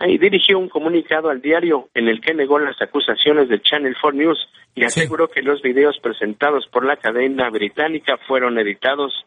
y 0.00 0.18
dirigió 0.18 0.58
un 0.58 0.68
comunicado 0.68 1.30
al 1.30 1.40
diario 1.40 1.88
en 1.94 2.08
el 2.08 2.20
que 2.20 2.34
negó 2.34 2.58
las 2.58 2.80
acusaciones 2.82 3.48
de 3.48 3.60
Channel 3.60 3.96
4 3.98 4.18
News 4.18 4.48
y 4.74 4.84
aseguró 4.84 5.28
que 5.28 5.42
los 5.42 5.62
videos 5.62 5.98
presentados 6.00 6.66
por 6.66 6.84
la 6.84 6.96
cadena 6.96 7.48
británica 7.48 8.18
fueron 8.26 8.58
editados 8.58 9.24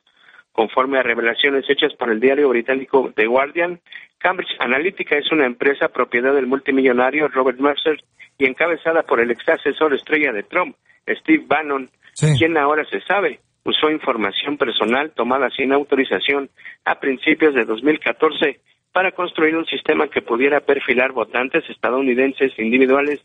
conforme 0.52 1.00
a 1.00 1.04
revelaciones 1.04 1.68
hechas 1.70 1.94
por 1.94 2.12
el 2.12 2.20
diario 2.20 2.50
británico 2.50 3.12
The 3.16 3.26
Guardian. 3.26 3.80
Cambridge 4.20 4.56
Analytica 4.60 5.18
es 5.18 5.32
una 5.32 5.46
empresa 5.46 5.88
propiedad 5.88 6.34
del 6.34 6.46
multimillonario 6.46 7.30
Robert 7.30 7.60
Mercer 7.60 8.04
y 8.38 8.46
encabezada 8.46 9.04
por 9.04 9.20
el 9.20 9.32
ex 9.32 9.48
asesor 9.50 9.94
estrella 9.94 10.32
de 10.32 10.44
Trump, 10.44 10.76
Steve 11.08 11.46
Bannon, 11.48 11.90
quien 12.38 12.58
ahora 12.58 12.86
se 12.86 13.02
sabe 13.02 13.40
usó 13.64 13.90
información 13.90 14.58
personal 14.58 15.12
tomada 15.12 15.50
sin 15.50 15.74
autorización 15.74 16.50
a 16.86 17.00
principios 17.00 17.54
de 17.54 17.66
2014 17.66 18.60
para 19.00 19.14
construir 19.14 19.56
un 19.56 19.66
sistema 19.66 20.10
que 20.10 20.22
pudiera 20.22 20.60
perfilar 20.60 21.14
votantes 21.14 21.64
estadounidenses 21.70 22.52
individuales 22.60 23.22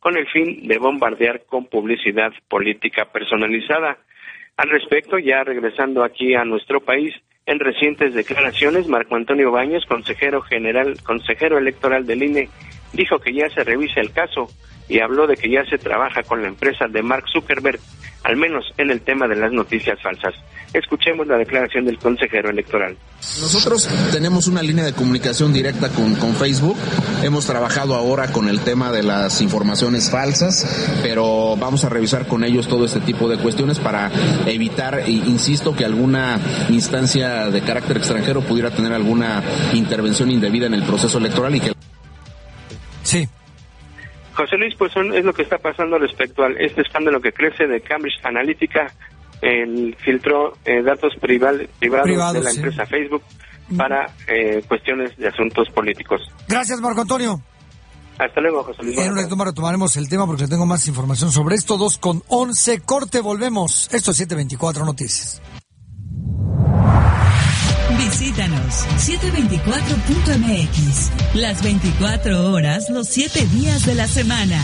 con 0.00 0.16
el 0.16 0.26
fin 0.26 0.66
de 0.66 0.78
bombardear 0.78 1.42
con 1.44 1.66
publicidad 1.66 2.32
política 2.48 3.04
personalizada. 3.12 3.98
Al 4.56 4.70
respecto, 4.70 5.18
ya 5.18 5.44
regresando 5.44 6.02
aquí 6.02 6.34
a 6.34 6.46
nuestro 6.46 6.80
país, 6.80 7.14
en 7.44 7.58
recientes 7.58 8.14
declaraciones, 8.14 8.88
Marco 8.88 9.16
Antonio 9.16 9.50
Baños, 9.50 9.84
consejero 9.84 10.40
general, 10.40 10.94
consejero 11.04 11.58
electoral 11.58 12.06
del 12.06 12.22
INE, 12.22 12.48
dijo 12.92 13.18
que 13.18 13.34
ya 13.34 13.48
se 13.50 13.64
revisa 13.64 14.00
el 14.00 14.12
caso 14.12 14.48
y 14.88 15.00
habló 15.00 15.26
de 15.26 15.36
que 15.36 15.50
ya 15.50 15.64
se 15.66 15.78
trabaja 15.78 16.22
con 16.22 16.42
la 16.42 16.48
empresa 16.48 16.86
de 16.88 17.02
Mark 17.02 17.24
Zuckerberg, 17.32 17.78
al 18.24 18.36
menos 18.36 18.64
en 18.78 18.90
el 18.90 19.02
tema 19.02 19.28
de 19.28 19.36
las 19.36 19.52
noticias 19.52 20.00
falsas. 20.02 20.34
Escuchemos 20.72 21.26
la 21.26 21.38
declaración 21.38 21.86
del 21.86 21.98
consejero 21.98 22.50
electoral. 22.50 22.96
Nosotros 23.40 23.88
tenemos 24.12 24.48
una 24.48 24.62
línea 24.62 24.84
de 24.84 24.92
comunicación 24.92 25.52
directa 25.52 25.88
con, 25.88 26.14
con, 26.16 26.34
Facebook. 26.34 26.76
Hemos 27.22 27.46
trabajado 27.46 27.94
ahora 27.94 28.32
con 28.32 28.48
el 28.48 28.60
tema 28.60 28.92
de 28.92 29.02
las 29.02 29.40
informaciones 29.40 30.10
falsas, 30.10 31.00
pero 31.02 31.56
vamos 31.56 31.84
a 31.84 31.88
revisar 31.88 32.26
con 32.26 32.44
ellos 32.44 32.68
todo 32.68 32.84
este 32.84 33.00
tipo 33.00 33.28
de 33.28 33.38
cuestiones 33.38 33.78
para 33.78 34.10
evitar, 34.46 35.08
insisto, 35.08 35.74
que 35.74 35.86
alguna 35.86 36.38
instancia 36.68 37.50
de 37.50 37.62
carácter 37.62 37.96
extranjero 37.96 38.42
pudiera 38.42 38.70
tener 38.70 38.92
alguna 38.92 39.42
intervención 39.72 40.30
indebida 40.30 40.66
en 40.66 40.74
el 40.74 40.82
proceso 40.82 41.16
electoral 41.18 41.54
y 41.56 41.60
que... 41.60 41.72
Sí. 43.08 43.26
José 44.34 44.56
Luis, 44.58 44.74
pues 44.76 44.92
es 45.14 45.24
lo 45.24 45.32
que 45.32 45.42
está 45.42 45.56
pasando 45.56 45.98
respecto 45.98 46.44
a 46.44 46.48
este 46.50 46.82
escándalo 46.82 47.20
que 47.22 47.32
crece 47.32 47.66
de 47.66 47.80
Cambridge 47.80 48.20
Analytica, 48.22 48.92
el 49.40 49.96
filtró 49.96 50.58
eh, 50.66 50.82
datos 50.82 51.14
privados, 51.18 51.62
privados 51.78 52.34
de 52.34 52.42
la 52.42 52.50
sí. 52.50 52.58
empresa 52.58 52.84
Facebook 52.84 53.22
para 53.76 54.06
eh, 54.26 54.62
cuestiones 54.68 55.16
de 55.16 55.28
asuntos 55.28 55.68
políticos. 55.70 56.20
Gracias, 56.46 56.80
Marco 56.82 57.00
Antonio. 57.00 57.40
Hasta 58.18 58.40
luego, 58.42 58.62
José 58.62 58.82
Luis. 58.82 58.98
En 58.98 59.12
un 59.12 59.16
ratito 59.16 59.36
más 59.36 59.46
retomaremos 59.46 59.96
el 59.96 60.08
tema 60.08 60.26
porque 60.26 60.46
tengo 60.46 60.66
más 60.66 60.86
información 60.86 61.32
sobre 61.32 61.54
esto. 61.54 61.78
2 61.78 61.96
con 61.98 62.22
11, 62.28 62.80
corte, 62.80 63.20
volvemos. 63.20 63.88
Esto 63.92 64.10
es 64.10 64.18
724 64.18 64.84
Noticias. 64.84 65.40
Visítanos 67.96 68.57
724.mx. 68.68 71.34
Las 71.34 71.62
24 71.62 72.52
horas, 72.52 72.90
los 72.90 73.08
7 73.08 73.46
días 73.46 73.86
de 73.86 73.94
la 73.94 74.06
semana. 74.06 74.62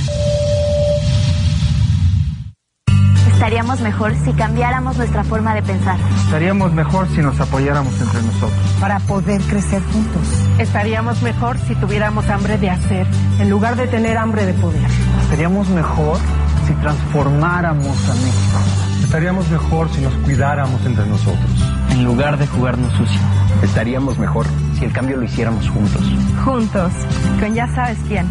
Estaríamos 3.32 3.80
mejor 3.80 4.14
si 4.24 4.32
cambiáramos 4.32 4.96
nuestra 4.96 5.24
forma 5.24 5.54
de 5.54 5.62
pensar. 5.62 5.98
Estaríamos 6.24 6.72
mejor 6.72 7.08
si 7.14 7.20
nos 7.20 7.38
apoyáramos 7.40 7.92
entre 8.00 8.22
nosotros. 8.22 8.58
Para 8.80 9.00
poder 9.00 9.42
crecer 9.42 9.82
juntos. 9.92 10.22
Estaríamos 10.58 11.20
mejor 11.20 11.58
si 11.58 11.74
tuviéramos 11.74 12.26
hambre 12.28 12.56
de 12.58 12.70
hacer 12.70 13.06
en 13.40 13.50
lugar 13.50 13.76
de 13.76 13.86
tener 13.86 14.16
hambre 14.16 14.46
de 14.46 14.54
poder. 14.54 14.86
Estaríamos 15.22 15.68
mejor 15.68 16.18
si 16.66 16.72
transformáramos 16.74 18.08
a 18.08 18.14
México. 18.14 18.83
Estaríamos 19.14 19.48
mejor 19.48 19.88
si 19.94 20.00
nos 20.00 20.12
cuidáramos 20.24 20.84
entre 20.84 21.06
nosotros. 21.06 21.48
En 21.90 22.02
lugar 22.02 22.36
de 22.36 22.48
jugarnos 22.48 22.92
sucio. 22.94 23.20
Estaríamos 23.62 24.18
mejor 24.18 24.44
si 24.76 24.86
el 24.86 24.92
cambio 24.92 25.16
lo 25.16 25.22
hiciéramos 25.22 25.70
juntos. 25.70 26.02
Juntos, 26.44 26.92
con 27.38 27.54
ya 27.54 27.72
sabes 27.76 27.96
quién. 28.08 28.26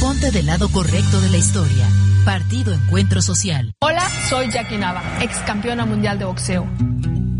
Ponte 0.00 0.30
del 0.30 0.46
lado 0.46 0.68
correcto 0.68 1.20
de 1.20 1.30
la 1.30 1.38
historia. 1.38 1.88
Partido 2.24 2.72
Encuentro 2.72 3.20
Social. 3.20 3.74
Hola, 3.80 4.08
soy 4.28 4.48
Jackie 4.52 4.78
Nava, 4.78 5.02
ex 5.22 5.36
campeona 5.38 5.84
mundial 5.84 6.20
de 6.20 6.24
boxeo. 6.24 6.68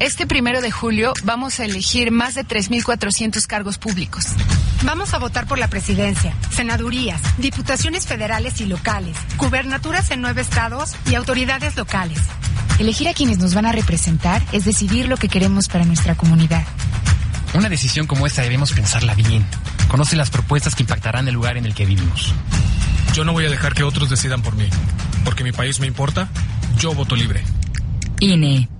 Este 0.00 0.26
primero 0.26 0.62
de 0.62 0.70
julio 0.70 1.12
vamos 1.24 1.60
a 1.60 1.66
elegir 1.66 2.10
más 2.10 2.34
de 2.34 2.42
3.400 2.42 3.46
cargos 3.46 3.76
públicos. 3.76 4.28
Vamos 4.82 5.12
a 5.12 5.18
votar 5.18 5.46
por 5.46 5.58
la 5.58 5.68
presidencia, 5.68 6.34
senadurías, 6.50 7.20
diputaciones 7.36 8.06
federales 8.06 8.62
y 8.62 8.64
locales, 8.64 9.14
gubernaturas 9.36 10.10
en 10.10 10.22
nueve 10.22 10.40
estados 10.40 10.96
y 11.10 11.16
autoridades 11.16 11.76
locales. 11.76 12.18
Elegir 12.78 13.08
a 13.08 13.12
quienes 13.12 13.36
nos 13.36 13.52
van 13.52 13.66
a 13.66 13.72
representar 13.72 14.42
es 14.52 14.64
decidir 14.64 15.06
lo 15.06 15.18
que 15.18 15.28
queremos 15.28 15.68
para 15.68 15.84
nuestra 15.84 16.14
comunidad. 16.14 16.64
Una 17.52 17.68
decisión 17.68 18.06
como 18.06 18.26
esta 18.26 18.40
debemos 18.40 18.72
pensarla 18.72 19.14
bien. 19.14 19.44
Conoce 19.88 20.16
las 20.16 20.30
propuestas 20.30 20.74
que 20.74 20.82
impactarán 20.82 21.28
el 21.28 21.34
lugar 21.34 21.58
en 21.58 21.66
el 21.66 21.74
que 21.74 21.84
vivimos. 21.84 22.32
Yo 23.12 23.26
no 23.26 23.34
voy 23.34 23.44
a 23.44 23.50
dejar 23.50 23.74
que 23.74 23.82
otros 23.82 24.08
decidan 24.08 24.40
por 24.40 24.56
mí. 24.56 24.66
Porque 25.26 25.44
mi 25.44 25.52
país 25.52 25.78
me 25.78 25.86
importa, 25.86 26.30
yo 26.78 26.94
voto 26.94 27.16
libre. 27.16 27.44
INE. 28.20 28.79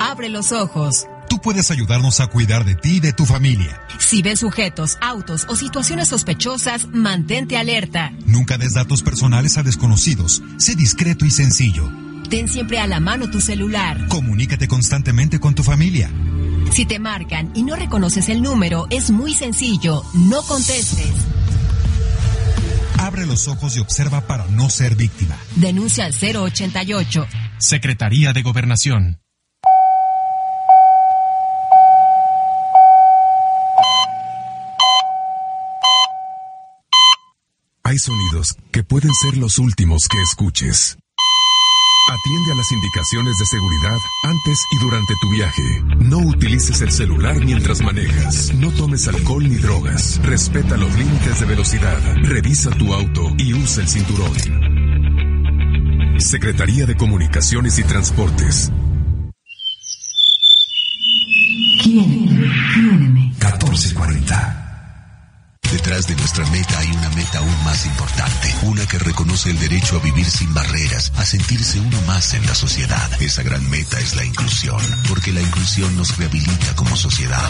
Abre 0.00 0.30
los 0.30 0.50
ojos. 0.52 1.06
Tú 1.28 1.42
puedes 1.42 1.70
ayudarnos 1.70 2.20
a 2.20 2.28
cuidar 2.28 2.64
de 2.64 2.74
ti 2.74 2.96
y 2.96 3.00
de 3.00 3.12
tu 3.12 3.26
familia. 3.26 3.82
Si 3.98 4.22
ves 4.22 4.40
sujetos, 4.40 4.96
autos 5.02 5.46
o 5.48 5.56
situaciones 5.56 6.08
sospechosas, 6.08 6.88
mantente 6.88 7.58
alerta. 7.58 8.10
Nunca 8.24 8.56
des 8.56 8.72
datos 8.72 9.02
personales 9.02 9.58
a 9.58 9.62
desconocidos. 9.62 10.42
Sé 10.56 10.74
discreto 10.74 11.26
y 11.26 11.30
sencillo. 11.30 11.86
Ten 12.30 12.48
siempre 12.48 12.78
a 12.78 12.86
la 12.86 12.98
mano 12.98 13.30
tu 13.30 13.42
celular. 13.42 14.08
Comunícate 14.08 14.68
constantemente 14.68 15.38
con 15.38 15.54
tu 15.54 15.62
familia. 15.62 16.10
Si 16.72 16.86
te 16.86 16.98
marcan 16.98 17.52
y 17.54 17.62
no 17.62 17.76
reconoces 17.76 18.30
el 18.30 18.40
número, 18.40 18.86
es 18.88 19.10
muy 19.10 19.34
sencillo. 19.34 20.02
No 20.14 20.40
contestes. 20.42 21.12
Abre 22.98 23.26
los 23.26 23.48
ojos 23.48 23.76
y 23.76 23.80
observa 23.80 24.22
para 24.22 24.46
no 24.46 24.70
ser 24.70 24.96
víctima. 24.96 25.36
Denuncia 25.56 26.06
al 26.06 26.14
088. 26.14 27.26
Secretaría 27.58 28.32
de 28.32 28.42
Gobernación. 28.42 29.20
Hay 37.90 37.98
sonidos 37.98 38.56
que 38.70 38.84
pueden 38.84 39.12
ser 39.12 39.36
los 39.36 39.58
últimos 39.58 40.06
que 40.08 40.22
escuches. 40.22 40.96
Atiende 42.08 42.52
a 42.52 42.54
las 42.54 42.70
indicaciones 42.70 43.36
de 43.36 43.46
seguridad 43.46 43.98
antes 44.22 44.64
y 44.70 44.78
durante 44.78 45.12
tu 45.20 45.28
viaje. 45.28 45.82
No 45.98 46.18
utilices 46.18 46.80
el 46.82 46.92
celular 46.92 47.44
mientras 47.44 47.82
manejas. 47.82 48.54
No 48.54 48.70
tomes 48.70 49.08
alcohol 49.08 49.42
ni 49.42 49.56
drogas. 49.56 50.20
Respeta 50.22 50.76
los 50.76 50.96
límites 50.96 51.40
de 51.40 51.46
velocidad. 51.46 51.98
Revisa 52.22 52.70
tu 52.70 52.94
auto 52.94 53.34
y 53.36 53.54
usa 53.54 53.82
el 53.82 53.88
cinturón. 53.88 54.36
Secretaría 56.20 56.86
de 56.86 56.96
Comunicaciones 56.96 57.76
y 57.80 57.82
Transportes. 57.82 58.70
Quiéreme, 61.82 62.52
quiéreme. 62.72 63.34
1440. 63.40 64.59
Detrás 65.72 66.08
de 66.08 66.16
nuestra 66.16 66.44
meta 66.46 66.78
hay 66.78 66.90
una 66.90 67.08
meta 67.10 67.38
aún 67.38 67.64
más 67.64 67.86
importante, 67.86 68.52
una 68.62 68.84
que 68.86 68.98
reconoce 68.98 69.50
el 69.50 69.58
derecho 69.60 69.96
a 69.96 70.00
vivir 70.00 70.28
sin 70.28 70.52
barreras, 70.52 71.12
a 71.16 71.24
sentirse 71.24 71.78
uno 71.78 72.00
más 72.08 72.34
en 72.34 72.44
la 72.44 72.56
sociedad. 72.56 73.08
Esa 73.22 73.44
gran 73.44 73.68
meta 73.70 74.00
es 74.00 74.16
la 74.16 74.24
inclusión, 74.24 74.80
porque 75.08 75.32
la 75.32 75.40
inclusión 75.40 75.96
nos 75.96 76.16
rehabilita 76.16 76.74
como 76.74 76.96
sociedad. 76.96 77.48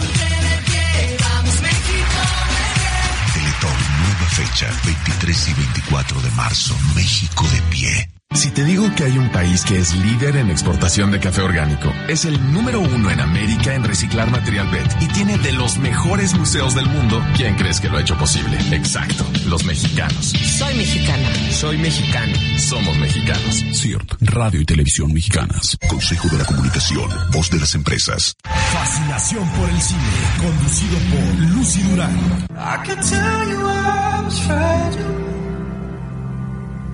Teletón, 3.33 3.77
nueva 4.03 4.29
fecha, 4.29 4.67
23 4.85 5.47
y 5.47 5.53
24 5.53 6.21
de 6.21 6.31
marzo, 6.31 6.77
México 6.95 7.47
de 7.47 7.61
pie. 7.63 8.20
Si 8.33 8.49
te 8.49 8.63
digo 8.63 8.89
que 8.95 9.03
hay 9.03 9.17
un 9.17 9.29
país 9.29 9.65
que 9.65 9.77
es 9.77 9.93
líder 9.93 10.37
en 10.37 10.49
exportación 10.49 11.11
de 11.11 11.19
café 11.19 11.41
orgánico, 11.41 11.91
es 12.07 12.23
el 12.23 12.53
número 12.53 12.79
uno 12.79 13.09
en 13.11 13.19
América 13.19 13.75
en 13.75 13.83
reciclar 13.83 14.31
material 14.31 14.69
PET 14.71 15.01
y 15.01 15.07
tiene 15.07 15.37
de 15.37 15.51
los 15.51 15.77
mejores 15.77 16.33
museos 16.33 16.73
del 16.73 16.85
mundo, 16.85 17.21
¿quién 17.35 17.55
crees 17.55 17.81
que 17.81 17.89
lo 17.89 17.97
ha 17.97 18.01
hecho 18.01 18.17
posible? 18.17 18.57
Exacto, 18.71 19.25
los 19.47 19.65
mexicanos. 19.65 20.27
Soy 20.57 20.75
mexicana. 20.75 21.29
Soy 21.51 21.77
mexicano. 21.77 22.33
Somos 22.57 22.97
mexicanos. 22.97 23.65
CIRT, 23.73 24.13
Radio 24.21 24.61
y 24.61 24.65
Televisión 24.65 25.11
Mexicanas. 25.11 25.77
Consejo 25.89 26.29
de 26.29 26.37
la 26.37 26.45
Comunicación, 26.45 27.09
voz 27.33 27.49
de 27.51 27.59
las 27.59 27.75
empresas. 27.75 28.37
Fascinación 28.71 29.45
por 29.49 29.69
el 29.69 29.81
cine, 29.81 29.99
conducido 30.39 30.97
por 31.11 31.39
Lucy 31.49 31.81
Durán. 31.81 32.17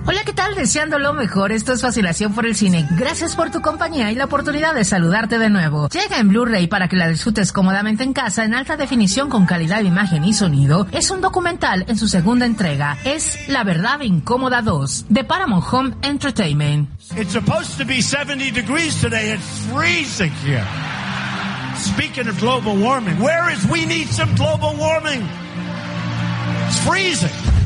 Hola, 0.08 0.22
¿qué 0.24 0.32
tal? 0.32 0.54
Deseando 0.54 0.98
lo 0.98 1.12
mejor. 1.12 1.52
Esto 1.52 1.74
es 1.74 1.82
Fascinación 1.82 2.32
por 2.32 2.46
el 2.46 2.56
Cine. 2.56 2.88
Gracias 2.92 3.36
por 3.36 3.50
tu 3.50 3.60
compañía 3.60 4.10
y 4.10 4.14
la 4.14 4.24
oportunidad 4.24 4.74
de 4.74 4.82
saludarte 4.82 5.38
de 5.38 5.50
nuevo. 5.50 5.90
Llega 5.90 6.16
en 6.16 6.30
Blu-ray 6.30 6.66
para 6.66 6.88
que 6.88 6.96
la 6.96 7.08
disfrutes 7.08 7.52
cómodamente 7.52 8.04
en 8.04 8.14
casa 8.14 8.46
en 8.46 8.54
alta 8.54 8.78
definición 8.78 9.28
con 9.28 9.44
calidad 9.44 9.82
de 9.82 9.88
imagen 9.88 10.24
y 10.24 10.32
sonido. 10.32 10.86
Es 10.92 11.10
un 11.10 11.20
documental 11.20 11.84
en 11.88 11.98
su 11.98 12.08
segunda 12.08 12.46
entrega. 12.46 12.96
Es 13.04 13.50
La 13.50 13.64
Verdad 13.64 14.00
Incómoda 14.00 14.62
2 14.62 15.04
de 15.10 15.24
Paramount 15.24 15.66
Home 15.70 15.94
Entertainment. 16.00 16.88
It's 17.14 17.34
supposed 17.34 17.76
to 17.76 17.84
be 17.84 18.00
70 18.00 18.50
degrees 18.50 18.98
today. 19.02 19.34
It's 19.34 19.66
freezing 19.70 20.32
here. 20.42 20.64
Speaking 21.76 22.28
of 22.28 22.40
global 22.40 22.74
warming, 22.76 23.20
where 23.20 23.52
is 23.52 23.62
we 23.70 23.84
need 23.84 24.08
some 24.08 24.34
global 24.36 24.74
warming? 24.74 25.20
It's 26.66 26.78
freezing. 26.82 27.57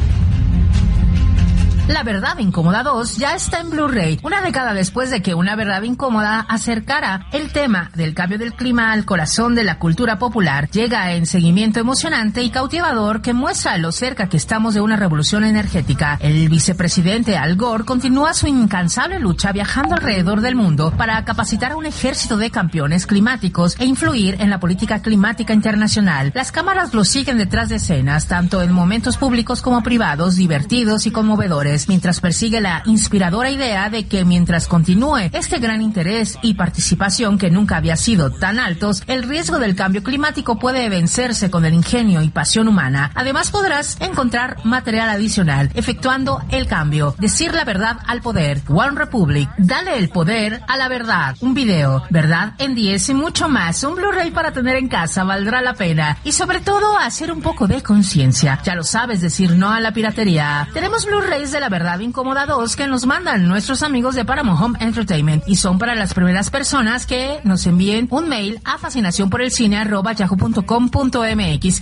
La 1.88 2.04
Verdad 2.04 2.38
Incómoda 2.38 2.84
2 2.84 3.16
ya 3.16 3.34
está 3.34 3.58
en 3.58 3.68
Blu-ray, 3.68 4.20
una 4.22 4.40
década 4.40 4.72
después 4.72 5.10
de 5.10 5.20
que 5.20 5.34
Una 5.34 5.56
Verdad 5.56 5.82
Incómoda 5.82 6.46
acercara 6.48 7.26
el 7.32 7.50
tema 7.50 7.90
del 7.96 8.14
cambio 8.14 8.38
del 8.38 8.54
clima 8.54 8.92
al 8.92 9.04
corazón 9.04 9.56
de 9.56 9.64
la 9.64 9.80
cultura 9.80 10.16
popular. 10.16 10.70
Llega 10.70 11.12
en 11.12 11.26
seguimiento 11.26 11.80
emocionante 11.80 12.44
y 12.44 12.50
cautivador 12.50 13.20
que 13.20 13.32
muestra 13.32 13.78
lo 13.78 13.90
cerca 13.90 14.28
que 14.28 14.36
estamos 14.36 14.74
de 14.74 14.80
una 14.80 14.94
revolución 14.94 15.42
energética. 15.42 16.18
El 16.20 16.48
vicepresidente 16.48 17.36
Al 17.36 17.56
Gore 17.56 17.84
continúa 17.84 18.32
su 18.32 18.46
incansable 18.46 19.18
lucha 19.18 19.50
viajando 19.50 19.96
alrededor 19.96 20.40
del 20.40 20.54
mundo 20.54 20.92
para 20.96 21.24
capacitar 21.24 21.72
a 21.72 21.76
un 21.76 21.86
ejército 21.86 22.36
de 22.36 22.52
campeones 22.52 23.08
climáticos 23.08 23.74
e 23.80 23.86
influir 23.86 24.36
en 24.40 24.50
la 24.50 24.60
política 24.60 25.02
climática 25.02 25.52
internacional. 25.52 26.30
Las 26.32 26.52
cámaras 26.52 26.94
lo 26.94 27.04
siguen 27.04 27.38
detrás 27.38 27.70
de 27.70 27.76
escenas, 27.76 28.28
tanto 28.28 28.62
en 28.62 28.70
momentos 28.70 29.16
públicos 29.16 29.62
como 29.62 29.82
privados, 29.82 30.36
divertidos 30.36 31.06
y 31.06 31.10
conmovedores 31.10 31.71
mientras 31.88 32.20
persigue 32.20 32.60
la 32.60 32.82
inspiradora 32.86 33.50
idea 33.50 33.88
de 33.88 34.06
que 34.06 34.24
mientras 34.24 34.68
continúe 34.68 35.30
este 35.32 35.58
gran 35.58 35.80
interés 35.80 36.38
y 36.42 36.54
participación 36.54 37.38
que 37.38 37.50
nunca 37.50 37.76
había 37.76 37.96
sido 37.96 38.30
tan 38.30 38.58
altos, 38.58 39.02
el 39.06 39.22
riesgo 39.22 39.58
del 39.58 39.74
cambio 39.74 40.02
climático 40.02 40.58
puede 40.58 40.88
vencerse 40.88 41.50
con 41.50 41.64
el 41.64 41.74
ingenio 41.74 42.22
y 42.22 42.28
pasión 42.28 42.68
humana. 42.68 43.10
Además 43.14 43.50
podrás 43.50 43.96
encontrar 44.00 44.58
material 44.64 45.08
adicional 45.08 45.70
efectuando 45.74 46.42
el 46.50 46.66
cambio, 46.66 47.14
decir 47.18 47.54
la 47.54 47.64
verdad 47.64 47.98
al 48.06 48.20
poder, 48.20 48.60
One 48.68 48.98
Republic, 48.98 49.48
dale 49.56 49.98
el 49.98 50.10
poder 50.10 50.60
a 50.68 50.76
la 50.76 50.88
verdad, 50.88 51.36
un 51.40 51.54
video, 51.54 52.02
verdad 52.10 52.54
en 52.58 52.74
10 52.74 53.08
y 53.08 53.14
mucho 53.14 53.48
más, 53.48 53.82
un 53.84 53.94
Blu-ray 53.94 54.30
para 54.30 54.52
tener 54.52 54.76
en 54.76 54.88
casa 54.88 55.24
valdrá 55.24 55.62
la 55.62 55.74
pena. 55.74 56.18
Y 56.24 56.32
sobre 56.32 56.60
todo 56.60 56.98
hacer 56.98 57.32
un 57.32 57.40
poco 57.40 57.66
de 57.66 57.82
conciencia. 57.82 58.60
Ya 58.64 58.74
lo 58.74 58.84
sabes, 58.84 59.20
decir 59.20 59.56
no 59.56 59.70
a 59.70 59.80
la 59.80 59.92
piratería. 59.92 60.68
Tenemos 60.72 61.06
Blu-rays 61.06 61.52
de 61.52 61.60
la 61.62 61.68
verdad 61.68 62.00
incómoda 62.00 62.44
2 62.44 62.74
que 62.74 62.88
nos 62.88 63.06
mandan 63.06 63.46
nuestros 63.46 63.84
amigos 63.84 64.16
de 64.16 64.24
Paramount 64.24 64.60
Home 64.60 64.78
Entertainment 64.80 65.44
y 65.46 65.54
son 65.54 65.78
para 65.78 65.94
las 65.94 66.12
primeras 66.12 66.50
personas 66.50 67.06
que 67.06 67.38
nos 67.44 67.64
envíen 67.66 68.08
un 68.10 68.28
mail 68.28 68.60
a 68.64 68.78
fascinación 68.78 69.30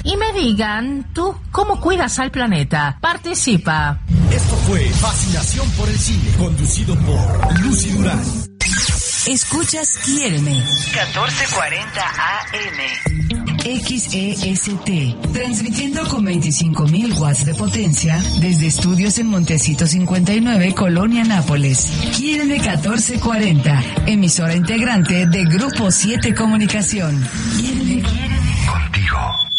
y 0.05 0.17
me 0.19 0.33
digan 0.39 1.07
tú 1.15 1.35
cómo 1.51 1.81
cuidas 1.81 2.19
al 2.19 2.31
planeta. 2.31 2.99
Participa. 3.01 4.01
Esto 4.31 4.57
fue 4.69 4.81
Fascinación 4.91 5.67
por 5.71 5.89
el 5.89 5.99
cine, 5.99 6.31
conducido 6.37 6.95
por 6.97 7.61
Lucy 7.63 7.89
Durán. 7.93 8.50
Escuchas 9.27 9.99
Quiéreme. 9.99 10.53
1440 10.53 12.01
AM. 12.01 13.21
XEST, 13.61 15.33
transmitiendo 15.33 16.09
con 16.09 16.25
25.000 16.25 17.19
watts 17.19 17.45
de 17.45 17.55
potencia 17.55 18.23
desde 18.41 18.69
estudios 18.69 19.19
en 19.19 19.27
Montecito 19.27 19.87
59, 19.87 20.75
Colonia 20.75 21.25
Nápoles. 21.25 21.93
Quiéreme 22.17 22.55
1440, 22.55 23.85
emisora 24.07 24.55
integrante 24.55 25.27
de 25.27 25.45
Grupo 25.45 25.91
7 25.91 26.35
Comunicación. 26.35 27.23
Quiéreme 27.59 28.03
contigo. 28.67 29.50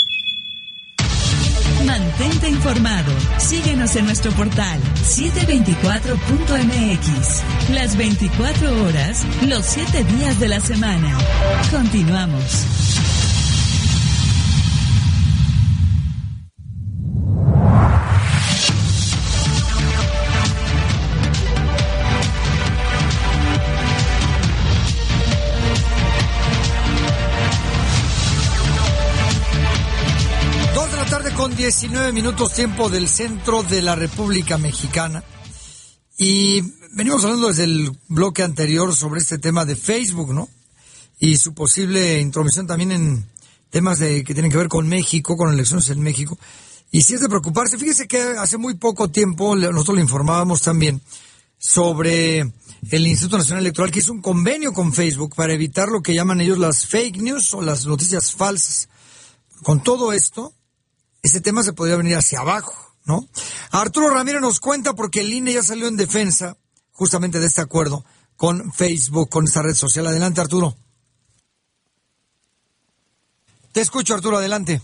Mantente 1.92 2.48
informado. 2.48 3.12
Síguenos 3.38 3.98
en 3.98 4.06
nuestro 4.06 4.32
portal 4.32 4.80
724.mx. 5.04 7.44
Las 7.74 7.98
24 7.98 8.86
horas, 8.86 9.26
los 9.46 9.66
7 9.66 10.06
días 10.06 10.40
de 10.40 10.48
la 10.48 10.62
semana. 10.62 11.18
Continuamos. 11.70 13.11
Con 31.42 31.56
19 31.56 32.12
minutos 32.12 32.54
tiempo 32.54 32.88
del 32.88 33.08
centro 33.08 33.64
de 33.64 33.82
la 33.82 33.96
República 33.96 34.60
Mexicana. 34.60 35.24
Y 36.16 36.62
venimos 36.92 37.24
hablando 37.24 37.48
desde 37.48 37.64
el 37.64 37.98
bloque 38.10 38.44
anterior 38.44 38.96
sobre 38.96 39.22
este 39.22 39.40
tema 39.40 39.66
de 39.66 39.76
Facebook, 39.76 40.36
¿no? 40.36 40.48
Y 41.18 41.38
su 41.38 41.56
posible 41.56 42.20
intromisión 42.20 42.68
también 42.68 42.92
en 42.92 43.26
temas 43.72 43.98
de, 43.98 44.24
que 44.24 44.36
tienen 44.36 44.52
que 44.52 44.58
ver 44.58 44.68
con 44.68 44.88
México, 44.88 45.36
con 45.36 45.52
elecciones 45.52 45.90
en 45.90 46.02
México. 46.02 46.38
Y 46.92 47.02
si 47.02 47.16
es 47.16 47.22
de 47.22 47.28
preocuparse, 47.28 47.80
fíjese 47.80 48.08
que 48.08 48.22
hace 48.22 48.58
muy 48.58 48.76
poco 48.76 49.10
tiempo 49.10 49.56
nosotros 49.56 49.96
le 49.96 50.04
informábamos 50.04 50.62
también 50.62 51.02
sobre 51.58 52.42
el 52.92 53.08
Instituto 53.08 53.40
Nacional 53.40 53.64
Electoral 53.64 53.90
que 53.90 53.98
hizo 53.98 54.14
un 54.14 54.22
convenio 54.22 54.74
con 54.74 54.94
Facebook 54.94 55.34
para 55.34 55.54
evitar 55.54 55.90
lo 55.90 56.04
que 56.04 56.14
llaman 56.14 56.40
ellos 56.40 56.60
las 56.60 56.86
fake 56.86 57.18
news 57.18 57.52
o 57.56 57.64
las 57.64 57.88
noticias 57.88 58.32
falsas. 58.32 58.90
Con 59.64 59.82
todo 59.82 60.14
esto, 60.14 60.54
este 61.22 61.42
tema 61.42 61.64
se 61.64 61.74
podría 61.74 61.98
venir 61.98 62.16
hacia 62.16 62.40
abajo, 62.40 62.74
¿no? 63.06 63.28
Arturo 63.72 64.10
Ramírez 64.10 64.42
nos 64.42 64.60
cuenta 64.60 64.94
porque 64.94 65.22
el 65.22 65.34
INE 65.34 65.54
ya 65.54 65.64
salió 65.64 65.88
en 65.88 65.98
defensa 65.98 66.58
justamente 66.92 67.40
de 67.40 67.48
este 67.48 67.62
acuerdo 67.62 68.04
con 68.36 68.72
Facebook, 68.74 69.30
con 69.30 69.46
esta 69.46 69.62
red 69.62 69.76
social. 69.76 70.08
Adelante, 70.08 70.42
Arturo. 70.42 70.76
Te 73.72 73.82
escucho, 73.82 74.14
Arturo, 74.14 74.38
adelante. 74.38 74.82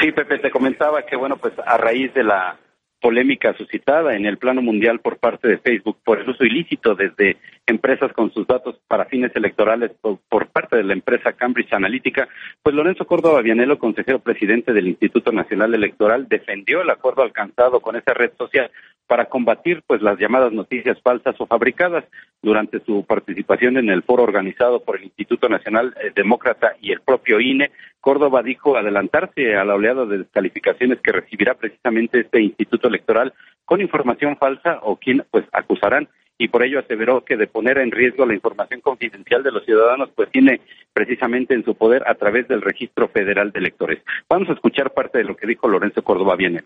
Sí, 0.00 0.12
Pepe, 0.12 0.38
te 0.38 0.50
comentaba 0.50 1.04
que, 1.04 1.16
bueno, 1.16 1.36
pues 1.36 1.52
a 1.66 1.76
raíz 1.76 2.14
de 2.14 2.22
la 2.22 2.58
polémica 3.04 3.52
suscitada 3.58 4.16
en 4.16 4.24
el 4.24 4.38
plano 4.38 4.62
mundial 4.62 4.98
por 5.00 5.18
parte 5.18 5.46
de 5.46 5.58
Facebook 5.58 5.98
por 6.02 6.18
el 6.18 6.30
uso 6.30 6.42
ilícito 6.42 6.94
desde 6.94 7.36
empresas 7.66 8.10
con 8.14 8.32
sus 8.32 8.46
datos 8.46 8.80
para 8.88 9.04
fines 9.04 9.30
electorales 9.36 9.90
por, 10.00 10.46
parte 10.46 10.76
de 10.76 10.84
la 10.84 10.94
empresa 10.94 11.34
Cambridge 11.34 11.74
Analytica, 11.74 12.26
pues 12.62 12.74
Lorenzo 12.74 13.06
Córdoba 13.06 13.42
Vianelo, 13.42 13.78
consejero 13.78 14.20
presidente 14.20 14.72
del 14.72 14.88
Instituto 14.88 15.32
Nacional 15.32 15.74
Electoral, 15.74 16.28
defendió 16.30 16.80
el 16.80 16.88
acuerdo 16.88 17.22
alcanzado 17.22 17.80
con 17.80 17.94
esa 17.94 18.14
red 18.14 18.30
social 18.38 18.70
para 19.06 19.26
combatir 19.26 19.82
pues 19.86 20.02
las 20.02 20.18
llamadas 20.18 20.52
noticias 20.52 21.00
falsas 21.02 21.34
o 21.38 21.46
fabricadas 21.46 22.04
durante 22.42 22.80
su 22.80 23.04
participación 23.04 23.76
en 23.76 23.90
el 23.90 24.02
foro 24.02 24.22
organizado 24.22 24.80
por 24.80 24.96
el 24.96 25.04
Instituto 25.04 25.48
Nacional 25.48 25.94
eh, 26.02 26.12
Demócrata 26.14 26.74
y 26.80 26.92
el 26.92 27.00
propio 27.00 27.40
INE. 27.40 27.70
Córdoba 28.00 28.42
dijo 28.42 28.76
adelantarse 28.76 29.56
a 29.56 29.64
la 29.64 29.74
oleada 29.74 30.06
de 30.06 30.18
descalificaciones 30.18 31.00
que 31.00 31.12
recibirá 31.12 31.54
precisamente 31.54 32.20
este 32.20 32.40
Instituto 32.40 32.88
Electoral 32.88 33.32
con 33.64 33.80
información 33.80 34.36
falsa 34.36 34.80
o 34.82 34.96
quien 34.96 35.24
pues 35.30 35.44
acusarán 35.52 36.08
y 36.36 36.48
por 36.48 36.64
ello 36.64 36.80
aseveró 36.80 37.24
que 37.24 37.36
de 37.36 37.46
poner 37.46 37.78
en 37.78 37.90
riesgo 37.90 38.26
la 38.26 38.34
información 38.34 38.80
confidencial 38.80 39.42
de 39.42 39.52
los 39.52 39.64
ciudadanos 39.64 40.10
pues 40.14 40.30
tiene 40.30 40.60
precisamente 40.92 41.54
en 41.54 41.64
su 41.64 41.74
poder 41.74 42.02
a 42.06 42.14
través 42.14 42.48
del 42.48 42.60
Registro 42.62 43.08
Federal 43.08 43.52
de 43.52 43.60
Electores. 43.60 44.02
Vamos 44.28 44.48
a 44.48 44.54
escuchar 44.54 44.92
parte 44.92 45.18
de 45.18 45.24
lo 45.24 45.36
que 45.36 45.46
dijo 45.46 45.68
Lorenzo 45.68 46.02
Córdoba 46.02 46.36
Viene. 46.36 46.64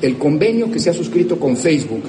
El 0.00 0.16
convenio 0.16 0.70
que 0.70 0.78
se 0.78 0.90
ha 0.90 0.94
suscrito 0.94 1.38
con 1.38 1.56
Facebook 1.56 2.02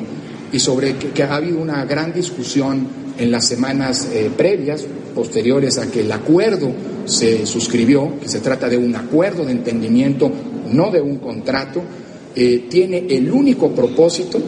y 0.51 0.59
sobre 0.59 0.95
que, 0.95 1.23
ha 1.23 1.35
habido 1.35 1.59
una 1.59 1.85
gran 1.85 2.13
discusión 2.13 2.87
en 3.17 3.31
las 3.31 3.45
semanas 3.45 4.09
eh, 4.13 4.29
previas, 4.35 4.85
posteriores 5.13 5.77
a 5.77 5.91
que 5.91 6.01
el 6.01 6.11
acuerdo 6.11 6.71
se 7.05 7.45
suscribió, 7.45 8.19
que 8.21 8.29
se 8.29 8.39
trata 8.39 8.69
de 8.69 8.77
un 8.77 8.95
acuerdo 8.95 9.45
de 9.45 9.51
entendimiento, 9.51 10.31
no 10.71 10.91
de 10.91 11.01
un 11.01 11.17
contrato, 11.17 11.81
eh, 12.35 12.67
tiene 12.69 13.05
el 13.09 13.31
único 13.31 13.71
propósito 13.71 14.39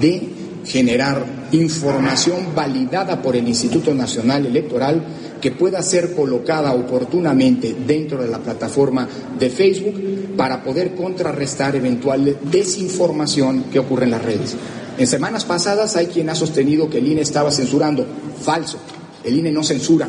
de 0.00 0.28
generar 0.64 1.48
información 1.52 2.54
validada 2.54 3.20
por 3.20 3.36
el 3.36 3.46
Instituto 3.46 3.94
Nacional 3.94 4.46
Electoral 4.46 5.04
que 5.44 5.50
pueda 5.50 5.82
ser 5.82 6.14
colocada 6.14 6.72
oportunamente 6.72 7.74
dentro 7.86 8.22
de 8.22 8.30
la 8.30 8.38
plataforma 8.38 9.06
de 9.38 9.50
Facebook 9.50 10.34
para 10.38 10.62
poder 10.64 10.94
contrarrestar 10.94 11.76
eventual 11.76 12.38
desinformación 12.44 13.64
que 13.64 13.78
ocurre 13.78 14.04
en 14.04 14.12
las 14.12 14.24
redes. 14.24 14.56
En 14.96 15.06
semanas 15.06 15.44
pasadas 15.44 15.96
hay 15.96 16.06
quien 16.06 16.30
ha 16.30 16.34
sostenido 16.34 16.88
que 16.88 16.96
el 16.96 17.08
INE 17.08 17.20
estaba 17.20 17.50
censurando. 17.50 18.06
Falso. 18.40 18.80
El 19.22 19.36
INE 19.36 19.52
no 19.52 19.62
censura. 19.62 20.08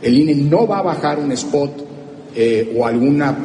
El 0.00 0.16
INE 0.16 0.34
no 0.34 0.66
va 0.66 0.78
a 0.78 0.82
bajar 0.84 1.18
un 1.18 1.32
spot 1.32 1.72
eh, 2.34 2.74
o 2.74 2.86
alguna 2.86 3.44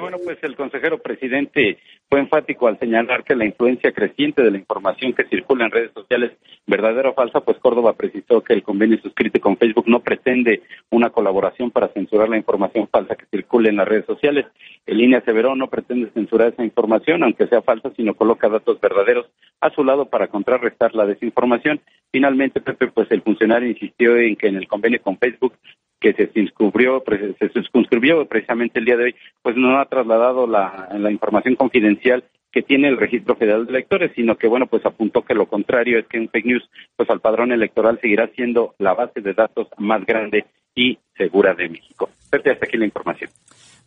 bueno, 0.00 0.16
pues 0.24 0.38
el 0.40 0.56
consejero 0.56 0.98
presidente 1.02 1.76
fue 2.10 2.20
enfático 2.20 2.68
al 2.68 2.78
señalar 2.78 3.22
que 3.22 3.36
la 3.36 3.44
influencia 3.44 3.92
creciente 3.92 4.42
de 4.42 4.50
la 4.50 4.58
información 4.58 5.12
que 5.12 5.24
circula 5.24 5.66
en 5.66 5.70
redes 5.70 5.92
sociales, 5.92 6.32
verdadera 6.66 7.10
o 7.10 7.14
falsa, 7.14 7.40
pues 7.40 7.58
Córdoba 7.58 7.92
precisó 7.92 8.40
que 8.42 8.54
el 8.54 8.62
convenio 8.62 8.98
suscrito 8.98 9.38
con 9.40 9.58
Facebook 9.58 9.88
no 9.88 10.00
pretende 10.00 10.62
una 10.90 11.10
colaboración 11.10 11.70
para 11.70 11.88
censurar 11.88 12.30
la 12.30 12.38
información 12.38 12.88
falsa 12.90 13.14
que 13.14 13.26
circula 13.26 13.68
en 13.68 13.76
las 13.76 13.88
redes 13.88 14.06
sociales. 14.06 14.46
El 14.86 14.98
línea 14.98 15.18
aseveró 15.18 15.54
no 15.54 15.68
pretende 15.68 16.10
censurar 16.12 16.52
esa 16.52 16.64
información, 16.64 17.22
aunque 17.22 17.46
sea 17.46 17.60
falsa, 17.60 17.90
sino 17.94 18.14
coloca 18.14 18.48
datos 18.48 18.80
verdaderos 18.80 19.26
a 19.60 19.70
su 19.70 19.84
lado 19.84 20.06
para 20.06 20.28
contrarrestar 20.28 20.94
la 20.94 21.04
desinformación. 21.04 21.80
Finalmente, 22.10 22.62
Pepe, 22.62 22.88
pues 22.88 23.10
el 23.10 23.20
funcionario 23.20 23.68
insistió 23.68 24.16
en 24.16 24.36
que 24.36 24.48
en 24.48 24.56
el 24.56 24.66
convenio 24.66 25.02
con 25.02 25.18
Facebook 25.18 25.52
que 26.00 26.12
se 26.12 26.28
circunscribió, 26.28 27.02
se 27.38 27.48
circunscribió 27.48 28.26
precisamente 28.26 28.78
el 28.78 28.84
día 28.84 28.96
de 28.96 29.04
hoy, 29.04 29.14
pues 29.42 29.56
no 29.56 29.78
ha 29.78 29.86
trasladado 29.86 30.46
la, 30.46 30.88
la 30.92 31.10
información 31.10 31.56
confidencial 31.56 32.24
que 32.50 32.62
tiene 32.62 32.88
el 32.88 32.96
registro 32.96 33.36
federal 33.36 33.66
de 33.66 33.72
electores, 33.72 34.12
sino 34.14 34.36
que 34.36 34.48
bueno, 34.48 34.66
pues 34.66 34.84
apuntó 34.86 35.22
que 35.22 35.34
lo 35.34 35.46
contrario 35.46 35.98
es 35.98 36.06
que 36.06 36.18
un 36.18 36.28
fake 36.28 36.46
news, 36.46 36.70
pues 36.96 37.10
al 37.10 37.20
padrón 37.20 37.52
electoral 37.52 37.98
seguirá 38.00 38.28
siendo 38.34 38.74
la 38.78 38.94
base 38.94 39.20
de 39.20 39.34
datos 39.34 39.68
más 39.76 40.04
grande 40.06 40.46
y 40.74 40.98
segura 41.16 41.54
de 41.54 41.68
México. 41.68 42.08
Hasta 42.30 42.50
aquí 42.52 42.76
la 42.76 42.86
información. 42.86 43.30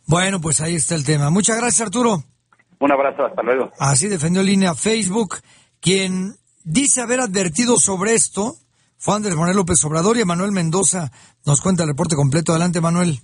Bueno, 0.06 0.40
pues 0.40 0.60
ahí 0.60 0.74
está 0.74 0.94
el 0.94 1.04
tema. 1.04 1.30
Muchas 1.30 1.56
gracias, 1.56 1.86
Arturo. 1.86 2.22
Un 2.78 2.92
abrazo, 2.92 3.26
hasta 3.26 3.42
luego. 3.42 3.70
Así 3.78 4.08
defendió 4.08 4.42
línea 4.42 4.74
Facebook, 4.74 5.36
quien 5.80 6.34
dice 6.64 7.00
haber 7.00 7.20
advertido 7.20 7.76
sobre 7.76 8.14
esto 8.14 8.56
fue 9.02 9.16
Andrés 9.16 9.34
Manuel 9.34 9.56
López 9.56 9.84
Obrador 9.84 10.16
y 10.16 10.20
Emanuel 10.20 10.52
Mendoza 10.52 11.10
nos 11.44 11.60
cuenta 11.60 11.82
el 11.82 11.88
reporte 11.88 12.14
completo. 12.14 12.52
Adelante, 12.52 12.80
Manuel. 12.80 13.18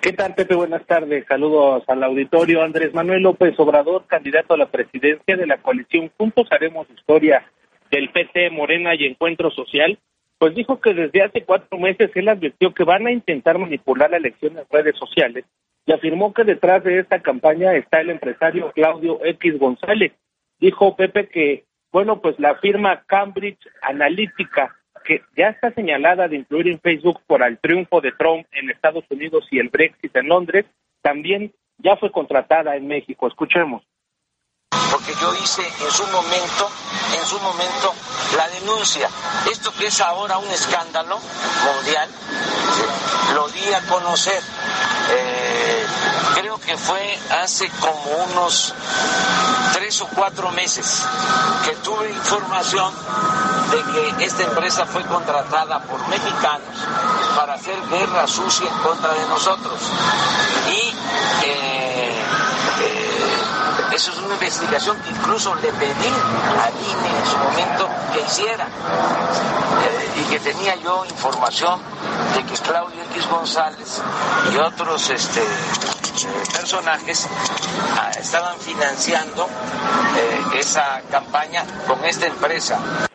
¿Qué 0.00 0.14
tal, 0.14 0.34
Pepe? 0.34 0.54
Buenas 0.54 0.86
tardes. 0.86 1.26
Saludos 1.28 1.84
al 1.88 2.02
auditorio. 2.04 2.62
Andrés 2.62 2.94
Manuel 2.94 3.22
López 3.22 3.52
Obrador, 3.58 4.06
candidato 4.06 4.54
a 4.54 4.56
la 4.56 4.70
presidencia 4.70 5.36
de 5.36 5.46
la 5.46 5.58
coalición 5.58 6.10
Juntos 6.16 6.48
Haremos 6.50 6.88
Historia 6.88 7.44
del 7.90 8.08
PT 8.12 8.48
Morena 8.48 8.94
y 8.94 9.04
Encuentro 9.04 9.50
Social, 9.50 9.98
pues 10.38 10.54
dijo 10.54 10.80
que 10.80 10.94
desde 10.94 11.22
hace 11.22 11.44
cuatro 11.44 11.78
meses 11.78 12.10
él 12.14 12.30
advirtió 12.30 12.72
que 12.72 12.84
van 12.84 13.06
a 13.06 13.12
intentar 13.12 13.58
manipular 13.58 14.10
la 14.10 14.16
elección 14.16 14.56
en 14.56 14.64
redes 14.70 14.96
sociales 14.96 15.44
y 15.84 15.92
afirmó 15.92 16.32
que 16.32 16.44
detrás 16.44 16.82
de 16.82 17.00
esta 17.00 17.20
campaña 17.20 17.74
está 17.74 18.00
el 18.00 18.08
empresario 18.08 18.72
Claudio 18.72 19.22
X 19.22 19.58
González. 19.58 20.14
Dijo 20.60 20.96
Pepe 20.96 21.28
que, 21.28 21.64
bueno, 21.92 22.22
pues 22.22 22.40
la 22.40 22.54
firma 22.54 23.02
Cambridge 23.06 23.60
Analytica 23.82 24.74
que 25.04 25.22
ya 25.36 25.48
está 25.48 25.70
señalada 25.72 26.28
de 26.28 26.36
incluir 26.36 26.68
en 26.68 26.80
Facebook 26.80 27.20
por 27.26 27.42
el 27.42 27.58
triunfo 27.58 28.00
de 28.00 28.12
Trump 28.12 28.46
en 28.52 28.70
Estados 28.70 29.04
Unidos 29.10 29.46
y 29.50 29.58
el 29.58 29.68
Brexit 29.68 30.16
en 30.16 30.28
Londres, 30.28 30.64
también 31.02 31.52
ya 31.78 31.96
fue 31.96 32.10
contratada 32.10 32.76
en 32.76 32.86
México. 32.86 33.26
Escuchemos. 33.28 33.82
Porque 34.90 35.14
yo 35.20 35.34
hice 35.34 35.62
en 35.80 35.90
su 35.90 36.06
momento, 36.08 36.70
en 37.18 37.26
su 37.26 37.38
momento, 37.40 37.94
la 38.36 38.48
denuncia. 38.48 39.08
Esto 39.50 39.72
que 39.72 39.86
es 39.86 40.00
ahora 40.00 40.38
un 40.38 40.50
escándalo 40.50 41.18
mundial, 41.64 42.08
lo 43.34 43.48
di 43.48 43.72
a 43.72 43.80
conocer. 43.86 44.42
Eh, 45.10 45.86
creo 46.34 46.58
que 46.58 46.76
fue 46.76 47.18
hace 47.42 47.68
como 47.80 48.02
unos 48.30 48.72
tres 49.72 50.00
o 50.00 50.06
cuatro 50.08 50.50
meses 50.52 51.02
que 51.64 51.72
tuve 51.76 52.10
información 52.10 52.92
de 53.70 53.82
que 54.16 54.24
esta 54.24 54.42
empresa 54.44 54.86
fue 54.86 55.02
contratada 55.04 55.80
por 55.80 56.06
mexicanos 56.08 56.76
para 57.36 57.54
hacer 57.54 57.76
guerra 57.90 58.26
sucia 58.26 58.68
en 58.68 58.78
contra 58.78 59.12
de 59.14 59.26
nosotros. 59.26 59.80
Y 60.68 60.94
eh, 61.46 61.83
eso 63.94 64.10
es 64.10 64.18
una 64.18 64.34
investigación 64.34 65.00
que 65.02 65.10
incluso 65.10 65.54
le 65.56 65.72
pedí 65.72 66.10
a 66.58 66.70
INE 66.70 67.18
en 67.18 67.26
su 67.26 67.38
momento 67.38 67.88
que 68.12 68.20
hiciera. 68.20 68.66
Eh, 68.66 70.04
y 70.20 70.30
que 70.30 70.38
tenía 70.40 70.74
yo 70.76 71.04
información 71.04 71.80
de 72.34 72.42
que 72.44 72.54
Claudio 72.62 73.02
X 73.12 73.28
González 73.28 74.02
y 74.52 74.56
otros 74.56 75.10
este, 75.10 75.40
personajes 76.52 77.28
ah, 77.98 78.10
estaban 78.18 78.58
financiando 78.58 79.46
esa 80.58 81.02
campaña 81.10 81.64
con 81.86 82.04
esta 82.04 82.26
empresa. 82.26 83.08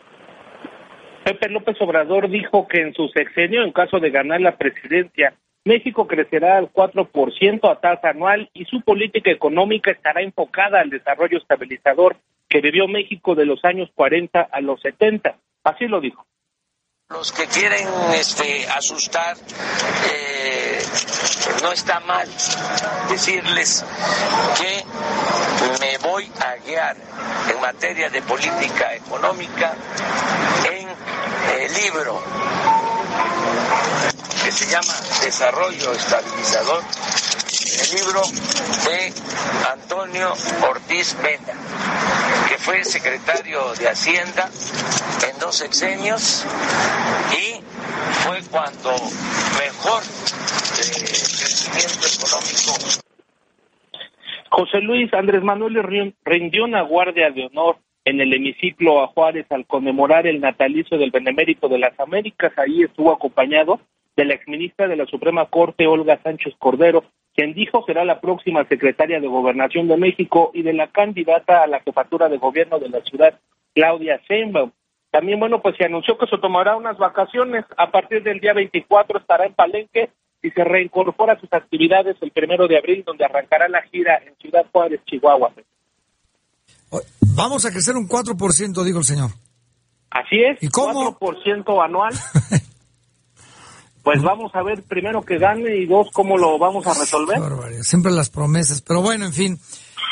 Pepe 1.24 1.50
López 1.50 1.78
Obrador 1.82 2.30
dijo 2.30 2.68
que 2.68 2.82
en 2.82 2.94
su 2.94 3.08
sexenio, 3.10 3.64
en 3.64 3.72
caso 3.72 4.00
de 4.00 4.10
ganar 4.10 4.42
la 4.42 4.58
presidencia, 4.58 5.34
México 5.66 6.08
crecerá 6.08 6.58
al 6.58 6.72
4% 6.72 7.72
a 7.72 7.80
tasa 7.80 8.10
anual 8.10 8.50
y 8.54 8.66
su 8.66 8.82
política 8.82 9.32
económica 9.32 9.92
estará 9.92 10.22
enfocada 10.22 10.80
al 10.80 10.90
desarrollo 10.90 11.38
estabilizador 11.38 12.18
que 12.48 12.62
vivió 12.62 12.88
México 12.88 13.36
de 13.36 13.46
los 13.46 13.64
años 13.64 13.90
40 13.94 14.42
a 14.42 14.62
los 14.62 14.82
70. 14.82 15.38
Así 15.64 15.86
lo 15.86 16.02
dijo. 16.02 16.26
Los 17.10 17.32
que 17.32 17.48
quieren 17.48 17.88
este, 18.14 18.68
asustar, 18.68 19.36
eh, 20.12 20.80
no 21.64 21.72
está 21.72 22.00
mal 22.02 22.28
decirles 23.10 23.84
que 24.60 24.84
me 25.80 25.98
voy 26.08 26.26
a 26.40 26.56
guiar 26.64 26.96
en 27.52 27.62
materia 27.62 28.10
de 28.10 28.22
política 28.22 28.94
económica 28.94 29.76
en 30.72 30.88
el 31.62 31.74
libro 31.74 32.22
que 34.50 34.56
se 34.56 34.72
llama 34.72 34.96
Desarrollo 35.24 35.92
Estabilizador, 35.92 36.82
el 36.82 37.90
libro 38.00 38.22
de 38.90 39.14
Antonio 39.72 40.34
Ortiz 40.68 41.16
Mena, 41.22 41.54
que 42.50 42.58
fue 42.58 42.84
secretario 42.84 43.76
de 43.76 43.90
Hacienda 43.90 44.50
en 45.30 45.40
dos 45.40 45.56
sexenios 45.56 46.48
y 47.32 47.62
fue 48.24 48.40
cuando 48.50 48.90
mejor 49.60 50.02
eh, 50.02 50.98
crecimiento 50.98 52.08
económico. 52.18 52.74
José 54.50 54.80
Luis 54.82 55.14
Andrés 55.14 55.44
Manuel 55.44 56.16
rindió 56.26 56.64
una 56.64 56.82
guardia 56.82 57.30
de 57.30 57.46
honor 57.46 57.78
en 58.04 58.20
el 58.20 58.34
hemiciclo 58.34 59.04
a 59.04 59.08
Juárez 59.10 59.46
al 59.52 59.68
conmemorar 59.68 60.26
el 60.26 60.42
natalicio 60.42 60.98
del 60.98 61.12
Benemérito 61.12 61.70
de 61.70 61.78
las 61.78 62.00
Américas. 62.00 62.52
Ahí 62.58 62.82
estuvo 62.82 63.12
acompañado 63.12 63.80
de 64.20 64.26
la 64.26 64.34
exministra 64.34 64.90
de 64.90 64.98
la 64.98 65.06
Suprema 65.06 65.46
Corte, 65.46 65.88
Olga 65.88 66.20
Sánchez 66.22 66.54
Cordero, 66.60 67.06
quien 67.34 67.54
dijo 67.54 67.86
será 67.86 68.04
la 68.04 68.20
próxima 68.20 68.66
secretaria 68.66 69.22
de 69.22 69.28
Gobernación 69.28 69.88
de 69.88 69.96
México 69.96 70.52
y 70.54 70.62
de 70.62 70.74
la 70.74 70.88
candidata 70.88 71.64
a 71.64 71.68
la 71.68 71.80
jefatura 71.80 72.28
de 72.28 72.38
gobierno 72.38 72.80
de 72.80 72.90
la 72.90 73.00
ciudad, 73.00 73.40
Claudia 73.74 74.20
Sheinbaum. 74.28 74.72
También, 75.10 75.40
bueno, 75.40 75.62
pues 75.62 75.78
se 75.78 75.86
anunció 75.86 76.18
que 76.18 76.28
se 76.28 76.38
tomará 76.38 76.76
unas 76.76 76.98
vacaciones. 76.98 77.64
A 77.78 77.92
partir 77.92 78.22
del 78.22 78.42
día 78.42 78.52
24 78.52 79.20
estará 79.20 79.46
en 79.46 79.54
Palenque 79.54 80.10
y 80.44 80.50
se 80.52 80.66
reincorpora 80.66 81.34
a 81.34 81.40
sus 81.40 81.54
actividades 81.54 82.18
el 82.20 82.32
primero 82.32 82.68
de 82.68 82.78
abril, 82.78 83.04
donde 83.06 83.24
arrancará 83.24 83.70
la 83.70 83.84
gira 83.84 84.22
en 84.28 84.36
Ciudad 84.36 84.66
Juárez, 84.70 85.00
Chihuahua. 85.06 85.54
Vamos 87.36 87.66
a 87.66 87.72
crecer 87.72 87.96
un 87.96 88.06
4%, 88.06 88.84
digo 88.84 89.00
el 89.00 89.06
señor. 89.06 89.30
Así 90.12 90.44
es, 90.44 90.62
¿Y 90.62 90.68
cómo? 90.68 91.18
4% 91.18 91.86
anual. 91.86 92.14
pues 94.04 94.22
vamos 94.22 94.54
a 94.56 94.64
ver 94.64 94.84
primero 94.84 95.22
que 95.22 95.38
gane 95.38 95.76
y 95.78 95.86
dos 95.86 96.10
cómo 96.14 96.38
lo 96.38 96.58
vamos 96.58 96.86
a 96.88 96.94
resolver. 96.94 97.40
Siempre 97.84 98.12
las 98.12 98.30
promesas, 98.30 98.82
pero 98.82 99.02
bueno, 99.02 99.26
en 99.26 99.34
fin, 99.34 99.60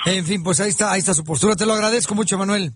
en 0.05 0.25
fin, 0.25 0.43
pues 0.43 0.59
ahí 0.59 0.69
está, 0.69 0.91
ahí 0.91 0.99
está 0.99 1.13
su 1.13 1.23
postura. 1.23 1.55
Te 1.55 1.65
lo 1.65 1.73
agradezco 1.73 2.15
mucho, 2.15 2.37
Manuel. 2.37 2.73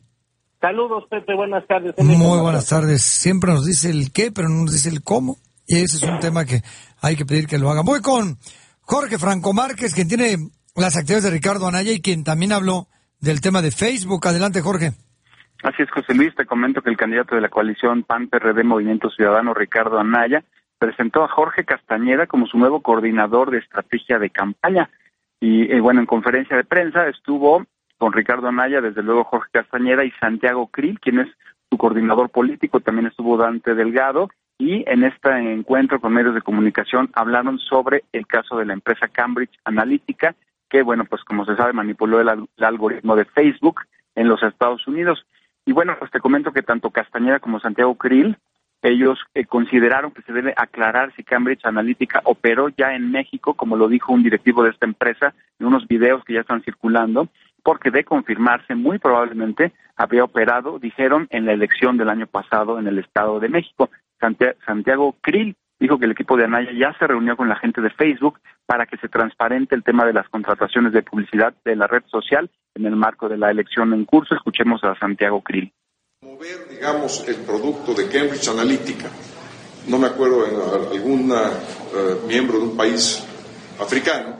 Saludos, 0.59 1.05
Pepe, 1.09 1.33
buenas 1.35 1.65
tardes. 1.65 1.95
Muy 1.97 2.39
buenas 2.39 2.67
tardes. 2.67 3.01
Siempre 3.01 3.51
nos 3.51 3.65
dice 3.65 3.89
el 3.89 4.11
qué, 4.11 4.31
pero 4.31 4.47
no 4.47 4.63
nos 4.63 4.73
dice 4.73 4.89
el 4.89 5.01
cómo. 5.01 5.37
Y 5.67 5.77
ese 5.77 5.97
es 5.97 6.03
un 6.03 6.19
tema 6.21 6.45
que 6.45 6.61
hay 7.01 7.15
que 7.15 7.25
pedir 7.25 7.47
que 7.47 7.57
lo 7.57 7.71
hagan. 7.71 7.85
Voy 7.85 8.01
con 8.01 8.37
Jorge 8.81 9.17
Franco 9.17 9.53
Márquez, 9.53 9.93
quien 9.95 10.07
tiene 10.07 10.37
las 10.75 10.95
actividades 10.95 11.23
de 11.23 11.31
Ricardo 11.31 11.67
Anaya 11.67 11.91
y 11.91 12.01
quien 12.01 12.23
también 12.23 12.51
habló 12.51 12.87
del 13.19 13.41
tema 13.41 13.61
de 13.61 13.71
Facebook. 13.71 14.27
Adelante, 14.27 14.61
Jorge. 14.61 14.91
Así 15.63 15.83
es, 15.83 15.91
José 15.91 16.13
Luis, 16.13 16.33
te 16.35 16.45
comento 16.45 16.81
que 16.81 16.89
el 16.89 16.97
candidato 16.97 17.35
de 17.35 17.41
la 17.41 17.49
coalición 17.49 18.03
PAN-PRD 18.03 18.63
Movimiento 18.63 19.09
Ciudadano, 19.09 19.53
Ricardo 19.53 19.99
Anaya, 19.99 20.43
presentó 20.81 21.23
a 21.23 21.27
Jorge 21.27 21.63
Castañeda 21.63 22.25
como 22.25 22.47
su 22.47 22.57
nuevo 22.57 22.81
coordinador 22.81 23.51
de 23.51 23.59
estrategia 23.59 24.17
de 24.17 24.31
campaña. 24.31 24.89
Y 25.39 25.71
eh, 25.71 25.79
bueno, 25.79 25.99
en 25.99 26.07
conferencia 26.07 26.57
de 26.57 26.63
prensa 26.63 27.07
estuvo 27.07 27.67
con 27.99 28.13
Ricardo 28.13 28.47
Anaya, 28.47 28.81
desde 28.81 29.03
luego 29.03 29.23
Jorge 29.25 29.49
Castañeda 29.51 30.03
y 30.03 30.11
Santiago 30.19 30.65
Krill, 30.65 30.99
quien 30.99 31.19
es 31.19 31.27
su 31.69 31.77
coordinador 31.77 32.31
político, 32.31 32.79
también 32.79 33.05
estuvo 33.05 33.37
Dante 33.37 33.75
Delgado, 33.75 34.29
y 34.57 34.83
en 34.89 35.03
este 35.03 35.29
encuentro 35.53 36.01
con 36.01 36.13
medios 36.13 36.33
de 36.33 36.41
comunicación 36.41 37.11
hablaron 37.13 37.59
sobre 37.59 38.03
el 38.11 38.25
caso 38.25 38.57
de 38.57 38.65
la 38.65 38.73
empresa 38.73 39.07
Cambridge 39.07 39.53
Analytica, 39.63 40.33
que 40.67 40.81
bueno, 40.81 41.05
pues 41.05 41.23
como 41.23 41.45
se 41.45 41.55
sabe 41.57 41.73
manipuló 41.73 42.21
el 42.21 42.47
algoritmo 42.57 43.15
de 43.15 43.25
Facebook 43.25 43.81
en 44.15 44.27
los 44.27 44.41
Estados 44.41 44.87
Unidos. 44.87 45.27
Y 45.63 45.73
bueno, 45.73 45.95
pues 45.99 46.09
te 46.09 46.19
comento 46.19 46.51
que 46.51 46.63
tanto 46.63 46.89
Castañeda 46.89 47.39
como 47.39 47.59
Santiago 47.59 47.93
Krill, 47.93 48.35
ellos 48.81 49.19
eh, 49.33 49.45
consideraron 49.45 50.11
que 50.11 50.23
se 50.23 50.33
debe 50.33 50.53
aclarar 50.57 51.13
si 51.15 51.23
Cambridge 51.23 51.65
Analytica 51.65 52.21
operó 52.23 52.69
ya 52.69 52.95
en 52.95 53.11
México, 53.11 53.53
como 53.53 53.75
lo 53.75 53.87
dijo 53.87 54.11
un 54.11 54.23
directivo 54.23 54.63
de 54.63 54.71
esta 54.71 54.87
empresa 54.87 55.33
en 55.59 55.67
unos 55.67 55.87
videos 55.87 56.23
que 56.23 56.33
ya 56.33 56.41
están 56.41 56.63
circulando, 56.63 57.29
porque 57.63 57.91
de 57.91 58.03
confirmarse 58.03 58.73
muy 58.75 58.97
probablemente 58.97 59.71
habría 59.95 60.23
operado, 60.23 60.79
dijeron, 60.79 61.27
en 61.29 61.45
la 61.45 61.53
elección 61.53 61.97
del 61.97 62.09
año 62.09 62.25
pasado 62.25 62.79
en 62.79 62.87
el 62.87 62.97
Estado 62.97 63.39
de 63.39 63.49
México. 63.49 63.89
Santiago 64.65 65.15
Krill 65.21 65.55
dijo 65.79 65.99
que 65.99 66.05
el 66.05 66.11
equipo 66.11 66.37
de 66.37 66.45
Anaya 66.45 66.71
ya 66.73 66.93
se 66.97 67.07
reunió 67.07 67.35
con 67.37 67.49
la 67.49 67.55
gente 67.55 67.81
de 67.81 67.89
Facebook 67.89 68.39
para 68.65 68.85
que 68.85 68.97
se 68.97 69.09
transparente 69.09 69.75
el 69.75 69.83
tema 69.83 70.05
de 70.05 70.13
las 70.13 70.27
contrataciones 70.29 70.93
de 70.93 71.03
publicidad 71.03 71.53
de 71.65 71.75
la 71.75 71.87
red 71.87 72.03
social 72.07 72.49
en 72.75 72.85
el 72.85 72.95
marco 72.95 73.29
de 73.29 73.37
la 73.37 73.51
elección 73.51 73.93
en 73.93 74.05
curso. 74.05 74.35
Escuchemos 74.35 74.83
a 74.83 74.95
Santiago 74.95 75.41
Krill. 75.41 75.71
Mover, 76.23 76.67
digamos, 76.69 77.23
el 77.25 77.37
producto 77.37 77.95
de 77.95 78.07
Cambridge 78.07 78.47
Analytica, 78.47 79.09
no 79.87 79.97
me 79.97 80.05
acuerdo 80.05 80.45
en 80.45 80.53
algún 80.95 81.31
eh, 81.31 82.15
miembro 82.27 82.59
de 82.59 82.65
un 82.65 82.77
país 82.77 83.17
africano, 83.79 84.35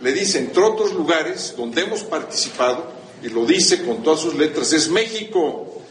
le 0.00 0.14
dice, 0.14 0.38
entre 0.38 0.62
otros 0.62 0.94
lugares 0.94 1.52
donde 1.54 1.82
hemos 1.82 2.04
participado, 2.04 2.90
y 3.22 3.28
lo 3.28 3.44
dice 3.44 3.84
con 3.84 4.02
todas 4.02 4.20
sus 4.20 4.34
letras, 4.34 4.72
es 4.72 4.88
México. 4.88 5.82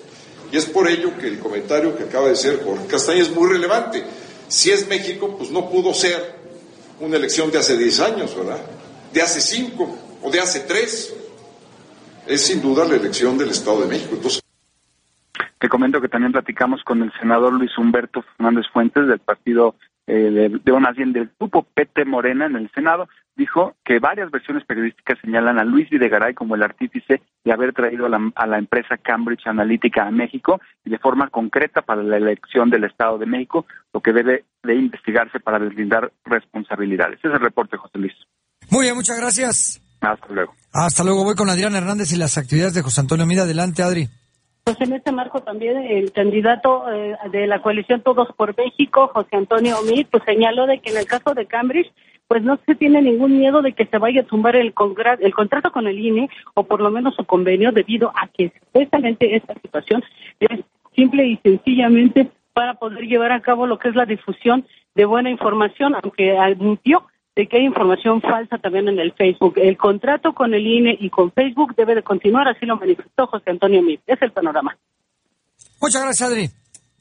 Y 0.52 0.58
es 0.58 0.66
por 0.66 0.88
ello 0.88 1.16
que 1.16 1.28
el 1.28 1.38
comentario 1.38 1.96
que 1.96 2.06
acaba 2.06 2.26
de 2.26 2.34
hacer 2.34 2.64
Jorge 2.64 2.88
Castaña 2.88 3.22
es 3.22 3.30
muy 3.30 3.48
relevante. 3.48 4.04
Si 4.48 4.72
es 4.72 4.88
México, 4.88 5.36
pues 5.38 5.52
no 5.52 5.70
pudo 5.70 5.94
ser 5.94 6.38
una 7.00 7.18
elección 7.18 7.52
de 7.52 7.60
hace 7.60 7.78
10 7.78 8.00
años, 8.00 8.36
¿verdad? 8.36 8.62
De 9.14 9.22
hace 9.22 9.40
5 9.40 9.98
o 10.24 10.32
de 10.32 10.40
hace 10.40 10.62
3. 10.62 11.14
Es 12.26 12.42
sin 12.42 12.64
duda 12.64 12.84
la 12.84 12.96
elección 12.96 13.38
del 13.38 13.52
Estado 13.52 13.82
de 13.82 13.88
México. 13.88 14.16
Entonces, 14.16 14.45
te 15.60 15.70
comento 15.70 16.02
que 16.02 16.10
también 16.10 16.32
platicamos 16.32 16.84
con 16.84 17.02
el 17.02 17.12
senador 17.20 17.54
Luis 17.54 17.78
Humberto 17.78 18.24
Fernández 18.38 18.66
Fuentes 18.72 19.08
del 19.08 19.20
partido 19.20 19.76
eh, 20.08 20.14
de, 20.14 20.62
de 20.64 20.80
más 20.80 20.96
bien 20.96 21.14
del 21.14 21.32
grupo 21.40 21.64
PT 21.64 22.06
Morena 22.06 22.46
en 22.46 22.56
el 22.56 22.70
Senado, 22.72 23.08
dijo 23.36 23.76
que 23.84 24.00
varias 24.00 24.30
versiones 24.32 24.64
periodísticas 24.66 25.18
señalan 25.20 25.58
a 25.58 25.64
Luis 25.64 25.90
Videgaray 25.90 26.34
como 26.34 26.56
el 26.56 26.64
artífice 26.64 27.22
de 27.44 27.52
haber 27.52 27.74
traído 27.74 28.06
a 28.06 28.10
la, 28.10 28.32
a 28.36 28.48
la, 28.48 28.58
empresa 28.58 28.98
Cambridge 28.98 29.48
Analytica 29.48 30.08
a 30.08 30.12
México 30.12 30.62
y 30.84 30.90
de 30.90 31.00
forma 31.00 31.30
concreta 31.30 31.82
para 31.82 32.04
la 32.04 32.18
elección 32.18 32.70
del 32.70 32.84
Estado 32.84 33.18
de 33.18 33.26
México, 33.26 33.66
lo 33.94 34.02
que 34.02 34.14
debe 34.14 34.46
de 34.64 34.76
investigarse 34.76 35.40
para 35.40 35.60
deslindar 35.60 36.12
responsabilidades. 36.24 37.20
Ese 37.20 37.30
es 37.30 37.34
el 37.34 37.42
reporte, 37.42 37.78
José 37.78 37.98
Luis. 37.98 38.14
Muy 38.70 38.84
bien, 38.84 38.96
muchas 38.96 39.18
gracias. 39.20 39.82
Hasta 40.02 40.28
luego. 40.30 40.54
Hasta 40.72 41.04
luego. 41.04 41.24
Voy 41.24 41.36
con 41.36 41.50
Adrián 41.50 41.76
Hernández 41.76 42.12
y 42.12 42.18
las 42.18 42.38
actividades 42.38 42.74
de 42.74 42.84
José 42.84 43.02
Antonio 43.02 43.26
Mida. 43.26 43.44
Adelante, 43.44 43.82
Adri. 43.82 44.08
Pues 44.66 44.82
en 44.82 44.94
este 44.94 45.12
marco 45.12 45.42
también 45.42 45.78
el 45.78 46.12
candidato 46.12 46.92
eh, 46.92 47.16
de 47.32 47.46
la 47.46 47.62
coalición 47.62 48.02
Todos 48.02 48.30
por 48.36 48.58
México, 48.58 49.12
José 49.14 49.36
Antonio 49.36 49.78
Omid, 49.78 50.08
pues 50.10 50.24
señaló 50.26 50.66
de 50.66 50.80
que 50.80 50.90
en 50.90 50.98
el 50.98 51.06
caso 51.06 51.36
de 51.36 51.46
Cambridge, 51.46 51.94
pues 52.28 52.42
no 52.42 52.58
se 52.66 52.74
tiene 52.74 53.00
ningún 53.04 53.38
miedo 53.38 53.62
de 53.62 53.74
que 53.74 53.86
se 53.86 54.00
vaya 54.00 54.22
a 54.22 54.26
tumbar 54.26 54.56
el, 54.56 54.74
el 55.20 55.34
contrato 55.36 55.72
con 55.72 55.86
el 55.86 56.00
INE 56.00 56.32
o 56.56 56.64
por 56.64 56.82
lo 56.82 56.90
menos 56.90 57.14
su 57.14 57.26
convenio 57.26 57.72
debido 57.72 58.12
a 58.16 58.28
que 58.28 58.52
supuestamente 58.60 59.36
esta 59.36 59.54
situación 59.54 60.04
es 60.40 60.62
simple 60.96 61.28
y 61.28 61.38
sencillamente 61.44 62.32
para 62.54 62.74
poder 62.74 63.06
llevar 63.06 63.34
a 63.34 63.42
cabo 63.42 63.68
lo 63.68 63.78
que 63.78 63.90
es 63.90 63.96
la 63.96 64.08
difusión 64.08 64.66
de 64.96 65.06
buena 65.06 65.30
información, 65.30 65.94
aunque 65.94 66.40
admitió 66.40 67.06
de 67.36 67.48
que 67.48 67.58
hay 67.58 67.66
información 67.66 68.22
falsa 68.22 68.58
también 68.58 68.88
en 68.88 69.00
el 69.00 69.14
Facebook. 69.14 69.56
El 69.58 69.78
contrato 69.78 70.34
con 70.34 70.54
el 70.54 70.66
INE 70.66 70.98
y 71.00 71.10
con 71.10 71.32
Facebook 71.32 71.76
debe 71.76 71.96
de 71.96 72.04
continuar, 72.04 72.48
así 72.48 72.66
lo 72.66 72.78
manifestó 72.78 73.28
José 73.28 73.52
Antonio 73.52 73.82
Mir. 73.82 74.00
Es 74.08 74.22
el 74.22 74.32
panorama. 74.32 74.78
Muchas 75.82 76.02
gracias, 76.02 76.30
Adri. 76.30 76.50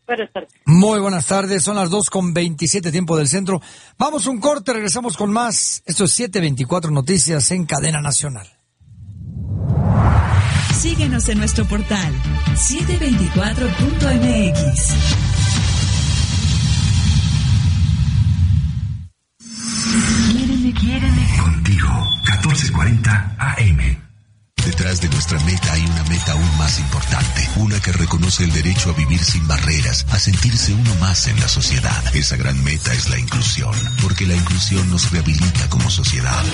Buenas 0.06 0.30
tardes. 0.32 0.50
Muy 0.66 1.00
buenas 1.00 1.26
tardes, 1.26 1.62
son 1.62 1.76
las 1.76 1.88
2 1.88 2.10
con 2.10 2.34
27 2.34 2.92
tiempo 2.92 3.16
del 3.16 3.28
centro. 3.28 3.62
Vamos 3.98 4.26
un 4.26 4.38
corte, 4.38 4.74
regresamos 4.74 5.16
con 5.16 5.32
más. 5.32 5.82
Esto 5.86 6.04
es 6.04 6.12
724 6.12 6.90
Noticias 6.90 7.50
en 7.52 7.64
Cadena 7.64 8.02
Nacional. 8.02 8.46
Síguenos 10.74 11.30
en 11.30 11.38
nuestro 11.38 11.64
portal 11.64 12.12
724.mx. 12.56 15.23
Contigo, 20.94 21.88
1440 22.22 23.36
AM. 23.38 24.04
Detrás 24.64 25.00
de 25.00 25.08
nuestra 25.08 25.40
meta 25.40 25.72
hay 25.72 25.84
una 25.84 26.04
meta 26.04 26.32
aún 26.32 26.56
más 26.56 26.78
importante, 26.78 27.48
una 27.56 27.80
que 27.80 27.90
reconoce 27.90 28.44
el 28.44 28.52
derecho 28.52 28.90
a 28.90 28.92
vivir 28.92 29.18
sin 29.18 29.44
barreras, 29.48 30.06
a 30.12 30.20
sentirse 30.20 30.72
uno 30.72 30.94
más 31.00 31.26
en 31.26 31.40
la 31.40 31.48
sociedad. 31.48 32.02
Esa 32.14 32.36
gran 32.36 32.62
meta 32.62 32.92
es 32.92 33.10
la 33.10 33.18
inclusión, 33.18 33.74
porque 34.02 34.24
la 34.24 34.36
inclusión 34.36 34.88
nos 34.88 35.10
rehabilita 35.10 35.68
como 35.68 35.90
sociedad. 35.90 36.44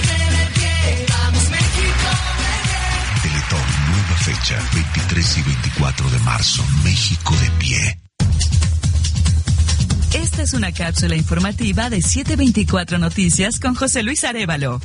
Teletón, 3.22 3.60
nueva 3.90 4.16
fecha, 4.20 4.58
23 4.72 5.36
y 5.36 5.42
24 5.42 6.10
de 6.10 6.18
marzo, 6.20 6.64
México 6.82 7.36
de 7.36 7.50
pie. 7.58 8.09
Esta 10.14 10.42
es 10.42 10.54
una 10.54 10.72
cápsula 10.72 11.14
informativa 11.14 11.88
de 11.88 12.02
724 12.02 12.98
Noticias 12.98 13.60
con 13.60 13.76
José 13.76 14.02
Luis 14.02 14.24
Arevalo. 14.24 14.80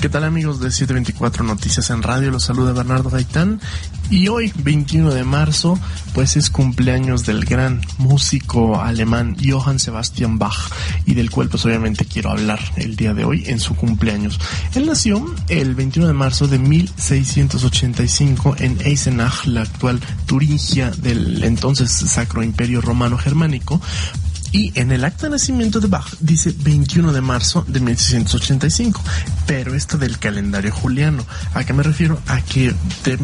¿Qué 0.00 0.08
tal 0.08 0.22
amigos 0.22 0.60
de 0.60 0.70
724 0.70 1.44
Noticias 1.44 1.90
en 1.90 2.02
Radio? 2.02 2.30
Los 2.30 2.44
saluda 2.44 2.72
Bernardo 2.72 3.10
Gaitán 3.10 3.60
y 4.08 4.28
hoy, 4.28 4.52
21 4.56 5.14
de 5.14 5.24
marzo, 5.24 5.78
pues 6.14 6.36
es 6.36 6.50
cumpleaños 6.50 7.26
del 7.26 7.44
gran 7.44 7.80
músico 7.98 8.80
alemán 8.80 9.36
Johann 9.44 9.80
Sebastian 9.80 10.38
Bach 10.38 10.70
y 11.06 11.14
del 11.14 11.30
cual 11.30 11.48
pues 11.48 11.64
obviamente 11.64 12.04
quiero 12.04 12.30
hablar 12.30 12.60
el 12.76 12.94
día 12.94 13.14
de 13.14 13.24
hoy 13.24 13.44
en 13.46 13.58
su 13.58 13.74
cumpleaños. 13.74 14.38
Él 14.74 14.86
nació 14.86 15.24
el 15.48 15.74
21 15.74 16.06
de 16.06 16.14
marzo 16.14 16.46
de 16.46 16.58
1685 16.58 18.56
en 18.58 18.78
Eisenach, 18.84 19.44
la 19.46 19.62
actual 19.62 20.00
Turingia 20.26 20.90
del 20.90 21.42
entonces 21.42 21.90
Sacro 21.90 22.42
Imperio 22.42 22.80
Romano 22.80 23.18
Germánico, 23.18 23.80
y 24.52 24.78
en 24.78 24.92
el 24.92 25.02
acta 25.04 25.26
de 25.26 25.30
nacimiento 25.30 25.80
de 25.80 25.88
Bach 25.88 26.06
dice 26.20 26.54
21 26.58 27.12
de 27.12 27.22
marzo 27.22 27.64
de 27.66 27.80
1685, 27.80 29.00
pero 29.46 29.74
esto 29.74 29.96
del 29.96 30.18
calendario 30.18 30.70
juliano. 30.70 31.24
¿A 31.54 31.64
qué 31.64 31.72
me 31.72 31.82
refiero? 31.82 32.20
A 32.26 32.42
que 32.42 32.74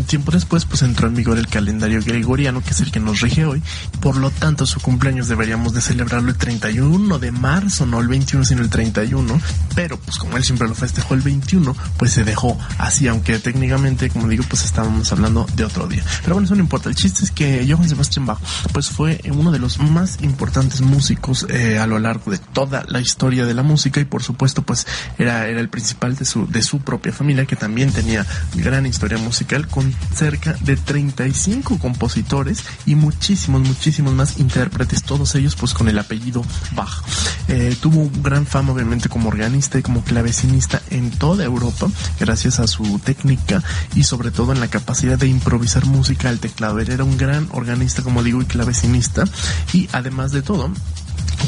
tiempo 0.07 0.33
después 0.33 0.65
pues 0.65 0.81
entró 0.81 1.07
en 1.07 1.15
vigor 1.15 1.37
el 1.37 1.47
calendario 1.47 2.01
gregoriano, 2.03 2.63
que 2.63 2.71
es 2.71 2.81
el 2.81 2.91
que 2.91 2.99
nos 2.99 3.21
rige 3.21 3.45
hoy. 3.45 3.63
Por 4.01 4.17
lo 4.17 4.31
tanto, 4.31 4.65
su 4.65 4.81
cumpleaños 4.81 5.29
deberíamos 5.29 5.75
de 5.75 5.83
celebrarlo 5.83 6.31
el 6.31 6.39
31 6.39 7.19
de 7.19 7.31
marzo, 7.31 7.85
no 7.85 8.01
el 8.01 8.09
21, 8.09 8.47
sino 8.47 8.63
el 8.63 8.71
31. 8.71 9.39
Pero 9.75 9.99
pues 10.01 10.17
como 10.17 10.39
él 10.39 10.45
siempre 10.45 10.67
lo 10.67 10.75
festejó 10.75 11.13
el 11.13 11.21
21, 11.21 11.77
pues 11.99 12.13
se 12.13 12.25
dejó 12.25 12.59
así, 12.79 13.07
aunque 13.07 13.39
técnicamente, 13.39 14.09
como 14.09 14.29
digo, 14.29 14.45
pues 14.49 14.65
estábamos 14.65 15.13
hablando 15.13 15.47
de 15.55 15.65
otro 15.67 15.87
día. 15.87 16.03
Pero 16.23 16.37
bueno, 16.37 16.47
eso 16.47 16.55
no 16.55 16.63
importa. 16.63 16.89
El 16.89 16.95
chiste 16.95 17.23
es 17.23 17.31
que 17.31 17.67
Johann 17.69 17.89
Sebastian 17.89 18.25
Bach 18.25 18.39
pues 18.73 18.89
fue 18.89 19.21
uno 19.31 19.53
de 19.53 19.59
los 19.59 19.79
más 19.79 20.23
importantes 20.23 20.81
músicos 20.81 21.18
músicos 21.19 21.47
eh, 21.51 21.79
a 21.79 21.87
lo 21.87 21.99
largo 21.99 22.31
de 22.31 22.39
toda 22.39 22.85
la 22.89 23.01
historia 23.01 23.45
de 23.45 23.55
la 23.55 23.63
música 23.63 24.01
y 24.01 24.05
por 24.05 24.23
supuesto 24.23 24.63
pues 24.63 24.87
era, 25.19 25.47
era 25.49 25.61
el 25.61 25.69
principal 25.69 26.17
de 26.17 26.25
su, 26.25 26.47
de 26.47 26.63
su 26.63 26.81
propia 26.81 27.13
familia 27.13 27.47
que 27.47 27.57
también 27.57 27.93
tenía 27.93 28.25
gran 28.55 28.87
historia 28.87 29.19
musical 29.19 29.69
con 29.69 29.95
cerca 30.15 30.55
de 30.61 30.77
35 30.77 31.79
compositores 31.79 32.65
y 32.87 32.95
muchísimos, 32.95 33.63
muchísimos 33.63 34.15
más 34.15 34.39
intérpretes, 34.39 35.03
todos 35.03 35.35
ellos 35.35 35.57
pues 35.57 35.75
con 35.75 35.89
el 35.89 35.99
apellido 35.99 36.45
Bach. 36.73 37.03
Eh, 37.49 37.77
tuvo 37.81 38.11
gran 38.23 38.47
fama 38.47 38.73
obviamente 38.73 39.09
como 39.09 39.29
organista 39.29 39.79
y 39.79 39.83
como 39.83 40.03
clavecinista 40.03 40.83
en 40.91 41.11
toda 41.11 41.45
Europa 41.45 41.89
gracias 42.21 42.61
a 42.61 42.67
su 42.67 42.99
técnica 42.99 43.63
y 43.95 44.05
sobre 44.05 44.31
todo 44.31 44.53
en 44.53 44.61
la 44.61 44.69
capacidad 44.69 45.19
de 45.19 45.27
improvisar 45.27 45.87
música 45.87 46.29
al 46.29 46.39
teclado. 46.39 46.79
Él 46.79 46.91
era 46.91 47.05
un 47.05 47.17
gran 47.17 47.49
organista 47.53 48.03
como 48.03 48.23
digo 48.23 48.41
y 48.43 48.45
clavecinista 48.45 49.25
y 49.73 49.89
además 49.93 50.33
de 50.33 50.43
todo 50.43 50.71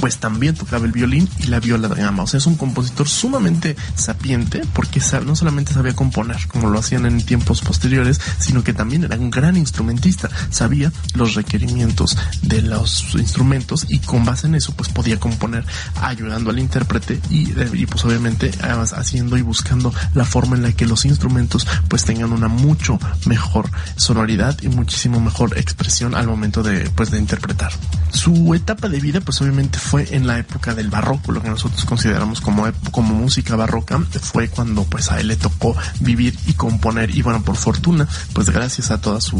pues 0.01 0.19
también 0.19 0.55
tocaba 0.55 0.87
el 0.87 0.93
violín 0.93 1.29
y 1.39 1.47
la 1.49 1.61
viola 1.61 1.89
de 1.89 2.03
gama. 2.03 2.23
O 2.23 2.27
sea, 2.27 2.39
es 2.39 2.47
un 2.47 2.57
compositor 2.57 3.09
sumamente 3.09 3.77
sapiente 3.95 4.63
porque 4.73 5.01
no 5.25 5.35
solamente 5.35 5.73
sabía 5.73 5.95
componer 5.95 6.47
como 6.47 6.71
lo 6.71 6.79
hacían 6.79 7.07
en 7.07 7.25
tiempos 7.25 7.61
posteriores, 7.61 8.21
sino 8.39 8.63
que 8.63 8.73
también 8.73 9.05
era 9.05 9.17
un 9.17 9.31
gran 9.31 9.57
instrumentista. 9.57 10.31
Sabía 10.51 10.93
los 11.15 11.35
requerimientos 11.35 12.17
de 12.43 12.63
los 12.63 13.15
instrumentos 13.15 13.87
y 13.89 13.99
con 13.99 14.25
base 14.25 14.47
en 14.47 14.55
eso 14.55 14.73
pues 14.73 14.89
podía 14.89 15.19
componer 15.19 15.65
ayudando 16.01 16.51
al 16.51 16.59
intérprete 16.59 17.21
y, 17.31 17.51
y 17.73 17.87
pues 17.87 18.05
obviamente 18.05 18.53
haciendo 18.95 19.37
y 19.37 19.43
buscando 19.43 19.93
la 20.15 20.25
forma 20.25 20.57
en 20.57 20.63
la 20.63 20.73
que 20.73 20.87
los 20.87 21.05
instrumentos 21.05 21.67
pues 21.89 22.05
tengan 22.05 22.33
una 22.33 22.49
mucho 22.49 22.99
mejor 23.27 23.71
sonoridad 23.97 24.57
y 24.63 24.69
muchísimo 24.69 25.21
mejor 25.21 25.59
expresión 25.59 26.15
al 26.15 26.27
momento 26.27 26.63
de 26.63 26.89
pues 26.91 27.11
de 27.11 27.19
interpretar. 27.19 27.73
Su 28.13 28.55
etapa 28.55 28.89
de 28.89 29.01
vida 29.01 29.21
pues 29.21 29.41
obviamente 29.41 29.79
fue 29.81 30.15
en 30.15 30.27
la 30.27 30.39
época 30.39 30.75
del 30.75 30.91
barroco, 30.91 31.33
lo 31.33 31.43
que 31.43 31.49
nosotros 31.49 31.85
consideramos 31.85 32.41
como, 32.41 32.67
como 32.91 33.15
música 33.15 33.57
barroca, 33.57 33.99
fue 34.21 34.49
cuando 34.49 34.85
pues 34.85 35.11
a 35.11 35.19
él 35.19 35.29
le 35.29 35.37
tocó 35.37 35.75
vivir 36.01 36.39
y 36.47 36.53
componer 36.53 37.11
y 37.15 37.23
bueno, 37.23 37.43
por 37.43 37.57
fortuna, 37.57 38.07
pues 38.33 38.51
gracias 38.51 38.91
a 38.91 39.01
toda 39.01 39.21
su, 39.21 39.37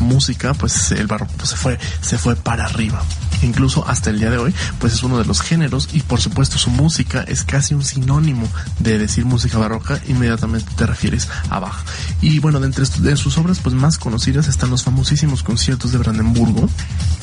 música, 0.00 0.54
pues 0.54 0.92
el 0.92 1.06
barroco 1.06 1.32
pues, 1.36 1.50
se 1.50 1.56
fue, 1.56 1.78
se 2.02 2.18
fue 2.18 2.36
para 2.36 2.66
arriba. 2.66 3.02
Incluso 3.42 3.88
hasta 3.88 4.10
el 4.10 4.18
día 4.18 4.30
de 4.30 4.36
hoy, 4.36 4.54
pues 4.78 4.92
es 4.92 5.02
uno 5.02 5.16
de 5.18 5.24
los 5.24 5.40
géneros 5.40 5.88
y 5.92 6.00
por 6.00 6.20
supuesto 6.20 6.58
su 6.58 6.70
música 6.70 7.24
es 7.26 7.42
casi 7.42 7.74
un 7.74 7.82
sinónimo 7.82 8.46
de 8.78 8.98
decir 8.98 9.24
música 9.24 9.56
barroca, 9.58 10.00
inmediatamente 10.08 10.70
te 10.76 10.86
refieres 10.86 11.28
a 11.48 11.58
Bach. 11.58 11.84
Y 12.20 12.38
bueno, 12.38 12.60
de 12.60 12.66
entre 12.66 12.84
de 12.84 13.16
sus 13.16 13.38
obras 13.38 13.58
pues 13.60 13.74
más 13.74 13.98
conocidas 13.98 14.46
están 14.46 14.70
los 14.70 14.84
famosísimos 14.84 15.42
conciertos 15.42 15.92
de 15.92 15.98
Brandenburgo, 15.98 16.68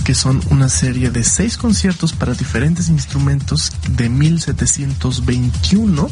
que 0.03 0.15
son 0.15 0.41
una 0.49 0.69
serie 0.69 1.11
de 1.11 1.23
seis 1.23 1.57
conciertos 1.57 2.13
para 2.13 2.34
diferentes 2.34 2.47
instrumentos 2.90 3.72
de 3.90 4.10
1721. 4.10 6.10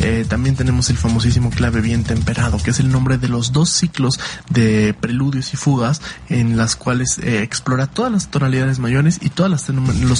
Eh, 0.00 0.24
también 0.28 0.54
tenemos 0.54 0.90
el 0.90 0.96
famosísimo 0.96 1.50
clave 1.50 1.80
bien 1.80 2.04
temperado, 2.04 2.58
que 2.58 2.70
es 2.70 2.80
el 2.80 2.90
nombre 2.90 3.18
de 3.18 3.28
los 3.28 3.52
dos 3.52 3.70
ciclos 3.70 4.18
de 4.48 4.94
preludios 4.98 5.52
y 5.54 5.56
fugas 5.56 6.00
en 6.28 6.56
las 6.56 6.76
cuales 6.76 7.18
eh, 7.18 7.42
explora 7.42 7.86
todas 7.86 8.12
las 8.12 8.30
tonalidades 8.30 8.78
mayores 8.78 9.18
y 9.20 9.30
todas 9.30 9.50
las, 9.50 9.64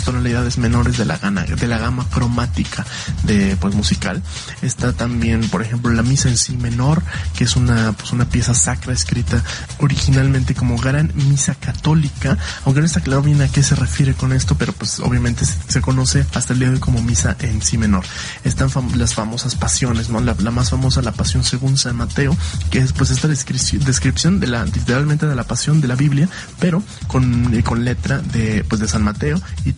tonalidades 0.05 0.59
menores 0.59 0.99
de 0.99 1.05
la, 1.05 1.19
gana, 1.19 1.43
de 1.43 1.66
la 1.66 1.78
gama 1.78 2.07
cromática 2.11 2.85
de 3.24 3.57
pues 3.61 3.74
musical. 3.74 4.23
Está 4.62 4.93
también, 4.93 5.49
por 5.49 5.62
ejemplo, 5.62 5.93
la 5.93 6.03
misa 6.03 6.28
en 6.28 6.36
sí 6.36 6.57
menor, 6.57 7.03
que 7.36 7.45
es 7.45 7.57
una, 7.57 7.93
pues, 7.93 8.12
una 8.12 8.28
pieza 8.28 8.55
sacra 8.55 8.93
escrita 8.93 9.43
originalmente 9.78 10.55
como 10.55 10.77
gran 10.77 11.12
misa 11.15 11.55
católica, 11.55 12.36
aunque 12.65 12.81
no 12.81 12.86
está 12.86 13.01
claro 13.01 13.23
bien 13.23 13.40
a 13.43 13.49
qué 13.49 13.62
se 13.62 13.74
refiere 13.74 14.15
con 14.15 14.32
esto, 14.32 14.57
pero 14.57 14.73
pues 14.73 15.01
obviamente 15.01 15.45
se 15.69 15.81
conoce 15.81 16.25
hasta 16.35 16.53
el 16.53 16.59
día 16.59 16.69
de 16.69 16.75
hoy 16.75 16.81
como 16.81 17.03
misa 17.03 17.37
en 17.41 17.62
sí 17.62 17.79
menor. 17.79 18.05
Están 18.45 18.70
las 18.97 19.15
famosas 19.15 19.55
pasiones, 19.55 20.09
¿no? 20.11 20.20
La, 20.20 20.35
más 20.51 20.70
famosa, 20.70 21.03
la 21.03 21.12
pasión 21.12 21.45
según 21.45 21.77
San 21.77 21.97
Mateo, 21.97 22.37
que 22.70 22.79
es 22.79 22.93
pues 22.93 23.11
esta 23.11 23.29
descripción 23.29 24.41
de 24.41 24.47
la, 24.47 24.65
literalmente 24.65 25.27
de 25.27 25.35
la 25.35 25.45
pasión 25.45 25.81
de 25.81 25.89
la 25.89 25.95
Biblia, 25.95 26.29
pero 26.59 26.83
con, 27.07 27.55
eh, 27.55 27.62
con 27.62 27.85
letra 27.85 28.19
de, 28.19 28.65
pues 28.69 28.81
de 28.81 28.89
San 28.89 29.03
Mateo 29.03 29.41
y, 29.65 29.75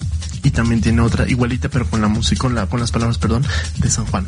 y 0.46 0.50
también 0.50 0.80
tiene 0.80 1.00
otra 1.02 1.28
igualita, 1.28 1.68
pero 1.68 1.88
con 1.88 2.00
la 2.00 2.08
música, 2.08 2.40
con 2.40 2.54
la, 2.54 2.66
con 2.66 2.80
las 2.80 2.90
palabras, 2.90 3.18
perdón, 3.18 3.44
de 3.78 3.90
San 3.90 4.06
Juan 4.06 4.26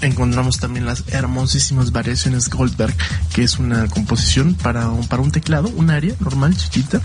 encontramos 0.00 0.58
también 0.58 0.86
las 0.86 1.04
hermosísimas 1.08 1.92
variaciones 1.92 2.48
Goldberg, 2.48 2.94
que 3.32 3.42
es 3.42 3.58
una 3.58 3.86
composición 3.88 4.54
para 4.54 4.88
un, 4.88 5.06
para 5.06 5.22
un 5.22 5.30
teclado, 5.30 5.68
un 5.68 5.90
área 5.90 6.14
normal, 6.20 6.56
chiquita, 6.56 7.00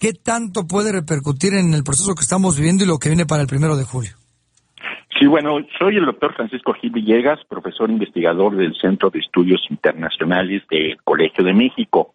¿Qué 0.00 0.12
tanto 0.12 0.66
puede 0.66 0.90
repercutir 0.90 1.54
en 1.54 1.74
el 1.74 1.84
proceso 1.84 2.16
que 2.16 2.22
estamos 2.22 2.56
viviendo 2.56 2.82
y 2.82 2.88
lo 2.88 2.98
que 2.98 3.08
viene 3.08 3.24
para 3.24 3.42
el 3.42 3.46
primero 3.46 3.76
de 3.76 3.84
julio? 3.84 4.10
Sí, 5.16 5.26
bueno, 5.26 5.58
soy 5.78 5.96
el 5.96 6.06
doctor 6.06 6.34
Francisco 6.34 6.74
Gil 6.74 6.90
Villegas, 6.90 7.38
profesor 7.48 7.88
investigador 7.88 8.56
del 8.56 8.74
Centro 8.74 9.10
de 9.10 9.20
Estudios 9.20 9.64
Internacionales 9.70 10.64
del 10.68 11.00
Colegio 11.04 11.44
de 11.44 11.54
México. 11.54 12.14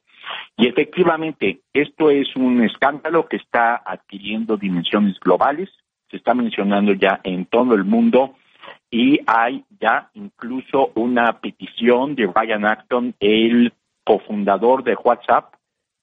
Y 0.57 0.67
efectivamente, 0.67 1.61
esto 1.73 2.09
es 2.09 2.27
un 2.35 2.61
escándalo 2.61 3.27
que 3.29 3.37
está 3.37 3.81
adquiriendo 3.85 4.57
dimensiones 4.57 5.17
globales, 5.21 5.69
se 6.11 6.17
está 6.17 6.33
mencionando 6.33 6.91
ya 6.91 7.21
en 7.23 7.45
todo 7.45 7.73
el 7.73 7.85
mundo 7.85 8.35
y 8.93 9.19
hay 9.25 9.65
ya 9.81 10.11
incluso 10.13 10.91
una 10.93 11.39
petición 11.39 12.13
de 12.13 12.27
Ryan 12.27 12.63
Acton, 12.63 13.15
el 13.19 13.73
cofundador 14.03 14.83
de 14.83 14.93
WhatsApp, 14.93 15.55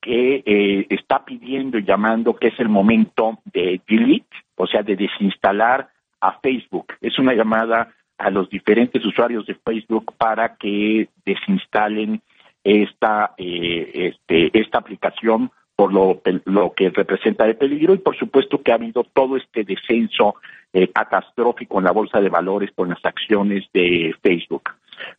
que 0.02 0.42
eh, 0.44 0.86
está 0.90 1.24
pidiendo 1.24 1.78
y 1.78 1.84
llamando 1.84 2.34
que 2.34 2.48
es 2.48 2.58
el 2.58 2.68
momento 2.68 3.38
de 3.44 3.80
delete, 3.86 4.36
o 4.56 4.66
sea, 4.66 4.82
de 4.82 4.96
desinstalar 4.96 5.88
a 6.20 6.40
Facebook. 6.40 6.94
Es 7.00 7.16
una 7.20 7.32
llamada 7.32 7.94
a 8.18 8.28
los 8.28 8.50
diferentes 8.50 9.06
usuarios 9.06 9.46
de 9.46 9.54
Facebook 9.54 10.12
para 10.18 10.56
que 10.56 11.08
desinstalen 11.24 12.20
esta, 12.64 13.34
eh, 13.38 14.14
este, 14.18 14.50
esta 14.58 14.78
aplicación 14.78 15.52
por 15.76 15.92
lo, 15.92 16.20
lo, 16.44 16.72
que 16.72 16.90
representa 16.90 17.46
de 17.46 17.54
peligro 17.54 17.94
y 17.94 17.98
por 17.98 18.16
supuesto 18.18 18.60
que 18.60 18.72
ha 18.72 18.74
habido 18.74 19.04
todo 19.04 19.36
este 19.36 19.62
descenso 19.62 20.34
eh, 20.72 20.88
catastrófico 20.92 21.78
en 21.78 21.84
la 21.84 21.90
bolsa 21.90 22.20
de 22.20 22.28
valores 22.28 22.70
con 22.74 22.88
las 22.88 23.04
acciones 23.04 23.64
de 23.72 24.14
Facebook. 24.22 24.70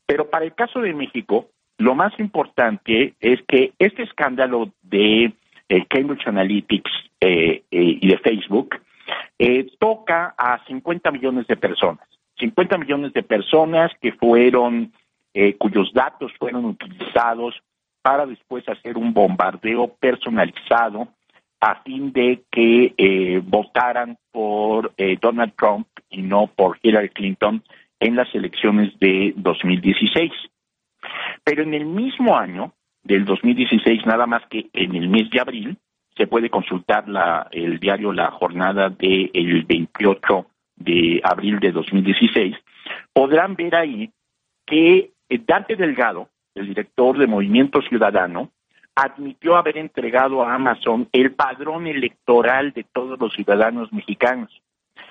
Pero 0.06 0.30
para 0.30 0.46
el 0.46 0.54
caso 0.54 0.80
de 0.80 0.94
México, 0.94 1.50
lo 1.78 1.94
más 1.94 2.18
importante 2.20 3.16
es 3.20 3.42
que 3.48 3.74
este 3.78 4.04
escándalo 4.04 4.72
de 4.82 5.34
eh, 5.68 5.86
Cambridge 5.90 6.28
Analytics 6.28 6.92
eh, 7.20 7.64
y 7.70 8.08
de 8.08 8.18
Facebook 8.20 8.80
toca 9.80 10.36
a 10.38 10.64
50 10.68 11.12
millones 11.12 11.48
de 11.48 11.58
personas. 11.58 12.08
50 12.40 12.78
millones 12.78 13.12
de 13.14 13.24
personas 13.24 13.92
que 14.00 14.14
fueron, 14.14 14.94
cuyos 15.58 15.92
datos 15.94 16.32
fueron 16.40 16.66
utilizados 16.66 17.62
para 18.02 18.26
después 18.26 18.68
hacer 18.70 18.98
un 18.98 19.14
bombardeo 19.14 19.88
personalizado 20.00 21.08
a 21.62 21.76
fin 21.84 22.12
de 22.12 22.44
que 22.52 22.94
eh, 22.98 23.42
votaran 23.44 24.18
por 24.32 24.94
eh, 24.98 25.18
Donald 25.22 25.54
Trump 25.56 25.88
y 26.10 26.24
no 26.24 26.48
por 26.48 26.80
Hillary 26.82 27.10
Clinton 27.10 27.64
en 28.00 28.16
las 28.16 28.34
elecciones 28.34 28.98
de 29.00 29.34
2016. 29.38 30.32
Pero 31.44 31.62
en 31.62 31.76
el 31.76 31.86
mismo 31.86 32.36
año 32.36 32.74
del 33.04 33.26
2016, 33.26 34.06
nada 34.08 34.26
más 34.26 34.42
que 34.50 34.70
en 34.74 34.96
el 34.96 35.08
mes 35.08 35.30
de 35.30 35.40
abril, 35.40 35.78
se 36.18 36.28
puede 36.28 36.50
consultar 36.50 37.08
la, 37.08 37.48
el 37.52 37.80
diario 37.80 38.12
La 38.12 38.32
Jornada 38.32 38.90
del 38.90 39.66
28 39.68 40.48
de 40.76 41.22
abril 41.24 41.60
de 41.60 41.72
2016, 41.72 42.56
podrán 43.14 43.56
ver 43.56 43.76
ahí 43.76 44.12
que 44.66 45.12
Dante 45.30 45.76
Delgado, 45.76 46.30
el 46.56 46.68
director 46.68 47.18
de 47.18 47.28
Movimiento 47.28 47.82
Ciudadano, 47.84 48.50
admitió 48.96 49.56
haber 49.56 49.78
entregado 49.78 50.44
a 50.44 50.54
Amazon 50.54 51.08
el 51.12 51.34
padrón 51.34 51.88
electoral 51.88 52.74
de 52.74 52.84
todos 52.84 53.20
los 53.20 53.34
ciudadanos 53.34 53.92
mexicanos. 53.94 54.62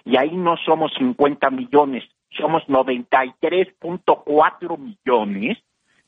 Y 0.05 0.17
ahí 0.17 0.37
no 0.37 0.57
somos 0.59 0.93
50 0.99 1.51
millones, 1.51 2.05
somos 2.31 2.63
93.4 2.69 4.79
millones 4.79 5.59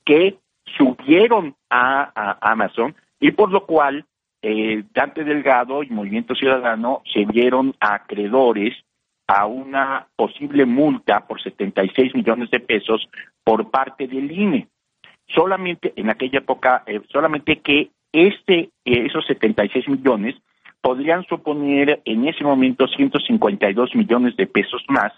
que 0.04 0.38
subieron 0.76 1.56
a, 1.70 2.38
Amazon 2.40 2.94
y 3.20 3.30
por 3.32 3.50
lo 3.50 3.66
cual 3.66 4.04
eh, 4.42 4.84
Dante 4.92 5.24
Delgado 5.24 5.82
y 5.82 5.90
Movimiento 5.90 6.34
Ciudadano 6.34 7.02
se 7.12 7.24
vieron 7.24 7.74
acreedores 7.80 8.74
a 9.26 9.46
una 9.46 10.08
posible 10.16 10.66
multa 10.66 11.26
por 11.26 11.42
76 11.42 12.14
millones 12.14 12.50
de 12.50 12.60
pesos 12.60 13.08
por 13.44 13.70
parte 13.70 14.06
del 14.06 14.30
INE 14.30 14.68
solamente 15.28 15.92
en 15.96 16.10
aquella 16.10 16.38
época, 16.38 16.82
eh, 16.86 17.00
solamente 17.10 17.60
que 17.60 17.90
este, 18.12 18.70
eh, 18.84 19.06
esos 19.06 19.26
76 19.26 19.88
millones 19.88 20.36
podrían 20.80 21.24
suponer 21.24 22.02
en 22.04 22.28
ese 22.28 22.44
momento 22.44 22.86
152 22.88 23.94
millones 23.94 24.36
de 24.36 24.46
pesos 24.46 24.84
más 24.88 25.12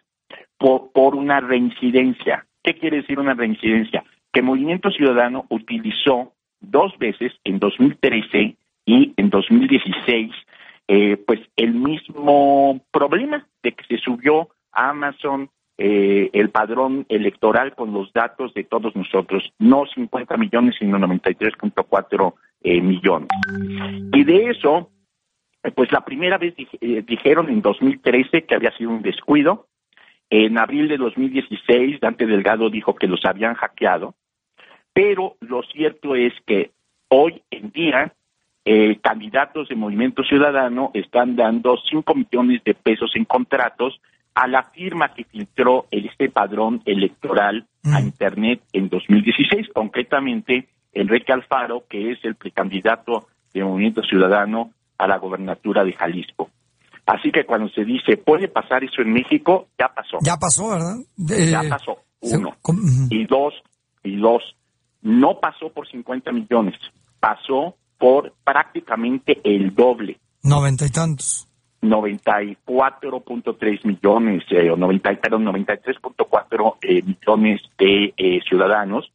por, 0.58 1.14
una 1.14 1.40
reincidencia. 1.40 2.46
¿Qué 2.62 2.74
quiere 2.74 2.98
decir 2.98 3.18
una 3.18 3.34
reincidencia? 3.34 4.04
Que 4.32 4.42
Movimiento 4.42 4.90
Ciudadano 4.90 5.46
utilizó 5.48 6.32
dos 6.60 6.96
veces, 6.98 7.32
en 7.44 7.58
2013 7.58 8.56
y 8.86 9.12
en 9.16 9.30
2016, 9.30 10.30
eh, 10.88 11.16
pues 11.26 11.40
el 11.56 11.74
mismo 11.74 12.80
problema 12.90 13.46
de 13.62 13.72
que 13.72 13.84
se 13.84 13.98
subió 13.98 14.48
a 14.72 14.90
Amazon 14.90 15.50
eh, 15.76 16.30
el 16.32 16.50
padrón 16.50 17.04
electoral 17.08 17.74
con 17.74 17.92
los 17.92 18.12
datos 18.12 18.54
de 18.54 18.64
todos 18.64 18.94
nosotros, 18.94 19.52
no 19.58 19.86
50 19.86 20.36
millones, 20.36 20.76
sino 20.78 20.98
93.4 20.98 22.34
eh, 22.62 22.80
millones. 22.80 23.28
Y 24.12 24.24
de 24.24 24.50
eso, 24.50 24.90
eh, 25.62 25.70
pues 25.72 25.90
la 25.92 26.04
primera 26.04 26.38
vez 26.38 26.54
eh, 26.80 27.02
dijeron 27.06 27.48
en 27.50 27.60
2013 27.60 28.44
que 28.44 28.54
había 28.54 28.76
sido 28.76 28.90
un 28.90 29.02
descuido. 29.02 29.66
En 30.30 30.56
abril 30.58 30.88
de 30.88 30.96
2016, 30.96 32.00
Dante 32.00 32.26
Delgado 32.26 32.70
dijo 32.70 32.94
que 32.94 33.06
los 33.06 33.24
habían 33.24 33.54
hackeado. 33.54 34.14
Pero 34.92 35.36
lo 35.40 35.62
cierto 35.64 36.14
es 36.14 36.32
que 36.46 36.70
hoy 37.08 37.42
en 37.50 37.70
día 37.70 38.14
candidatos 39.02 39.68
de 39.68 39.74
Movimiento 39.74 40.22
Ciudadano 40.24 40.90
están 40.94 41.36
dando 41.36 41.76
5 41.76 42.14
millones 42.14 42.64
de 42.64 42.72
pesos 42.72 43.12
en 43.14 43.26
contratos 43.26 44.00
a 44.34 44.48
la 44.48 44.64
firma 44.64 45.14
que 45.14 45.24
filtró 45.24 45.86
este 45.90 46.28
padrón 46.28 46.82
electoral 46.84 47.66
a 47.84 48.00
mm. 48.00 48.04
Internet 48.04 48.62
en 48.72 48.88
2016, 48.88 49.68
concretamente 49.72 50.68
Enrique 50.92 51.32
Alfaro, 51.32 51.84
que 51.88 52.12
es 52.12 52.18
el 52.24 52.34
precandidato 52.34 53.28
de 53.52 53.64
Movimiento 53.64 54.02
Ciudadano 54.02 54.70
a 54.98 55.06
la 55.06 55.18
gobernatura 55.18 55.84
de 55.84 55.92
Jalisco. 55.92 56.50
Así 57.06 57.30
que 57.30 57.44
cuando 57.44 57.68
se 57.68 57.84
dice, 57.84 58.16
¿puede 58.16 58.48
pasar 58.48 58.82
eso 58.82 59.02
en 59.02 59.12
México? 59.12 59.68
Ya 59.78 59.88
pasó. 59.88 60.18
Ya 60.22 60.36
pasó, 60.36 60.70
¿verdad? 60.70 60.96
Ya 61.16 61.62
pasó, 61.68 61.98
uno. 62.20 62.56
Y 63.10 63.26
dos, 63.26 63.54
y 64.02 64.16
dos, 64.16 64.42
no 65.02 65.38
pasó 65.38 65.70
por 65.70 65.86
50 65.88 66.32
millones, 66.32 66.74
pasó 67.20 67.76
por 67.98 68.32
prácticamente 68.42 69.38
el 69.44 69.74
doble. 69.74 70.18
Noventa 70.42 70.86
y 70.86 70.90
tantos. 70.90 71.46
94.3 71.90 73.84
millones, 73.84 74.44
eh, 74.50 74.70
o 74.70 74.76
90, 74.76 75.14
perdón, 75.16 75.46
93.4 75.46 76.76
eh, 76.82 77.02
millones 77.02 77.60
de 77.78 78.14
eh, 78.16 78.40
ciudadanos, 78.48 79.10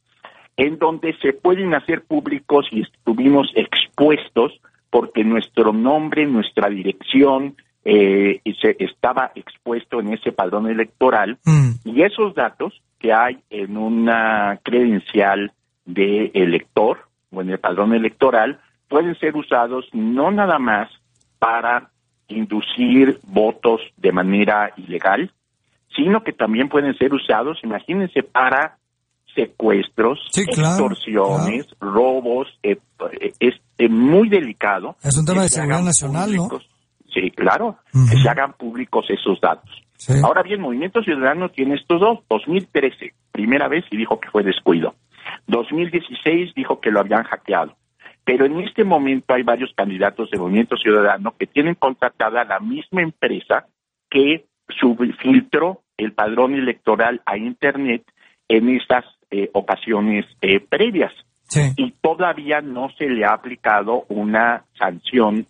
en 0.56 0.78
donde 0.78 1.16
se 1.22 1.32
pueden 1.32 1.74
hacer 1.74 2.02
públicos 2.02 2.66
y 2.70 2.82
estuvimos 2.82 3.50
expuestos 3.54 4.60
porque 4.90 5.24
nuestro 5.24 5.72
nombre, 5.72 6.26
nuestra 6.26 6.68
dirección, 6.68 7.56
eh, 7.84 8.40
se 8.60 8.76
estaba 8.78 9.32
expuesto 9.34 10.00
en 10.00 10.12
ese 10.12 10.32
padrón 10.32 10.68
electoral 10.68 11.38
mm. 11.44 11.70
y 11.84 12.02
esos 12.02 12.34
datos 12.34 12.82
que 12.98 13.12
hay 13.12 13.38
en 13.48 13.78
una 13.78 14.60
credencial 14.62 15.52
de 15.86 16.30
elector 16.34 16.98
o 17.32 17.40
en 17.40 17.48
el 17.48 17.58
padrón 17.58 17.94
electoral 17.94 18.60
pueden 18.88 19.18
ser 19.18 19.34
usados 19.34 19.86
no 19.94 20.30
nada 20.30 20.58
más 20.58 20.90
para 21.38 21.90
inducir 22.30 23.20
votos 23.26 23.80
de 23.96 24.12
manera 24.12 24.72
ilegal, 24.76 25.32
sino 25.94 26.22
que 26.22 26.32
también 26.32 26.68
pueden 26.68 26.96
ser 26.96 27.12
usados, 27.12 27.58
imagínense, 27.62 28.22
para 28.22 28.78
secuestros, 29.34 30.18
extorsiones, 30.36 31.66
robos, 31.80 32.48
eh, 32.62 32.78
eh, 33.20 33.32
es 33.38 33.54
eh, 33.78 33.88
muy 33.88 34.28
delicado. 34.28 34.96
Es 35.02 35.16
un 35.16 35.24
tema 35.24 35.42
de 35.42 35.48
seguridad 35.48 35.82
nacional, 35.82 36.34
¿no? 36.34 36.48
Sí, 37.12 37.30
claro, 37.32 37.78
que 37.92 38.16
se 38.16 38.28
hagan 38.28 38.52
públicos 38.52 39.04
esos 39.08 39.40
datos. 39.40 39.70
Ahora 40.22 40.42
bien, 40.42 40.60
Movimiento 40.60 41.02
Ciudadano 41.02 41.50
tiene 41.50 41.74
estos 41.74 42.00
dos. 42.00 42.20
2013, 42.28 43.14
primera 43.32 43.68
vez 43.68 43.84
y 43.90 43.96
dijo 43.96 44.18
que 44.20 44.30
fue 44.30 44.42
descuido. 44.42 44.94
2016 45.46 46.54
dijo 46.54 46.80
que 46.80 46.90
lo 46.90 47.00
habían 47.00 47.24
hackeado. 47.24 47.76
Pero 48.30 48.46
en 48.46 48.60
este 48.60 48.84
momento 48.84 49.34
hay 49.34 49.42
varios 49.42 49.72
candidatos 49.74 50.30
de 50.30 50.38
Movimiento 50.38 50.76
Ciudadano 50.76 51.34
que 51.36 51.48
tienen 51.48 51.74
contratada 51.74 52.44
la 52.44 52.60
misma 52.60 53.02
empresa 53.02 53.66
que 54.08 54.44
filtró 55.20 55.80
el 55.96 56.12
padrón 56.12 56.54
electoral 56.54 57.20
a 57.26 57.36
Internet 57.36 58.04
en 58.46 58.68
estas 58.68 59.04
eh, 59.32 59.50
ocasiones 59.52 60.26
eh, 60.42 60.60
previas. 60.60 61.12
Y 61.76 61.90
todavía 62.00 62.60
no 62.60 62.90
se 62.96 63.08
le 63.08 63.24
ha 63.24 63.32
aplicado 63.32 64.04
una 64.08 64.64
sanción 64.78 65.48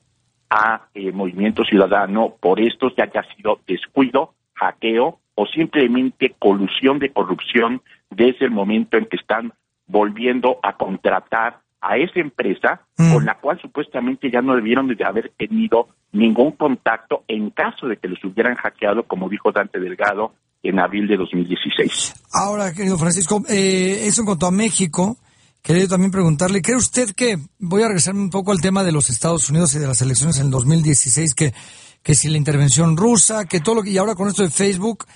a 0.48 0.86
eh, 0.94 1.12
Movimiento 1.12 1.65
Ciudadano 1.65 2.36
por 2.40 2.61
esto, 2.61 2.90
ya 2.97 3.05
haya 3.05 3.27
sido 3.36 3.61
descuido, 3.66 4.32
hackeo 4.55 5.19
o 5.35 5.47
simplemente 5.48 6.35
colusión 6.39 6.98
de 6.98 7.12
corrupción 7.12 7.82
desde 8.09 8.47
el 8.47 8.52
momento 8.52 8.97
en 8.97 9.05
que 9.05 9.19
están 9.19 9.52
volviendo 9.86 10.59
a 10.62 10.78
contratar 10.78 11.59
a 11.81 11.97
esa 11.97 12.20
empresa 12.20 12.82
mm. 12.97 13.12
con 13.12 13.24
la 13.24 13.39
cual 13.39 13.59
supuestamente 13.61 14.31
ya 14.31 14.43
no 14.43 14.55
debieron 14.55 14.89
de 14.89 15.05
haber 15.05 15.32
tenido 15.36 15.89
ningún 16.12 16.52
contacto 16.52 17.24
en 17.28 17.51
caso 17.51 17.86
de 17.86 17.97
que 17.97 18.09
los 18.09 18.23
hubieran 18.24 18.57
hackeado, 18.57 19.05
como 19.05 19.28
dijo 19.28 19.52
Dante 19.52 19.78
Delgado 19.78 20.32
en 20.62 20.78
abril 20.78 21.09
de 21.09 21.16
2016. 21.16 22.15
Ahora, 22.32 22.73
querido 22.73 22.98
Francisco, 22.98 23.43
eh, 23.48 24.02
eso 24.05 24.23
en 24.23 24.27
cuanto 24.27 24.47
a 24.47 24.51
México, 24.51 25.16
quería 25.62 25.89
también 25.89 26.11
preguntarle, 26.11 26.61
¿cree 26.61 26.77
usted 26.77 27.11
que, 27.15 27.39
voy 27.59 27.82
a 27.82 27.86
regresarme 27.89 28.20
un 28.20 28.31
poco 28.31 28.52
al 28.52 28.61
tema 28.61 28.85
de 28.85 28.93
los 28.93 29.09
Estados 29.09 29.48
Unidos 29.48 29.74
y 29.74 29.78
de 29.78 29.86
las 29.86 30.02
elecciones 30.02 30.39
en 30.39 30.47
el 30.47 30.51
2016, 30.51 31.35
que, 31.35 31.55
que 32.02 32.15
si 32.15 32.28
la 32.28 32.36
intervención 32.36 32.97
rusa, 32.97 33.47
que 33.47 33.61
todo 33.61 33.77
lo 33.77 33.82
que, 33.82 33.90
y 33.90 33.98
ahora 33.98 34.15
con 34.15 34.28
esto 34.28 34.43
de 34.43 34.51
Facebook, 34.51 35.07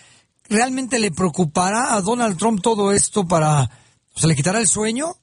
¿realmente 0.48 0.98
le 0.98 1.10
preocupará 1.10 1.94
a 1.94 2.00
Donald 2.00 2.38
Trump 2.38 2.60
todo 2.62 2.92
esto 2.92 3.26
para, 3.26 3.68
se 4.14 4.26
le 4.26 4.34
quitará 4.34 4.60
el 4.60 4.66
sueño? 4.66 5.16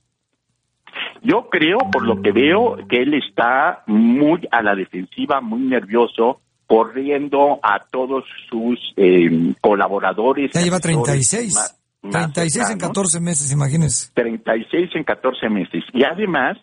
Yo 1.22 1.50
creo, 1.50 1.78
por 1.92 2.04
lo 2.04 2.22
que 2.22 2.32
veo, 2.32 2.78
que 2.90 3.02
él 3.02 3.14
está 3.14 3.84
muy 3.86 4.48
a 4.52 4.62
la 4.64 4.76
defensiva, 4.76 5.40
muy 5.40 5.62
nervioso, 5.62 6.42
corriendo 6.66 7.60
a 7.62 7.86
todos 7.92 8.24
sus 8.50 8.80
eh, 8.98 9.54
colaboradores. 9.62 10.52
Ya 10.54 10.62
lleva 10.62 10.80
36. 10.80 11.54
más 11.54 11.82
36 12.02 12.56
en 12.56 12.68
cercanos. 12.68 12.88
14 12.96 13.20
meses, 13.20 13.52
imagínense. 13.52 14.12
36 14.14 14.90
en 14.96 15.04
14 15.04 15.50
meses. 15.50 15.84
Y 15.94 16.04
además 16.04 16.58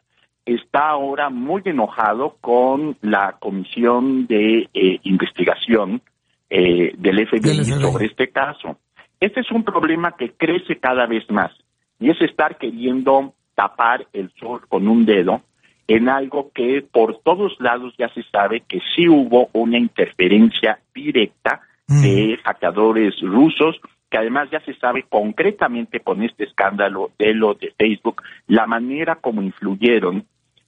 está 0.45 0.89
ahora 0.89 1.31
muy 1.31 1.63
enojado 1.65 2.37
con 2.41 2.97
la 3.03 3.37
comisión 3.39 4.27
de 4.27 4.69
eh, 4.75 5.01
investigación 5.05 6.03
eh, 6.51 6.95
del 6.97 7.27
FBI, 7.29 7.41
Del 7.41 7.65
FBI. 7.65 7.81
sobre 7.83 8.07
este 8.07 8.31
caso. 8.31 8.79
Este 9.21 9.41
es 9.41 9.51
un 9.51 9.63
problema 9.63 10.17
que 10.17 10.33
crece 10.33 10.79
cada 10.79 11.07
vez 11.07 11.29
más 11.31 11.53
y 12.01 12.11
es 12.11 12.21
estar 12.23 12.57
queriendo 12.59 13.35
tapar 13.59 14.07
el 14.13 14.31
sol 14.39 14.61
con 14.69 14.87
un 14.87 15.05
dedo 15.05 15.43
en 15.89 16.09
algo 16.09 16.53
que 16.55 16.81
por 16.93 17.19
todos 17.25 17.57
lados 17.59 17.93
ya 17.99 18.09
se 18.11 18.23
sabe 18.31 18.61
que 18.69 18.79
sí 18.95 19.09
hubo 19.09 19.49
una 19.53 19.79
interferencia 19.79 20.79
directa 20.95 21.63
de 21.89 22.39
hackeadores 22.45 23.19
rusos, 23.21 23.81
que 24.09 24.19
además 24.19 24.49
ya 24.53 24.61
se 24.61 24.75
sabe 24.75 25.07
concretamente 25.09 25.99
con 26.01 26.23
este 26.23 26.45
escándalo 26.45 27.11
de 27.19 27.35
lo 27.35 27.55
de 27.55 27.73
Facebook, 27.77 28.23
la 28.47 28.67
manera 28.69 29.17
como 29.17 29.43
influyeron 29.43 30.25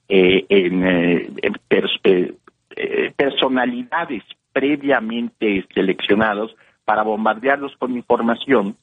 eh, 0.08 0.46
en, 0.48 0.84
eh, 0.84 1.30
en 1.42 1.52
pers- 1.68 2.00
eh, 2.02 2.32
eh, 2.74 3.12
personalidades 3.16 4.24
previamente 4.52 5.64
seleccionados 5.72 6.56
para 6.84 7.02
bombardearlos 7.04 7.76
con 7.76 7.92
información 7.94 8.74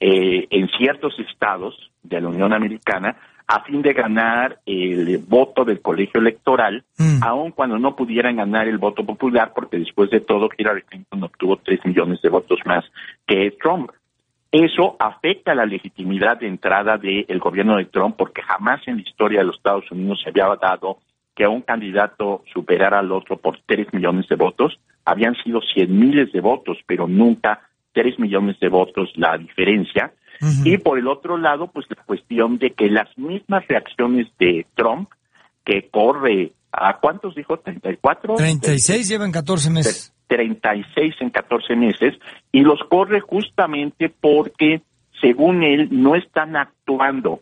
eh, 0.00 0.48
en 0.50 0.68
ciertos 0.70 1.16
estados 1.20 1.74
de 2.02 2.20
la 2.20 2.28
Unión 2.30 2.52
Americana 2.52 3.16
a 3.46 3.62
fin 3.64 3.82
de 3.82 3.92
ganar 3.92 4.60
el 4.64 5.18
voto 5.18 5.64
del 5.64 5.80
colegio 5.80 6.20
electoral, 6.20 6.84
aun 7.20 7.50
cuando 7.52 7.78
no 7.78 7.94
pudieran 7.94 8.36
ganar 8.36 8.68
el 8.68 8.78
voto 8.78 9.04
popular, 9.04 9.52
porque 9.54 9.78
después 9.78 10.10
de 10.10 10.20
todo 10.20 10.48
Hillary 10.56 10.82
Clinton 10.82 11.24
obtuvo 11.24 11.56
3 11.56 11.84
millones 11.84 12.22
de 12.22 12.30
votos 12.30 12.60
más 12.64 12.84
que 13.26 13.50
Trump. 13.62 13.90
Eso 14.50 14.96
afecta 14.98 15.54
la 15.54 15.66
legitimidad 15.66 16.38
de 16.38 16.46
entrada 16.46 16.96
del 16.96 17.38
gobierno 17.40 17.76
de 17.76 17.86
Trump, 17.86 18.16
porque 18.16 18.40
jamás 18.40 18.80
en 18.86 18.96
la 18.96 19.02
historia 19.02 19.40
de 19.40 19.46
los 19.46 19.56
Estados 19.56 19.90
Unidos 19.90 20.20
se 20.22 20.30
había 20.30 20.46
dado 20.60 20.98
que 21.34 21.46
un 21.46 21.62
candidato 21.62 22.44
superara 22.52 23.00
al 23.00 23.10
otro 23.12 23.36
por 23.36 23.58
3 23.66 23.92
millones 23.92 24.28
de 24.28 24.36
votos. 24.36 24.78
Habían 25.04 25.34
sido 25.42 25.60
100 25.60 25.98
miles 25.98 26.32
de 26.32 26.40
votos, 26.40 26.78
pero 26.86 27.08
nunca 27.08 27.62
3 27.92 28.18
millones 28.20 28.58
de 28.60 28.68
votos 28.68 29.10
la 29.16 29.36
diferencia. 29.36 30.12
Y 30.64 30.78
por 30.78 30.98
el 30.98 31.08
otro 31.08 31.36
lado, 31.36 31.68
pues 31.68 31.86
la 31.88 32.02
cuestión 32.04 32.58
de 32.58 32.72
que 32.72 32.88
las 32.88 33.16
mismas 33.16 33.66
reacciones 33.68 34.28
de 34.38 34.66
Trump, 34.74 35.10
que 35.64 35.88
corre 35.90 36.52
a 36.72 36.98
cuántos 36.98 37.34
dijo, 37.34 37.58
34, 37.58 38.34
36 38.34 39.08
llevan 39.08 39.32
14 39.32 39.70
meses. 39.70 40.12
36 40.26 41.14
en 41.20 41.30
14 41.30 41.76
meses, 41.76 42.14
y 42.50 42.60
los 42.60 42.80
corre 42.88 43.20
justamente 43.20 44.08
porque, 44.08 44.82
según 45.20 45.62
él, 45.62 45.88
no 45.90 46.16
están 46.16 46.56
actuando 46.56 47.40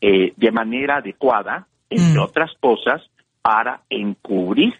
eh, 0.00 0.32
de 0.36 0.50
manera 0.50 0.96
adecuada, 0.96 1.66
entre 1.90 2.18
otras 2.20 2.52
cosas, 2.60 3.02
para 3.42 3.82
encubrir 3.90 4.74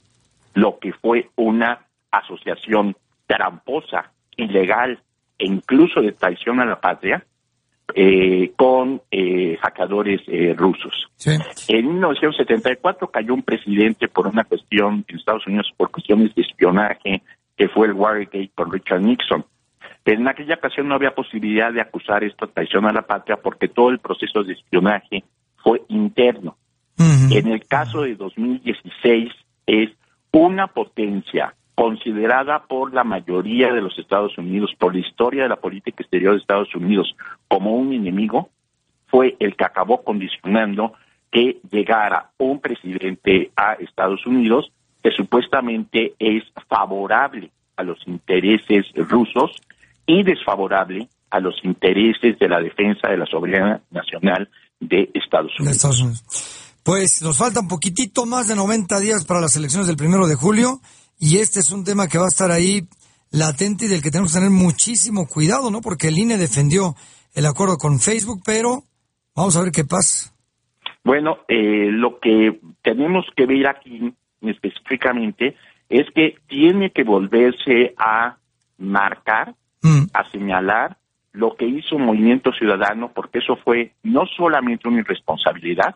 lo 0.55 0.79
que 0.79 0.93
fue 0.93 1.29
una 1.37 1.81
asociación 2.11 2.97
tramposa, 3.27 4.13
ilegal 4.37 5.01
e 5.39 5.47
incluso 5.47 6.01
de 6.01 6.13
traición 6.13 6.61
a 6.61 6.65
la 6.65 6.81
patria 6.81 7.25
eh, 7.95 8.53
con 8.57 9.03
eh, 9.11 9.59
eh, 9.61 10.55
rusos. 10.57 11.09
En 11.69 11.87
1974 11.87 13.11
cayó 13.11 13.35
un 13.35 13.43
presidente 13.43 14.09
por 14.09 14.27
una 14.27 14.45
cuestión 14.45 15.05
en 15.09 15.17
Estados 15.17 15.47
Unidos, 15.47 15.73
por 15.77 15.91
cuestiones 15.91 16.35
de 16.35 16.43
espionaje, 16.43 17.23
que 17.57 17.69
fue 17.69 17.89
el 17.89 17.93
Watergate 17.93 18.51
con 18.55 18.73
Richard 18.73 19.03
Nixon. 19.03 19.45
Pero 20.03 20.21
en 20.21 20.29
aquella 20.29 20.55
ocasión 20.55 20.89
no 20.89 20.95
había 20.95 21.15
posibilidad 21.15 21.73
de 21.73 21.81
acusar 21.81 22.25
esto 22.25 22.47
de 22.47 22.53
traición 22.53 22.87
a 22.87 22.93
la 22.93 23.03
patria 23.03 23.37
porque 23.37 23.69
todo 23.69 23.91
el 23.91 23.99
proceso 23.99 24.43
de 24.43 24.55
espionaje 24.55 25.25
fue 25.63 25.83
interno. 25.89 26.57
En 26.99 27.49
el 27.49 27.65
caso 27.67 28.03
de 28.03 28.15
2016 28.15 29.33
es 29.67 29.91
una 30.33 30.67
potencia 30.67 31.55
considerada 31.75 32.65
por 32.65 32.93
la 32.93 33.05
mayoría 33.05 33.73
de 33.73 33.81
los 33.81 33.99
Estados 33.99 34.37
Unidos, 34.39 34.73
por 34.79 34.95
la 34.95 35.01
historia 35.01 35.45
de 35.45 35.49
la 35.49 35.57
política 35.57 36.03
exterior 36.03 36.35
de 36.35 36.41
Estados 36.41 36.75
Unidos, 36.75 37.15
como 37.49 37.75
un 37.75 37.93
enemigo, 37.93 38.51
fue 39.07 39.37
el 39.41 39.57
que 39.57 39.65
acabó 39.65 40.03
condicionando 40.03 40.93
que 41.31 41.59
llegara 41.71 42.31
un 42.39 42.61
presidente 42.61 43.51
a 43.57 43.75
Estados 43.75 44.27
Unidos 44.27 44.73
que 45.03 45.11
supuestamente 45.13 46.15
es 46.19 46.45
favorable 46.69 47.51
a 47.77 47.83
los 47.83 47.99
intereses 48.07 48.87
rusos 48.95 49.51
y 50.07 50.23
desfavorable 50.23 51.09
a 51.31 51.41
los 51.41 51.55
intereses 51.65 52.39
de 52.39 52.49
la 52.49 52.61
defensa 52.61 53.09
de 53.09 53.17
la 53.17 53.27
soberanía 53.27 53.81
nacional 53.91 54.51
de 54.81 55.11
Estados 55.15 55.53
de 55.53 55.63
Unidos. 55.63 55.77
Estados 55.77 56.01
Unidos. 56.01 56.67
Pues 56.83 57.23
nos 57.23 57.37
falta 57.37 57.61
un 57.61 57.69
poquitito 57.69 58.27
más 58.27 58.49
de 58.49 58.57
90 58.57 58.99
días 59.01 59.25
para 59.25 59.41
las 59.41 59.55
elecciones 59.57 59.87
del 59.87 59.97
primero 59.97 60.27
de 60.27 60.35
julio 60.35 60.81
y 61.21 61.39
este 61.39 61.61
es 61.61 61.71
un 61.71 61.85
tema 61.85 62.09
que 62.09 62.19
va 62.19 62.25
a 62.25 62.29
estar 62.29 62.51
ahí 62.51 62.89
latente 63.31 63.85
y 63.85 63.89
del 63.89 64.03
que 64.03 64.11
tenemos 64.11 64.33
que 64.33 64.39
tener 64.39 64.51
muchísimo 64.51 65.29
cuidado, 65.29 65.71
¿no? 65.71 65.81
Porque 65.83 66.09
el 66.09 66.19
INE 66.19 66.39
defendió 66.39 66.95
el 67.35 67.47
acuerdo 67.47 67.77
con 67.77 68.01
Facebook, 68.01 68.41
pero 68.45 68.85
vamos 69.37 69.57
a 69.57 69.63
ver 69.63 69.71
qué 69.71 69.85
pasa. 69.85 70.35
Bueno, 71.05 71.39
eh, 71.47 71.89
lo 71.91 72.19
que 72.19 72.59
tenemos 72.83 73.27
que 73.37 73.47
ver 73.47 73.69
aquí 73.69 74.13
específicamente 74.41 75.57
es 75.89 76.07
que 76.15 76.37
tiene 76.49 76.91
que 76.91 77.05
volverse 77.05 77.95
a 77.99 78.37
marcar, 78.79 79.55
a 80.13 80.31
señalar 80.31 80.97
lo 81.33 81.55
que 81.55 81.67
hizo 81.67 81.99
Movimiento 81.99 82.53
Ciudadano, 82.53 83.13
porque 83.15 83.39
eso 83.39 83.57
fue 83.57 83.93
no 84.03 84.25
solamente 84.37 84.89
una 84.89 85.01
irresponsabilidad, 85.01 85.95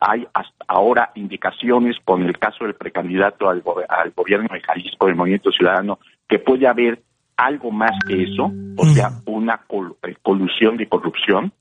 hay 0.00 0.26
hasta 0.32 0.64
ahora 0.68 1.10
indicaciones 1.14 1.96
con 2.04 2.22
el 2.22 2.38
caso 2.38 2.64
del 2.64 2.74
precandidato 2.74 3.48
al, 3.48 3.62
go- 3.62 3.82
al 3.88 4.10
gobierno 4.12 4.48
de 4.52 4.60
Jalisco 4.60 5.06
del 5.06 5.16
Movimiento 5.16 5.50
Ciudadano 5.50 5.98
que 6.28 6.38
puede 6.38 6.66
haber 6.68 7.02
algo 7.36 7.70
más 7.70 7.92
que 8.06 8.22
eso, 8.24 8.50
o 8.76 8.84
sea, 8.86 9.10
una 9.26 9.58
col- 9.66 9.96
eh, 10.02 10.16
colusión 10.22 10.76
de 10.76 10.88
corrupción, 10.88 11.52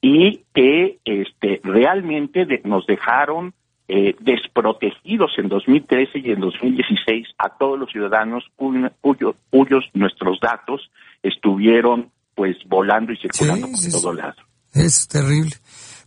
y 0.00 0.42
que 0.54 0.98
este, 1.04 1.60
realmente 1.64 2.44
de- 2.44 2.60
nos 2.64 2.86
dejaron 2.86 3.54
eh, 3.88 4.16
desprotegidos 4.20 5.30
en 5.38 5.48
2013 5.48 6.18
y 6.18 6.32
en 6.32 6.40
2016 6.40 7.28
a 7.38 7.50
todos 7.56 7.78
los 7.78 7.90
ciudadanos 7.90 8.44
cuyo- 8.56 8.90
cuyo- 9.00 9.36
cuyos 9.50 9.84
nuestros 9.94 10.40
datos 10.40 10.90
estuvieron 11.22 12.10
pues 12.34 12.56
volando 12.66 13.12
y 13.12 13.16
circulando 13.16 13.68
por 13.68 13.90
todo 14.02 14.12
lado. 14.12 14.34
Es 14.74 15.08
terrible. 15.08 15.52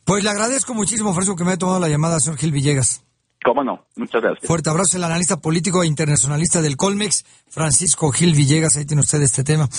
Pues 0.10 0.24
le 0.24 0.32
agradezco 0.32 0.74
muchísimo, 0.74 1.14
Francisco, 1.14 1.36
que 1.36 1.44
me 1.44 1.52
haya 1.52 1.60
tomado 1.60 1.80
la 1.80 1.88
llamada, 1.88 2.20
señor 2.20 2.40
Gil 2.40 2.52
Villegas. 2.52 3.06
¿Cómo 3.46 3.64
no? 3.64 3.86
Muchas 3.96 4.24
gracias. 4.24 4.48
Fuerte 4.48 4.72
abrazo, 4.72 4.98
el 4.98 5.04
analista 5.04 5.38
político 5.38 5.84
e 5.84 5.86
internacionalista 5.86 6.64
del 6.64 6.78
Colmex, 6.78 7.46
Francisco 7.48 8.10
Gil 8.10 8.34
Villegas. 8.34 8.76
Ahí 8.76 8.88
tiene 8.88 9.02
usted 9.02 9.22
este 9.22 9.44
tema. 9.44 9.70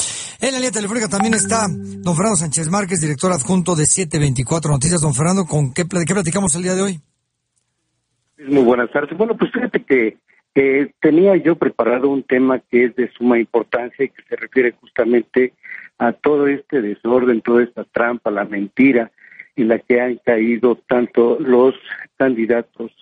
En 0.41 0.53
la 0.53 0.59
línea 0.59 0.71
telefónica 0.71 1.09
también 1.09 1.35
está 1.35 1.67
don 1.67 2.15
Fernando 2.15 2.37
Sánchez 2.37 2.71
Márquez, 2.71 3.01
director 3.01 3.33
adjunto 3.33 3.75
de 3.75 3.87
724 3.87 4.71
Noticias. 4.71 5.01
Don 5.01 5.15
Fernando, 5.15 5.47
¿con 5.47 5.75
qué, 5.75 5.83
de 5.83 6.05
qué 6.07 6.15
platicamos 6.15 6.55
el 6.55 6.63
día 6.63 6.77
de 6.77 6.83
hoy? 6.83 7.01
Muy 8.47 8.63
buenas 8.63 8.89
tardes. 8.93 9.19
Bueno, 9.19 9.37
pues 9.37 9.51
fíjate 9.51 9.83
que 9.83 10.19
eh, 10.55 10.93
tenía 11.01 11.35
yo 11.43 11.57
preparado 11.57 12.09
un 12.09 12.23
tema 12.23 12.61
que 12.71 12.85
es 12.85 12.95
de 12.95 13.11
suma 13.19 13.37
importancia 13.41 14.05
y 14.05 14.11
que 14.11 14.23
se 14.29 14.37
refiere 14.37 14.77
justamente 14.81 15.55
a 15.99 16.13
todo 16.13 16.47
este 16.47 16.83
desorden, 16.83 17.41
toda 17.41 17.65
esta 17.65 17.83
trampa, 17.83 18.31
la 18.31 18.45
mentira 18.45 19.11
en 19.61 19.69
la 19.69 19.79
que 19.79 20.01
han 20.01 20.17
caído 20.17 20.77
tanto 20.89 21.39
los 21.41 21.75
candidatos 22.17 22.93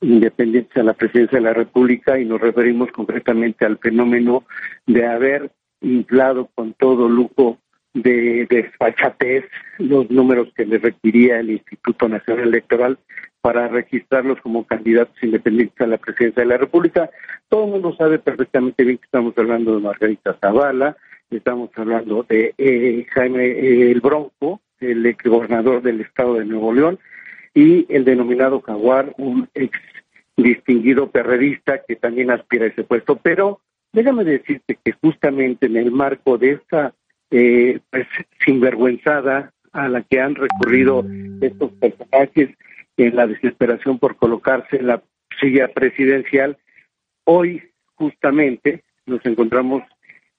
independientes 0.00 0.76
a 0.76 0.82
la 0.82 0.94
presidencia 0.94 1.38
de 1.38 1.44
la 1.44 1.54
República 1.54 2.18
y 2.18 2.24
nos 2.24 2.40
referimos 2.40 2.90
concretamente 2.92 3.64
al 3.64 3.78
fenómeno 3.78 4.44
de 4.86 5.06
haber 5.06 5.50
inflado 5.80 6.48
con 6.54 6.72
todo 6.74 7.08
lujo 7.08 7.58
de 7.94 8.46
desfachatez 8.48 9.44
los 9.78 10.10
números 10.10 10.48
que 10.54 10.66
le 10.66 10.78
requería 10.78 11.40
el 11.40 11.50
Instituto 11.50 12.08
Nacional 12.08 12.48
Electoral 12.48 12.98
para 13.40 13.68
registrarlos 13.68 14.40
como 14.40 14.66
candidatos 14.66 15.16
independientes 15.22 15.80
a 15.80 15.86
la 15.86 15.98
presidencia 15.98 16.42
de 16.42 16.48
la 16.48 16.58
República. 16.58 17.10
Todo 17.48 17.64
el 17.64 17.70
mundo 17.70 17.94
sabe 17.96 18.18
perfectamente 18.18 18.84
bien 18.84 18.98
que 18.98 19.04
estamos 19.04 19.36
hablando 19.36 19.74
de 19.74 19.82
Margarita 19.82 20.36
Zavala, 20.40 20.96
estamos 21.30 21.70
hablando 21.76 22.24
de 22.28 22.54
eh, 22.58 23.06
Jaime 23.10 23.44
eh, 23.44 23.90
el 23.90 24.00
Bronco, 24.00 24.60
el 24.80 25.04
ex 25.06 25.24
gobernador 25.24 25.82
del 25.82 26.00
estado 26.00 26.34
de 26.34 26.44
Nuevo 26.44 26.72
León, 26.72 26.98
y 27.54 27.86
el 27.88 28.04
denominado 28.04 28.60
Jaguar, 28.60 29.14
un 29.18 29.48
ex 29.54 29.78
distinguido 30.36 31.10
perredista 31.10 31.82
que 31.86 31.96
también 31.96 32.30
aspira 32.30 32.66
a 32.66 32.68
ese 32.68 32.84
puesto. 32.84 33.16
Pero 33.16 33.60
déjame 33.92 34.24
decirte 34.24 34.78
que 34.82 34.92
justamente 34.92 35.66
en 35.66 35.76
el 35.76 35.90
marco 35.90 36.38
de 36.38 36.52
esta 36.52 36.94
eh, 37.30 37.80
pues, 37.90 38.06
sinvergüenzada 38.44 39.52
a 39.72 39.88
la 39.88 40.02
que 40.02 40.20
han 40.20 40.34
recurrido 40.34 41.04
estos 41.40 41.72
personajes 41.72 42.50
en 42.96 43.16
la 43.16 43.26
desesperación 43.26 43.98
por 43.98 44.16
colocarse 44.16 44.76
en 44.76 44.86
la 44.86 45.02
silla 45.40 45.68
presidencial, 45.68 46.56
hoy 47.24 47.62
justamente 47.94 48.82
nos 49.06 49.24
encontramos 49.26 49.82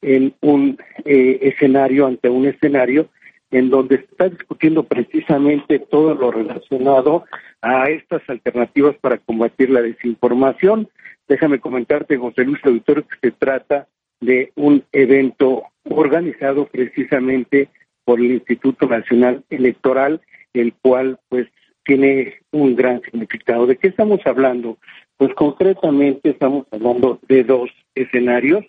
en 0.02 0.34
un 0.42 0.78
eh, 1.06 1.40
escenario, 1.42 2.08
ante 2.08 2.30
un 2.30 2.46
escenario 2.48 3.10
en 3.52 3.70
donde 3.70 3.98
se 3.98 4.04
está 4.06 4.30
discutiendo 4.30 4.84
precisamente 4.84 5.80
todo 5.80 6.14
lo 6.14 6.32
relacionado 6.32 7.26
a 7.62 7.90
estas 7.90 8.22
alternativas 8.30 8.96
para 8.98 9.18
combatir 9.18 9.70
la 9.70 9.82
desinformación. 9.82 10.88
Déjame 11.28 11.60
comentarte, 11.60 12.18
José 12.18 12.44
Luis 12.44 12.64
Auditorio, 12.64 13.06
que 13.08 13.30
se 13.30 13.32
trata 13.32 13.88
de 14.22 14.52
un 14.56 14.84
evento 14.92 15.64
organizado 15.84 16.68
precisamente 16.68 17.70
por 18.04 18.20
el 18.20 18.32
Instituto 18.32 18.88
Nacional 18.88 19.44
Electoral, 19.50 20.22
el 20.54 20.74
cual 20.74 21.20
pues 21.30 21.48
tiene 21.84 22.36
un 22.52 22.76
gran 22.76 23.02
significado. 23.02 23.66
¿De 23.66 23.78
qué 23.78 23.88
estamos 23.88 24.20
hablando? 24.26 24.78
Pues 25.18 25.34
concretamente 25.34 26.30
estamos 26.30 26.68
hablando 26.72 27.20
de 27.28 27.44
dos 27.44 27.70
escenarios 27.96 28.66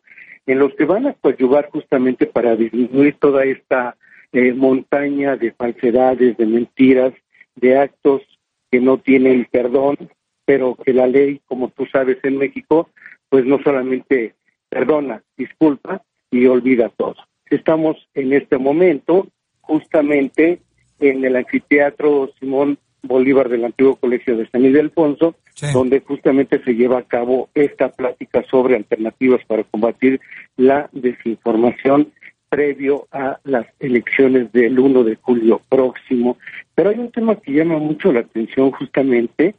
en 0.46 0.58
los 0.58 0.74
que 0.74 0.84
van 0.84 1.06
a 1.06 1.14
coadyuvar 1.14 1.68
justamente 1.70 2.26
para 2.26 2.56
disminuir 2.56 3.16
toda 3.18 3.44
esta 3.44 3.96
eh, 4.32 4.52
montaña 4.52 5.36
de 5.36 5.52
falsedades, 5.52 6.36
de 6.36 6.46
mentiras, 6.46 7.12
de 7.56 7.78
actos 7.78 8.22
que 8.70 8.80
no 8.80 8.98
tienen 8.98 9.46
perdón, 9.50 9.96
pero 10.44 10.76
que 10.76 10.92
la 10.92 11.06
ley, 11.06 11.40
como 11.46 11.68
tú 11.70 11.86
sabes 11.86 12.18
en 12.22 12.38
México, 12.38 12.88
pues 13.28 13.44
no 13.44 13.60
solamente 13.62 14.34
perdona, 14.68 15.22
disculpa 15.36 16.02
y 16.30 16.46
olvida 16.46 16.88
todo. 16.88 17.16
Estamos 17.46 17.96
en 18.14 18.32
este 18.32 18.58
momento 18.58 19.26
justamente 19.60 20.60
en 21.00 21.24
el 21.24 21.36
anfiteatro 21.36 22.30
Simón 22.38 22.78
Bolívar 23.02 23.48
del 23.48 23.64
antiguo 23.64 23.96
Colegio 23.96 24.36
de 24.36 24.48
San 24.50 24.64
Ildefonso, 24.64 25.34
donde 25.72 26.00
justamente 26.00 26.62
se 26.62 26.74
lleva 26.74 26.98
a 26.98 27.02
cabo 27.02 27.48
esta 27.54 27.90
plática 27.90 28.44
sobre 28.50 28.76
alternativas 28.76 29.44
para 29.46 29.64
combatir 29.64 30.20
la 30.56 30.88
desinformación 30.92 32.12
previo 32.50 33.06
a 33.12 33.38
las 33.44 33.66
elecciones 33.78 34.52
del 34.52 34.78
1 34.78 35.04
de 35.04 35.14
julio 35.14 35.62
próximo. 35.68 36.36
Pero 36.74 36.90
hay 36.90 36.98
un 36.98 37.10
tema 37.10 37.36
que 37.36 37.52
llama 37.52 37.78
mucho 37.78 38.12
la 38.12 38.20
atención 38.20 38.72
justamente 38.72 39.54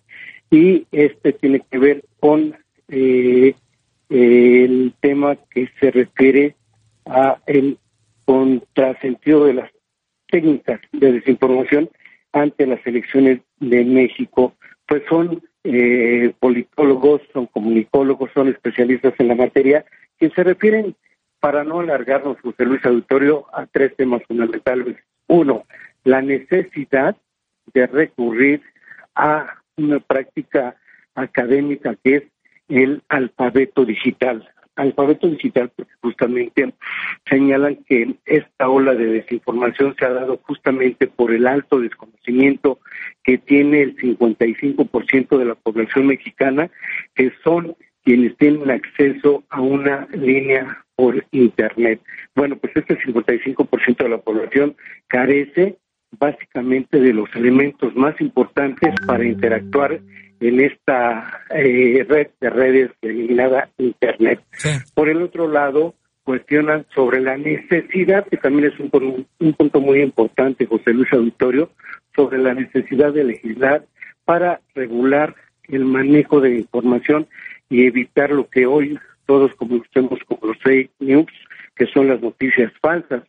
y 0.52 0.86
este 0.92 1.34
tiene 1.34 1.62
que 1.72 1.80
ver 1.80 2.04
con 2.20 2.56
eh, 2.90 3.56
el 4.10 4.94
tema 5.00 5.38
que 5.50 5.70
se 5.80 5.90
refiere 5.90 6.56
a 7.06 7.40
el 7.48 7.80
contrasentido 8.26 9.46
de 9.46 9.54
las 9.54 9.72
técnicas 10.30 10.82
de 10.92 11.14
desinformación 11.14 11.90
ante 12.34 12.68
las 12.68 12.86
elecciones 12.86 13.40
de 13.60 13.86
México. 13.86 14.54
Pues 14.86 15.04
son 15.10 15.42
eh, 15.64 16.34
politólogos, 16.40 17.22
son 17.32 17.46
comunicólogos, 17.48 18.32
son 18.34 18.50
especialistas 18.50 19.14
en 19.18 19.30
la 19.30 19.36
materia 19.36 19.86
que 20.20 20.30
se 20.30 20.44
refieren 20.44 20.96
para 21.42 21.64
no 21.64 21.80
alargarnos, 21.80 22.40
José 22.40 22.66
Luis 22.66 22.86
Auditorio, 22.86 23.48
a 23.52 23.66
tres 23.66 23.96
temas 23.98 24.22
fundamentales. 24.28 24.96
Uno, 25.28 25.66
la 26.04 26.22
necesidad 26.22 27.18
de 27.74 27.88
recurrir 27.88 28.62
a 29.16 29.58
una 29.76 30.00
práctica 30.00 30.76
académica 31.16 31.96
que 32.04 32.16
es 32.16 32.24
el 32.70 33.02
alfabeto 33.10 33.86
digital. 33.86 34.48
Alfabeto 34.76 35.28
digital 35.28 35.72
porque 35.76 35.92
justamente 36.02 36.74
señalan 37.30 37.78
que 37.88 38.16
esta 38.26 38.70
ola 38.70 38.94
de 38.94 39.06
desinformación 39.08 39.96
se 39.98 40.06
ha 40.06 40.12
dado 40.12 40.40
justamente 40.44 41.08
por 41.08 41.34
el 41.34 41.48
alto 41.48 41.80
desconocimiento 41.80 42.80
que 43.24 43.38
tiene 43.38 43.82
el 43.82 43.98
55% 43.98 45.38
de 45.38 45.46
la 45.46 45.56
población 45.56 46.08
mexicana, 46.08 46.70
que 47.16 47.34
son 47.44 47.76
quienes 48.04 48.36
tienen 48.38 48.70
acceso 48.70 49.44
a 49.50 49.62
una 49.62 50.08
línea 50.12 50.84
por 50.96 51.24
Internet. 51.32 52.02
Bueno, 52.36 52.58
pues 52.58 52.76
este 52.76 52.98
55% 53.00 53.98
de 53.98 54.10
la 54.10 54.18
población 54.20 54.76
carece 55.08 55.78
básicamente 56.12 57.00
de 57.00 57.14
los 57.14 57.30
elementos 57.36 57.96
más 57.96 58.20
importantes 58.20 58.94
para 59.06 59.26
interactuar 59.26 60.00
en 60.40 60.60
esta 60.60 61.42
eh, 61.52 62.06
red 62.08 62.28
de 62.40 62.50
redes 62.50 62.92
denominada 63.02 63.70
Internet. 63.78 64.42
Por 64.94 65.10
el 65.10 65.22
otro 65.22 65.48
lado, 65.48 65.96
cuestionan 66.24 66.86
sobre 66.94 67.22
la 67.22 67.38
necesidad, 67.38 68.28
que 68.28 68.38
también 68.38 68.72
es 68.72 68.80
un, 68.80 69.26
un 69.40 69.54
punto 69.54 69.80
muy 69.80 70.02
importante, 70.02 70.66
José 70.66 70.94
Luis 70.94 71.12
Auditorio, 71.14 71.72
sobre 72.16 72.40
la 72.40 72.54
necesidad 72.54 73.14
de 73.14 73.24
legislar 73.24 73.86
para 74.26 74.62
regular 74.76 75.36
el 75.70 75.86
manejo 75.86 76.42
de 76.42 76.58
información 76.58 77.28
y 77.72 77.88
evitar 77.88 78.30
lo 78.32 78.48
que 78.50 78.66
hoy 78.66 79.00
todos 79.26 79.56
conocemos 79.56 80.20
como 80.28 80.48
los 80.48 80.58
fake 80.60 80.92
news, 81.00 81.32
que 81.74 81.88
son 81.88 82.10
las 82.10 82.22
noticias 82.22 82.72
falsas. 82.82 83.24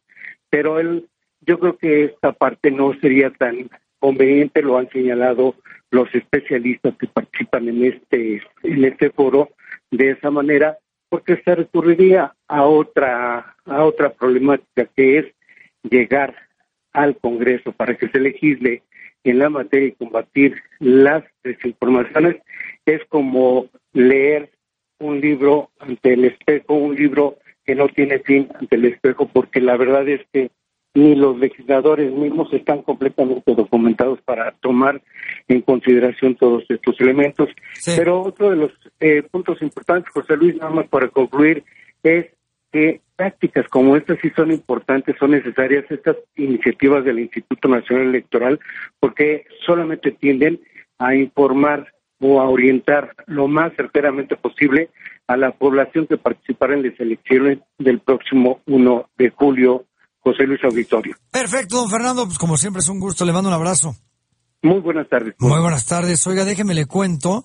Pero 0.51 0.81
él, 0.81 1.09
yo 1.41 1.61
creo 1.61 1.79
que 1.79 2.05
esta 2.07 2.33
parte 2.33 2.73
no 2.73 2.93
sería 3.01 3.31
tan 3.31 3.71
conveniente, 4.01 4.61
lo 4.61 4.77
han 4.79 4.91
señalado 4.91 5.55
los 5.93 6.13
especialistas 6.13 6.95
que 6.99 7.07
participan 7.07 7.69
en 7.69 7.85
este 7.85 8.43
en 8.65 8.85
este 8.85 9.11
foro 9.11 9.51
de 9.93 10.11
esa 10.11 10.31
manera, 10.31 10.77
porque 11.09 11.41
se 11.45 11.55
recurriría 11.55 12.35
a 12.49 12.65
otra 12.65 13.55
a 13.65 13.85
otra 13.85 14.11
problemática 14.11 14.87
que 14.97 15.19
es 15.19 15.27
llegar 15.89 16.35
al 16.93 17.17
Congreso 17.19 17.71
para 17.71 17.97
que 17.97 18.09
se 18.09 18.19
legisle 18.19 18.83
en 19.23 19.39
la 19.39 19.51
materia 19.51 19.89
y 19.89 19.93
combatir 19.93 20.61
las 20.81 21.23
desinformaciones 21.45 22.37
es 22.87 23.05
como 23.09 23.69
leer 23.93 24.51
un 24.99 25.21
libro 25.21 25.71
ante 25.79 26.15
el 26.15 26.25
espejo, 26.25 26.75
un 26.75 26.95
libro 26.95 27.39
que 27.65 27.75
no 27.75 27.89
tiene 27.89 28.19
fin 28.21 28.49
ante 28.59 28.77
el 28.77 28.87
espejo, 28.87 29.29
porque 29.33 29.61
la 29.61 29.77
verdad 29.77 30.09
es 30.09 30.21
que 30.33 30.51
ni 30.95 31.15
los 31.15 31.39
legisladores 31.39 32.13
mismos 32.13 32.53
están 32.53 32.83
completamente 32.83 33.55
documentados 33.55 34.21
para 34.23 34.53
tomar 34.61 35.01
en 35.49 35.63
consideración 35.63 36.37
todos 36.37 36.65
estos 36.69 37.01
elementos. 37.01 37.49
Pero 37.97 38.21
otro 38.21 38.51
de 38.51 38.57
los 38.57 38.73
eh, 39.01 39.23
puntos 39.23 39.63
importantes, 39.63 40.13
José 40.13 40.37
Luis, 40.37 40.57
nada 40.57 40.71
más 40.71 40.89
para 40.89 41.09
concluir, 41.09 41.65
es 42.03 42.27
que 42.71 43.01
prácticas 43.17 43.69
como 43.69 43.97
estas 43.97 44.19
sí 44.21 44.31
son 44.37 44.51
importantes, 44.51 45.17
son 45.19 45.31
necesarias 45.31 45.85
estas 45.91 46.17
iniciativas 46.37 47.05
del 47.05 47.21
Instituto 47.21 47.69
Nacional 47.69 48.09
Electoral, 48.09 48.61
porque 49.01 49.47
solamente 49.65 50.11
tienden 50.13 50.61
a 50.99 51.15
informar 51.15 51.93
o 52.23 52.41
a 52.41 52.49
orientar 52.49 53.15
lo 53.27 53.49
más 53.49 53.73
certeramente 53.77 54.37
posible 54.37 54.91
a 55.27 55.37
la 55.37 55.51
población 55.51 56.07
que 56.07 56.17
participará 56.17 56.75
en 56.75 56.85
las 56.85 56.99
elecciones 56.99 57.59
del 57.79 58.01
próximo 58.01 58.61
1 58.67 59.11
de 59.19 59.31
julio. 59.31 59.85
José 60.21 60.45
Luis 60.45 60.63
Auditorio. 60.63 61.17
Perfecto, 61.33 61.79
don 61.79 61.91
Fernando, 61.91 62.25
pues 62.27 62.39
como 62.39 62.57
siempre 62.57 62.79
es 62.79 62.89
un 62.89 63.01
gusto, 63.01 63.25
le 63.25 63.33
mando 63.33 63.49
un 63.49 63.57
abrazo. 63.57 63.97
Muy 64.63 64.79
buenas 64.79 65.09
tardes. 65.09 65.35
Muy 65.41 65.61
buenas 65.61 65.85
tardes. 65.85 66.25
Oiga, 66.29 66.45
déjeme 66.45 66.75
le 66.75 66.87
cuento 66.87 67.45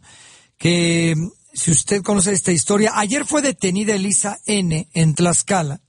que 0.60 1.16
si 1.54 1.72
usted 1.72 2.04
conoce 2.04 2.34
esta 2.34 2.52
historia, 2.52 2.91
ayer 2.94 3.26
fue 3.26 3.41
detenida 3.41 3.95
Elisa 3.95 4.38
N 4.45 4.88
en 4.94 5.16
Tlaxcala. 5.16 5.82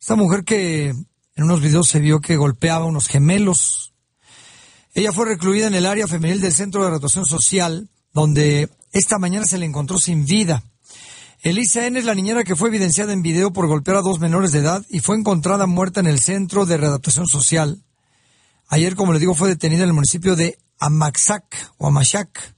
Esta 0.00 0.16
mujer 0.16 0.42
que 0.42 0.88
en 0.88 1.44
unos 1.44 1.62
videos 1.62 1.86
se 1.86 2.00
vio 2.00 2.20
que 2.20 2.34
golpeaba 2.34 2.86
a 2.86 2.88
unos 2.88 3.06
gemelos. 3.06 3.94
Ella 4.94 5.12
fue 5.12 5.26
recluida 5.26 5.68
en 5.68 5.76
el 5.76 5.86
área 5.86 6.08
femenil 6.08 6.40
del 6.40 6.52
Centro 6.52 6.82
de 6.82 6.90
Rotación 6.90 7.24
Social 7.24 7.88
donde 8.12 8.68
esta 8.92 9.18
mañana 9.18 9.46
se 9.46 9.58
le 9.58 9.66
encontró 9.66 9.98
sin 9.98 10.26
vida. 10.26 10.62
Elisa 11.40 11.86
N 11.86 11.98
es 11.98 12.04
la 12.04 12.14
niñera 12.14 12.44
que 12.44 12.54
fue 12.54 12.68
evidenciada 12.68 13.12
en 13.12 13.22
video 13.22 13.52
por 13.52 13.66
golpear 13.66 13.96
a 13.96 14.02
dos 14.02 14.20
menores 14.20 14.52
de 14.52 14.60
edad 14.60 14.84
y 14.88 15.00
fue 15.00 15.16
encontrada 15.16 15.66
muerta 15.66 16.00
en 16.00 16.06
el 16.06 16.20
centro 16.20 16.66
de 16.66 16.76
readaptación 16.76 17.26
social. 17.26 17.82
Ayer, 18.68 18.94
como 18.94 19.12
le 19.12 19.18
digo, 19.18 19.34
fue 19.34 19.48
detenida 19.48 19.82
en 19.82 19.88
el 19.88 19.94
municipio 19.94 20.36
de 20.36 20.56
Amaxac 20.78 21.72
o 21.78 21.88
Amachac 21.88 22.54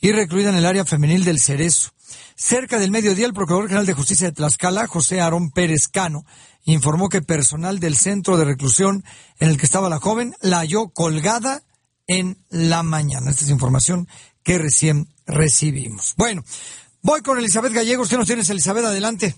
y 0.00 0.12
recluida 0.12 0.50
en 0.50 0.56
el 0.56 0.66
área 0.66 0.84
femenil 0.84 1.24
del 1.24 1.40
Cerezo. 1.40 1.90
Cerca 2.36 2.78
del 2.78 2.90
mediodía, 2.90 3.26
el 3.26 3.34
Procurador 3.34 3.66
General 3.68 3.86
de 3.86 3.94
Justicia 3.94 4.28
de 4.28 4.32
Tlaxcala, 4.32 4.86
José 4.86 5.20
Aarón 5.20 5.50
Pérez 5.50 5.88
Cano, 5.88 6.24
informó 6.64 7.08
que 7.08 7.22
personal 7.22 7.80
del 7.80 7.96
centro 7.96 8.36
de 8.36 8.44
reclusión 8.44 9.04
en 9.40 9.48
el 9.48 9.56
que 9.56 9.66
estaba 9.66 9.88
la 9.88 9.98
joven 9.98 10.34
la 10.40 10.58
halló 10.58 10.90
colgada 10.90 11.62
en 12.06 12.38
la 12.50 12.82
mañana. 12.82 13.30
Esta 13.30 13.44
es 13.44 13.50
información 13.50 14.08
que 14.48 14.56
recién 14.56 15.04
recibimos. 15.26 16.14
Bueno, 16.16 16.40
voy 17.02 17.20
con 17.20 17.36
Elizabeth 17.36 17.74
Gallegos. 17.74 18.08
¿Qué 18.08 18.16
nos 18.16 18.26
tienes, 18.26 18.48
Elizabeth? 18.48 18.82
Adelante. 18.82 19.34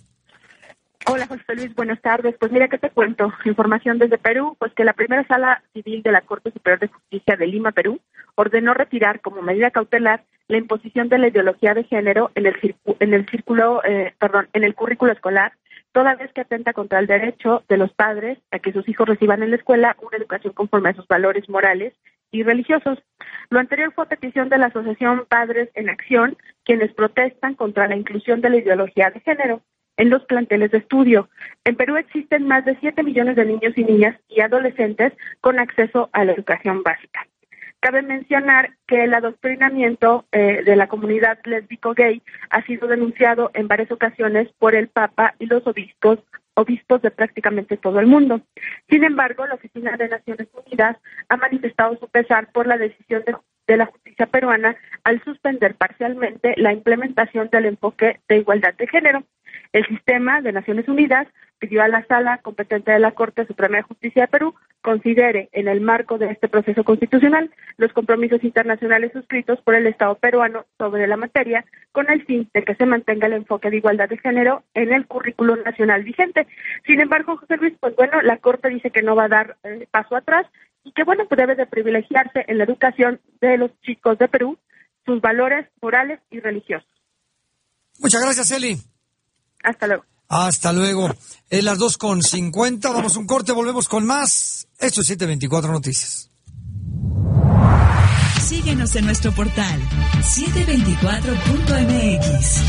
Hola 1.04 1.26
José 1.26 1.42
Luis, 1.56 1.74
buenas 1.74 2.00
tardes. 2.00 2.36
Pues 2.38 2.52
mira, 2.52 2.68
¿qué 2.68 2.78
te 2.78 2.90
cuento? 2.90 3.32
Información 3.44 3.98
desde 3.98 4.18
Perú, 4.18 4.54
pues 4.60 4.72
que 4.72 4.84
la 4.84 4.92
primera 4.92 5.26
sala 5.26 5.64
civil 5.72 6.04
de 6.04 6.12
la 6.12 6.20
Corte 6.20 6.52
Superior 6.52 6.78
de 6.78 6.86
Justicia 6.86 7.34
de 7.36 7.48
Lima, 7.48 7.72
Perú, 7.72 7.98
ordenó 8.36 8.72
retirar 8.72 9.20
como 9.20 9.42
medida 9.42 9.72
cautelar 9.72 10.22
la 10.46 10.58
imposición 10.58 11.08
de 11.08 11.18
la 11.18 11.26
ideología 11.26 11.74
de 11.74 11.82
género 11.82 12.30
en 12.36 12.46
el, 12.46 12.76
en 13.00 13.12
el 13.12 13.28
círculo, 13.28 13.82
eh, 13.82 14.14
perdón, 14.20 14.48
en 14.52 14.62
el 14.62 14.76
currículo 14.76 15.10
escolar, 15.10 15.54
toda 15.90 16.14
vez 16.14 16.32
que 16.32 16.42
atenta 16.42 16.72
contra 16.72 17.00
el 17.00 17.08
derecho 17.08 17.64
de 17.68 17.78
los 17.78 17.92
padres 17.94 18.38
a 18.52 18.60
que 18.60 18.72
sus 18.72 18.88
hijos 18.88 19.08
reciban 19.08 19.42
en 19.42 19.50
la 19.50 19.56
escuela 19.56 19.96
una 20.02 20.18
educación 20.18 20.52
conforme 20.52 20.90
a 20.90 20.94
sus 20.94 21.08
valores 21.08 21.48
morales 21.48 21.94
y 22.30 22.42
religiosos. 22.42 22.98
Lo 23.50 23.58
anterior 23.58 23.92
fue 23.92 24.06
petición 24.06 24.48
de 24.48 24.58
la 24.58 24.66
Asociación 24.66 25.26
Padres 25.28 25.68
en 25.74 25.88
Acción, 25.88 26.36
quienes 26.64 26.92
protestan 26.92 27.54
contra 27.54 27.88
la 27.88 27.96
inclusión 27.96 28.40
de 28.40 28.50
la 28.50 28.56
ideología 28.56 29.10
de 29.10 29.20
género. 29.20 29.62
en 29.96 30.08
los 30.08 30.24
planteles 30.24 30.70
de 30.70 30.78
estudio. 30.78 31.28
En 31.62 31.76
Perú 31.76 31.98
existen 31.98 32.48
más 32.48 32.64
de 32.64 32.74
7 32.80 33.02
millones 33.02 33.36
de 33.36 33.44
niños 33.44 33.76
y 33.76 33.84
niñas 33.84 34.16
y 34.30 34.40
adolescentes 34.40 35.12
con 35.42 35.58
acceso 35.58 36.08
a 36.14 36.24
la 36.24 36.32
educación 36.32 36.82
básica. 36.82 37.26
Cabe 37.80 38.00
mencionar 38.02 38.76
que 38.86 39.04
el 39.04 39.12
adoctrinamiento 39.12 40.26
eh, 40.32 40.62
de 40.64 40.76
la 40.76 40.86
comunidad 40.86 41.38
lésbico-gay 41.44 42.22
ha 42.50 42.62
sido 42.64 42.88
denunciado 42.88 43.50
en 43.52 43.68
varias 43.68 43.90
ocasiones 43.90 44.48
por 44.58 44.74
el 44.74 44.88
Papa 44.88 45.34
y 45.38 45.46
los 45.46 45.66
obispos 45.66 46.18
obispos 46.60 47.02
de 47.02 47.10
prácticamente 47.10 47.76
todo 47.76 48.00
el 48.00 48.06
mundo. 48.06 48.40
Sin 48.88 49.04
embargo, 49.04 49.46
la 49.46 49.54
Oficina 49.54 49.96
de 49.96 50.08
Naciones 50.08 50.48
Unidas 50.66 50.96
ha 51.28 51.36
manifestado 51.36 51.96
su 51.96 52.08
pesar 52.08 52.52
por 52.52 52.66
la 52.66 52.76
decisión 52.76 53.22
de, 53.26 53.34
de, 53.66 53.76
la 53.76 53.86
justicia 53.86 54.26
peruana 54.26 54.76
al 55.04 55.22
suspender 55.24 55.74
parcialmente 55.74 56.54
la 56.56 56.72
implementación 56.72 57.48
del 57.50 57.66
enfoque 57.66 58.20
de 58.28 58.38
igualdad 58.38 58.74
de 58.74 58.86
género. 58.86 59.24
El 59.72 59.86
sistema 59.86 60.40
de 60.40 60.52
Naciones 60.52 60.88
Unidas 60.88 61.26
pidió 61.58 61.82
a 61.82 61.88
la 61.88 62.04
sala 62.06 62.38
competente 62.38 62.90
de 62.90 62.98
la 62.98 63.12
Corte 63.12 63.46
Suprema 63.46 63.76
de 63.76 63.82
Justicia 63.82 64.22
de 64.22 64.28
Perú 64.28 64.54
considere 64.80 65.50
en 65.52 65.68
el 65.68 65.80
marco 65.80 66.18
de 66.18 66.30
este 66.30 66.48
proceso 66.48 66.84
constitucional 66.84 67.50
los 67.76 67.92
compromisos 67.92 68.42
internacionales 68.42 69.12
suscritos 69.12 69.60
por 69.60 69.74
el 69.74 69.86
Estado 69.86 70.14
peruano 70.14 70.64
sobre 70.78 71.06
la 71.06 71.16
materia 71.16 71.64
con 71.92 72.10
el 72.10 72.24
fin 72.24 72.48
de 72.54 72.64
que 72.64 72.74
se 72.74 72.86
mantenga 72.86 73.26
el 73.26 73.34
enfoque 73.34 73.70
de 73.70 73.76
igualdad 73.76 74.08
de 74.08 74.18
género 74.18 74.64
en 74.74 74.92
el 74.92 75.06
currículo 75.06 75.56
nacional 75.56 76.02
vigente. 76.02 76.46
Sin 76.86 77.00
embargo, 77.00 77.36
José 77.36 77.58
Luis, 77.58 77.74
pues 77.78 77.94
bueno, 77.94 78.22
la 78.22 78.38
Corte 78.38 78.68
dice 78.68 78.90
que 78.90 79.02
no 79.02 79.14
va 79.14 79.24
a 79.24 79.28
dar 79.28 79.56
eh, 79.64 79.86
paso 79.90 80.16
atrás 80.16 80.46
y 80.82 80.92
que 80.92 81.04
bueno, 81.04 81.26
pues 81.28 81.38
debe 81.38 81.56
de 81.56 81.66
privilegiarse 81.66 82.44
en 82.48 82.56
la 82.56 82.64
educación 82.64 83.20
de 83.40 83.58
los 83.58 83.70
chicos 83.82 84.18
de 84.18 84.28
Perú 84.28 84.58
sus 85.04 85.20
valores 85.20 85.66
morales 85.82 86.20
y 86.30 86.40
religiosos. 86.40 86.88
Muchas 87.98 88.22
gracias, 88.22 88.50
Eli. 88.52 88.89
Hasta 89.62 89.86
luego. 89.86 90.04
Hasta 90.28 90.72
luego. 90.72 91.14
En 91.50 91.64
las 91.64 91.78
2.50, 91.78 92.94
vamos 92.94 93.16
a 93.16 93.18
un 93.18 93.26
corte, 93.26 93.52
volvemos 93.52 93.88
con 93.88 94.06
más. 94.06 94.68
Esto 94.78 95.00
es 95.00 95.08
724 95.08 95.72
Noticias. 95.72 96.30
Síguenos 98.40 98.94
en 98.96 99.06
nuestro 99.06 99.32
portal 99.32 99.80
724.mx. 100.22 102.62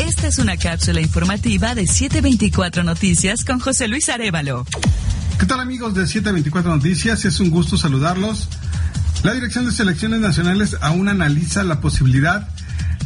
Esta 0.00 0.28
es 0.28 0.38
una 0.38 0.56
cápsula 0.56 1.00
informativa 1.00 1.74
de 1.74 1.86
724 1.86 2.84
Noticias 2.84 3.44
con 3.44 3.60
José 3.60 3.88
Luis 3.88 4.08
Arevalo. 4.08 4.64
¿Qué 5.38 5.46
tal 5.46 5.60
amigos 5.60 5.94
de 5.94 6.06
724 6.06 6.74
Noticias? 6.74 7.24
Es 7.24 7.38
un 7.38 7.50
gusto 7.50 7.76
saludarlos. 7.76 8.48
La 9.24 9.34
Dirección 9.34 9.66
de 9.66 9.72
Selecciones 9.72 10.20
Nacionales 10.20 10.76
aún 10.80 11.08
analiza 11.08 11.64
la 11.64 11.80
posibilidad 11.80 12.48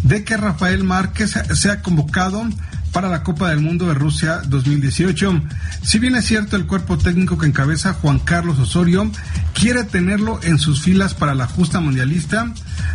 de 0.02 0.24
que 0.24 0.36
Rafael 0.36 0.84
Márquez 0.84 1.34
sea 1.54 1.80
convocado 1.80 2.46
para 2.92 3.08
la 3.08 3.22
Copa 3.22 3.48
del 3.48 3.60
Mundo 3.60 3.86
de 3.86 3.94
Rusia 3.94 4.42
2018. 4.46 5.42
Si 5.82 5.98
bien 5.98 6.14
es 6.14 6.26
cierto 6.26 6.56
el 6.56 6.66
cuerpo 6.66 6.98
técnico 6.98 7.38
que 7.38 7.46
encabeza 7.46 7.94
Juan 7.94 8.18
Carlos 8.18 8.58
Osorio 8.58 9.10
quiere 9.54 9.84
tenerlo 9.84 10.38
en 10.42 10.58
sus 10.58 10.82
filas 10.82 11.14
para 11.14 11.34
la 11.34 11.46
justa 11.46 11.80
mundialista, 11.80 12.52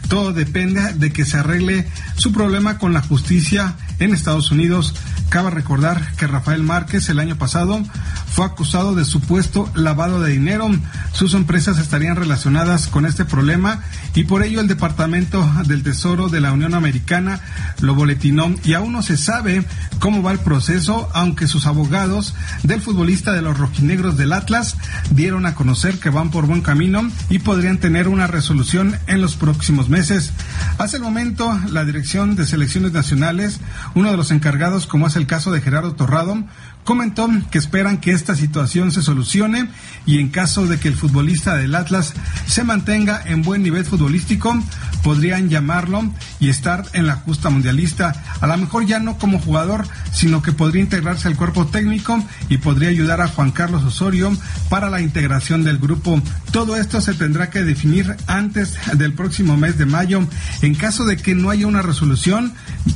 todo 0.08 0.32
depende 0.34 0.94
de 0.94 1.12
que 1.12 1.26
se 1.26 1.38
arregle 1.38 1.90
su 2.16 2.32
problema 2.32 2.78
con 2.78 2.94
la 2.94 3.02
justicia 3.02 3.76
en 4.00 4.14
Estados 4.14 4.52
Unidos. 4.52 4.96
Cabe 5.30 5.50
recordar 5.50 6.16
que 6.16 6.28
Rafael 6.28 6.64
Márquez 6.64 7.10
el 7.10 7.20
año 7.20 7.38
pasado 7.38 7.84
fue 8.32 8.46
acusado 8.46 8.96
de 8.96 9.04
supuesto 9.04 9.70
lavado 9.76 10.22
de 10.22 10.32
dinero. 10.32 10.70
Sus 11.12 11.34
empresas 11.34 11.80
estarían 11.80 12.16
relacionadas 12.16 12.88
con 12.88 13.06
este 13.06 13.26
problema 13.26 13.82
y 14.16 14.24
por 14.24 14.44
ello 14.44 14.62
el 14.62 14.68
Departamento 14.68 15.50
del 15.66 15.84
Tesoro 15.84 16.30
de 16.30 16.40
la 16.40 16.54
Unión 16.54 16.74
Americana 16.74 17.42
lo 17.82 17.96
boletinó 17.96 18.54
y 18.64 18.74
aún 18.74 18.94
no 18.94 19.04
se 19.04 19.18
sabe 19.18 19.66
cómo 20.00 20.24
va 20.24 20.32
el 20.32 20.40
proceso, 20.40 21.10
aunque 21.14 21.48
sus 21.48 21.66
abogados 21.66 22.36
del 22.64 22.82
futbolista 22.82 23.34
de 23.34 23.42
los 23.42 23.58
rojinegros 23.58 24.18
del 24.18 24.34
Atlas 24.34 24.76
dieron 25.10 25.46
a 25.46 25.56
conocer 25.56 26.00
que 26.00 26.10
van 26.10 26.32
por 26.32 26.46
buen 26.46 26.62
camino 26.62 27.10
y 27.30 27.40
podrían 27.40 27.80
tener 27.80 28.08
una 28.08 28.28
resolución 28.28 28.98
en 29.08 29.22
los 29.22 29.36
próximos 29.36 29.90
meses. 29.90 30.32
Hace 30.78 30.98
el 30.98 31.04
momento, 31.04 31.60
la 31.70 31.86
Dirección 31.86 32.36
de 32.36 32.46
Selecciones 32.46 32.92
Nacionales, 32.92 33.60
uno 33.96 34.12
de 34.12 34.18
los 34.18 34.32
encargados, 34.32 34.88
como 34.88 35.08
es 35.08 35.16
el 35.16 35.28
caso 35.28 35.52
de 35.52 35.62
Gerardo 35.62 35.94
Torrado, 35.94 36.44
comentó 36.88 37.28
que 37.52 37.58
esperan 37.58 37.98
que 37.98 38.12
esta 38.12 38.34
situación 38.34 38.94
se 38.94 39.02
solucione 39.02 39.70
y 40.06 40.20
en 40.20 40.30
caso 40.30 40.68
de 40.68 40.80
que 40.80 40.88
el 40.88 40.96
futbolista 40.96 41.58
del 41.58 41.76
Atlas 41.76 42.14
se 42.46 42.64
mantenga 42.64 43.22
en 43.26 43.42
buen 43.42 43.62
nivel 43.62 43.84
futbolístico, 43.84 44.58
podrían 45.04 45.50
llamarlo 45.50 46.10
y 46.40 46.48
estar 46.48 46.86
en 46.94 47.06
la 47.06 47.18
justa 47.18 47.50
mundialista. 47.50 48.24
A 48.40 48.48
lo 48.48 48.56
mejor 48.58 48.86
ya 48.86 49.00
no 49.00 49.18
como 49.18 49.40
jugador, 49.40 49.86
sino 50.14 50.42
que 50.42 50.54
podría 50.54 50.82
integrarse 50.82 51.28
al 51.28 51.36
cuerpo 51.36 51.68
técnico 51.68 52.24
y 52.48 52.60
podría 52.60 52.88
ayudar 52.88 53.20
a 53.20 53.28
Juan 53.28 53.52
Carlos 53.52 53.84
Osorio 53.84 54.32
para 54.70 54.90
la 54.90 55.02
integración 55.02 55.66
del 55.66 55.80
grupo. 55.80 56.22
Todo 56.52 56.78
esto 56.78 57.02
se 57.02 57.14
tendrá 57.14 57.50
que 57.50 57.64
definir 57.64 58.16
antes 58.28 58.76
del 58.94 59.14
próximo 59.14 59.58
mes 59.58 59.78
de 59.78 59.86
mayo. 59.86 60.26
En 60.62 60.74
caso 60.74 61.06
de 61.06 61.18
que 61.18 61.36
no 61.36 61.50
haya 61.50 61.68
una 61.68 61.82
resolución, 61.82 62.54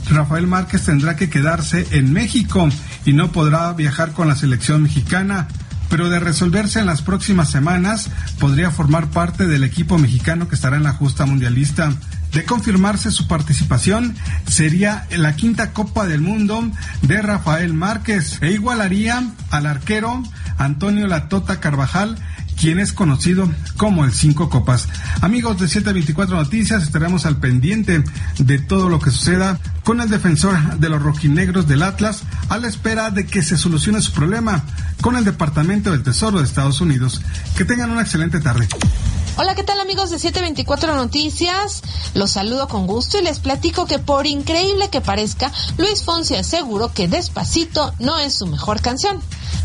Rafael 0.10 0.48
Márquez 0.48 0.86
tendrá 0.86 1.16
que 1.16 1.30
quedarse 1.30 1.88
en 1.92 2.14
México 2.14 2.70
y 3.06 3.14
no 3.14 3.32
podrá 3.32 3.74
viajar 3.74 4.14
con 4.14 4.28
la 4.28 4.36
selección 4.36 4.84
mexicana 4.84 5.48
pero 5.92 6.10
de 6.10 6.22
resolverse 6.22 6.80
en 6.80 6.86
las 6.86 7.02
próximas 7.02 7.52
semanas, 7.52 8.10
podría 8.40 8.72
formar 8.72 9.10
parte 9.10 9.46
del 9.46 9.66
equipo 9.66 9.98
mexicano 9.98 10.48
que 10.48 10.56
estará 10.56 10.78
en 10.78 10.84
la 10.84 10.94
justa 10.94 11.26
mundialista. 11.26 11.92
De 12.32 12.46
confirmarse 12.46 13.12
su 13.12 13.28
participación, 13.28 14.16
sería 14.48 15.06
la 15.18 15.36
quinta 15.36 15.74
Copa 15.74 16.08
del 16.08 16.22
Mundo 16.22 16.72
de 17.02 17.22
Rafael 17.22 17.74
Márquez 17.74 18.42
e 18.42 18.52
igualaría 18.52 19.22
al 19.50 19.66
arquero 19.66 20.24
Antonio 20.58 21.08
Latota 21.08 21.60
Carvajal 21.60 22.18
quien 22.62 22.78
es 22.78 22.94
conocido 22.94 23.52
como 23.76 24.06
el 24.06 24.14
Cinco 24.14 24.48
Copas. 24.48 24.88
Amigos 25.22 25.60
de 25.60 25.68
724 25.68 26.36
Noticias, 26.36 26.84
estaremos 26.84 27.26
al 27.26 27.38
pendiente 27.38 28.04
de 28.38 28.60
todo 28.60 28.88
lo 28.88 29.00
que 29.00 29.10
suceda 29.10 29.60
con 29.84 30.00
el 30.00 30.10
defensor 30.10 30.78
de 30.78 30.90
los 30.90 31.02
rojinegros 31.02 31.68
del 31.68 31.82
Atlas 31.82 32.22
a 32.50 32.60
la 32.60 32.68
espera 32.68 33.10
de 33.10 33.26
que 33.26 33.42
se 33.42 33.58
solucione 33.58 34.00
su 34.00 34.12
problema 34.12 34.64
con 35.02 35.16
el 35.16 35.26
Departamento 35.26 35.90
del 35.90 36.04
Tesoro 36.04 36.38
de 36.38 36.46
Estados 36.46 36.82
Unidos. 36.82 37.24
Que 37.58 37.66
tengan 37.66 37.90
una 37.90 38.02
excelente 38.02 38.40
tarde. 38.40 38.68
Hola, 39.38 39.56
¿qué 39.56 39.64
tal 39.64 39.80
amigos 39.80 40.10
de 40.10 40.20
724 40.20 40.94
Noticias? 40.94 41.82
Los 42.14 42.32
saludo 42.32 42.68
con 42.68 42.86
gusto 42.86 43.18
y 43.18 43.24
les 43.24 43.40
platico 43.40 43.86
que 43.86 43.98
por 43.98 44.28
increíble 44.28 44.90
que 44.90 45.00
parezca, 45.00 45.54
Luis 45.78 46.04
Fonsi 46.04 46.36
aseguró 46.36 46.92
que 46.94 47.08
Despacito 47.08 47.94
no 48.00 48.20
es 48.20 48.36
su 48.36 48.46
mejor 48.46 48.82
canción. 48.82 49.22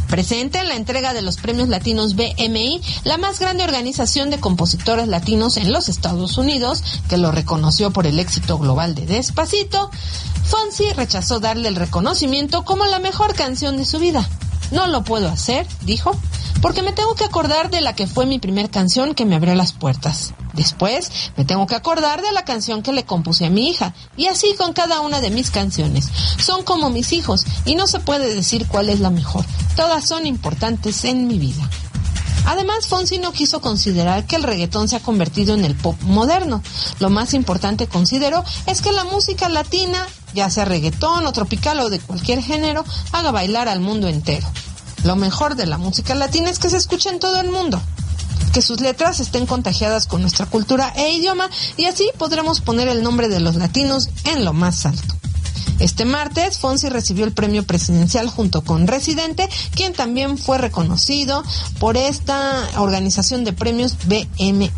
Presente 0.08 0.60
en 0.60 0.68
la 0.68 0.76
entrega 0.76 1.14
de 1.14 1.20
los 1.20 1.38
premios 1.38 1.68
latinos 1.68 2.14
BMI, 2.14 2.80
la 3.02 3.18
más 3.18 3.40
grande 3.40 3.64
organización 3.64 4.30
de 4.30 4.38
compositores 4.38 5.08
latinos 5.08 5.56
en 5.56 5.72
los 5.72 5.88
Estados 5.88 6.38
Unidos, 6.38 6.84
que 7.08 7.16
lo 7.16 7.32
reconoció 7.32 7.90
por 7.90 8.06
el 8.06 8.20
éxito 8.20 8.58
global 8.58 8.94
de 8.94 9.04
Despacito, 9.04 9.90
Fonsi 10.44 10.92
rechazó 10.92 11.40
darle 11.40 11.68
el 11.68 11.74
reconocimiento 11.74 12.64
como 12.64 12.86
la 12.86 13.00
mejor 13.00 13.34
canción 13.34 13.76
de 13.76 13.84
su 13.84 13.98
vida. 13.98 14.28
No 14.70 14.86
lo 14.86 15.04
puedo 15.04 15.28
hacer, 15.28 15.66
dijo, 15.82 16.18
porque 16.60 16.82
me 16.82 16.92
tengo 16.92 17.14
que 17.14 17.24
acordar 17.24 17.70
de 17.70 17.80
la 17.80 17.94
que 17.94 18.06
fue 18.06 18.26
mi 18.26 18.38
primer 18.38 18.70
canción 18.70 19.14
que 19.14 19.24
me 19.24 19.36
abrió 19.36 19.54
las 19.54 19.72
puertas. 19.72 20.34
Después 20.54 21.10
me 21.36 21.44
tengo 21.44 21.66
que 21.66 21.74
acordar 21.74 22.22
de 22.22 22.32
la 22.32 22.44
canción 22.44 22.82
que 22.82 22.92
le 22.92 23.04
compuse 23.04 23.46
a 23.46 23.50
mi 23.50 23.68
hija, 23.68 23.94
y 24.16 24.26
así 24.26 24.54
con 24.56 24.72
cada 24.72 25.00
una 25.00 25.20
de 25.20 25.30
mis 25.30 25.50
canciones. 25.50 26.08
Son 26.38 26.62
como 26.64 26.90
mis 26.90 27.12
hijos, 27.12 27.44
y 27.64 27.74
no 27.74 27.86
se 27.86 28.00
puede 28.00 28.34
decir 28.34 28.66
cuál 28.66 28.88
es 28.88 29.00
la 29.00 29.10
mejor. 29.10 29.44
Todas 29.76 30.08
son 30.08 30.26
importantes 30.26 31.04
en 31.04 31.26
mi 31.26 31.38
vida. 31.38 31.68
Además, 32.46 32.86
Fonsi 32.86 33.18
no 33.18 33.32
quiso 33.32 33.60
considerar 33.60 34.24
que 34.24 34.36
el 34.36 34.44
reggaetón 34.44 34.88
se 34.88 34.96
ha 34.96 35.00
convertido 35.00 35.54
en 35.54 35.64
el 35.64 35.74
pop 35.74 36.00
moderno. 36.02 36.62
Lo 37.00 37.10
más 37.10 37.34
importante, 37.34 37.88
consideró, 37.88 38.44
es 38.66 38.82
que 38.82 38.92
la 38.92 39.02
música 39.02 39.48
latina, 39.48 40.06
ya 40.36 40.50
sea 40.50 40.64
reggaetón 40.64 41.26
o 41.26 41.32
tropical 41.32 41.80
o 41.80 41.90
de 41.90 41.98
cualquier 41.98 42.42
género, 42.42 42.84
haga 43.10 43.32
bailar 43.32 43.68
al 43.68 43.80
mundo 43.80 44.06
entero. 44.06 44.46
Lo 45.02 45.16
mejor 45.16 45.56
de 45.56 45.66
la 45.66 45.78
música 45.78 46.14
latina 46.14 46.50
es 46.50 46.60
que 46.60 46.70
se 46.70 46.76
escucha 46.76 47.10
en 47.10 47.18
todo 47.18 47.40
el 47.40 47.50
mundo 47.50 47.80
que 48.52 48.62
sus 48.62 48.80
letras 48.80 49.20
estén 49.20 49.46
contagiadas 49.46 50.06
con 50.06 50.22
nuestra 50.22 50.46
cultura 50.46 50.92
e 50.96 51.10
idioma 51.10 51.50
y 51.76 51.86
así 51.86 52.10
podremos 52.16 52.60
poner 52.60 52.88
el 52.88 53.02
nombre 53.02 53.28
de 53.28 53.40
los 53.40 53.56
latinos 53.56 54.08
en 54.24 54.44
lo 54.44 54.52
más 54.52 54.86
alto. 54.86 55.15
Este 55.78 56.04
martes, 56.04 56.58
Fonsi 56.58 56.88
recibió 56.88 57.24
el 57.24 57.32
premio 57.32 57.62
presidencial 57.64 58.28
junto 58.28 58.62
con 58.62 58.86
Residente, 58.86 59.48
quien 59.74 59.92
también 59.92 60.38
fue 60.38 60.58
reconocido 60.58 61.44
por 61.78 61.96
esta 61.96 62.66
organización 62.78 63.44
de 63.44 63.52
premios 63.52 63.96
BMI. 64.06 64.70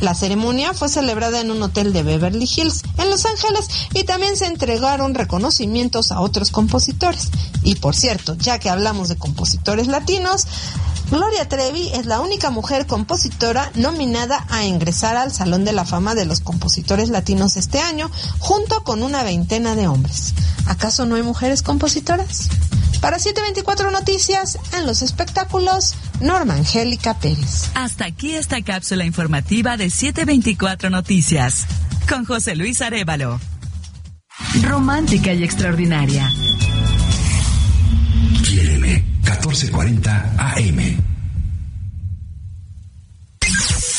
La 0.00 0.14
ceremonia 0.14 0.72
fue 0.72 0.88
celebrada 0.88 1.40
en 1.40 1.50
un 1.50 1.62
hotel 1.62 1.92
de 1.92 2.02
Beverly 2.02 2.48
Hills, 2.56 2.82
en 2.98 3.10
Los 3.10 3.26
Ángeles, 3.26 3.68
y 3.94 4.04
también 4.04 4.36
se 4.36 4.46
entregaron 4.46 5.14
reconocimientos 5.14 6.12
a 6.12 6.20
otros 6.20 6.50
compositores. 6.50 7.30
Y 7.62 7.76
por 7.76 7.94
cierto, 7.94 8.34
ya 8.38 8.58
que 8.58 8.70
hablamos 8.70 9.08
de 9.08 9.16
compositores 9.16 9.86
latinos, 9.86 10.46
Gloria 11.12 11.46
Trevi 11.46 11.90
es 11.92 12.06
la 12.06 12.20
única 12.20 12.48
mujer 12.48 12.86
compositora 12.86 13.70
nominada 13.74 14.46
a 14.48 14.64
ingresar 14.64 15.18
al 15.18 15.30
Salón 15.30 15.62
de 15.66 15.74
la 15.74 15.84
Fama 15.84 16.14
de 16.14 16.24
los 16.24 16.40
Compositores 16.40 17.10
Latinos 17.10 17.58
este 17.58 17.80
año, 17.80 18.10
junto 18.38 18.82
con 18.82 19.02
una 19.02 19.22
veintena 19.22 19.74
de 19.74 19.88
hombres. 19.88 20.21
¿Acaso 20.66 21.06
no 21.06 21.16
hay 21.16 21.22
mujeres 21.22 21.62
compositoras? 21.62 22.48
Para 23.00 23.18
724 23.18 23.90
Noticias, 23.90 24.58
en 24.74 24.86
los 24.86 25.02
espectáculos, 25.02 25.94
Norma 26.20 26.54
Angélica 26.54 27.18
Pérez. 27.18 27.70
Hasta 27.74 28.06
aquí 28.06 28.34
esta 28.34 28.62
cápsula 28.62 29.04
informativa 29.04 29.76
de 29.76 29.90
724 29.90 30.88
Noticias, 30.90 31.66
con 32.08 32.24
José 32.24 32.54
Luis 32.54 32.80
Arevalo. 32.80 33.40
Romántica 34.62 35.32
y 35.32 35.42
extraordinaria. 35.42 36.30
Quiéreme, 38.44 39.04
1440 39.24 40.34
AM. 40.38 41.12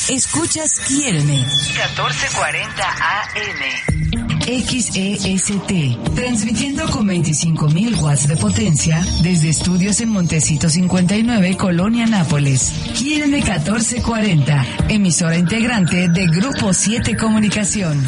Escuchas 0.10 0.80
Quiéreme. 0.88 1.40
1440 1.40 2.84
AM. 2.84 4.13
XEST, 4.46 5.72
transmitiendo 6.16 6.86
con 6.90 7.08
25.000 7.08 8.02
watts 8.02 8.28
de 8.28 8.36
potencia 8.36 9.06
desde 9.22 9.48
estudios 9.50 10.02
en 10.02 10.10
Montecito 10.10 10.68
59, 10.70 11.56
Colonia 11.58 12.06
Nápoles. 12.06 12.74
Quiéreme 12.98 13.38
1440, 13.38 14.66
emisora 14.90 15.38
integrante 15.38 16.10
de 16.10 16.28
Grupo 16.28 16.74
7 16.74 17.16
Comunicación. 17.16 18.04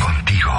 Contigo. 0.00 0.52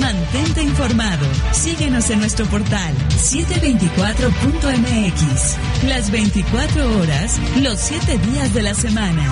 Mantente 0.00 0.62
informado. 0.62 1.24
Síguenos 1.52 2.10
en 2.10 2.18
nuestro 2.18 2.46
portal 2.46 2.92
724.mx. 3.10 5.84
Las 5.88 6.10
24 6.10 6.98
horas, 6.98 7.38
los 7.62 7.78
7 7.78 8.18
días 8.18 8.52
de 8.52 8.62
la 8.62 8.74
semana. 8.74 9.30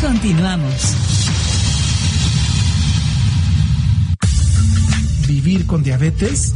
Continuamos. 0.00 1.29
¿Vivir 5.30 5.64
con 5.64 5.82
diabetes? 5.84 6.54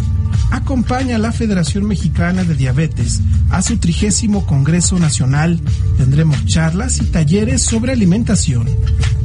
Acompaña 0.51 1.15
a 1.15 1.21
la 1.21 1.31
Federación 1.31 1.87
Mexicana 1.87 2.43
de 2.43 2.57
Diabetes 2.57 3.21
a 3.51 3.63
su 3.63 3.77
trigésimo 3.77 4.47
Congreso 4.47 4.99
Nacional. 4.99 5.61
Tendremos 5.97 6.45
charlas 6.47 6.99
y 6.99 7.05
talleres 7.05 7.63
sobre 7.63 7.93
alimentación, 7.93 8.69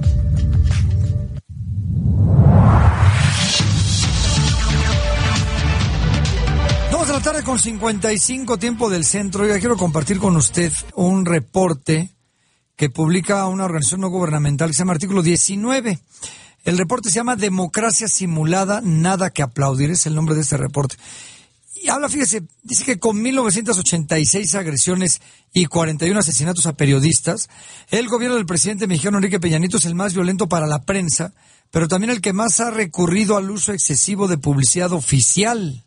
Con 7.45 7.59
55 7.59 8.59
tiempo 8.59 8.89
del 8.89 9.05
centro. 9.05 9.45
Oiga, 9.45 9.59
quiero 9.59 9.77
compartir 9.77 10.19
con 10.19 10.35
usted 10.37 10.73
un 10.95 11.27
reporte 11.27 12.11
que 12.75 12.89
publica 12.89 13.47
una 13.47 13.67
organización 13.67 14.01
no 14.01 14.09
gubernamental 14.09 14.71
que 14.71 14.75
se 14.75 14.79
llama 14.79 14.95
Artículo 14.95 15.23
19. 15.23 15.99
El 16.65 16.79
reporte 16.79 17.11
se 17.11 17.17
llama 17.17 17.37
Democracia 17.37 18.09
Simulada, 18.09 18.81
Nada 18.83 19.31
que 19.31 19.43
Aplaudir, 19.43 19.91
es 19.91 20.07
el 20.07 20.15
nombre 20.15 20.35
de 20.35 20.41
este 20.41 20.57
reporte. 20.57 20.97
Y 21.83 21.89
habla, 21.91 22.09
fíjese, 22.09 22.45
dice 22.63 22.85
que 22.85 22.99
con 22.99 23.21
1986 23.21 24.55
agresiones 24.55 25.21
y 25.53 25.67
41 25.67 26.19
asesinatos 26.19 26.65
a 26.67 26.77
periodistas, 26.77 27.51
el 27.91 28.09
gobierno 28.09 28.37
del 28.37 28.47
presidente 28.47 28.87
mexicano 28.87 29.19
Enrique 29.19 29.41
Peñanito 29.41 29.77
es 29.77 29.85
el 29.85 29.95
más 29.95 30.15
violento 30.15 30.49
para 30.49 30.67
la 30.67 30.85
prensa, 30.85 31.35
pero 31.71 31.89
también 31.89 32.11
el 32.11 32.23
que 32.23 32.33
más 32.33 32.61
ha 32.61 32.71
recurrido 32.71 33.37
al 33.37 33.51
uso 33.51 33.73
excesivo 33.73 34.29
de 34.29 34.39
publicidad 34.39 34.93
oficial. 34.93 35.85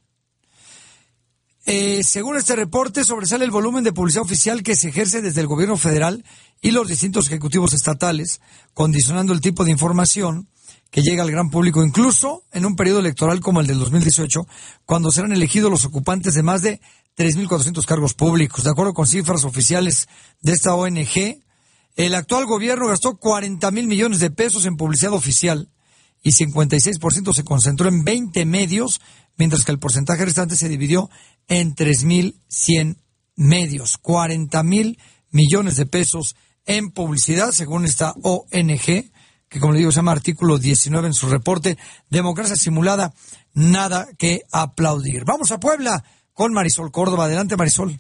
Eh, 1.70 2.02
según 2.02 2.38
este 2.38 2.56
reporte, 2.56 3.04
sobresale 3.04 3.44
el 3.44 3.52
volumen 3.52 3.84
de 3.84 3.92
publicidad 3.92 4.24
oficial 4.24 4.64
que 4.64 4.78
se 4.78 4.88
ejerce 4.88 5.22
desde 5.22 5.42
el 5.42 5.48
gobierno 5.48 5.76
federal 5.76 6.24
y 6.62 6.72
los 6.72 6.88
distintos 6.88 7.28
ejecutivos 7.28 7.74
estatales, 7.74 8.40
condicionando 8.74 9.34
el 9.34 9.42
tipo 9.42 9.66
de 9.66 9.72
información 9.72 10.48
que 10.92 11.02
llega 11.02 11.24
al 11.24 11.32
gran 11.32 11.50
público, 11.50 11.84
incluso 11.84 12.44
en 12.54 12.66
un 12.66 12.78
periodo 12.78 13.00
electoral 13.00 13.42
como 13.42 13.60
el 13.60 13.68
del 13.68 13.80
2018, 13.80 14.48
cuando 14.86 15.12
serán 15.12 15.34
elegidos 15.34 15.70
los 15.70 15.84
ocupantes 15.84 16.36
de 16.36 16.42
más 16.42 16.62
de 16.62 16.80
3.400 17.18 17.84
cargos 17.84 18.14
públicos. 18.14 18.64
De 18.64 18.70
acuerdo 18.70 18.94
con 18.94 19.06
cifras 19.06 19.44
oficiales 19.44 20.08
de 20.40 20.54
esta 20.54 20.74
ONG, 20.74 21.44
el 21.98 22.16
actual 22.16 22.46
gobierno 22.46 22.88
gastó 22.88 23.18
40 23.18 23.70
mil 23.72 23.88
millones 23.88 24.22
de 24.22 24.32
pesos 24.32 24.66
en 24.66 24.78
publicidad 24.78 25.12
oficial 25.12 25.68
y 26.24 26.32
56% 26.32 27.34
se 27.34 27.44
concentró 27.44 27.90
en 27.90 28.06
20 28.06 28.46
medios, 28.46 29.02
mientras 29.38 29.66
que 29.66 29.72
el 29.72 29.80
porcentaje 29.80 30.26
restante 30.26 30.56
se 30.56 30.70
dividió 30.70 31.10
en 31.48 31.76
3.100 31.76 32.98
medios. 33.36 33.98
40 33.98 34.64
mil 34.64 35.00
millones 35.32 35.78
de 35.78 35.86
pesos 35.86 36.36
en 36.66 36.92
publicidad, 36.92 37.52
según 37.52 37.86
esta 37.86 38.14
ONG, 38.24 39.12
que 39.50 39.60
como 39.60 39.74
le 39.74 39.80
digo 39.80 39.92
se 39.92 39.98
llama 39.98 40.12
artículo 40.12 40.58
19 40.58 41.08
en 41.08 41.14
su 41.14 41.30
reporte, 41.30 41.78
Democracia 42.10 42.56
Simulada, 42.56 43.12
nada 43.54 44.08
que 44.18 44.42
aplaudir. 44.52 45.24
Vamos 45.26 45.52
a 45.52 45.60
Puebla 45.60 46.04
con 46.34 46.54
Marisol 46.54 46.92
Córdoba. 46.92 47.26
Adelante, 47.26 47.56
Marisol. 47.56 47.92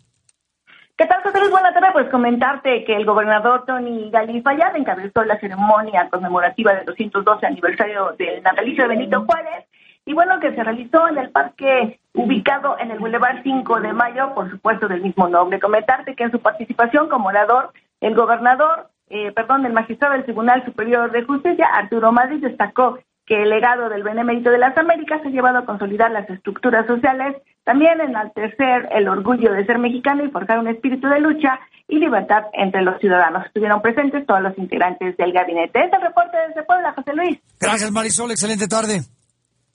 ¿Qué 0.98 1.06
tal, 1.06 1.22
José 1.22 1.40
Luis? 1.40 1.52
Buenas 1.52 1.74
tardes. 1.74 1.92
Pues 1.94 2.10
comentarte 2.10 2.84
que 2.84 2.96
el 2.96 3.06
gobernador 3.06 3.66
Tony 3.66 4.10
Galín 4.10 4.44
Fallada 4.44 4.78
encabezó 4.78 5.24
la 5.24 5.40
ceremonia 5.40 6.10
conmemorativa 6.10 6.74
del 6.74 6.86
212 6.86 7.46
aniversario 7.46 8.16
del 8.18 8.42
natalicio 8.42 8.84
de 8.84 8.90
Benito 8.90 9.24
Juárez 9.26 9.66
y 10.08 10.14
bueno, 10.14 10.40
que 10.40 10.56
se 10.56 10.64
realizó 10.64 11.10
en 11.10 11.18
el 11.18 11.30
parque 11.32 12.00
ubicado 12.14 12.78
en 12.80 12.92
el 12.92 12.98
Boulevard 12.98 13.44
5 13.44 13.82
de 13.82 13.92
Mayo, 13.92 14.34
por 14.34 14.50
supuesto 14.50 14.88
del 14.88 15.02
mismo 15.02 15.28
nombre. 15.28 15.60
Comentarte 15.60 16.16
que 16.16 16.24
en 16.24 16.32
su 16.32 16.40
participación 16.40 17.10
como 17.10 17.28
orador, 17.28 17.74
el 18.00 18.16
gobernador, 18.16 18.88
eh, 19.10 19.34
perdón, 19.34 19.66
el 19.66 19.74
magistrado 19.74 20.14
del 20.14 20.24
Tribunal 20.24 20.64
Superior 20.64 21.12
de 21.12 21.24
Justicia, 21.24 21.68
Arturo 21.74 22.14
Madrid, 22.14 22.42
destacó 22.42 22.98
que 23.26 23.44
el 23.44 23.50
legado 23.50 23.90
del 23.90 24.04
Benemérito 24.04 24.50
de 24.50 24.60
las 24.60 24.78
Américas 24.78 25.20
ha 25.26 25.30
llevado 25.30 25.58
a 25.58 25.66
consolidar 25.66 26.10
las 26.10 26.30
estructuras 26.30 26.88
sociales, 26.88 27.36
también 27.66 28.00
enaltecer 28.00 28.88
el 28.94 29.10
orgullo 29.10 29.52
de 29.52 29.66
ser 29.66 29.78
mexicano 29.78 30.24
y 30.24 30.32
forjar 30.32 30.60
un 30.60 30.70
espíritu 30.70 31.10
de 31.10 31.20
lucha 31.20 31.60
y 31.90 32.00
libertad 32.00 32.44
entre 32.54 32.82
los 32.82 32.98
ciudadanos. 33.02 33.46
Estuvieron 33.46 33.82
presentes 33.82 34.26
todos 34.26 34.42
los 34.42 34.58
integrantes 34.58 35.18
del 35.18 35.34
gabinete. 35.34 35.84
Este 35.84 35.98
reporte 35.98 36.38
desde 36.48 36.64
Puebla, 36.64 36.94
José 36.94 37.14
Luis. 37.14 37.40
Gracias, 37.60 37.92
Marisol. 37.92 38.32
Excelente 38.32 38.70
tarde. 38.70 39.02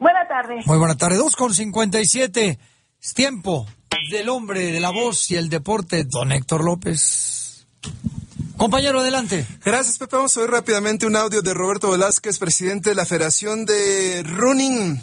Buena 0.03 0.27
tarde. 0.27 0.63
Muy 0.67 0.79
buena 0.79 0.97
tarde. 0.97 1.17
2 1.17 1.37
con 1.37 1.55
57. 1.55 2.59
Es 3.01 3.15
tiempo 3.15 3.69
del 4.11 4.29
hombre 4.31 4.73
de 4.73 4.81
la 4.81 4.91
voz 4.91 5.31
y 5.31 5.37
el 5.37 5.49
deporte, 5.49 6.03
don 6.03 6.33
Héctor 6.33 6.65
López. 6.65 7.69
Compañero, 8.57 8.99
adelante. 8.99 9.47
Gracias, 9.65 9.99
Pepe. 9.99 10.17
Vamos 10.17 10.37
a 10.37 10.41
ver 10.41 10.51
rápidamente 10.51 11.07
un 11.07 11.15
audio 11.15 11.41
de 11.41 11.55
Roberto 11.55 11.93
Velázquez, 11.93 12.41
presidente 12.41 12.91
de 12.91 12.97
la 12.97 13.07
Federación 13.07 13.65
de 13.65 14.25
Running 14.25 15.01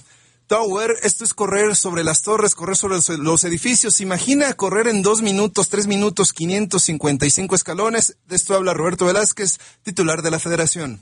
Tower. 0.48 0.94
Esto 1.02 1.24
es 1.24 1.34
correr 1.34 1.78
sobre 1.78 2.04
las 2.04 2.22
torres, 2.22 2.54
correr 2.54 2.76
sobre 2.76 2.96
los, 2.96 3.08
los 3.08 3.46
edificios. 3.46 4.02
Imagina 4.02 4.54
correr 4.56 4.90
en 4.90 5.02
dos 5.02 5.22
minutos, 5.22 5.70
tres 5.70 5.88
minutos, 5.88 6.34
555 6.34 7.56
escalones. 7.56 8.18
De 8.28 8.36
esto 8.36 8.54
habla 8.54 8.74
Roberto 8.74 9.06
Velázquez, 9.06 9.60
titular 9.82 10.24
de 10.24 10.32
la 10.32 10.40
Federación. 10.40 11.02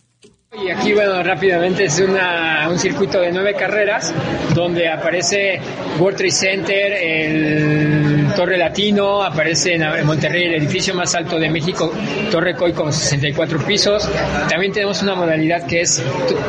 Y 0.53 0.69
aquí, 0.69 0.93
bueno, 0.93 1.21
rápidamente 1.23 1.83
es 1.83 1.99
una, 1.99 2.69
un 2.69 2.79
circuito 2.79 3.19
de 3.19 3.33
nueve 3.33 3.53
carreras 3.53 4.13
donde 4.55 4.87
aparece 4.87 5.59
World 5.99 6.17
Trade 6.17 6.31
Center, 6.31 6.93
el 6.93 8.27
Torre 8.33 8.57
Latino, 8.57 9.23
aparece 9.23 9.73
en 9.73 10.05
Monterrey 10.05 10.45
el 10.45 10.55
edificio 10.55 10.95
más 10.95 11.13
alto 11.15 11.37
de 11.37 11.49
México, 11.49 11.91
Torre 12.31 12.55
Coy 12.55 12.71
con 12.71 12.93
64 12.93 13.59
pisos. 13.65 14.09
También 14.49 14.71
tenemos 14.71 15.01
una 15.03 15.15
modalidad 15.15 15.67
que 15.67 15.81
es 15.81 16.01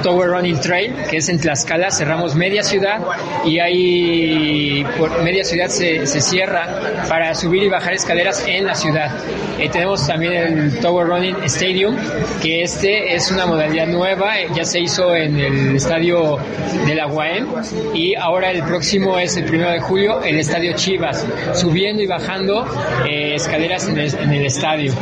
Tower 0.04 0.30
Running 0.30 0.60
Trail, 0.60 0.94
que 1.10 1.16
es 1.16 1.28
en 1.28 1.40
Tlaxcala, 1.40 1.90
cerramos 1.90 2.36
media 2.36 2.62
ciudad 2.62 3.00
y 3.44 3.58
ahí 3.58 4.86
por 4.96 5.24
media 5.24 5.42
ciudad 5.42 5.68
se, 5.70 6.06
se 6.06 6.20
cierra 6.20 6.68
para 7.08 7.34
subir 7.34 7.64
y 7.64 7.68
bajar 7.68 7.94
escaleras 7.94 8.46
en 8.46 8.64
la 8.64 8.76
ciudad. 8.76 9.10
Eh, 9.58 9.68
tenemos 9.70 10.06
también 10.06 10.34
el 10.34 10.78
Tower 10.78 11.08
Running 11.08 11.42
Stadium, 11.46 11.96
que 12.40 12.62
este 12.62 13.16
es 13.16 13.28
una 13.32 13.44
modalidad 13.44 13.87
nueva, 13.88 14.40
eh, 14.40 14.48
ya 14.54 14.64
se 14.64 14.80
hizo 14.80 15.14
en 15.14 15.38
el 15.38 15.76
estadio 15.76 16.38
de 16.86 16.94
la 16.94 17.06
UAM 17.06 17.48
y 17.94 18.14
ahora 18.14 18.50
el 18.50 18.62
próximo 18.62 19.18
es 19.18 19.36
el 19.36 19.44
primero 19.44 19.70
de 19.70 19.80
julio, 19.80 20.22
el 20.22 20.38
estadio 20.38 20.72
Chivas, 20.74 21.26
subiendo 21.54 22.02
y 22.02 22.06
bajando 22.06 22.66
eh, 23.08 23.34
escaleras 23.34 23.88
en 23.88 23.98
el, 23.98 24.14
en 24.14 24.32
el 24.32 24.46
estadio. 24.46 24.92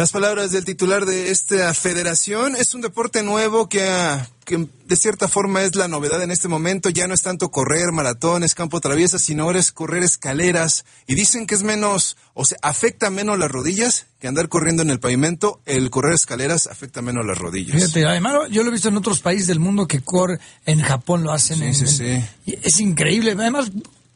Las 0.00 0.12
palabras 0.12 0.50
del 0.50 0.64
titular 0.64 1.04
de 1.04 1.30
esta 1.30 1.74
federación 1.74 2.56
es 2.56 2.72
un 2.72 2.80
deporte 2.80 3.22
nuevo 3.22 3.68
que, 3.68 3.86
ha- 3.86 4.30
que 4.46 4.66
de 4.86 4.96
cierta 4.96 5.28
forma 5.28 5.62
es 5.62 5.76
la 5.76 5.88
novedad 5.88 6.22
en 6.22 6.30
este 6.30 6.48
momento. 6.48 6.88
Ya 6.88 7.06
no 7.06 7.12
es 7.12 7.20
tanto 7.20 7.50
correr 7.50 7.92
maratones, 7.92 8.54
campo 8.54 8.80
traviesa, 8.80 9.18
sino 9.18 9.42
ahora 9.42 9.58
es 9.58 9.72
correr 9.72 10.02
escaleras. 10.02 10.86
Y 11.06 11.16
dicen 11.16 11.46
que 11.46 11.54
es 11.54 11.64
menos, 11.64 12.16
o 12.32 12.46
sea, 12.46 12.56
afecta 12.62 13.10
menos 13.10 13.38
las 13.38 13.50
rodillas 13.50 14.06
que 14.18 14.26
andar 14.26 14.48
corriendo 14.48 14.80
en 14.82 14.88
el 14.88 15.00
pavimento. 15.00 15.60
El 15.66 15.90
correr 15.90 16.14
escaleras 16.14 16.66
afecta 16.66 17.02
menos 17.02 17.26
las 17.26 17.36
rodillas. 17.36 17.76
Fíjate, 17.76 18.06
además 18.06 18.48
yo 18.50 18.62
lo 18.62 18.70
he 18.70 18.72
visto 18.72 18.88
en 18.88 18.96
otros 18.96 19.20
países 19.20 19.48
del 19.48 19.60
mundo 19.60 19.86
que 19.86 20.00
corren, 20.00 20.40
en 20.64 20.80
Japón 20.80 21.24
lo 21.24 21.30
hacen. 21.30 21.58
Sí, 21.58 21.64
en- 21.64 21.74
sí, 21.74 21.82
en- 22.06 22.22
sí. 22.22 22.28
y 22.46 22.58
Es 22.66 22.80
increíble. 22.80 23.32
Además, 23.38 23.70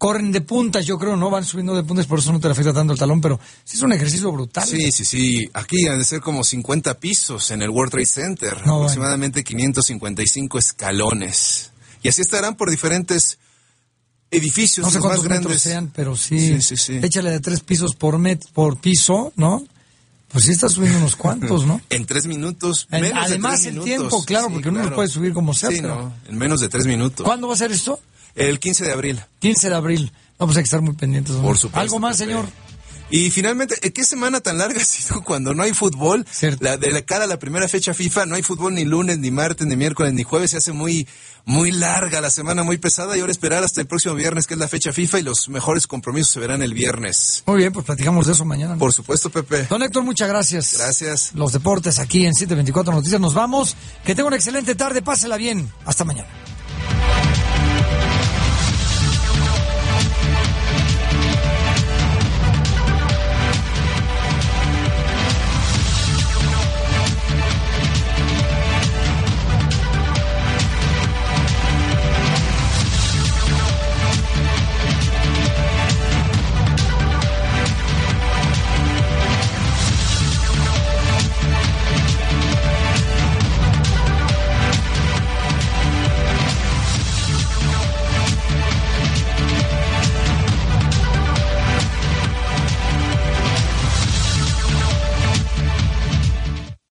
corren 0.04 0.32
de 0.32 0.40
puntas, 0.42 0.84
yo 0.84 0.98
creo, 0.98 1.16
no 1.16 1.30
van 1.30 1.44
subiendo 1.44 1.74
de 1.74 1.82
puntas, 1.82 2.06
por 2.06 2.18
eso 2.18 2.30
no 2.32 2.38
te 2.40 2.48
afecta 2.48 2.74
tanto 2.74 2.92
el 2.92 2.98
talón, 2.98 3.20
pero 3.22 3.40
sí 3.64 3.76
es 3.78 3.82
un 3.82 3.92
ejercicio 3.92 4.30
brutal. 4.32 4.66
Sí, 4.68 4.92
sí, 4.92 5.04
sí. 5.04 5.48
Aquí 5.54 5.86
han 5.86 5.98
de 5.98 6.04
ser 6.04 6.20
como 6.20 6.44
50 6.44 6.94
pisos 7.00 7.50
en 7.50 7.62
el 7.62 7.70
World 7.70 7.90
Trade 7.92 8.06
Center. 8.06 8.66
No, 8.66 8.76
aproximadamente 8.76 9.42
555 9.44 10.58
escalones. 10.58 11.70
Y 12.02 12.08
así 12.08 12.20
estarán 12.20 12.54
por 12.56 12.70
diferentes 12.70 13.38
edificios 14.30 14.84
No 14.84 14.90
sé 14.90 14.98
los 14.98 15.04
más 15.06 15.16
cuántos 15.18 15.24
metros 15.30 15.44
grandes. 15.44 15.62
sean, 15.62 15.90
pero 15.94 16.16
sí, 16.16 16.38
Sí, 16.38 16.60
sí, 16.60 16.76
sí. 16.76 17.00
échale 17.02 17.30
de 17.30 17.40
tres 17.40 17.60
pisos 17.60 17.94
por 17.94 18.18
met, 18.18 18.44
por 18.52 18.78
piso, 18.80 19.32
¿no? 19.36 19.64
Pues 20.28 20.44
sí 20.46 20.50
está 20.50 20.68
subiendo 20.68 20.98
unos 20.98 21.14
cuantos, 21.16 21.64
¿no? 21.66 21.80
En 21.90 22.04
tres 22.06 22.26
minutos. 22.26 22.88
En- 22.90 23.02
menos 23.02 23.20
de 23.20 23.24
además 23.34 23.52
tres 23.62 23.66
el 23.66 23.72
minutos. 23.80 23.96
tiempo, 24.10 24.24
claro, 24.24 24.50
porque 24.50 24.68
uno 24.68 24.82
lo 24.82 24.94
puede 24.94 25.08
subir 25.08 25.32
como 25.32 25.54
sea, 25.54 25.70
Sí, 25.70 25.76
pero- 25.80 25.94
no, 25.96 26.14
en 26.28 26.36
menos 26.36 26.60
de 26.60 26.68
tres 26.68 26.84
minutos. 26.86 27.24
¿Cuándo 27.24 27.46
va 27.48 27.54
a 27.54 27.56
ser 27.56 27.70
esto? 27.70 28.00
El 28.34 28.58
15 28.58 28.84
de 28.84 28.92
abril. 28.92 29.20
15 29.40 29.68
de 29.68 29.74
abril. 29.74 30.12
No, 30.38 30.46
pues 30.46 30.56
que 30.56 30.64
estar 30.64 30.80
muy 30.80 30.94
pendientes. 30.94 31.34
Por 31.36 31.56
supuesto, 31.56 31.80
¿Algo 31.80 31.98
más, 31.98 32.16
señor? 32.16 32.46
Y 33.10 33.30
finalmente, 33.30 33.76
¿eh, 33.82 33.92
¿qué 33.92 34.04
semana 34.04 34.40
tan 34.40 34.58
larga 34.58 34.80
ha 34.82 34.84
sido 34.84 35.22
cuando 35.22 35.54
no 35.54 35.62
hay 35.62 35.72
fútbol? 35.72 36.26
La, 36.60 36.76
de 36.76 36.90
la 36.90 37.02
cara 37.02 37.24
a 37.24 37.26
la 37.26 37.38
primera 37.38 37.68
fecha 37.68 37.94
FIFA, 37.94 38.26
no 38.26 38.34
hay 38.34 38.42
fútbol 38.42 38.74
ni 38.74 38.84
lunes, 38.84 39.18
ni 39.18 39.30
martes, 39.30 39.66
ni 39.66 39.76
miércoles, 39.76 40.12
ni 40.14 40.22
jueves. 40.22 40.50
Se 40.50 40.56
hace 40.56 40.72
muy, 40.72 41.06
muy 41.44 41.70
larga 41.70 42.20
la 42.20 42.30
semana, 42.30 42.64
muy 42.64 42.78
pesada. 42.78 43.16
Y 43.16 43.20
ahora 43.20 43.30
esperar 43.30 43.62
hasta 43.62 43.80
el 43.80 43.86
próximo 43.86 44.14
viernes, 44.14 44.46
que 44.46 44.54
es 44.54 44.60
la 44.60 44.68
fecha 44.68 44.92
FIFA, 44.92 45.20
y 45.20 45.22
los 45.22 45.48
mejores 45.48 45.86
compromisos 45.86 46.32
se 46.32 46.40
verán 46.40 46.62
el 46.62 46.74
viernes. 46.74 47.44
Muy 47.46 47.58
bien, 47.58 47.72
pues 47.72 47.86
platicamos 47.86 48.26
de 48.26 48.32
eso 48.32 48.44
mañana. 48.44 48.72
¿no? 48.72 48.78
Por 48.78 48.92
supuesto, 48.92 49.30
Pepe. 49.30 49.66
Don 49.70 49.82
Héctor, 49.82 50.02
muchas 50.02 50.28
gracias. 50.28 50.74
Gracias. 50.76 51.34
Los 51.34 51.52
deportes 51.52 51.98
aquí 51.98 52.26
en 52.26 52.34
724 52.34 52.94
Noticias. 52.94 53.20
Nos 53.20 53.34
vamos. 53.34 53.76
Que 54.04 54.14
tenga 54.14 54.26
una 54.26 54.36
excelente 54.36 54.74
tarde. 54.74 55.02
Pásela 55.02 55.36
bien. 55.36 55.70
Hasta 55.84 56.04
mañana. 56.04 56.28